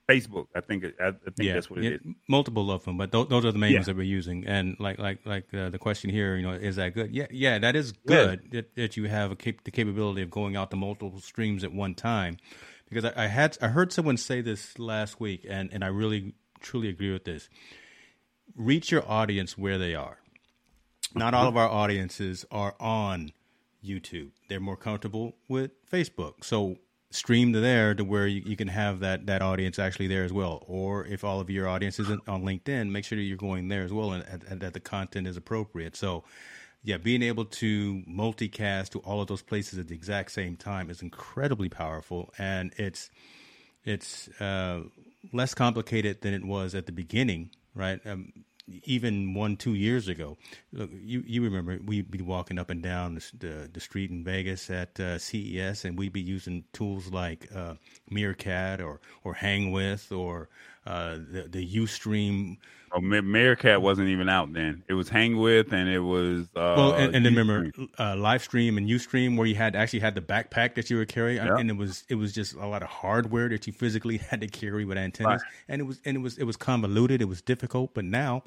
Facebook. 0.09 0.46
I 0.55 0.61
think 0.61 0.84
I, 1.00 1.09
I 1.09 1.12
think 1.34 1.52
that's 1.52 1.70
what 1.70 1.82
it 1.82 1.94
is. 1.94 2.00
multiple 2.28 2.70
of 2.70 2.84
them, 2.84 2.98
but 2.98 3.11
those, 3.12 3.28
those 3.28 3.44
are 3.44 3.52
the 3.52 3.59
main 3.59 3.72
Yeah. 3.72 3.78
ones 3.78 3.86
that 3.86 3.96
we're 3.96 4.02
using. 4.02 4.46
And 4.46 4.76
like 4.78 4.98
like 4.98 5.20
like 5.24 5.52
uh, 5.55 5.70
the 5.70 5.78
question 5.78 6.11
here, 6.11 6.36
you 6.36 6.42
know, 6.42 6.52
is 6.52 6.76
that 6.76 6.94
good? 6.94 7.11
Yeah, 7.14 7.26
yeah, 7.30 7.59
that 7.59 7.74
is 7.76 7.92
good 7.92 8.50
that, 8.52 8.74
that 8.76 8.96
you 8.96 9.05
have 9.09 9.30
a 9.32 9.36
cap- 9.36 9.64
the 9.64 9.70
capability 9.70 10.22
of 10.22 10.30
going 10.30 10.57
out 10.57 10.70
to 10.72 10.76
multiple 10.76 11.20
streams 11.20 11.64
at 11.64 11.72
one 11.72 11.94
time. 11.94 12.36
Because 12.88 13.07
I, 13.16 13.24
I 13.24 13.26
had 13.28 13.57
I 13.62 13.68
heard 13.68 13.92
someone 13.92 14.16
say 14.18 14.40
this 14.42 14.78
last 14.78 15.20
week, 15.20 15.46
and 15.48 15.70
and 15.72 15.82
I 15.82 15.88
really 15.88 16.34
truly 16.61 16.88
agree 16.88 17.12
with 17.12 17.24
this. 17.24 17.48
Reach 18.57 18.90
your 18.92 19.11
audience 19.11 19.57
where 19.59 19.78
they 19.78 19.94
are. 19.94 20.18
Not 21.14 21.32
all 21.34 21.48
of 21.48 21.57
our 21.57 21.68
audiences 21.68 22.44
are 22.50 22.74
on 22.78 23.32
YouTube. 23.84 24.30
They're 24.48 24.61
more 24.61 24.76
comfortable 24.76 25.36
with 25.48 25.70
Facebook. 25.90 26.44
So 26.44 26.76
stream 27.14 27.52
to 27.52 27.60
there 27.60 27.94
to 27.94 28.04
where 28.04 28.26
you, 28.26 28.42
you 28.44 28.56
can 28.56 28.68
have 28.68 29.00
that, 29.00 29.26
that 29.26 29.42
audience 29.42 29.78
actually 29.78 30.08
there 30.08 30.24
as 30.24 30.32
well. 30.32 30.64
Or 30.66 31.06
if 31.06 31.24
all 31.24 31.40
of 31.40 31.48
your 31.48 31.68
audience 31.68 31.98
isn't 32.00 32.28
on 32.28 32.42
LinkedIn, 32.42 32.90
make 32.90 33.04
sure 33.04 33.16
that 33.16 33.22
you're 33.22 33.36
going 33.36 33.68
there 33.68 33.82
as 33.82 33.92
well 33.92 34.12
and, 34.12 34.24
and, 34.28 34.44
and 34.44 34.60
that 34.60 34.74
the 34.74 34.80
content 34.80 35.26
is 35.26 35.36
appropriate. 35.36 35.96
So 35.96 36.24
yeah, 36.82 36.98
being 36.98 37.22
able 37.22 37.46
to 37.46 38.02
multicast 38.08 38.90
to 38.90 38.98
all 39.00 39.20
of 39.20 39.28
those 39.28 39.42
places 39.42 39.78
at 39.78 39.88
the 39.88 39.94
exact 39.94 40.32
same 40.32 40.56
time 40.56 40.90
is 40.90 41.02
incredibly 41.02 41.68
powerful 41.68 42.32
and 42.38 42.72
it's 42.76 43.10
it's 43.84 44.28
uh, 44.40 44.80
less 45.32 45.54
complicated 45.54 46.22
than 46.22 46.32
it 46.32 46.44
was 46.44 46.74
at 46.74 46.86
the 46.86 46.92
beginning, 46.92 47.50
right? 47.74 48.00
Um, 48.06 48.32
even 48.66 49.34
one 49.34 49.56
two 49.56 49.74
years 49.74 50.08
ago. 50.08 50.36
Look, 50.72 50.90
you 50.92 51.22
you 51.26 51.42
remember 51.42 51.78
we'd 51.84 52.10
be 52.10 52.22
walking 52.22 52.58
up 52.58 52.70
and 52.70 52.82
down 52.82 53.14
the 53.14 53.30
the, 53.38 53.70
the 53.72 53.80
street 53.80 54.10
in 54.10 54.24
Vegas 54.24 54.70
at 54.70 54.98
uh, 54.98 55.18
CES, 55.18 55.84
and 55.84 55.98
we'd 55.98 56.12
be 56.12 56.20
using 56.20 56.64
tools 56.72 57.08
like 57.10 57.48
uh, 57.54 57.74
Meerkat 58.10 58.80
or 58.80 59.00
or 59.22 59.34
Hangwith 59.34 60.16
or 60.16 60.48
uh, 60.87 61.16
the 61.30 61.47
the 61.51 61.76
UStream. 61.76 62.57
Oh, 62.97 63.01
Meerkat 63.01 63.82
wasn't 63.82 64.09
even 64.09 64.28
out 64.28 64.53
then. 64.53 64.85
It 64.89 64.95
was 64.95 65.09
Hang 65.09 65.37
With, 65.39 65.72
and 65.72 65.89
it 65.89 65.99
was 65.99 66.43
uh, 66.55 66.74
well, 66.76 66.93
and, 66.95 67.12
and 67.16 67.26
then 67.26 67.35
remember 67.35 67.72
uh, 67.99 68.12
Livestream 68.14 68.76
and 68.76 68.89
UStream, 68.89 69.37
where 69.37 69.49
you 69.49 69.57
had 69.57 69.74
actually 69.74 69.99
had 69.99 70.14
the 70.14 70.20
backpack 70.20 70.76
that 70.76 70.91
you 70.91 70.99
would 70.99 71.09
carry, 71.09 71.35
Yep. 71.35 71.59
and 71.59 71.70
it 71.70 71.76
was 71.76 72.05
it 72.09 72.14
was 72.14 72.32
just 72.32 72.55
a 72.55 72.66
lot 72.66 72.82
of 72.85 72.89
hardware 72.89 73.49
that 73.49 73.66
you 73.66 73.72
physically 73.72 74.18
had 74.30 74.41
to 74.43 74.47
carry 74.47 74.85
with 74.85 74.97
antennas, 74.97 75.43
Right. 75.43 75.51
and 75.68 75.80
it 75.80 75.85
was 75.85 76.01
and 76.05 76.16
it 76.16 76.20
was 76.20 76.39
it 76.39 76.45
was 76.45 76.57
convoluted, 76.57 77.20
it 77.20 77.24
was 77.24 77.43
difficult. 77.43 77.95
But 77.95 78.05
now 78.05 78.45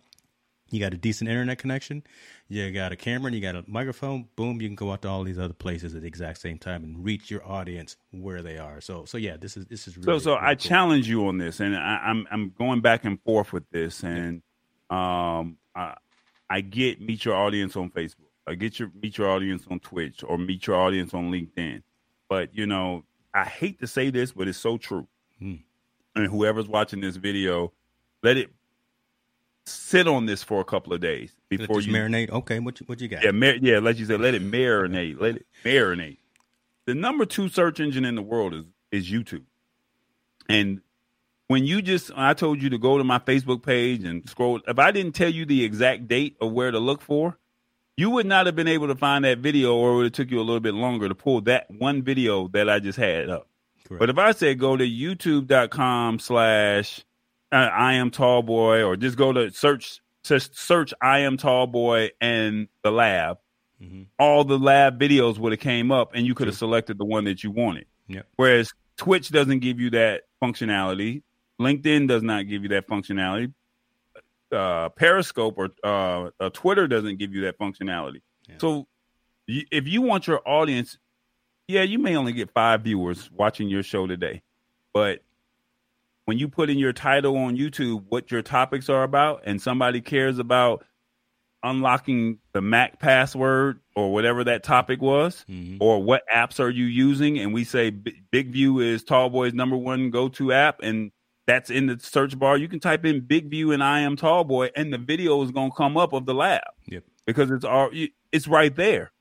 you 0.69 0.79
got 0.79 0.93
a 0.93 0.97
decent 0.97 1.29
internet 1.29 1.57
connection, 1.57 2.03
you 2.49 2.71
got 2.71 2.91
a 2.91 2.95
camera, 2.95 3.27
and 3.27 3.35
you 3.35 3.41
got 3.41 3.55
a 3.55 3.63
microphone. 3.67 4.27
Boom, 4.35 4.61
you 4.61 4.67
can 4.67 4.75
go 4.75 4.91
out 4.91 5.01
to 5.03 5.09
all 5.09 5.23
these 5.23 5.39
other 5.39 5.53
places 5.53 5.95
at 5.95 6.01
the 6.01 6.07
exact 6.07 6.39
same 6.39 6.57
time 6.57 6.83
and 6.83 7.03
reach 7.03 7.31
your 7.31 7.45
audience 7.45 7.95
where 8.11 8.41
they 8.41 8.57
are. 8.57 8.81
So 8.81 9.05
so 9.05 9.17
yeah, 9.17 9.37
this 9.37 9.57
is 9.57 9.65
this 9.67 9.87
is 9.87 9.95
So, 10.01 10.01
really, 10.01 10.19
so 10.19 10.31
really 10.31 10.45
I 10.45 10.55
cool. 10.55 10.69
challenge 10.69 11.07
you 11.09 11.27
on 11.27 11.37
this, 11.37 11.59
and 11.59 11.75
I, 11.75 12.01
I'm 12.05 12.27
I'm 12.31 12.53
going 12.57 12.81
back 12.81 13.05
and 13.05 13.21
forth 13.23 13.53
with 13.53 13.69
this, 13.71 14.03
and 14.03 14.41
um, 14.89 15.57
I, 15.75 15.95
I 16.49 16.61
get 16.61 17.01
meet 17.01 17.25
your 17.25 17.35
audience 17.35 17.75
on 17.75 17.89
Facebook, 17.91 18.29
I 18.47 18.55
get 18.55 18.79
your 18.79 18.91
meet 19.01 19.17
your 19.17 19.29
audience 19.29 19.63
on 19.69 19.79
Twitch, 19.79 20.23
or 20.23 20.37
meet 20.37 20.67
your 20.67 20.77
audience 20.77 21.13
on 21.13 21.31
LinkedIn, 21.31 21.83
but 22.29 22.55
you 22.55 22.65
know, 22.65 23.03
I 23.33 23.45
hate 23.45 23.79
to 23.81 23.87
say 23.87 24.09
this, 24.09 24.31
but 24.31 24.47
it's 24.47 24.57
so 24.57 24.77
true. 24.77 25.07
Hmm. 25.39 25.55
And 26.15 26.27
whoever's 26.27 26.67
watching 26.67 26.99
this 27.01 27.15
video, 27.17 27.73
let 28.23 28.37
it 28.37 28.49
sit 29.67 30.07
on 30.07 30.25
this 30.25 30.43
for 30.43 30.61
a 30.61 30.65
couple 30.65 30.93
of 30.93 30.99
days 31.01 31.35
before 31.49 31.81
you 31.81 31.91
marinate. 31.91 32.29
Okay, 32.29 32.59
what 32.59 32.79
you, 32.79 32.85
what 32.85 33.01
you 33.01 33.07
got? 33.07 33.23
yeah, 33.23 33.31
mar- 33.31 33.57
yeah, 33.61 33.79
like 33.79 33.97
you 33.97 34.05
said, 34.05 34.21
let 34.21 34.33
it 34.33 34.41
marinate. 34.41 35.19
Let 35.19 35.37
it 35.37 35.45
marinate. 35.63 36.17
The 36.85 36.95
number 36.95 37.25
two 37.25 37.49
search 37.49 37.79
engine 37.79 38.05
in 38.05 38.15
the 38.15 38.21
world 38.21 38.53
is 38.53 38.63
is 38.91 39.09
YouTube. 39.09 39.43
And 40.49 40.81
when 41.47 41.65
you 41.65 41.81
just 41.81 42.11
I 42.15 42.33
told 42.33 42.61
you 42.61 42.69
to 42.69 42.77
go 42.77 42.97
to 42.97 43.03
my 43.03 43.19
Facebook 43.19 43.63
page 43.63 44.03
and 44.03 44.27
scroll, 44.29 44.61
if 44.67 44.79
I 44.79 44.91
didn't 44.91 45.13
tell 45.13 45.29
you 45.29 45.45
the 45.45 45.63
exact 45.63 46.07
date 46.07 46.37
of 46.41 46.51
where 46.51 46.71
to 46.71 46.79
look 46.79 47.01
for, 47.01 47.37
you 47.95 48.09
would 48.11 48.25
not 48.25 48.45
have 48.45 48.55
been 48.55 48.67
able 48.67 48.87
to 48.87 48.95
find 48.95 49.25
that 49.25 49.39
video 49.39 49.75
or 49.75 49.91
it 49.91 49.95
would 49.95 50.05
have 50.05 50.13
took 50.13 50.31
you 50.31 50.39
a 50.39 50.43
little 50.43 50.59
bit 50.59 50.73
longer 50.73 51.09
to 51.09 51.15
pull 51.15 51.41
that 51.41 51.69
one 51.69 52.03
video 52.03 52.47
that 52.49 52.69
I 52.69 52.79
just 52.79 52.97
had 52.97 53.29
up. 53.29 53.47
Correct. 53.87 53.99
But 53.99 54.09
if 54.09 54.17
I 54.17 54.31
said 54.31 54.59
go 54.59 54.77
to 54.77 54.85
youtube.com 54.85 56.19
slash 56.19 57.03
uh, 57.51 57.55
I 57.55 57.93
am 57.93 58.11
tall 58.11 58.41
boy 58.43 58.83
or 58.83 58.95
just 58.97 59.17
go 59.17 59.31
to 59.33 59.51
search 59.51 60.01
just 60.23 60.57
search 60.57 60.93
I 61.01 61.19
am 61.19 61.37
tall 61.37 61.67
boy 61.67 62.09
and 62.19 62.67
the 62.83 62.91
lab, 62.91 63.37
Mhm. 63.81 64.07
all 64.19 64.43
the 64.43 64.57
lab 64.59 64.99
videos 64.99 65.37
would 65.37 65.53
have 65.53 65.61
came 65.61 65.91
up 65.91 66.11
and 66.13 66.25
you 66.27 66.35
could 66.35 66.47
have 66.47 66.57
selected 66.57 66.97
the 66.97 67.05
one 67.05 67.23
that 67.25 67.43
you 67.43 67.51
wanted. 67.51 67.85
Yep. 68.07 68.27
Whereas 68.35 68.71
Twitch 68.97 69.29
doesn't 69.29 69.59
give 69.59 69.79
you 69.79 69.89
that 69.91 70.23
functionality. 70.43 71.21
LinkedIn 71.61 72.07
does 72.07 72.23
not 72.23 72.47
give 72.47 72.63
you 72.63 72.69
that 72.69 72.87
functionality. 72.87 73.53
Uh, 74.51 74.89
Periscope 74.89 75.57
or 75.57 75.69
uh, 75.83 76.29
uh, 76.39 76.49
Twitter 76.51 76.87
doesn't 76.87 77.17
give 77.17 77.33
you 77.33 77.41
that 77.41 77.57
functionality. 77.59 78.21
Yeah. 78.47 78.55
So 78.59 78.87
y- 79.47 79.65
if 79.71 79.87
you 79.87 80.01
want 80.01 80.25
your 80.27 80.41
audience, 80.47 80.97
yeah, 81.67 81.81
you 81.83 81.99
may 81.99 82.15
only 82.15 82.31
get 82.33 82.51
five 82.51 82.81
viewers 82.83 83.29
watching 83.31 83.67
your 83.69 83.83
show 83.83 84.07
today, 84.07 84.41
but 84.93 85.21
when 86.27 86.37
you 86.37 86.49
put 86.49 86.69
in 86.69 86.77
your 86.77 86.91
title 86.91 87.37
on 87.37 87.55
YouTube 87.57 88.03
what 88.09 88.29
your 88.31 88.41
topics 88.41 88.89
are 88.89 89.03
about, 89.03 89.43
and 89.45 89.61
somebody 89.61 90.01
cares 90.01 90.39
about 90.39 90.85
unlocking 91.63 92.37
the 92.51 92.59
Mac 92.61 92.99
password 92.99 93.79
or 93.95 94.11
whatever 94.11 94.43
that 94.43 94.61
topic 94.61 95.01
was, 95.01 95.45
Mhm. 95.49 95.77
or 95.79 96.03
what 96.03 96.23
apps 96.33 96.59
are 96.59 96.69
you 96.69 96.83
using, 96.83 97.39
and 97.39 97.53
we 97.53 97.63
say 97.63 97.91
B- 97.91 98.21
BigVu 98.33 98.83
is 98.83 99.05
Tallboy's 99.05 99.53
number 99.53 99.77
one 99.77 100.09
go 100.09 100.27
to 100.27 100.51
app, 100.51 100.81
and 100.83 101.11
that's 101.45 101.69
in 101.69 101.85
the 101.85 101.97
search 101.97 102.37
bar. 102.37 102.57
You 102.57 102.67
can 102.67 102.81
type 102.81 103.05
in 103.05 103.21
BigVu 103.21 103.73
and 103.73 103.81
I 103.81 104.01
am 104.01 104.17
Tallboy, 104.17 104.71
and 104.75 104.91
the 104.91 104.97
video 104.97 105.41
is 105.43 105.51
going 105.51 105.71
to 105.71 105.77
come 105.77 105.95
up 105.95 106.11
of 106.11 106.25
the 106.25 106.33
lab 106.33 106.61
Yep. 106.87 107.05
because 107.25 107.51
it's 107.51 107.63
all 107.63 107.89
it's 108.33 108.49
right 108.49 108.75
there. 108.75 109.11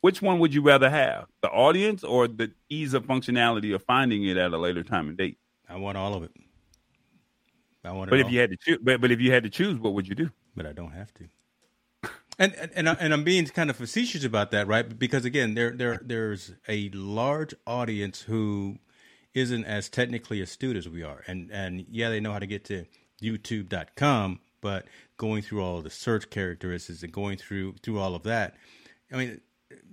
Which 0.00 0.22
one 0.22 0.38
would 0.38 0.54
you 0.54 0.62
rather 0.62 0.88
have, 0.88 1.26
the 1.42 1.50
audience 1.50 2.02
or 2.02 2.28
the 2.28 2.52
ease 2.70 2.94
of 2.94 3.04
functionality 3.06 3.74
of 3.74 3.82
finding 3.82 4.24
it 4.24 4.38
at 4.38 4.52
a 4.54 4.58
later 4.58 4.82
time 4.82 5.08
and 5.08 5.18
date? 5.18 5.36
I 5.68 5.76
want 5.76 5.98
all 5.98 6.14
of 6.14 6.22
it. 6.22 6.32
I 7.84 7.92
want 7.92 8.08
it 8.08 8.10
But 8.10 8.20
all. 8.20 8.26
if 8.26 8.32
you 8.32 8.40
had 8.40 8.50
to 8.50 8.56
choose, 8.56 8.78
but, 8.82 9.00
but 9.00 9.10
if 9.10 9.20
you 9.20 9.32
had 9.32 9.44
to 9.44 9.50
choose, 9.50 9.78
what 9.78 9.94
would 9.94 10.08
you 10.08 10.14
do? 10.14 10.30
but 10.56 10.66
I 10.66 10.72
don't 10.72 10.92
have 10.92 11.12
to. 11.14 11.28
And 12.38 12.54
and 12.54 12.70
and, 12.74 12.88
I, 12.88 12.92
and 13.00 13.12
I'm 13.14 13.24
being 13.24 13.46
kind 13.46 13.70
of 13.70 13.76
facetious 13.76 14.24
about 14.24 14.50
that, 14.50 14.66
right? 14.66 14.98
Because 14.98 15.24
again, 15.24 15.54
there 15.54 15.70
there 15.70 16.00
there's 16.04 16.52
a 16.68 16.90
large 16.90 17.54
audience 17.66 18.22
who 18.22 18.78
isn't 19.34 19.64
as 19.64 19.88
technically 19.88 20.40
astute 20.42 20.76
as 20.76 20.88
we 20.88 21.02
are, 21.02 21.22
and 21.26 21.50
and 21.50 21.86
yeah, 21.90 22.10
they 22.10 22.20
know 22.20 22.32
how 22.32 22.38
to 22.38 22.46
get 22.46 22.64
to 22.66 22.84
YouTube.com, 23.22 24.40
but 24.60 24.86
going 25.16 25.42
through 25.42 25.62
all 25.62 25.80
the 25.80 25.90
search 25.90 26.28
characteristics 26.28 27.02
and 27.02 27.12
going 27.12 27.38
through 27.38 27.76
through 27.82 27.98
all 27.98 28.14
of 28.14 28.22
that, 28.24 28.54
I 29.10 29.16
mean, 29.16 29.40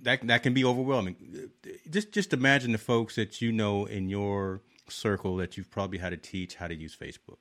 that 0.02 0.26
that 0.26 0.42
can 0.42 0.52
be 0.52 0.64
overwhelming. 0.66 1.50
Just 1.88 2.12
just 2.12 2.34
imagine 2.34 2.72
the 2.72 2.78
folks 2.78 3.16
that 3.16 3.40
you 3.40 3.52
know 3.52 3.86
in 3.86 4.10
your 4.10 4.60
circle 4.88 5.36
that 5.36 5.56
you've 5.56 5.70
probably 5.70 5.98
had 5.98 6.10
to 6.10 6.16
teach 6.16 6.56
how 6.56 6.68
to 6.68 6.74
use 6.74 6.96
Facebook 6.96 7.38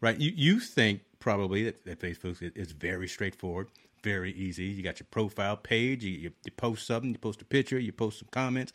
right? 0.00 0.18
You 0.18 0.32
you 0.34 0.60
think 0.60 1.02
probably 1.20 1.64
that, 1.64 1.84
that 1.84 2.00
Facebook 2.00 2.52
is, 2.56 2.72
very 2.72 3.08
straightforward, 3.08 3.68
very 4.02 4.32
easy. 4.32 4.64
You 4.64 4.82
got 4.82 5.00
your 5.00 5.08
profile 5.10 5.56
page, 5.56 6.04
you, 6.04 6.12
you 6.12 6.32
you 6.44 6.52
post 6.52 6.86
something, 6.86 7.10
you 7.10 7.18
post 7.18 7.42
a 7.42 7.44
picture, 7.44 7.78
you 7.78 7.92
post 7.92 8.20
some 8.20 8.28
comments, 8.30 8.72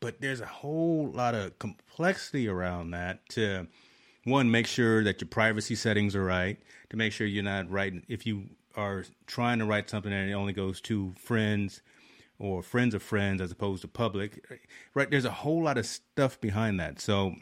but 0.00 0.20
there's 0.20 0.40
a 0.40 0.46
whole 0.46 1.10
lot 1.14 1.34
of 1.34 1.58
complexity 1.58 2.48
around 2.48 2.90
that. 2.92 3.28
To 3.30 3.66
one, 4.24 4.50
make 4.50 4.66
sure 4.66 5.02
that 5.04 5.20
your 5.20 5.28
privacy 5.28 5.74
settings 5.74 6.14
are 6.14 6.24
right. 6.24 6.58
To 6.90 6.96
make 6.96 7.12
sure 7.12 7.26
you're 7.26 7.44
not 7.44 7.70
writing 7.70 8.04
if 8.08 8.26
you 8.26 8.50
are 8.76 9.04
trying 9.26 9.58
to 9.58 9.64
write 9.64 9.90
something 9.90 10.12
and 10.12 10.30
it 10.30 10.34
only 10.34 10.52
goes 10.52 10.80
to 10.80 11.12
friends 11.18 11.82
or 12.40 12.62
friends 12.62 12.94
of 12.94 13.02
friends 13.02 13.40
as 13.40 13.52
opposed 13.52 13.82
to 13.82 13.88
public, 13.88 14.44
right? 14.94 15.10
There's 15.10 15.26
a 15.26 15.30
whole 15.30 15.62
lot 15.62 15.76
of 15.78 15.86
stuff 15.86 16.40
behind 16.40 16.80
that. 16.80 16.98
So 17.00 17.34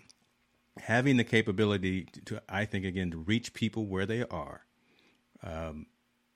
having 0.80 1.16
the 1.16 1.24
capability 1.24 2.04
to, 2.04 2.20
to, 2.22 2.42
I 2.48 2.64
think 2.64 2.84
again 2.84 3.12
to 3.12 3.18
reach 3.18 3.54
people 3.54 3.86
where 3.86 4.06
they 4.06 4.24
are 4.24 4.66
um, 5.42 5.86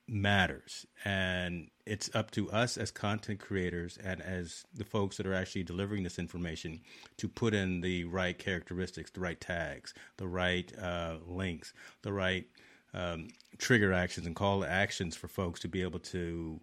matters, 0.08 0.86
and 1.04 1.70
it's 1.84 2.08
up 2.14 2.30
to 2.32 2.50
us 2.52 2.76
as 2.76 2.92
content 2.92 3.40
creators 3.40 3.98
and 4.02 4.22
as 4.22 4.64
the 4.72 4.84
folks 4.84 5.16
that 5.16 5.26
are 5.26 5.34
actually 5.34 5.64
delivering 5.64 6.04
this 6.04 6.18
information 6.18 6.80
to 7.16 7.28
put 7.28 7.54
in 7.54 7.80
the 7.80 8.04
right 8.04 8.38
characteristics, 8.38 9.10
the 9.10 9.20
right 9.20 9.40
tags, 9.40 9.92
the 10.18 10.28
right 10.28 10.72
uh, 10.80 11.16
links, 11.26 11.72
the 12.02 12.12
right 12.12 12.46
um, 12.94 13.28
trigger 13.58 13.92
actions 13.92 14.26
and 14.26 14.36
call 14.36 14.60
to 14.60 14.70
actions 14.70 15.16
for 15.16 15.26
folks 15.26 15.58
to 15.60 15.68
be 15.68 15.82
able 15.82 15.98
to 15.98 16.60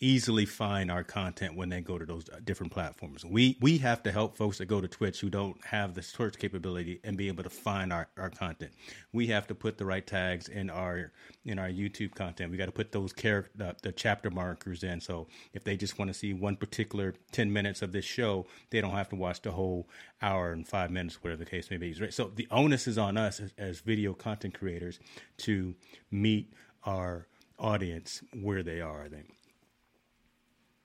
easily 0.00 0.46
find 0.46 0.90
our 0.90 1.04
content 1.04 1.54
when 1.54 1.68
they 1.68 1.80
go 1.82 1.98
to 1.98 2.06
those 2.06 2.28
uh, 2.30 2.40
different 2.42 2.72
platforms. 2.72 3.24
We 3.24 3.58
we 3.60 3.78
have 3.78 4.02
to 4.04 4.12
help 4.12 4.36
folks 4.36 4.58
that 4.58 4.66
go 4.66 4.80
to 4.80 4.88
Twitch 4.88 5.20
who 5.20 5.28
don't 5.28 5.62
have 5.64 5.94
the 5.94 6.02
search 6.02 6.38
capability 6.38 7.00
and 7.04 7.16
be 7.18 7.28
able 7.28 7.42
to 7.42 7.50
find 7.50 7.92
our, 7.92 8.08
our 8.16 8.30
content. 8.30 8.72
We 9.12 9.26
have 9.28 9.46
to 9.48 9.54
put 9.54 9.76
the 9.76 9.84
right 9.84 10.06
tags 10.06 10.48
in 10.48 10.70
our 10.70 11.12
in 11.44 11.58
our 11.58 11.68
YouTube 11.68 12.14
content. 12.14 12.50
We 12.50 12.56
got 12.56 12.66
to 12.66 12.72
put 12.72 12.92
those 12.92 13.12
character 13.12 13.50
the, 13.54 13.76
the 13.82 13.92
chapter 13.92 14.30
markers 14.30 14.82
in. 14.82 15.00
So 15.00 15.28
if 15.52 15.64
they 15.64 15.76
just 15.76 15.98
want 15.98 16.08
to 16.10 16.14
see 16.14 16.32
one 16.32 16.56
particular 16.56 17.14
ten 17.30 17.52
minutes 17.52 17.82
of 17.82 17.92
this 17.92 18.06
show, 18.06 18.46
they 18.70 18.80
don't 18.80 18.92
have 18.92 19.10
to 19.10 19.16
watch 19.16 19.42
the 19.42 19.52
whole 19.52 19.86
hour 20.22 20.52
and 20.52 20.66
five 20.66 20.90
minutes, 20.90 21.22
whatever 21.22 21.44
the 21.44 21.50
case 21.50 21.70
may 21.70 21.76
be. 21.76 21.92
So 22.10 22.32
the 22.34 22.48
onus 22.50 22.86
is 22.86 22.96
on 22.96 23.18
us 23.18 23.38
as, 23.40 23.52
as 23.58 23.80
video 23.80 24.14
content 24.14 24.54
creators 24.54 24.98
to 25.38 25.74
meet 26.10 26.52
our 26.84 27.26
audience 27.58 28.22
where 28.32 28.62
they 28.62 28.80
are. 28.80 29.02
I 29.02 29.08
think. 29.08 29.26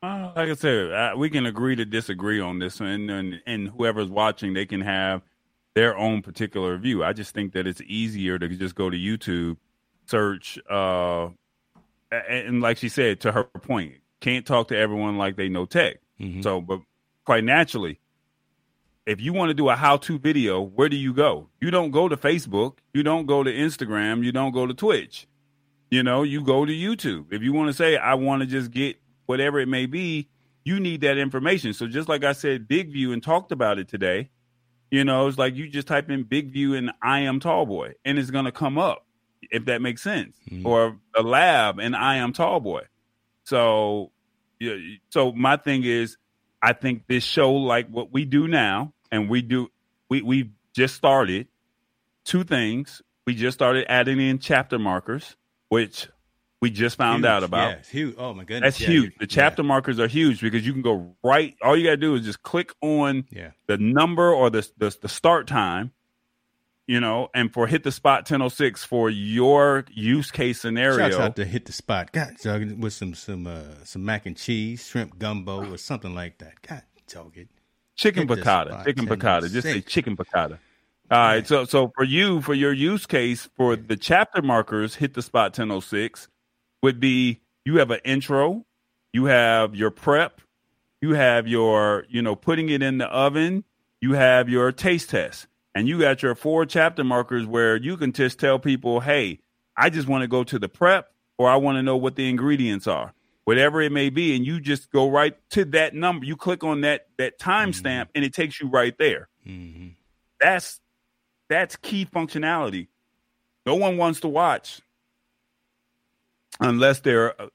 Uh, 0.05 0.31
like 0.35 0.49
I 0.49 0.53
said, 0.53 0.91
uh, 0.91 1.13
we 1.17 1.29
can 1.29 1.45
agree 1.45 1.75
to 1.75 1.85
disagree 1.85 2.39
on 2.39 2.59
this, 2.59 2.79
and, 2.79 3.09
and 3.09 3.41
and 3.47 3.69
whoever's 3.69 4.09
watching, 4.09 4.53
they 4.53 4.65
can 4.65 4.81
have 4.81 5.21
their 5.73 5.97
own 5.97 6.21
particular 6.21 6.77
view. 6.77 7.03
I 7.03 7.13
just 7.13 7.33
think 7.33 7.53
that 7.53 7.65
it's 7.65 7.81
easier 7.81 8.37
to 8.37 8.47
just 8.49 8.75
go 8.75 8.89
to 8.89 8.97
YouTube, 8.97 9.57
search, 10.05 10.59
uh, 10.69 11.29
and, 12.11 12.47
and 12.47 12.61
like 12.61 12.77
she 12.77 12.89
said, 12.89 13.21
to 13.21 13.31
her 13.31 13.45
point, 13.45 13.95
can't 14.19 14.45
talk 14.45 14.67
to 14.67 14.77
everyone 14.77 15.17
like 15.17 15.37
they 15.37 15.49
know 15.49 15.65
tech. 15.65 15.97
So, 16.41 16.61
but 16.61 16.81
quite 17.25 17.43
naturally, 17.43 17.99
if 19.05 19.19
you 19.19 19.33
want 19.33 19.49
to 19.49 19.53
do 19.53 19.69
a 19.69 19.75
how-to 19.75 20.17
video, 20.19 20.61
where 20.61 20.87
do 20.87 20.95
you 20.95 21.13
go? 21.13 21.49
You 21.59 21.71
don't 21.71 21.91
go 21.91 22.07
to 22.07 22.15
Facebook, 22.15 22.77
you 22.93 23.03
don't 23.03 23.25
go 23.25 23.43
to 23.43 23.51
Instagram, 23.51 24.23
you 24.23 24.31
don't 24.31 24.51
go 24.51 24.65
to 24.67 24.73
Twitch. 24.73 25.27
You 25.91 26.03
know, 26.03 26.23
you 26.23 26.41
go 26.43 26.65
to 26.65 26.71
YouTube. 26.71 27.33
If 27.33 27.41
you 27.41 27.53
want 27.53 27.67
to 27.69 27.73
say, 27.73 27.97
I 27.97 28.13
want 28.15 28.41
to 28.41 28.47
just 28.47 28.71
get 28.71 28.97
whatever 29.25 29.59
it 29.59 29.67
may 29.67 29.85
be, 29.85 30.29
you 30.63 30.79
need 30.79 31.01
that 31.01 31.17
information. 31.17 31.73
So 31.73 31.87
just 31.87 32.09
like 32.09 32.23
I 32.23 32.33
said, 32.33 32.67
BigVu 32.67 33.13
and 33.13 33.21
talked 33.21 33.51
about 33.51 33.79
it 33.79 33.87
today, 33.87 34.29
you 34.91 35.03
know, 35.03 35.27
it's 35.27 35.37
like 35.37 35.55
you 35.55 35.67
just 35.67 35.87
type 35.87 36.09
in 36.09 36.25
BigVu 36.25 36.77
and 36.77 36.91
I 37.01 37.21
am 37.21 37.39
Tall 37.39 37.65
Boy, 37.65 37.93
and 38.03 38.17
it's 38.17 38.31
gonna 38.31 38.51
come 38.51 38.77
up. 38.77 39.05
if 39.51 39.65
that 39.65 39.81
makes 39.81 40.01
sense, 40.01 40.37
mm-hmm. 40.49 40.65
or 40.65 40.97
a 41.15 41.21
lab 41.21 41.79
and 41.79 41.95
I 41.95 42.17
am 42.17 42.33
tall 42.33 42.59
boy. 42.59 42.83
So, 43.43 44.11
yeah, 44.59 44.75
so 45.09 45.31
my 45.31 45.57
thing 45.57 45.83
is, 45.83 46.17
I 46.61 46.73
think 46.73 47.07
this 47.07 47.23
show, 47.23 47.53
like 47.53 47.87
what 47.89 48.11
we 48.11 48.25
do 48.25 48.47
now, 48.47 48.93
and 49.11 49.29
we 49.29 49.41
do, 49.41 49.69
we 50.09 50.21
we 50.21 50.51
just 50.73 50.95
started 50.95 51.47
two 52.23 52.43
things. 52.43 53.01
We 53.25 53.35
just 53.35 53.55
started 53.57 53.85
adding 53.89 54.19
in 54.19 54.39
chapter 54.39 54.79
markers, 54.79 55.35
which 55.69 56.09
we 56.65 56.71
just 56.71 56.97
found 56.97 57.23
huge. 57.23 57.29
out 57.29 57.43
about. 57.43 57.69
Yeah, 57.69 57.83
huge. 57.91 58.15
Oh 58.17 58.33
my 58.33 58.43
goodness, 58.43 58.73
that's 58.73 58.81
yeah, 58.81 58.87
huge. 58.87 59.17
The 59.19 59.27
chapter 59.27 59.61
yeah. 59.61 59.67
markers 59.67 59.99
are 59.99 60.07
huge 60.07 60.41
because 60.41 60.65
you 60.65 60.73
can 60.73 60.81
go 60.81 61.15
right. 61.23 61.55
All 61.61 61.77
you 61.77 61.83
got 61.83 61.91
to 61.91 61.97
do 61.97 62.15
is 62.15 62.25
just 62.25 62.41
click 62.41 62.73
on 62.81 63.25
yeah. 63.29 63.51
the 63.67 63.77
number 63.77 64.33
or 64.33 64.49
the, 64.49 64.67
the 64.77 64.97
the 64.99 65.07
start 65.07 65.45
time, 65.45 65.91
you 66.87 66.99
know, 66.99 67.29
and 67.35 67.53
for 67.53 67.67
hit 67.67 67.83
the 67.83 67.91
spot 67.91 68.21
1006 68.21 68.83
for 68.83 69.11
your 69.11 69.85
use 69.93 70.31
case 70.31 70.59
scenario. 70.59 70.97
Shouts 70.97 71.21
out 71.21 71.35
to 71.35 71.45
hit 71.45 71.65
the 71.65 71.71
spot. 71.71 72.11
God, 72.11 72.33
with 72.79 72.93
some 72.93 73.13
some 73.13 73.45
uh, 73.45 73.83
some 73.83 74.03
mac 74.03 74.25
and 74.25 74.35
cheese, 74.35 74.87
shrimp 74.87 75.19
gumbo, 75.19 75.71
or 75.71 75.77
something 75.77 76.15
like 76.15 76.39
that. 76.39 76.59
God, 76.67 76.81
dog 77.07 77.37
it. 77.37 77.49
Chicken 77.95 78.27
piccata, 78.27 78.83
chicken 78.85 79.05
piccata. 79.05 79.51
Just 79.51 79.67
say 79.67 79.81
chicken 79.81 80.17
piccata. 80.17 80.57
All 81.11 81.19
right, 81.19 81.47
so 81.47 81.65
so 81.65 81.91
for 81.95 82.03
you 82.03 82.41
for 82.41 82.55
your 82.55 82.73
use 82.73 83.05
case 83.05 83.47
for 83.55 83.75
the 83.75 83.95
chapter 83.95 84.41
markers, 84.41 84.95
hit 84.95 85.13
the 85.13 85.21
spot 85.21 85.55
1006 85.55 86.27
would 86.85 86.99
be 86.99 87.41
you 87.65 87.77
have 87.79 87.89
an 87.89 87.99
intro, 88.05 88.63
you 89.11 89.25
have 89.25 89.75
your 89.75 89.89
prep, 89.89 90.39
you 91.01 91.15
have 91.15 91.47
your 91.47 92.05
you 92.09 92.21
know 92.21 92.35
putting 92.35 92.69
it 92.69 92.83
in 92.83 92.99
the 92.99 93.07
oven, 93.07 93.63
you 94.01 94.13
have 94.13 94.49
your 94.49 94.71
taste 94.71 95.09
test 95.09 95.47
and 95.73 95.87
you 95.87 95.99
got 95.99 96.21
your 96.21 96.35
four 96.35 96.63
chapter 96.67 97.03
markers 97.03 97.47
where 97.47 97.75
you 97.75 97.97
can 97.97 98.13
just 98.13 98.39
tell 98.39 98.59
people, 98.59 98.99
hey, 98.99 99.39
I 99.75 99.89
just 99.89 100.07
want 100.07 100.21
to 100.21 100.27
go 100.27 100.43
to 100.43 100.59
the 100.59 100.69
prep 100.69 101.11
or 101.39 101.49
I 101.49 101.55
want 101.55 101.77
to 101.77 101.81
know 101.81 101.97
what 101.97 102.15
the 102.15 102.29
ingredients 102.29 102.85
are, 102.85 103.15
whatever 103.45 103.81
it 103.81 103.91
may 103.91 104.11
be. 104.11 104.35
And 104.35 104.45
you 104.45 104.59
just 104.59 104.91
go 104.91 105.09
right 105.09 105.35
to 105.49 105.65
that 105.65 105.95
number. 105.95 106.27
You 106.27 106.37
click 106.37 106.63
on 106.63 106.81
that 106.81 107.07
that 107.17 107.39
timestamp 107.39 107.81
mm-hmm. 107.81 108.11
and 108.13 108.23
it 108.23 108.33
takes 108.35 108.61
you 108.61 108.69
right 108.69 108.95
there. 108.99 109.27
Mm-hmm. 109.47 109.87
That's 110.39 110.79
that's 111.49 111.77
key 111.77 112.05
functionality. 112.05 112.89
No 113.65 113.73
one 113.73 113.97
wants 113.97 114.19
to 114.19 114.27
watch 114.27 114.81
unless 116.59 116.99
they're. 116.99 117.39
Uh, 117.39 117.47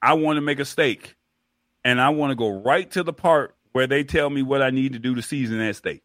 I 0.00 0.14
want 0.14 0.36
to 0.36 0.40
make 0.40 0.60
a 0.60 0.64
steak, 0.64 1.16
and 1.84 2.00
I 2.00 2.10
want 2.10 2.30
to 2.30 2.36
go 2.36 2.48
right 2.62 2.88
to 2.92 3.02
the 3.02 3.12
part 3.12 3.56
where 3.72 3.86
they 3.86 4.04
tell 4.04 4.30
me 4.30 4.42
what 4.42 4.62
I 4.62 4.70
need 4.70 4.92
to 4.92 4.98
do 4.98 5.14
to 5.14 5.22
season 5.22 5.58
that 5.58 5.76
steak. 5.76 6.02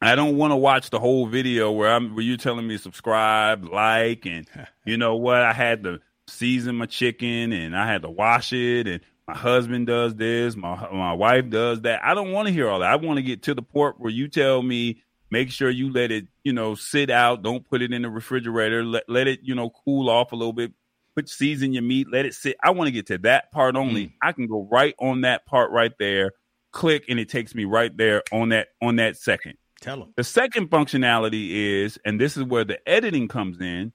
I 0.00 0.16
don't 0.16 0.36
want 0.36 0.50
to 0.50 0.56
watch 0.56 0.90
the 0.90 1.00
whole 1.00 1.26
video 1.26 1.72
where 1.72 1.90
I'm 1.90 2.14
where 2.14 2.24
you're 2.24 2.36
telling 2.36 2.66
me 2.66 2.76
subscribe, 2.76 3.64
like, 3.64 4.26
and 4.26 4.46
you 4.84 4.96
know 4.96 5.16
what? 5.16 5.42
I 5.42 5.52
had 5.52 5.84
to 5.84 6.00
season 6.26 6.76
my 6.76 6.86
chicken 6.86 7.52
and 7.52 7.76
I 7.76 7.86
had 7.86 8.02
to 8.02 8.10
wash 8.10 8.52
it, 8.52 8.86
and 8.86 9.00
my 9.26 9.34
husband 9.34 9.86
does 9.86 10.14
this, 10.14 10.56
my 10.56 10.88
my 10.92 11.14
wife 11.14 11.48
does 11.48 11.82
that. 11.82 12.04
I 12.04 12.14
don't 12.14 12.32
want 12.32 12.48
to 12.48 12.52
hear 12.52 12.68
all 12.68 12.80
that. 12.80 12.90
I 12.90 12.96
want 12.96 13.16
to 13.16 13.22
get 13.22 13.44
to 13.44 13.54
the 13.54 13.62
point 13.62 13.98
where 13.98 14.12
you 14.12 14.28
tell 14.28 14.62
me, 14.62 15.02
make 15.34 15.50
sure 15.50 15.68
you 15.68 15.92
let 15.92 16.12
it, 16.12 16.28
you 16.44 16.52
know, 16.52 16.76
sit 16.76 17.10
out. 17.10 17.42
Don't 17.42 17.68
put 17.68 17.82
it 17.82 17.92
in 17.92 18.02
the 18.02 18.08
refrigerator. 18.08 18.84
Let 18.84 19.02
let 19.08 19.26
it, 19.26 19.40
you 19.42 19.54
know, 19.54 19.70
cool 19.84 20.08
off 20.08 20.30
a 20.30 20.36
little 20.36 20.52
bit. 20.52 20.72
Put 21.16 21.28
season 21.28 21.72
your 21.72 21.82
meat. 21.82 22.06
Let 22.10 22.24
it 22.24 22.34
sit. 22.34 22.56
I 22.62 22.70
want 22.70 22.86
to 22.86 22.92
get 22.92 23.06
to 23.08 23.18
that 23.18 23.50
part 23.50 23.74
only. 23.74 24.06
Mm. 24.06 24.12
I 24.22 24.32
can 24.32 24.46
go 24.46 24.68
right 24.70 24.94
on 25.00 25.22
that 25.22 25.44
part 25.44 25.72
right 25.72 25.92
there. 25.98 26.32
Click, 26.72 27.04
and 27.08 27.18
it 27.20 27.28
takes 27.28 27.54
me 27.54 27.64
right 27.64 27.94
there 27.96 28.22
on 28.32 28.50
that 28.50 28.68
on 28.80 28.96
that 28.96 29.16
second. 29.16 29.54
Tell 29.80 29.98
them. 29.98 30.14
The 30.16 30.24
second 30.24 30.70
functionality 30.70 31.50
is, 31.82 31.98
and 32.04 32.20
this 32.20 32.36
is 32.36 32.44
where 32.44 32.64
the 32.64 32.78
editing 32.88 33.28
comes 33.28 33.60
in. 33.60 33.92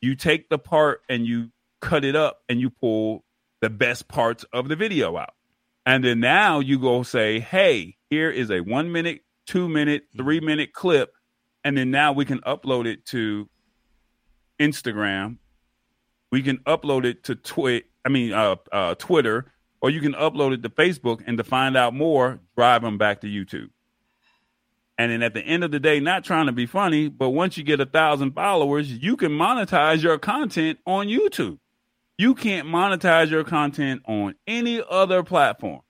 You 0.00 0.16
take 0.16 0.48
the 0.48 0.58
part 0.58 1.00
and 1.08 1.24
you 1.24 1.50
cut 1.80 2.04
it 2.04 2.14
up 2.14 2.40
and 2.48 2.60
you 2.60 2.70
pull 2.70 3.24
the 3.60 3.70
best 3.70 4.08
parts 4.08 4.44
of 4.52 4.68
the 4.68 4.76
video 4.76 5.16
out. 5.16 5.34
And 5.86 6.04
then 6.04 6.20
now 6.20 6.60
you 6.60 6.78
go 6.78 7.02
say, 7.02 7.40
hey, 7.40 7.96
here 8.10 8.30
is 8.30 8.50
a 8.50 8.60
one 8.60 8.92
minute, 8.92 9.22
two 9.48 9.68
minute, 9.68 10.04
mm-hmm. 10.10 10.22
three 10.22 10.40
minute 10.40 10.72
clip. 10.72 11.12
And 11.64 11.76
then 11.76 11.90
now 11.90 12.12
we 12.12 12.24
can 12.24 12.38
upload 12.40 12.86
it 12.86 13.04
to 13.06 13.48
Instagram. 14.60 15.38
We 16.30 16.42
can 16.42 16.58
upload 16.58 17.04
it 17.04 17.24
to 17.24 17.34
Twit. 17.34 17.86
I 18.04 18.10
mean, 18.10 18.32
uh, 18.32 18.56
uh, 18.70 18.94
Twitter, 18.94 19.52
or 19.80 19.90
you 19.90 20.00
can 20.00 20.12
upload 20.12 20.54
it 20.54 20.62
to 20.62 20.68
Facebook. 20.68 21.22
And 21.26 21.36
to 21.38 21.44
find 21.44 21.76
out 21.76 21.94
more, 21.94 22.38
drive 22.56 22.82
them 22.82 22.96
back 22.98 23.22
to 23.22 23.26
YouTube. 23.26 23.70
And 24.98 25.12
then 25.12 25.22
at 25.22 25.32
the 25.32 25.40
end 25.40 25.64
of 25.64 25.70
the 25.70 25.80
day, 25.80 26.00
not 26.00 26.24
trying 26.24 26.46
to 26.46 26.52
be 26.52 26.66
funny, 26.66 27.08
but 27.08 27.30
once 27.30 27.56
you 27.56 27.64
get 27.64 27.80
a 27.80 27.86
thousand 27.86 28.32
followers, 28.32 28.90
you 28.90 29.16
can 29.16 29.30
monetize 29.30 30.02
your 30.02 30.18
content 30.18 30.78
on 30.86 31.06
YouTube. 31.06 31.58
You 32.16 32.34
can't 32.34 32.66
monetize 32.66 33.30
your 33.30 33.44
content 33.44 34.02
on 34.06 34.34
any 34.46 34.82
other 34.90 35.22
platform. 35.22 35.80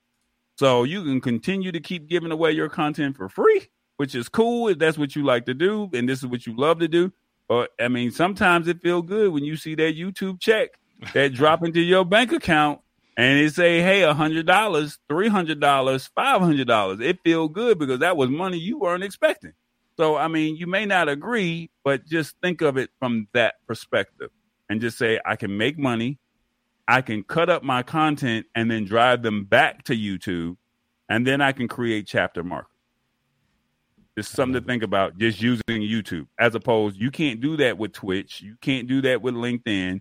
So 0.59 0.83
you 0.83 1.05
can 1.05 1.21
continue 1.21 1.71
to 1.71 1.79
keep 1.79 2.09
giving 2.09 2.33
away 2.33 2.51
your 2.51 2.69
content 2.69 3.17
for 3.17 3.29
free, 3.29 3.69
which 3.97 4.17
is 4.17 4.29
cool 4.29 4.67
if 4.67 4.79
that's 4.79 4.99
what 4.99 5.15
you 5.15 5.25
like 5.25 5.47
to 5.47 5.55
do 5.55 5.89
and 5.93 6.09
this 6.09 6.19
is 6.19 6.27
what 6.27 6.47
you 6.47 6.57
love 6.57 6.81
to 6.81 6.89
do. 6.89 7.13
But 7.49 7.71
I 7.81 7.87
mean, 7.87 8.11
sometimes 8.11 8.67
it 8.67 8.83
feels 8.83 9.07
good 9.07 9.33
when 9.33 9.45
you 9.45 9.55
see 9.55 9.77
that 9.77 9.97
YouTube 9.97 10.41
check 10.41 10.71
that 11.15 11.33
drop 11.33 11.65
into 11.65 11.81
your 11.81 12.05
bank 12.05 12.33
account 12.33 12.81
and 13.17 13.39
it 13.39 13.55
say, 13.55 13.83
hey, 13.83 14.03
a 14.03 14.13
hundred 14.13 14.47
dollars, 14.47 14.99
three 15.09 15.29
hundred 15.29 15.61
dollars, 15.61 16.11
five 16.17 16.41
hundred 16.41 16.67
dollars. 16.67 16.99
It 17.01 17.21
feel 17.23 17.47
good 17.49 17.79
because 17.79 18.01
that 18.01 18.17
was 18.17 18.29
money 18.29 18.59
you 18.59 18.81
weren't 18.81 19.05
expecting. 19.05 19.53
So 19.97 20.17
I 20.17 20.27
mean, 20.27 20.57
you 20.57 20.67
may 20.67 20.87
not 20.87 21.09
agree, 21.09 21.71
but 21.85 22.05
just 22.05 22.35
think 22.43 22.63
of 22.63 22.77
it 22.77 22.91
from 22.99 23.29
that 23.33 23.55
perspective 23.69 24.31
and 24.69 24.81
just 24.81 24.99
say, 24.99 25.21
I 25.25 25.37
can 25.37 25.57
make 25.57 25.79
money, 25.79 26.19
I 26.89 27.03
can 27.03 27.23
cut 27.23 27.51
up 27.51 27.63
my 27.63 27.83
content 27.83 28.47
and 28.55 28.71
then 28.71 28.87
drive 28.87 29.23
them 29.23 29.45
back 29.45 29.85
to 29.85 29.93
YouTube, 29.95 30.57
and 31.09 31.27
then 31.27 31.43
I 31.43 31.53
can 31.53 31.69
create 31.69 32.07
chapter 32.07 32.43
markers. 32.43 32.73
Just 34.17 34.33
something 34.33 34.61
to 34.61 34.67
think 34.67 34.83
about 34.83 35.19
just 35.19 35.41
using 35.41 35.63
YouTube 35.69 36.27
as 36.41 36.55
opposed 36.57 36.97
you 36.97 37.11
can't 37.13 37.41
do 37.41 37.59
that 37.59 37.79
with 37.79 37.93
Twitch. 37.93 38.41
You 38.41 38.57
can't 38.61 38.89
do 38.89 39.03
that 39.03 39.23
with 39.23 39.35
LinkedIn. 39.35 40.01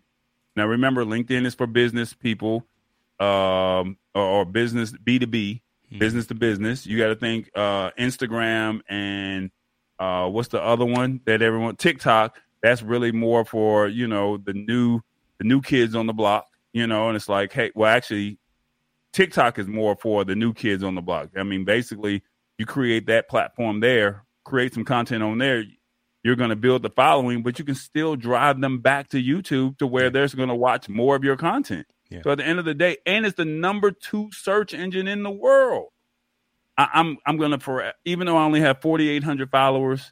Now 0.56 0.66
remember, 0.66 1.06
LinkedIn 1.06 1.46
is 1.46 1.54
for 1.54 1.68
business 1.68 2.14
people 2.14 2.66
um, 3.20 3.98
or, 4.16 4.24
or 4.24 4.46
business 4.46 4.92
B 4.92 5.20
two 5.20 5.28
B, 5.28 5.62
hmm. 5.92 6.00
business 6.00 6.26
to 6.28 6.36
business. 6.36 6.88
You 6.88 6.98
got 6.98 7.10
to 7.10 7.16
think 7.16 7.52
uh, 7.54 7.92
Instagram 7.92 8.82
and 8.90 9.52
uh, 10.00 10.30
what's 10.30 10.48
the 10.48 10.64
other 10.64 10.86
one 10.86 11.20
that 11.26 11.42
everyone 11.42 11.76
TikTok. 11.76 12.42
That's 12.64 12.82
really 12.82 13.12
more 13.12 13.46
for 13.46 13.88
you 13.88 14.08
know 14.08 14.38
the 14.38 14.54
new 14.54 15.02
the 15.38 15.44
new 15.44 15.62
kids 15.62 15.94
on 15.96 16.08
the 16.08 16.14
block. 16.14 16.48
You 16.78 16.86
know, 16.86 17.08
and 17.08 17.16
it's 17.16 17.28
like, 17.28 17.54
hey, 17.54 17.72
well, 17.74 17.90
actually, 17.90 18.38
TikTok 19.12 19.58
is 19.58 19.68
more 19.68 19.96
for 19.96 20.24
the 20.24 20.36
new 20.36 20.54
kids 20.54 20.84
on 20.84 20.94
the 20.94 21.02
block. 21.02 21.30
I 21.36 21.42
mean, 21.42 21.66
basically, 21.66 22.22
you 22.60 22.68
create 22.68 23.08
that 23.08 23.28
platform 23.28 23.80
there, 23.80 24.26
create 24.46 24.76
some 24.76 24.86
content 24.86 25.24
on 25.24 25.40
there. 25.40 25.64
You're 26.24 26.36
going 26.36 26.52
to 26.52 26.56
build 26.56 26.84
the 26.84 26.92
following, 26.92 27.42
but 27.42 27.58
you 27.58 27.66
can 27.66 27.74
still 27.74 28.16
drive 28.16 28.62
them 28.62 28.78
back 28.78 29.10
to 29.10 29.18
YouTube 29.18 29.80
to 29.80 29.88
where 29.88 30.12
they're 30.12 30.28
going 30.28 30.50
to 30.50 30.56
watch 30.56 30.88
more 30.88 31.16
of 31.16 31.24
your 31.24 31.36
content. 31.36 31.88
Yeah. 32.12 32.22
So 32.24 32.30
at 32.30 32.38
the 32.38 32.46
end 32.46 32.60
of 32.60 32.66
the 32.66 32.76
day, 32.76 32.98
and 33.08 33.26
it's 33.26 33.38
the 33.38 33.46
number 33.46 33.90
two 33.90 34.30
search 34.32 34.76
engine 34.76 35.08
in 35.08 35.24
the 35.24 35.32
world. 35.32 35.88
I, 36.78 36.84
am 36.84 36.90
I'm, 36.94 37.18
I'm 37.26 37.38
gonna 37.38 37.60
for 37.60 37.92
even 38.06 38.28
though 38.28 38.38
I 38.38 38.44
only 38.44 38.62
have 38.62 38.84
4,800 38.84 39.50
followers, 39.50 40.12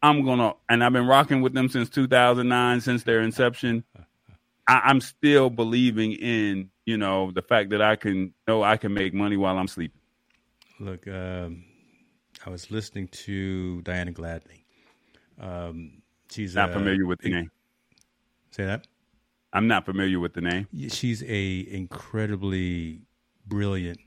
I'm 0.00 0.24
gonna 0.24 0.54
and 0.68 0.84
I've 0.84 0.92
been 0.92 1.08
rocking 1.08 1.42
with 1.42 1.52
them 1.52 1.68
since 1.68 1.90
2009, 1.90 2.80
since 2.80 3.02
their 3.02 3.22
inception. 3.22 3.82
Uh-huh. 3.96 4.05
I, 4.68 4.90
am 4.90 5.00
still 5.00 5.50
believing 5.50 6.12
in 6.12 6.70
you 6.84 6.96
know 6.96 7.30
the 7.30 7.42
fact 7.42 7.70
that 7.70 7.82
I 7.82 7.96
can 7.96 8.34
know 8.46 8.62
I 8.62 8.76
can 8.76 8.92
make 8.94 9.14
money 9.14 9.36
while 9.36 9.58
I'm 9.58 9.68
sleeping. 9.68 10.00
Look, 10.78 11.06
um, 11.08 11.64
I 12.44 12.50
was 12.50 12.70
listening 12.70 13.08
to 13.08 13.82
Diana 13.82 14.12
Gladney. 14.12 14.64
Um, 15.40 16.02
she's 16.30 16.54
not 16.54 16.70
uh, 16.70 16.74
familiar 16.74 17.06
with 17.06 17.20
the 17.20 17.30
name. 17.30 17.50
Say 18.50 18.64
that. 18.64 18.86
I'm 19.52 19.68
not 19.68 19.86
familiar 19.86 20.20
with 20.20 20.34
the 20.34 20.42
name. 20.42 20.68
She's 20.90 21.22
a 21.22 21.66
incredibly 21.70 23.00
brilliant 23.46 24.00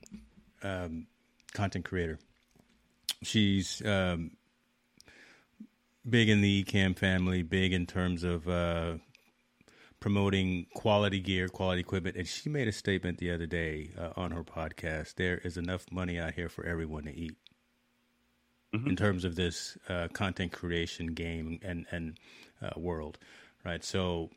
um, 0.61 1.07
content 1.53 1.86
creator. 1.86 2.19
She's 3.23 3.81
um, 3.86 4.31
big 6.07 6.30
in 6.30 6.41
the 6.41 6.64
Ecamm 6.64 6.98
family, 6.98 7.41
big 7.41 7.73
in 7.73 7.86
terms 7.86 8.23
of 8.23 8.48
uh, 8.48 8.95
promoting 9.99 10.67
quality 10.73 11.19
gear, 11.19 11.49
quality 11.49 11.81
equipment. 11.81 12.15
And 12.15 12.27
she 12.27 12.49
made 12.49 12.67
a 12.67 12.71
statement 12.71 13.17
the 13.17 13.31
other 13.31 13.45
day 13.47 13.91
uh, 13.97 14.11
on 14.15 14.31
her 14.31 14.43
podcast: 14.43 15.15
"There 15.15 15.39
is 15.39 15.57
enough 15.57 15.85
money 15.91 16.19
out 16.19 16.34
here 16.35 16.49
for 16.49 16.65
everyone 16.65 17.03
to 17.03 17.15
eat." 17.15 17.35
Mm-hmm. 18.76 18.89
In 18.89 18.95
terms 18.95 19.26
of 19.26 19.35
this 19.35 19.77
uh, 19.89 20.09
content 20.13 20.51
creation 20.51 21.07
game 21.07 21.59
and 21.63 21.85
and 21.91 22.17
uh, 22.61 22.80
world, 22.80 23.17
right? 23.65 23.84
So 23.84 24.30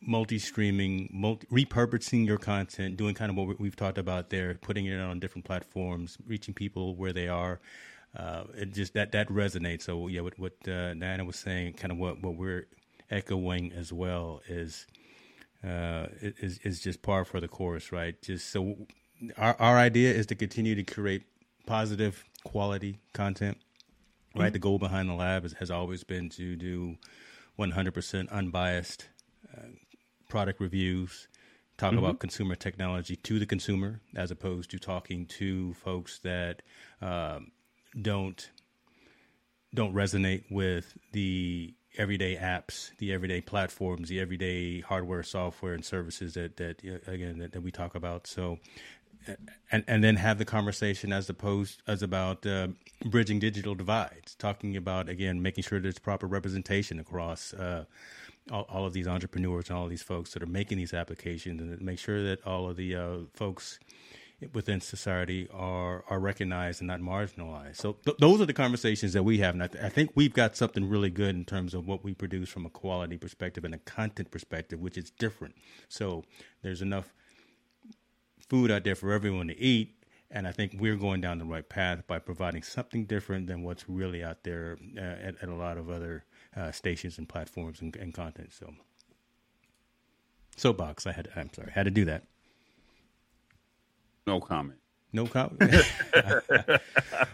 multi-streaming, 0.00 1.08
multi- 1.12 1.46
repurposing 1.46 2.26
your 2.26 2.38
content, 2.38 2.96
doing 2.96 3.14
kind 3.14 3.30
of 3.30 3.36
what 3.36 3.58
we've 3.58 3.76
talked 3.76 3.98
about 3.98 4.30
there, 4.30 4.54
putting 4.54 4.86
it 4.86 4.98
on 5.00 5.18
different 5.20 5.44
platforms, 5.44 6.18
reaching 6.26 6.54
people 6.54 6.96
where 6.96 7.12
they 7.12 7.28
are. 7.28 7.60
uh, 8.16 8.44
it 8.56 8.72
just 8.72 8.94
that 8.94 9.12
that 9.12 9.28
resonates. 9.28 9.82
So 9.82 10.08
yeah, 10.08 10.22
what 10.22 10.38
what 10.38 10.52
uh, 10.68 10.94
Diana 10.94 11.24
was 11.24 11.36
saying, 11.36 11.74
kind 11.74 11.92
of 11.92 11.98
what 11.98 12.22
what 12.22 12.36
we're 12.36 12.66
echoing 13.10 13.72
as 13.72 13.92
well 13.92 14.40
is 14.48 14.86
uh, 15.64 16.06
is 16.20 16.58
is 16.58 16.80
just 16.80 17.02
par 17.02 17.24
for 17.24 17.40
the 17.40 17.48
course, 17.48 17.92
right? 17.92 18.20
Just 18.22 18.50
so 18.50 18.76
our 19.36 19.56
our 19.58 19.78
idea 19.78 20.12
is 20.12 20.26
to 20.26 20.34
continue 20.34 20.74
to 20.74 20.82
create 20.84 21.24
positive 21.66 22.24
quality 22.44 23.00
content, 23.12 23.58
right? 24.36 24.52
The 24.52 24.58
goal 24.58 24.78
behind 24.78 25.08
the 25.08 25.14
lab 25.14 25.44
is, 25.44 25.54
has 25.54 25.70
always 25.70 26.04
been 26.04 26.28
to 26.30 26.54
do 26.54 26.96
100% 27.58 28.30
unbiased 28.30 29.08
uh, 29.56 29.62
product 30.28 30.60
reviews, 30.60 31.26
talk 31.76 31.94
about 31.94 32.20
consumer 32.20 32.54
technology 32.54 33.16
to 33.16 33.38
the 33.38 33.46
consumer, 33.46 34.00
as 34.14 34.30
opposed 34.30 34.70
to 34.70 34.78
talking 34.78 35.26
to 35.26 35.74
folks 35.74 36.18
that 36.20 36.62
um, 37.00 37.50
don't 38.00 38.50
don't 39.74 39.94
resonate 39.94 40.44
with 40.50 40.96
the 41.12 41.74
everyday 41.98 42.36
apps, 42.36 42.90
the 42.98 43.12
everyday 43.12 43.40
platforms, 43.40 44.08
the 44.08 44.20
everyday 44.20 44.80
hardware, 44.80 45.22
software, 45.22 45.74
and 45.74 45.84
services 45.84 46.34
that 46.34 46.56
that 46.56 46.82
again 47.06 47.38
that, 47.38 47.52
that 47.52 47.62
we 47.62 47.70
talk 47.70 47.94
about. 47.94 48.26
So, 48.26 48.58
and 49.70 49.84
and 49.86 50.04
then 50.04 50.16
have 50.16 50.38
the 50.38 50.44
conversation 50.44 51.12
as 51.12 51.28
opposed 51.28 51.82
as 51.86 52.02
about 52.02 52.46
uh, 52.46 52.68
bridging 53.04 53.38
digital 53.38 53.74
divides, 53.74 54.34
talking 54.34 54.76
about 54.76 55.08
again 55.08 55.42
making 55.42 55.64
sure 55.64 55.80
there's 55.80 55.98
proper 55.98 56.26
representation 56.26 56.98
across. 56.98 57.54
Uh, 57.54 57.84
all, 58.52 58.64
all 58.68 58.86
of 58.86 58.92
these 58.92 59.08
entrepreneurs 59.08 59.68
and 59.68 59.76
all 59.76 59.84
of 59.84 59.90
these 59.90 60.04
folks 60.04 60.32
that 60.32 60.40
are 60.40 60.46
making 60.46 60.78
these 60.78 60.94
applications, 60.94 61.60
and 61.60 61.80
make 61.80 61.98
sure 61.98 62.22
that 62.22 62.46
all 62.46 62.70
of 62.70 62.76
the 62.76 62.94
uh, 62.94 63.16
folks 63.34 63.80
within 64.52 64.80
society 64.80 65.48
are 65.52 66.04
are 66.08 66.20
recognized 66.20 66.80
and 66.80 66.88
not 66.88 67.00
marginalized. 67.00 67.76
So 67.76 67.94
th- 68.04 68.18
those 68.18 68.40
are 68.40 68.46
the 68.46 68.52
conversations 68.52 69.12
that 69.14 69.22
we 69.22 69.38
have, 69.38 69.54
and 69.54 69.62
I, 69.62 69.66
th- 69.66 69.84
I 69.84 69.88
think 69.88 70.10
we've 70.14 70.34
got 70.34 70.56
something 70.56 70.88
really 70.88 71.10
good 71.10 71.34
in 71.34 71.44
terms 71.44 71.74
of 71.74 71.86
what 71.86 72.04
we 72.04 72.14
produce 72.14 72.48
from 72.48 72.66
a 72.66 72.70
quality 72.70 73.16
perspective 73.16 73.64
and 73.64 73.74
a 73.74 73.78
content 73.78 74.30
perspective, 74.30 74.80
which 74.80 74.98
is 74.98 75.10
different. 75.10 75.54
So 75.88 76.24
there's 76.62 76.82
enough 76.82 77.12
food 78.48 78.70
out 78.70 78.84
there 78.84 78.94
for 78.94 79.12
everyone 79.12 79.48
to 79.48 79.58
eat. 79.58 79.92
And 80.28 80.48
I 80.48 80.52
think 80.52 80.74
we're 80.78 80.96
going 80.96 81.20
down 81.20 81.38
the 81.38 81.44
right 81.44 81.68
path 81.68 82.04
by 82.08 82.18
providing 82.18 82.62
something 82.62 83.04
different 83.04 83.46
than 83.46 83.62
what's 83.62 83.88
really 83.88 84.24
out 84.24 84.42
there 84.42 84.76
uh, 84.96 85.00
at, 85.00 85.36
at 85.40 85.48
a 85.48 85.54
lot 85.54 85.78
of 85.78 85.88
other 85.88 86.24
uh, 86.56 86.72
stations 86.72 87.16
and 87.16 87.28
platforms 87.28 87.80
and, 87.80 87.94
and 87.94 88.12
content. 88.12 88.52
So, 88.52 88.74
soapbox. 90.56 91.06
I 91.06 91.12
had. 91.12 91.28
I'm 91.36 91.52
sorry. 91.52 91.70
Had 91.70 91.84
to 91.84 91.92
do 91.92 92.04
that. 92.06 92.24
No 94.26 94.40
comment. 94.40 94.78
No 95.12 95.26
comment. 95.26 95.60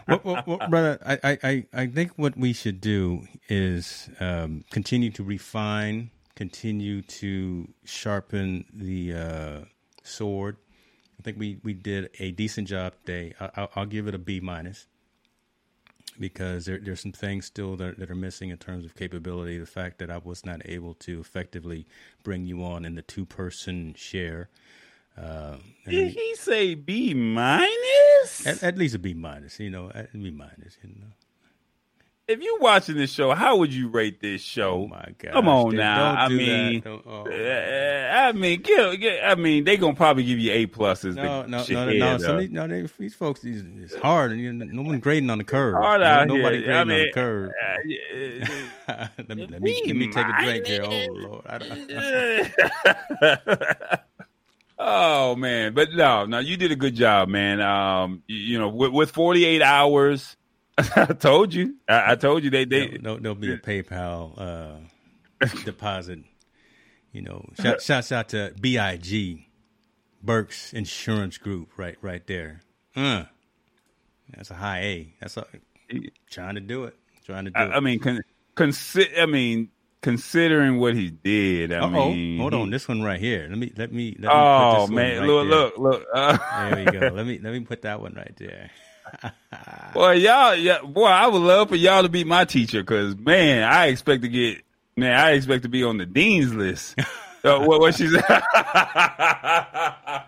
well, 0.07 0.21
well, 0.23 0.45
well, 0.47 0.59
brother, 0.69 0.99
I, 1.05 1.39
I, 1.43 1.67
I 1.73 1.87
think 1.87 2.13
what 2.17 2.37
we 2.37 2.53
should 2.53 2.81
do 2.81 3.27
is 3.49 4.11
um, 4.21 4.65
continue 4.71 5.11
to 5.13 5.25
refine, 5.25 6.11
continue 6.37 7.03
to 7.03 7.69
sharpen 7.85 8.67
the 8.73 9.15
uh, 9.15 9.61
sword. 10.03 10.59
I 11.19 11.23
think 11.23 11.39
we, 11.39 11.59
we 11.63 11.73
did 11.73 12.11
a 12.19 12.31
decent 12.33 12.69
job 12.69 12.95
today. 13.05 13.35
I, 13.41 13.51
I'll, 13.57 13.71
I'll 13.75 13.87
give 13.87 14.07
it 14.07 14.15
a 14.15 14.19
B 14.19 14.41
minus 14.41 14.87
because 16.21 16.67
there, 16.67 16.79
there's 16.79 17.01
some 17.01 17.13
things 17.13 17.47
still 17.47 17.75
that, 17.77 17.99
that 17.99 18.11
are 18.11 18.15
missing 18.15 18.51
in 18.51 18.59
terms 18.59 18.85
of 18.85 18.95
capability. 18.95 19.59
The 19.59 19.67
fact 19.67 19.99
that 19.99 20.11
I 20.11 20.19
was 20.19 20.45
not 20.45 20.61
able 20.67 20.95
to 20.95 21.21
effectively 21.21 21.87
bring 22.23 22.45
you 22.45 22.63
on 22.65 22.85
in 22.85 22.97
the 22.97 23.03
two 23.03 23.25
person 23.25 23.95
share. 23.97 24.51
Uh, 25.17 25.57
Did 25.87 26.13
he 26.13 26.35
say 26.37 26.75
B 26.75 27.13
minus? 27.15 28.47
at, 28.47 28.63
at 28.63 28.79
least 28.79 28.95
a 28.95 28.99
B 28.99 29.15
minus, 29.15 29.59
you 29.61 29.71
know, 29.71 29.91
B 30.13 30.31
minus, 30.31 30.79
you 30.83 30.89
know. 30.91 31.07
If 32.29 32.41
you're 32.41 32.61
watching 32.61 32.97
this 32.97 33.11
show, 33.11 33.33
how 33.35 33.57
would 33.57 33.75
you 33.75 33.89
rate 33.89 34.21
this 34.21 34.41
show? 34.41 34.85
Oh 34.85 34.87
my 34.87 35.09
god! 35.19 35.33
Come 35.33 35.49
on 35.49 35.71
dude, 35.71 35.81
now. 35.81 36.13
don't 36.13 36.19
I 36.19 36.29
mean, 36.29 36.83
oh. 36.87 37.25
I 37.29 38.33
mean, 38.33 38.63
I 39.25 39.35
mean, 39.35 39.65
they 39.65 39.77
gonna 39.77 39.95
probably 39.95 40.23
give 40.23 40.39
you 40.39 40.53
A 40.53 40.67
pluses. 40.69 41.17
No, 41.17 41.43
no, 41.43 41.65
no, 41.69 41.91
no, 41.91 42.17
no. 42.17 42.39
These, 42.41 42.51
no, 42.51 42.69
they, 42.69 42.87
these 42.99 43.15
folks, 43.15 43.41
these, 43.41 43.65
it's 43.83 43.97
hard. 43.97 44.31
and 44.31 44.41
you 44.41 44.53
know, 44.53 44.65
no 44.67 44.83
one 44.83 45.01
grading 45.01 45.31
on 45.31 45.39
the 45.39 45.45
curve. 45.45 45.75
Hard 45.75 46.01
No- 46.01 46.07
out 46.07 46.29
Nobody 46.29 46.59
here. 46.59 46.67
grading 46.67 46.71
I 46.77 46.81
on 46.81 46.89
mean, 46.89 47.07
the 47.07 47.13
curve. 47.13 47.51
uh, 47.51 47.77
yeah. 47.85 49.09
let 49.19 49.37
me 49.37 49.47
let 49.49 49.61
me 49.61 49.83
let 49.87 49.97
me 49.97 50.07
take 50.13 50.27
a 50.27 50.43
drink 50.43 50.67
here. 50.67 50.85
Oh 50.85 51.07
lord, 51.13 51.45
I 51.49 51.59
don't, 51.59 51.91
oh 54.83 55.37
man, 55.37 55.75
but 55.75 55.93
no, 55.93 56.27
no, 56.27 56.39
you 56.39 56.57
did 56.57 56.73
a 56.73 56.77
good 56.77 56.95
job, 56.95 57.29
man. 57.29 57.61
Um, 57.61 58.23
you, 58.27 58.37
you 58.37 58.59
know, 58.59 58.69
with, 58.69 58.93
with 58.93 59.11
48 59.11 59.63
hours, 59.63 60.37
I 60.79 61.07
told 61.07 61.55
you, 61.55 61.77
I, 61.89 62.13
I 62.13 62.17
told 62.17 62.45
you 62.45 62.51
they 62.51 62.65
they 62.65 62.99
no, 62.99 63.15
no, 63.15 63.19
there'll 63.19 63.35
be 63.37 63.53
a 63.53 63.59
PayPal 63.59 64.35
uh, 65.41 65.47
deposit. 65.65 66.21
You 67.13 67.23
know, 67.23 67.49
shout, 67.61 67.83
shouts 67.83 68.11
out 68.11 68.31
to 68.31 68.55
Big 68.61 69.47
Burks 70.23 70.73
Insurance 70.73 71.39
Group, 71.39 71.71
right, 71.77 71.97
right 72.01 72.27
there. 72.27 72.63
Uh, 72.97 73.25
that's 74.35 74.51
a 74.51 74.55
high 74.55 74.81
A. 74.81 75.15
That's 75.21 75.37
a, 75.37 75.47
trying 76.31 76.55
to 76.55 76.61
do 76.61 76.85
it. 76.85 76.97
Trying 77.25 77.47
to 77.47 77.51
do 77.51 77.59
I, 77.59 77.67
it. 77.67 77.71
I 77.71 77.81
mean, 77.81 77.99
con, 77.99 78.23
consi- 78.57 79.21
I 79.21 79.27
mean, 79.27 79.69
considering 80.03 80.79
what 80.79 80.95
he 80.95 81.11
did, 81.11 81.73
I 81.73 81.81
oh, 81.81 81.91
mean, 81.91 82.39
hold 82.39 82.55
on, 82.55 82.71
this 82.71 82.89
one 82.89 83.03
right 83.03 83.21
here. 83.21 83.47
Let 83.49 83.59
me 83.59 83.73
let 83.77 83.93
me. 83.93 84.17
Let 84.19 84.21
me 84.21 84.29
put 84.29 84.33
Oh 84.33 84.87
man, 84.89 85.21
right 85.21 85.27
look, 85.27 85.49
there. 85.49 85.59
look, 85.59 85.79
look. 85.79 86.07
Uh, 86.13 86.39
There 86.75 86.85
we 86.85 86.99
go. 87.01 87.09
Let 87.15 87.27
me 87.27 87.39
let 87.43 87.53
me 87.53 87.61
put 87.61 87.83
that 87.83 88.01
one 88.01 88.15
right 88.15 88.35
there. 88.37 88.71
boy, 89.95 90.13
y'all, 90.13 90.55
yeah, 90.55 90.81
boy, 90.83 91.07
I 91.07 91.27
would 91.27 91.43
love 91.43 91.69
for 91.71 91.77
y'all 91.77 92.03
to 92.03 92.09
be 92.09 92.25
my 92.25 92.45
teacher 92.45 92.83
because 92.83 93.17
man, 93.17 93.63
I 93.63 93.87
expect 93.87 94.23
to 94.23 94.29
get, 94.29 94.59
man, 94.97 95.19
I 95.19 95.33
expect 95.33 95.63
to 95.65 95.69
be 95.69 95.85
on 95.85 95.99
the 95.99 96.07
dean's 96.07 96.55
list. 96.55 96.99
uh, 97.45 97.61
what, 97.61 97.81
what 97.81 97.95
she 97.95 98.09
said? 98.09 98.25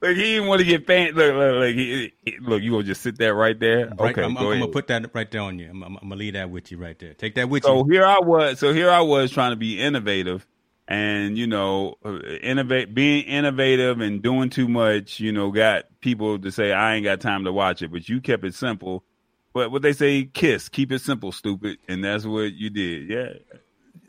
Look, 0.00 0.16
he 0.16 0.22
didn't 0.22 0.48
want 0.48 0.60
to 0.60 0.64
get 0.66 0.86
fan. 0.86 1.14
Look, 1.14 1.34
look, 1.34 1.54
look, 1.56 1.74
he, 1.74 2.12
look. 2.40 2.62
You 2.62 2.70
gonna 2.70 2.84
just 2.84 3.02
sit 3.02 3.18
there 3.18 3.34
right 3.34 3.58
there? 3.58 3.92
Right, 3.98 4.12
okay, 4.12 4.22
I'm, 4.22 4.34
go 4.34 4.52
I'm 4.52 4.52
ahead. 4.52 4.60
gonna 4.60 4.72
put 4.72 4.86
that 4.88 5.12
right 5.14 5.30
there 5.30 5.40
on 5.40 5.58
you. 5.58 5.70
I'm, 5.70 5.82
I'm, 5.82 5.96
I'm 5.96 6.08
gonna 6.08 6.16
leave 6.16 6.34
that 6.34 6.50
with 6.50 6.70
you 6.70 6.78
right 6.78 6.98
there. 6.98 7.14
Take 7.14 7.34
that 7.34 7.48
with 7.48 7.64
So 7.64 7.84
you. 7.84 7.84
here 7.90 8.06
I 8.06 8.20
was. 8.20 8.60
So 8.60 8.72
here 8.72 8.90
I 8.90 9.00
was 9.00 9.32
trying 9.32 9.50
to 9.52 9.56
be 9.56 9.80
innovative, 9.80 10.46
and 10.86 11.36
you 11.36 11.48
know, 11.48 11.96
uh, 12.04 12.20
innovate, 12.42 12.94
being 12.94 13.24
innovative 13.24 14.00
and 14.00 14.22
doing 14.22 14.50
too 14.50 14.68
much. 14.68 15.18
You 15.18 15.32
know, 15.32 15.50
got 15.50 15.86
people 16.00 16.38
to 16.38 16.52
say 16.52 16.72
I 16.72 16.94
ain't 16.94 17.04
got 17.04 17.20
time 17.20 17.44
to 17.44 17.52
watch 17.52 17.82
it. 17.82 17.90
But 17.90 18.08
you 18.08 18.20
kept 18.20 18.44
it 18.44 18.54
simple. 18.54 19.04
But 19.52 19.72
what 19.72 19.82
they 19.82 19.92
say, 19.94 20.24
kiss, 20.26 20.68
keep 20.68 20.92
it 20.92 21.00
simple, 21.00 21.32
stupid, 21.32 21.78
and 21.88 22.04
that's 22.04 22.24
what 22.24 22.52
you 22.52 22.70
did. 22.70 23.08
Yeah. 23.10 23.58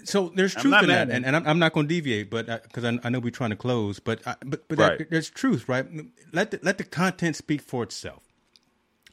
So 0.10 0.31
there's 0.36 0.56
truth 0.56 0.81
in 0.81 0.90
that, 0.90 1.10
and, 1.10 1.26
and 1.26 1.36
I'm, 1.36 1.48
I'm 1.48 1.60
not 1.60 1.73
going 1.73 1.88
to 1.88 1.94
deviate, 1.94 2.30
but 2.30 2.48
because 2.64 2.84
I, 2.84 2.99
I 3.03 3.10
know 3.10 3.19
we're 3.19 3.30
trying 3.31 3.52
to 3.52 3.56
close, 3.56 3.99
but 3.99 4.26
I, 4.27 4.36
but 4.44 4.68
but 4.68 4.77
Right. 4.77 4.98
that, 4.98 5.10
there's 5.10 5.30
truth, 5.30 5.69
right? 5.69 5.86
Let 6.34 6.52
the, 6.52 6.60
let 6.64 6.77
the 6.77 6.84
content 6.84 7.36
speak 7.36 7.61
for 7.61 7.84
itself. 7.84 8.23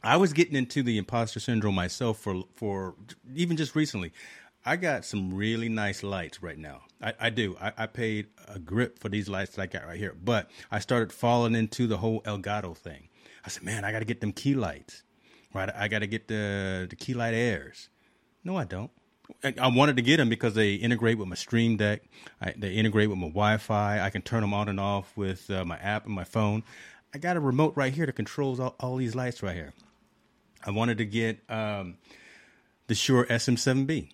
I 0.03 0.17
was 0.17 0.33
getting 0.33 0.55
into 0.55 0.83
the 0.83 0.97
imposter 0.97 1.39
syndrome 1.39 1.75
myself 1.75 2.19
for 2.19 2.43
for 2.55 2.95
even 3.35 3.57
just 3.57 3.75
recently. 3.75 4.11
I 4.65 4.75
got 4.75 5.05
some 5.05 5.33
really 5.33 5.69
nice 5.69 6.03
lights 6.03 6.43
right 6.43 6.57
now. 6.57 6.81
I, 7.01 7.13
I 7.19 7.29
do. 7.29 7.55
I, 7.61 7.71
I 7.77 7.85
paid 7.85 8.27
a 8.47 8.59
grip 8.59 8.99
for 8.99 9.07
these 9.07 9.29
lights 9.29 9.55
that 9.55 9.61
I 9.61 9.65
got 9.67 9.85
right 9.87 9.97
here, 9.97 10.15
but 10.21 10.49
I 10.71 10.79
started 10.79 11.13
falling 11.13 11.55
into 11.55 11.87
the 11.87 11.97
whole 11.97 12.21
Elgato 12.23 12.75
thing. 12.75 13.07
I 13.45 13.49
said, 13.49 13.63
man, 13.63 13.85
I 13.85 13.91
got 13.91 13.99
to 13.99 14.05
get 14.05 14.19
them 14.19 14.33
key 14.33 14.55
lights, 14.55 15.03
right? 15.53 15.69
I 15.73 15.87
got 15.87 15.99
to 15.99 16.07
get 16.07 16.27
the 16.27 16.87
the 16.89 16.95
key 16.95 17.13
light 17.13 17.33
airs. 17.33 17.89
No, 18.43 18.57
I 18.57 18.65
don't. 18.65 18.91
I 19.43 19.67
wanted 19.67 19.97
to 19.97 20.01
get 20.01 20.17
them 20.17 20.29
because 20.29 20.53
they 20.53 20.75
integrate 20.75 21.17
with 21.17 21.27
my 21.27 21.35
Stream 21.35 21.77
Deck. 21.77 22.01
I, 22.41 22.53
they 22.57 22.73
integrate 22.73 23.09
with 23.09 23.17
my 23.17 23.27
Wi-Fi. 23.27 23.99
I 23.99 24.09
can 24.09 24.21
turn 24.21 24.41
them 24.41 24.53
on 24.53 24.69
and 24.69 24.79
off 24.79 25.15
with 25.17 25.49
uh, 25.49 25.65
my 25.65 25.77
app 25.77 26.05
and 26.05 26.13
my 26.13 26.23
phone. 26.23 26.63
I 27.13 27.17
got 27.17 27.37
a 27.37 27.39
remote 27.39 27.73
right 27.75 27.93
here 27.93 28.05
that 28.05 28.13
controls 28.13 28.59
all, 28.59 28.75
all 28.79 28.95
these 28.97 29.15
lights 29.15 29.43
right 29.43 29.55
here. 29.55 29.73
I 30.65 30.71
wanted 30.71 30.97
to 30.99 31.05
get 31.05 31.39
um, 31.49 31.97
the 32.87 32.95
Shure 32.95 33.25
SM7B. 33.25 34.09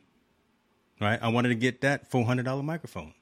Right, 1.02 1.20
I 1.22 1.28
wanted 1.30 1.50
to 1.50 1.56
get 1.56 1.82
that 1.82 2.10
four 2.10 2.24
hundred 2.24 2.44
dollar 2.46 2.64
microphone, 2.64 3.14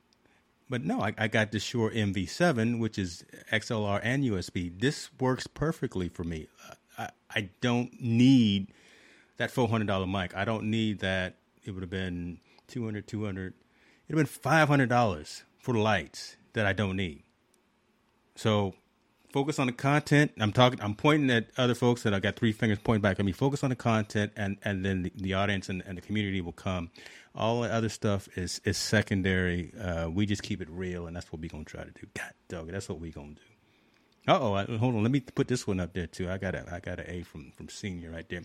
but 0.70 0.84
no, 0.84 1.02
I, 1.02 1.16
I 1.18 1.28
got 1.28 1.52
the 1.52 1.60
Shure 1.60 1.90
MV7, 1.90 2.80
which 2.80 3.00
is 3.00 3.24
XLR 3.52 4.00
and 4.04 4.24
USB. 4.24 4.78
This 4.80 5.10
works 5.20 5.48
perfectly 5.48 6.08
for 6.10 6.24
me. 6.24 6.48
I, 6.98 7.10
I 7.34 7.50
don't 7.62 8.00
need 8.00 8.68
that 9.38 9.50
four 9.50 9.68
hundred 9.68 9.88
dollar 9.88 10.06
mic. 10.06 10.36
I 10.36 10.46
don't 10.46 10.66
need 10.66 11.00
that. 11.00 11.38
It 11.64 11.72
would 11.72 11.84
have 11.84 11.90
been 11.92 12.40
200 12.68 13.08
200 13.08 13.54
It'd 14.10 14.18
have 14.18 14.18
been 14.18 14.26
five 14.26 14.68
hundred 14.68 14.90
dollars 14.90 15.44
for 15.60 15.74
the 15.74 15.80
lights 15.80 16.38
that 16.54 16.66
I 16.66 16.74
don't 16.74 16.98
need. 16.98 17.24
So 18.36 18.76
focus 19.32 19.60
on 19.60 19.68
the 19.68 19.74
content. 19.74 20.32
I'm 20.40 20.52
talking. 20.54 20.82
I'm 20.82 20.96
pointing 20.96 21.30
at 21.32 21.50
other 21.58 21.76
folks 21.76 22.04
that 22.04 22.14
I 22.14 22.20
got 22.20 22.36
three 22.36 22.52
fingers 22.52 22.80
pointing 22.84 23.02
back 23.02 23.20
at 23.20 23.26
me. 23.26 23.32
Focus 23.32 23.64
on 23.64 23.70
the 23.72 23.78
content, 23.78 24.34
and 24.36 24.58
and 24.64 24.86
then 24.86 25.04
the, 25.04 25.14
the 25.16 25.34
audience 25.36 25.70
and, 25.70 25.84
and 25.86 25.98
the 25.98 26.02
community 26.02 26.42
will 26.42 26.52
come. 26.54 26.92
All 27.36 27.62
the 27.62 27.74
other 27.74 27.90
stuff 27.90 28.30
is 28.38 28.62
is 28.66 28.78
secondary. 28.78 29.74
Uh, 29.80 30.10
we 30.10 30.26
just 30.26 30.44
keep 30.44 30.62
it 30.62 30.70
real, 30.70 31.08
and 31.08 31.16
that's 31.16 31.32
what 31.32 31.42
we're 31.42 31.50
gonna 31.50 31.66
try 31.66 31.84
to 31.84 31.92
do. 31.92 32.08
God 32.16 32.34
dog, 32.50 32.72
that's 32.72 32.90
what 32.90 33.00
we're 33.00 33.12
gonna 33.14 33.36
do. 33.36 33.42
oh, 34.28 34.78
hold 34.78 34.96
on. 34.96 35.04
Let 35.04 35.12
me 35.12 35.22
put 35.22 35.48
this 35.48 35.68
one 35.68 35.80
up 35.80 35.94
there 35.94 36.08
too. 36.08 36.30
I 36.30 36.38
got 36.38 36.56
a 36.56 36.66
I 36.74 36.80
got 36.80 37.00
an 37.00 37.06
A 37.10 37.24
from 37.24 37.52
from 37.58 37.70
senior 37.70 38.12
right 38.12 38.28
there. 38.30 38.44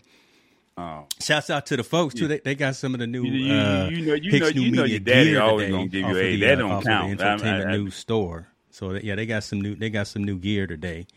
Oh. 0.77 1.05
Shouts 1.19 1.49
out 1.49 1.65
to 1.67 1.77
the 1.77 1.83
folks 1.83 2.13
too. 2.13 2.27
They, 2.27 2.39
they 2.39 2.53
got 2.55 2.75
some 2.75 2.93
of 2.93 2.99
the 2.99 3.07
new. 3.07 3.23
You, 3.25 3.31
you, 3.31 3.53
uh, 3.53 3.89
you 3.89 4.05
know, 4.05 4.13
you 4.13 4.31
Hicks 4.31 4.53
know, 4.55 4.61
you 4.61 4.71
know, 4.71 4.83
your 4.83 4.99
daddy 4.99 5.35
always 5.37 5.71
gonna 5.71 5.87
give 5.87 6.01
you 6.07 6.17
A. 6.17 6.35
the, 6.35 6.41
That 6.41 6.53
uh, 6.53 6.55
don't 6.61 6.71
of 6.71 6.83
count. 6.83 7.17
The 7.17 7.23
I- 7.25 7.27
I- 7.27 7.31
entertainment 7.33 7.69
I- 7.69 7.71
news 7.77 7.95
store. 7.95 8.47
So 8.69 8.93
they, 8.93 9.01
yeah, 9.01 9.15
they 9.15 9.25
got 9.25 9.43
some 9.43 9.59
new. 9.59 9.73
They 9.75 9.89
got 9.89 10.05
some 10.07 10.23
new 10.23 10.37
gear 10.37 10.67
today. 10.67 11.07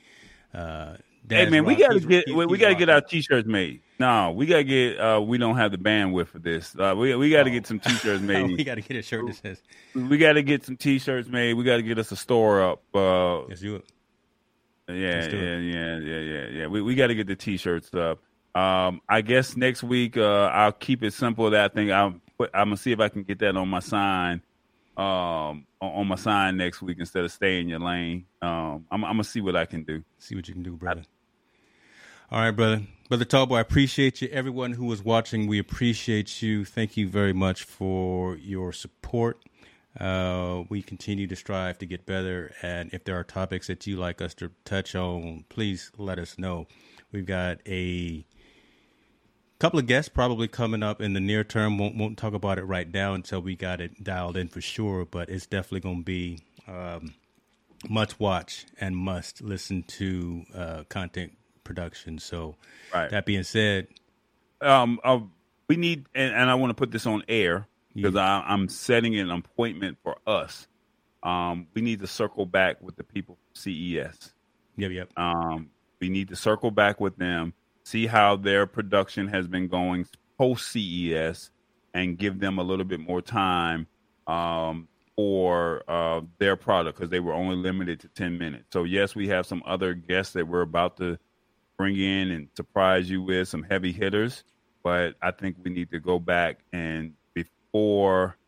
Uh, 0.55 0.97
Hey 1.29 1.49
man, 1.49 1.65
we 1.65 1.77
gotta 1.77 2.01
get 2.01 2.25
we, 2.35 2.47
we 2.47 2.59
gotta 2.59 2.75
get 2.75 2.89
our 2.89 3.03
t-shirts 3.03 3.47
made. 3.47 3.83
No, 4.01 4.33
we 4.33 4.47
gotta 4.47 4.65
get. 4.65 4.99
uh 4.99 5.21
We 5.25 5.39
don't 5.39 5.57
have 5.59 5.71
the 5.71 5.77
bandwidth 5.79 6.27
for 6.29 6.41
this. 6.41 6.75
Uh, 6.77 6.95
we 6.97 7.15
we 7.15 7.31
gotta 7.31 7.51
get 7.51 7.67
some 7.69 7.79
t-shirts 7.79 8.21
made. 8.23 8.49
we 8.51 8.65
got 8.65 8.77
to 8.77 8.81
get 8.81 8.97
a 8.97 9.03
shirt 9.03 9.27
that 9.27 9.37
says 9.37 9.63
we 9.95 10.17
gotta 10.19 10.43
get 10.43 10.65
some 10.65 10.77
t-shirts 10.77 11.29
made. 11.29 11.55
We 11.55 11.63
gotta 11.63 11.83
get 11.83 11.99
us 11.99 12.11
a 12.11 12.17
store 12.17 12.63
up. 12.63 12.83
Uh, 12.93 13.43
"Let's 13.43 13.61
do 13.61 13.77
it." 13.77 13.85
Yeah, 14.89 15.29
do 15.29 15.37
yeah, 15.37 15.43
it. 15.43 15.63
yeah, 15.63 15.99
yeah, 15.99 16.19
yeah, 16.21 16.47
yeah. 16.63 16.67
We 16.67 16.83
we 16.83 16.97
got 16.97 17.09
to 17.09 17.15
get 17.15 17.29
the 17.29 17.37
t-shirts 17.37 17.95
up. 17.95 18.19
Um, 18.55 19.01
I 19.09 19.21
guess 19.21 19.57
next 19.57 19.83
week 19.83 20.17
uh, 20.17 20.51
I'll 20.53 20.73
keep 20.73 21.03
it 21.03 21.13
simple. 21.13 21.51
That 21.51 21.75
thing 21.75 21.93
I'll 21.93 22.21
put, 22.37 22.51
I'm 22.53 22.69
gonna 22.69 22.77
see 22.77 22.93
if 22.93 23.01
I 23.01 23.09
can 23.09 23.23
get 23.23 23.39
that 23.41 23.57
on 23.57 23.69
my 23.69 23.79
sign, 23.79 24.43
um, 24.97 25.67
on, 25.81 26.07
my 26.07 26.17
sign 26.17 26.57
next 26.57 26.83
week 26.83 26.99
instead 26.99 27.25
of 27.25 27.33
stay 27.33 27.61
in 27.61 27.69
your 27.69 27.79
lane. 27.79 28.27
Um, 28.43 28.87
I'm, 28.91 29.05
I'm 29.05 29.13
gonna 29.13 29.25
see 29.25 29.41
what 29.41 29.57
I 29.57 29.67
can 29.67 29.85
do. 29.85 30.03
See 30.19 30.35
what 30.35 30.49
you 30.49 30.55
can 30.55 30.63
do, 30.63 30.73
brother. 30.73 31.03
All 32.31 32.41
right, 32.41 32.51
brother. 32.51 32.83
Brother 33.09 33.25
Tallboy, 33.25 33.59
I 33.59 33.61
appreciate 33.61 34.23
you. 34.23 34.29
Everyone 34.29 34.73
who 34.73 34.85
was 34.85 35.03
watching, 35.03 35.49
we 35.49 35.59
appreciate 35.59 36.43
you. 36.43 36.65
Thank 36.65 36.97
you 36.97 37.09
very 37.09 37.33
much 37.33 37.65
for 37.65 38.37
your 38.37 38.73
support. 38.73 39.43
Uh, 39.99 40.63
we 40.69 40.83
continue 40.83 41.27
to 41.27 41.35
strive 41.35 41.79
to 41.79 41.87
get 41.87 42.07
better. 42.07 42.55
And 42.63 42.91
if 42.93 43.03
there 43.03 43.19
are 43.19 43.25
topics 43.25 43.67
that 43.67 43.85
you 43.87 43.97
like 43.97 44.23
us 44.23 44.35
to 44.35 44.53
touch 44.65 44.95
on, 44.95 45.45
please 45.49 45.91
let 45.99 46.21
us 46.21 46.39
know. 46.39 46.69
We've 47.11 47.27
got 47.27 47.59
a 47.67 48.25
couple 49.61 49.79
of 49.79 49.87
guests 49.87 50.09
probably 50.09 50.49
coming 50.49 50.83
up 50.83 51.01
in 51.01 51.13
the 51.13 51.21
near 51.21 51.45
term. 51.45 51.79
Won't, 51.79 51.95
won't 51.97 52.19
talk 52.19 52.33
about 52.35 52.59
it 52.59 52.65
right 52.65 52.91
now 52.93 53.15
until 53.15 53.41
we 53.41 53.55
got 53.55 53.81
it 53.81 54.03
dialed 54.03 54.37
in 54.37 54.49
for 54.49 54.61
sure, 54.61 55.05
but 55.05 55.29
it's 55.29 55.47
definitely 55.47 55.81
going 55.81 55.99
to 55.99 56.05
be 56.05 56.39
um, 56.67 57.15
much 57.89 58.19
watch 58.19 58.65
and 58.81 58.97
must 58.97 59.43
listen 59.43 59.83
to 59.85 60.45
uh, 60.55 60.85
content 60.89 61.37
production. 61.63 62.19
So, 62.19 62.57
Right. 62.93 63.11
that 63.11 63.27
being 63.27 63.43
said, 63.45 63.89
um, 64.63 64.99
uh, 65.05 65.21
we 65.69 65.77
need, 65.77 66.07
and, 66.15 66.35
and 66.35 66.51
I 66.51 66.55
want 66.55 66.71
to 66.71 66.75
put 66.75 66.91
this 66.91 67.07
on 67.07 67.23
air 67.29 67.67
because 67.95 68.17
I 68.17 68.43
I'm 68.47 68.69
setting 68.69 69.17
an 69.19 69.31
appointment 69.31 69.99
for 70.03 70.17
us. 70.27 70.67
Um, 71.23 71.67
we 71.75 71.83
need 71.83 72.01
to 72.01 72.07
circle 72.07 72.47
back 72.47 72.81
with 72.83 72.97
the 72.97 73.05
people 73.05 73.37
from 73.37 73.55
CES. 73.55 74.33
yep, 74.77 74.91
yep. 74.91 75.11
Um, 75.19 75.71
we 76.01 76.09
need 76.09 76.29
to 76.29 76.37
circle 76.37 76.71
back 76.71 76.99
with 76.99 77.17
them, 77.19 77.53
see 77.85 78.07
how 78.07 78.37
their 78.37 78.67
production 78.67 79.29
has 79.29 79.47
been 79.47 79.69
going 79.69 80.07
post 80.41 80.73
CES, 80.73 81.51
and 81.93 82.17
give 82.17 82.41
them 82.41 82.59
a 82.59 82.63
little 82.63 82.87
bit 82.87 82.99
more 82.99 83.21
time 83.21 83.87
um, 84.27 84.89
for 85.17 85.83
uh, 85.87 86.23
their 86.39 86.57
product 86.57 86.97
because 86.97 87.11
they 87.11 87.21
were 87.21 87.35
only 87.35 87.57
limited 87.57 88.01
to 88.01 88.09
10 88.09 88.39
minutes. 88.39 88.65
So, 88.73 88.85
yes, 88.85 89.15
we 89.15 89.29
have 89.29 89.45
some 89.45 89.63
other 89.67 89.93
guests 89.93 90.33
that 90.33 90.49
we're 90.49 90.63
about 90.63 90.97
to 90.97 91.19
bring 91.77 91.99
in 91.99 92.31
and 92.31 92.49
surprise 92.57 93.11
you 93.11 93.23
with 93.23 93.49
some 93.49 93.63
heavy 93.63 93.93
hitters, 93.93 94.45
but 94.83 95.15
I 95.21 95.31
think 95.31 95.57
we 95.63 95.71
need 95.71 95.91
to 95.91 96.01
go 96.01 96.19
back 96.19 96.61
and 96.73 97.13
before 97.35 98.39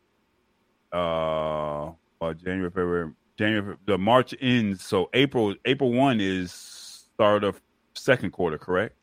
uh, 0.95 1.91
uh 2.23 2.33
January, 2.35 2.71
February, 2.71 3.13
January, 3.37 3.77
the 3.85 3.99
March 3.99 4.35
ends. 4.41 4.83
So 4.83 5.11
April, 5.13 5.55
April 5.67 5.93
one 5.93 6.21
is 6.23 6.53
start 6.53 7.45
of 7.45 7.61
second 7.95 8.31
quarter, 8.31 8.57
correct? 8.57 8.97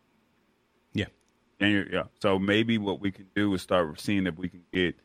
Yeah. 1.60 1.68
January, 1.68 1.90
yeah. 1.94 2.04
So 2.22 2.40
maybe 2.40 2.78
what 2.78 3.00
we 3.02 3.12
can 3.12 3.28
do 3.36 3.54
is 3.54 3.62
start 3.62 4.00
seeing 4.00 4.28
if 4.28 4.38
we 4.38 4.50
can 4.50 4.64
get 4.74 4.96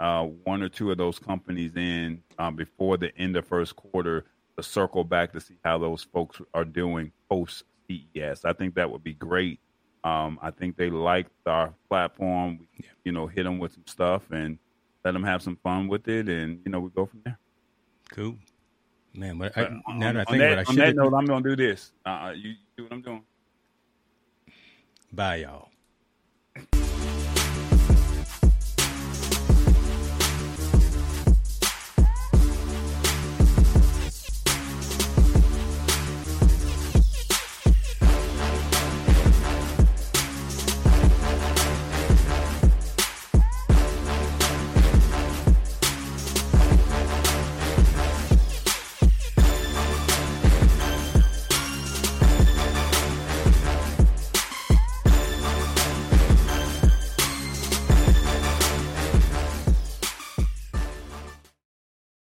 uh, 0.00 0.24
one 0.24 0.62
or 0.62 0.68
two 0.68 0.90
of 0.90 0.98
those 0.98 1.18
companies 1.18 1.76
in 1.76 2.22
um, 2.38 2.56
before 2.56 2.96
the 2.96 3.16
end 3.16 3.36
of 3.36 3.46
first 3.46 3.76
quarter 3.76 4.24
to 4.56 4.62
circle 4.62 5.04
back 5.04 5.32
to 5.32 5.40
see 5.40 5.54
how 5.64 5.78
those 5.78 6.02
folks 6.02 6.40
are 6.54 6.64
doing 6.64 7.12
post 7.28 7.64
CES. 7.88 8.44
I 8.44 8.52
think 8.52 8.74
that 8.74 8.90
would 8.90 9.04
be 9.04 9.14
great. 9.14 9.60
Um, 10.04 10.38
I 10.42 10.50
think 10.50 10.76
they 10.76 10.90
liked 10.90 11.30
our 11.46 11.72
platform. 11.88 12.58
We, 12.58 12.84
You 13.04 13.12
know, 13.12 13.26
hit 13.26 13.44
them 13.44 13.58
with 13.58 13.72
some 13.72 13.86
stuff 13.86 14.30
and 14.30 14.58
let 15.04 15.12
them 15.12 15.22
have 15.24 15.42
some 15.42 15.56
fun 15.62 15.88
with 15.88 16.06
it, 16.08 16.28
and 16.28 16.60
you 16.64 16.70
know, 16.70 16.80
we 16.80 16.90
go 16.90 17.06
from 17.06 17.22
there. 17.24 17.38
Cool. 18.10 18.36
Man, 19.14 19.38
but 19.38 19.56
I, 19.56 19.62
But 19.62 19.72
now 19.72 19.82
on, 19.86 19.98
that 20.00 20.16
I 20.16 20.20
on 20.20 20.26
think 20.26 20.38
that, 20.38 20.52
about 20.52 20.62
it, 20.62 20.68
I 20.68 20.70
on 20.70 20.76
that 20.76 20.96
note, 20.96 21.14
I'm 21.14 21.26
gonna 21.26 21.42
do 21.42 21.56
this. 21.56 21.92
Uh, 22.04 22.32
you 22.34 22.54
do 22.76 22.84
what 22.84 22.92
I'm 22.92 23.02
doing. 23.02 23.22
Bye, 25.12 25.36
y'all 25.36 25.68
you 26.54 26.82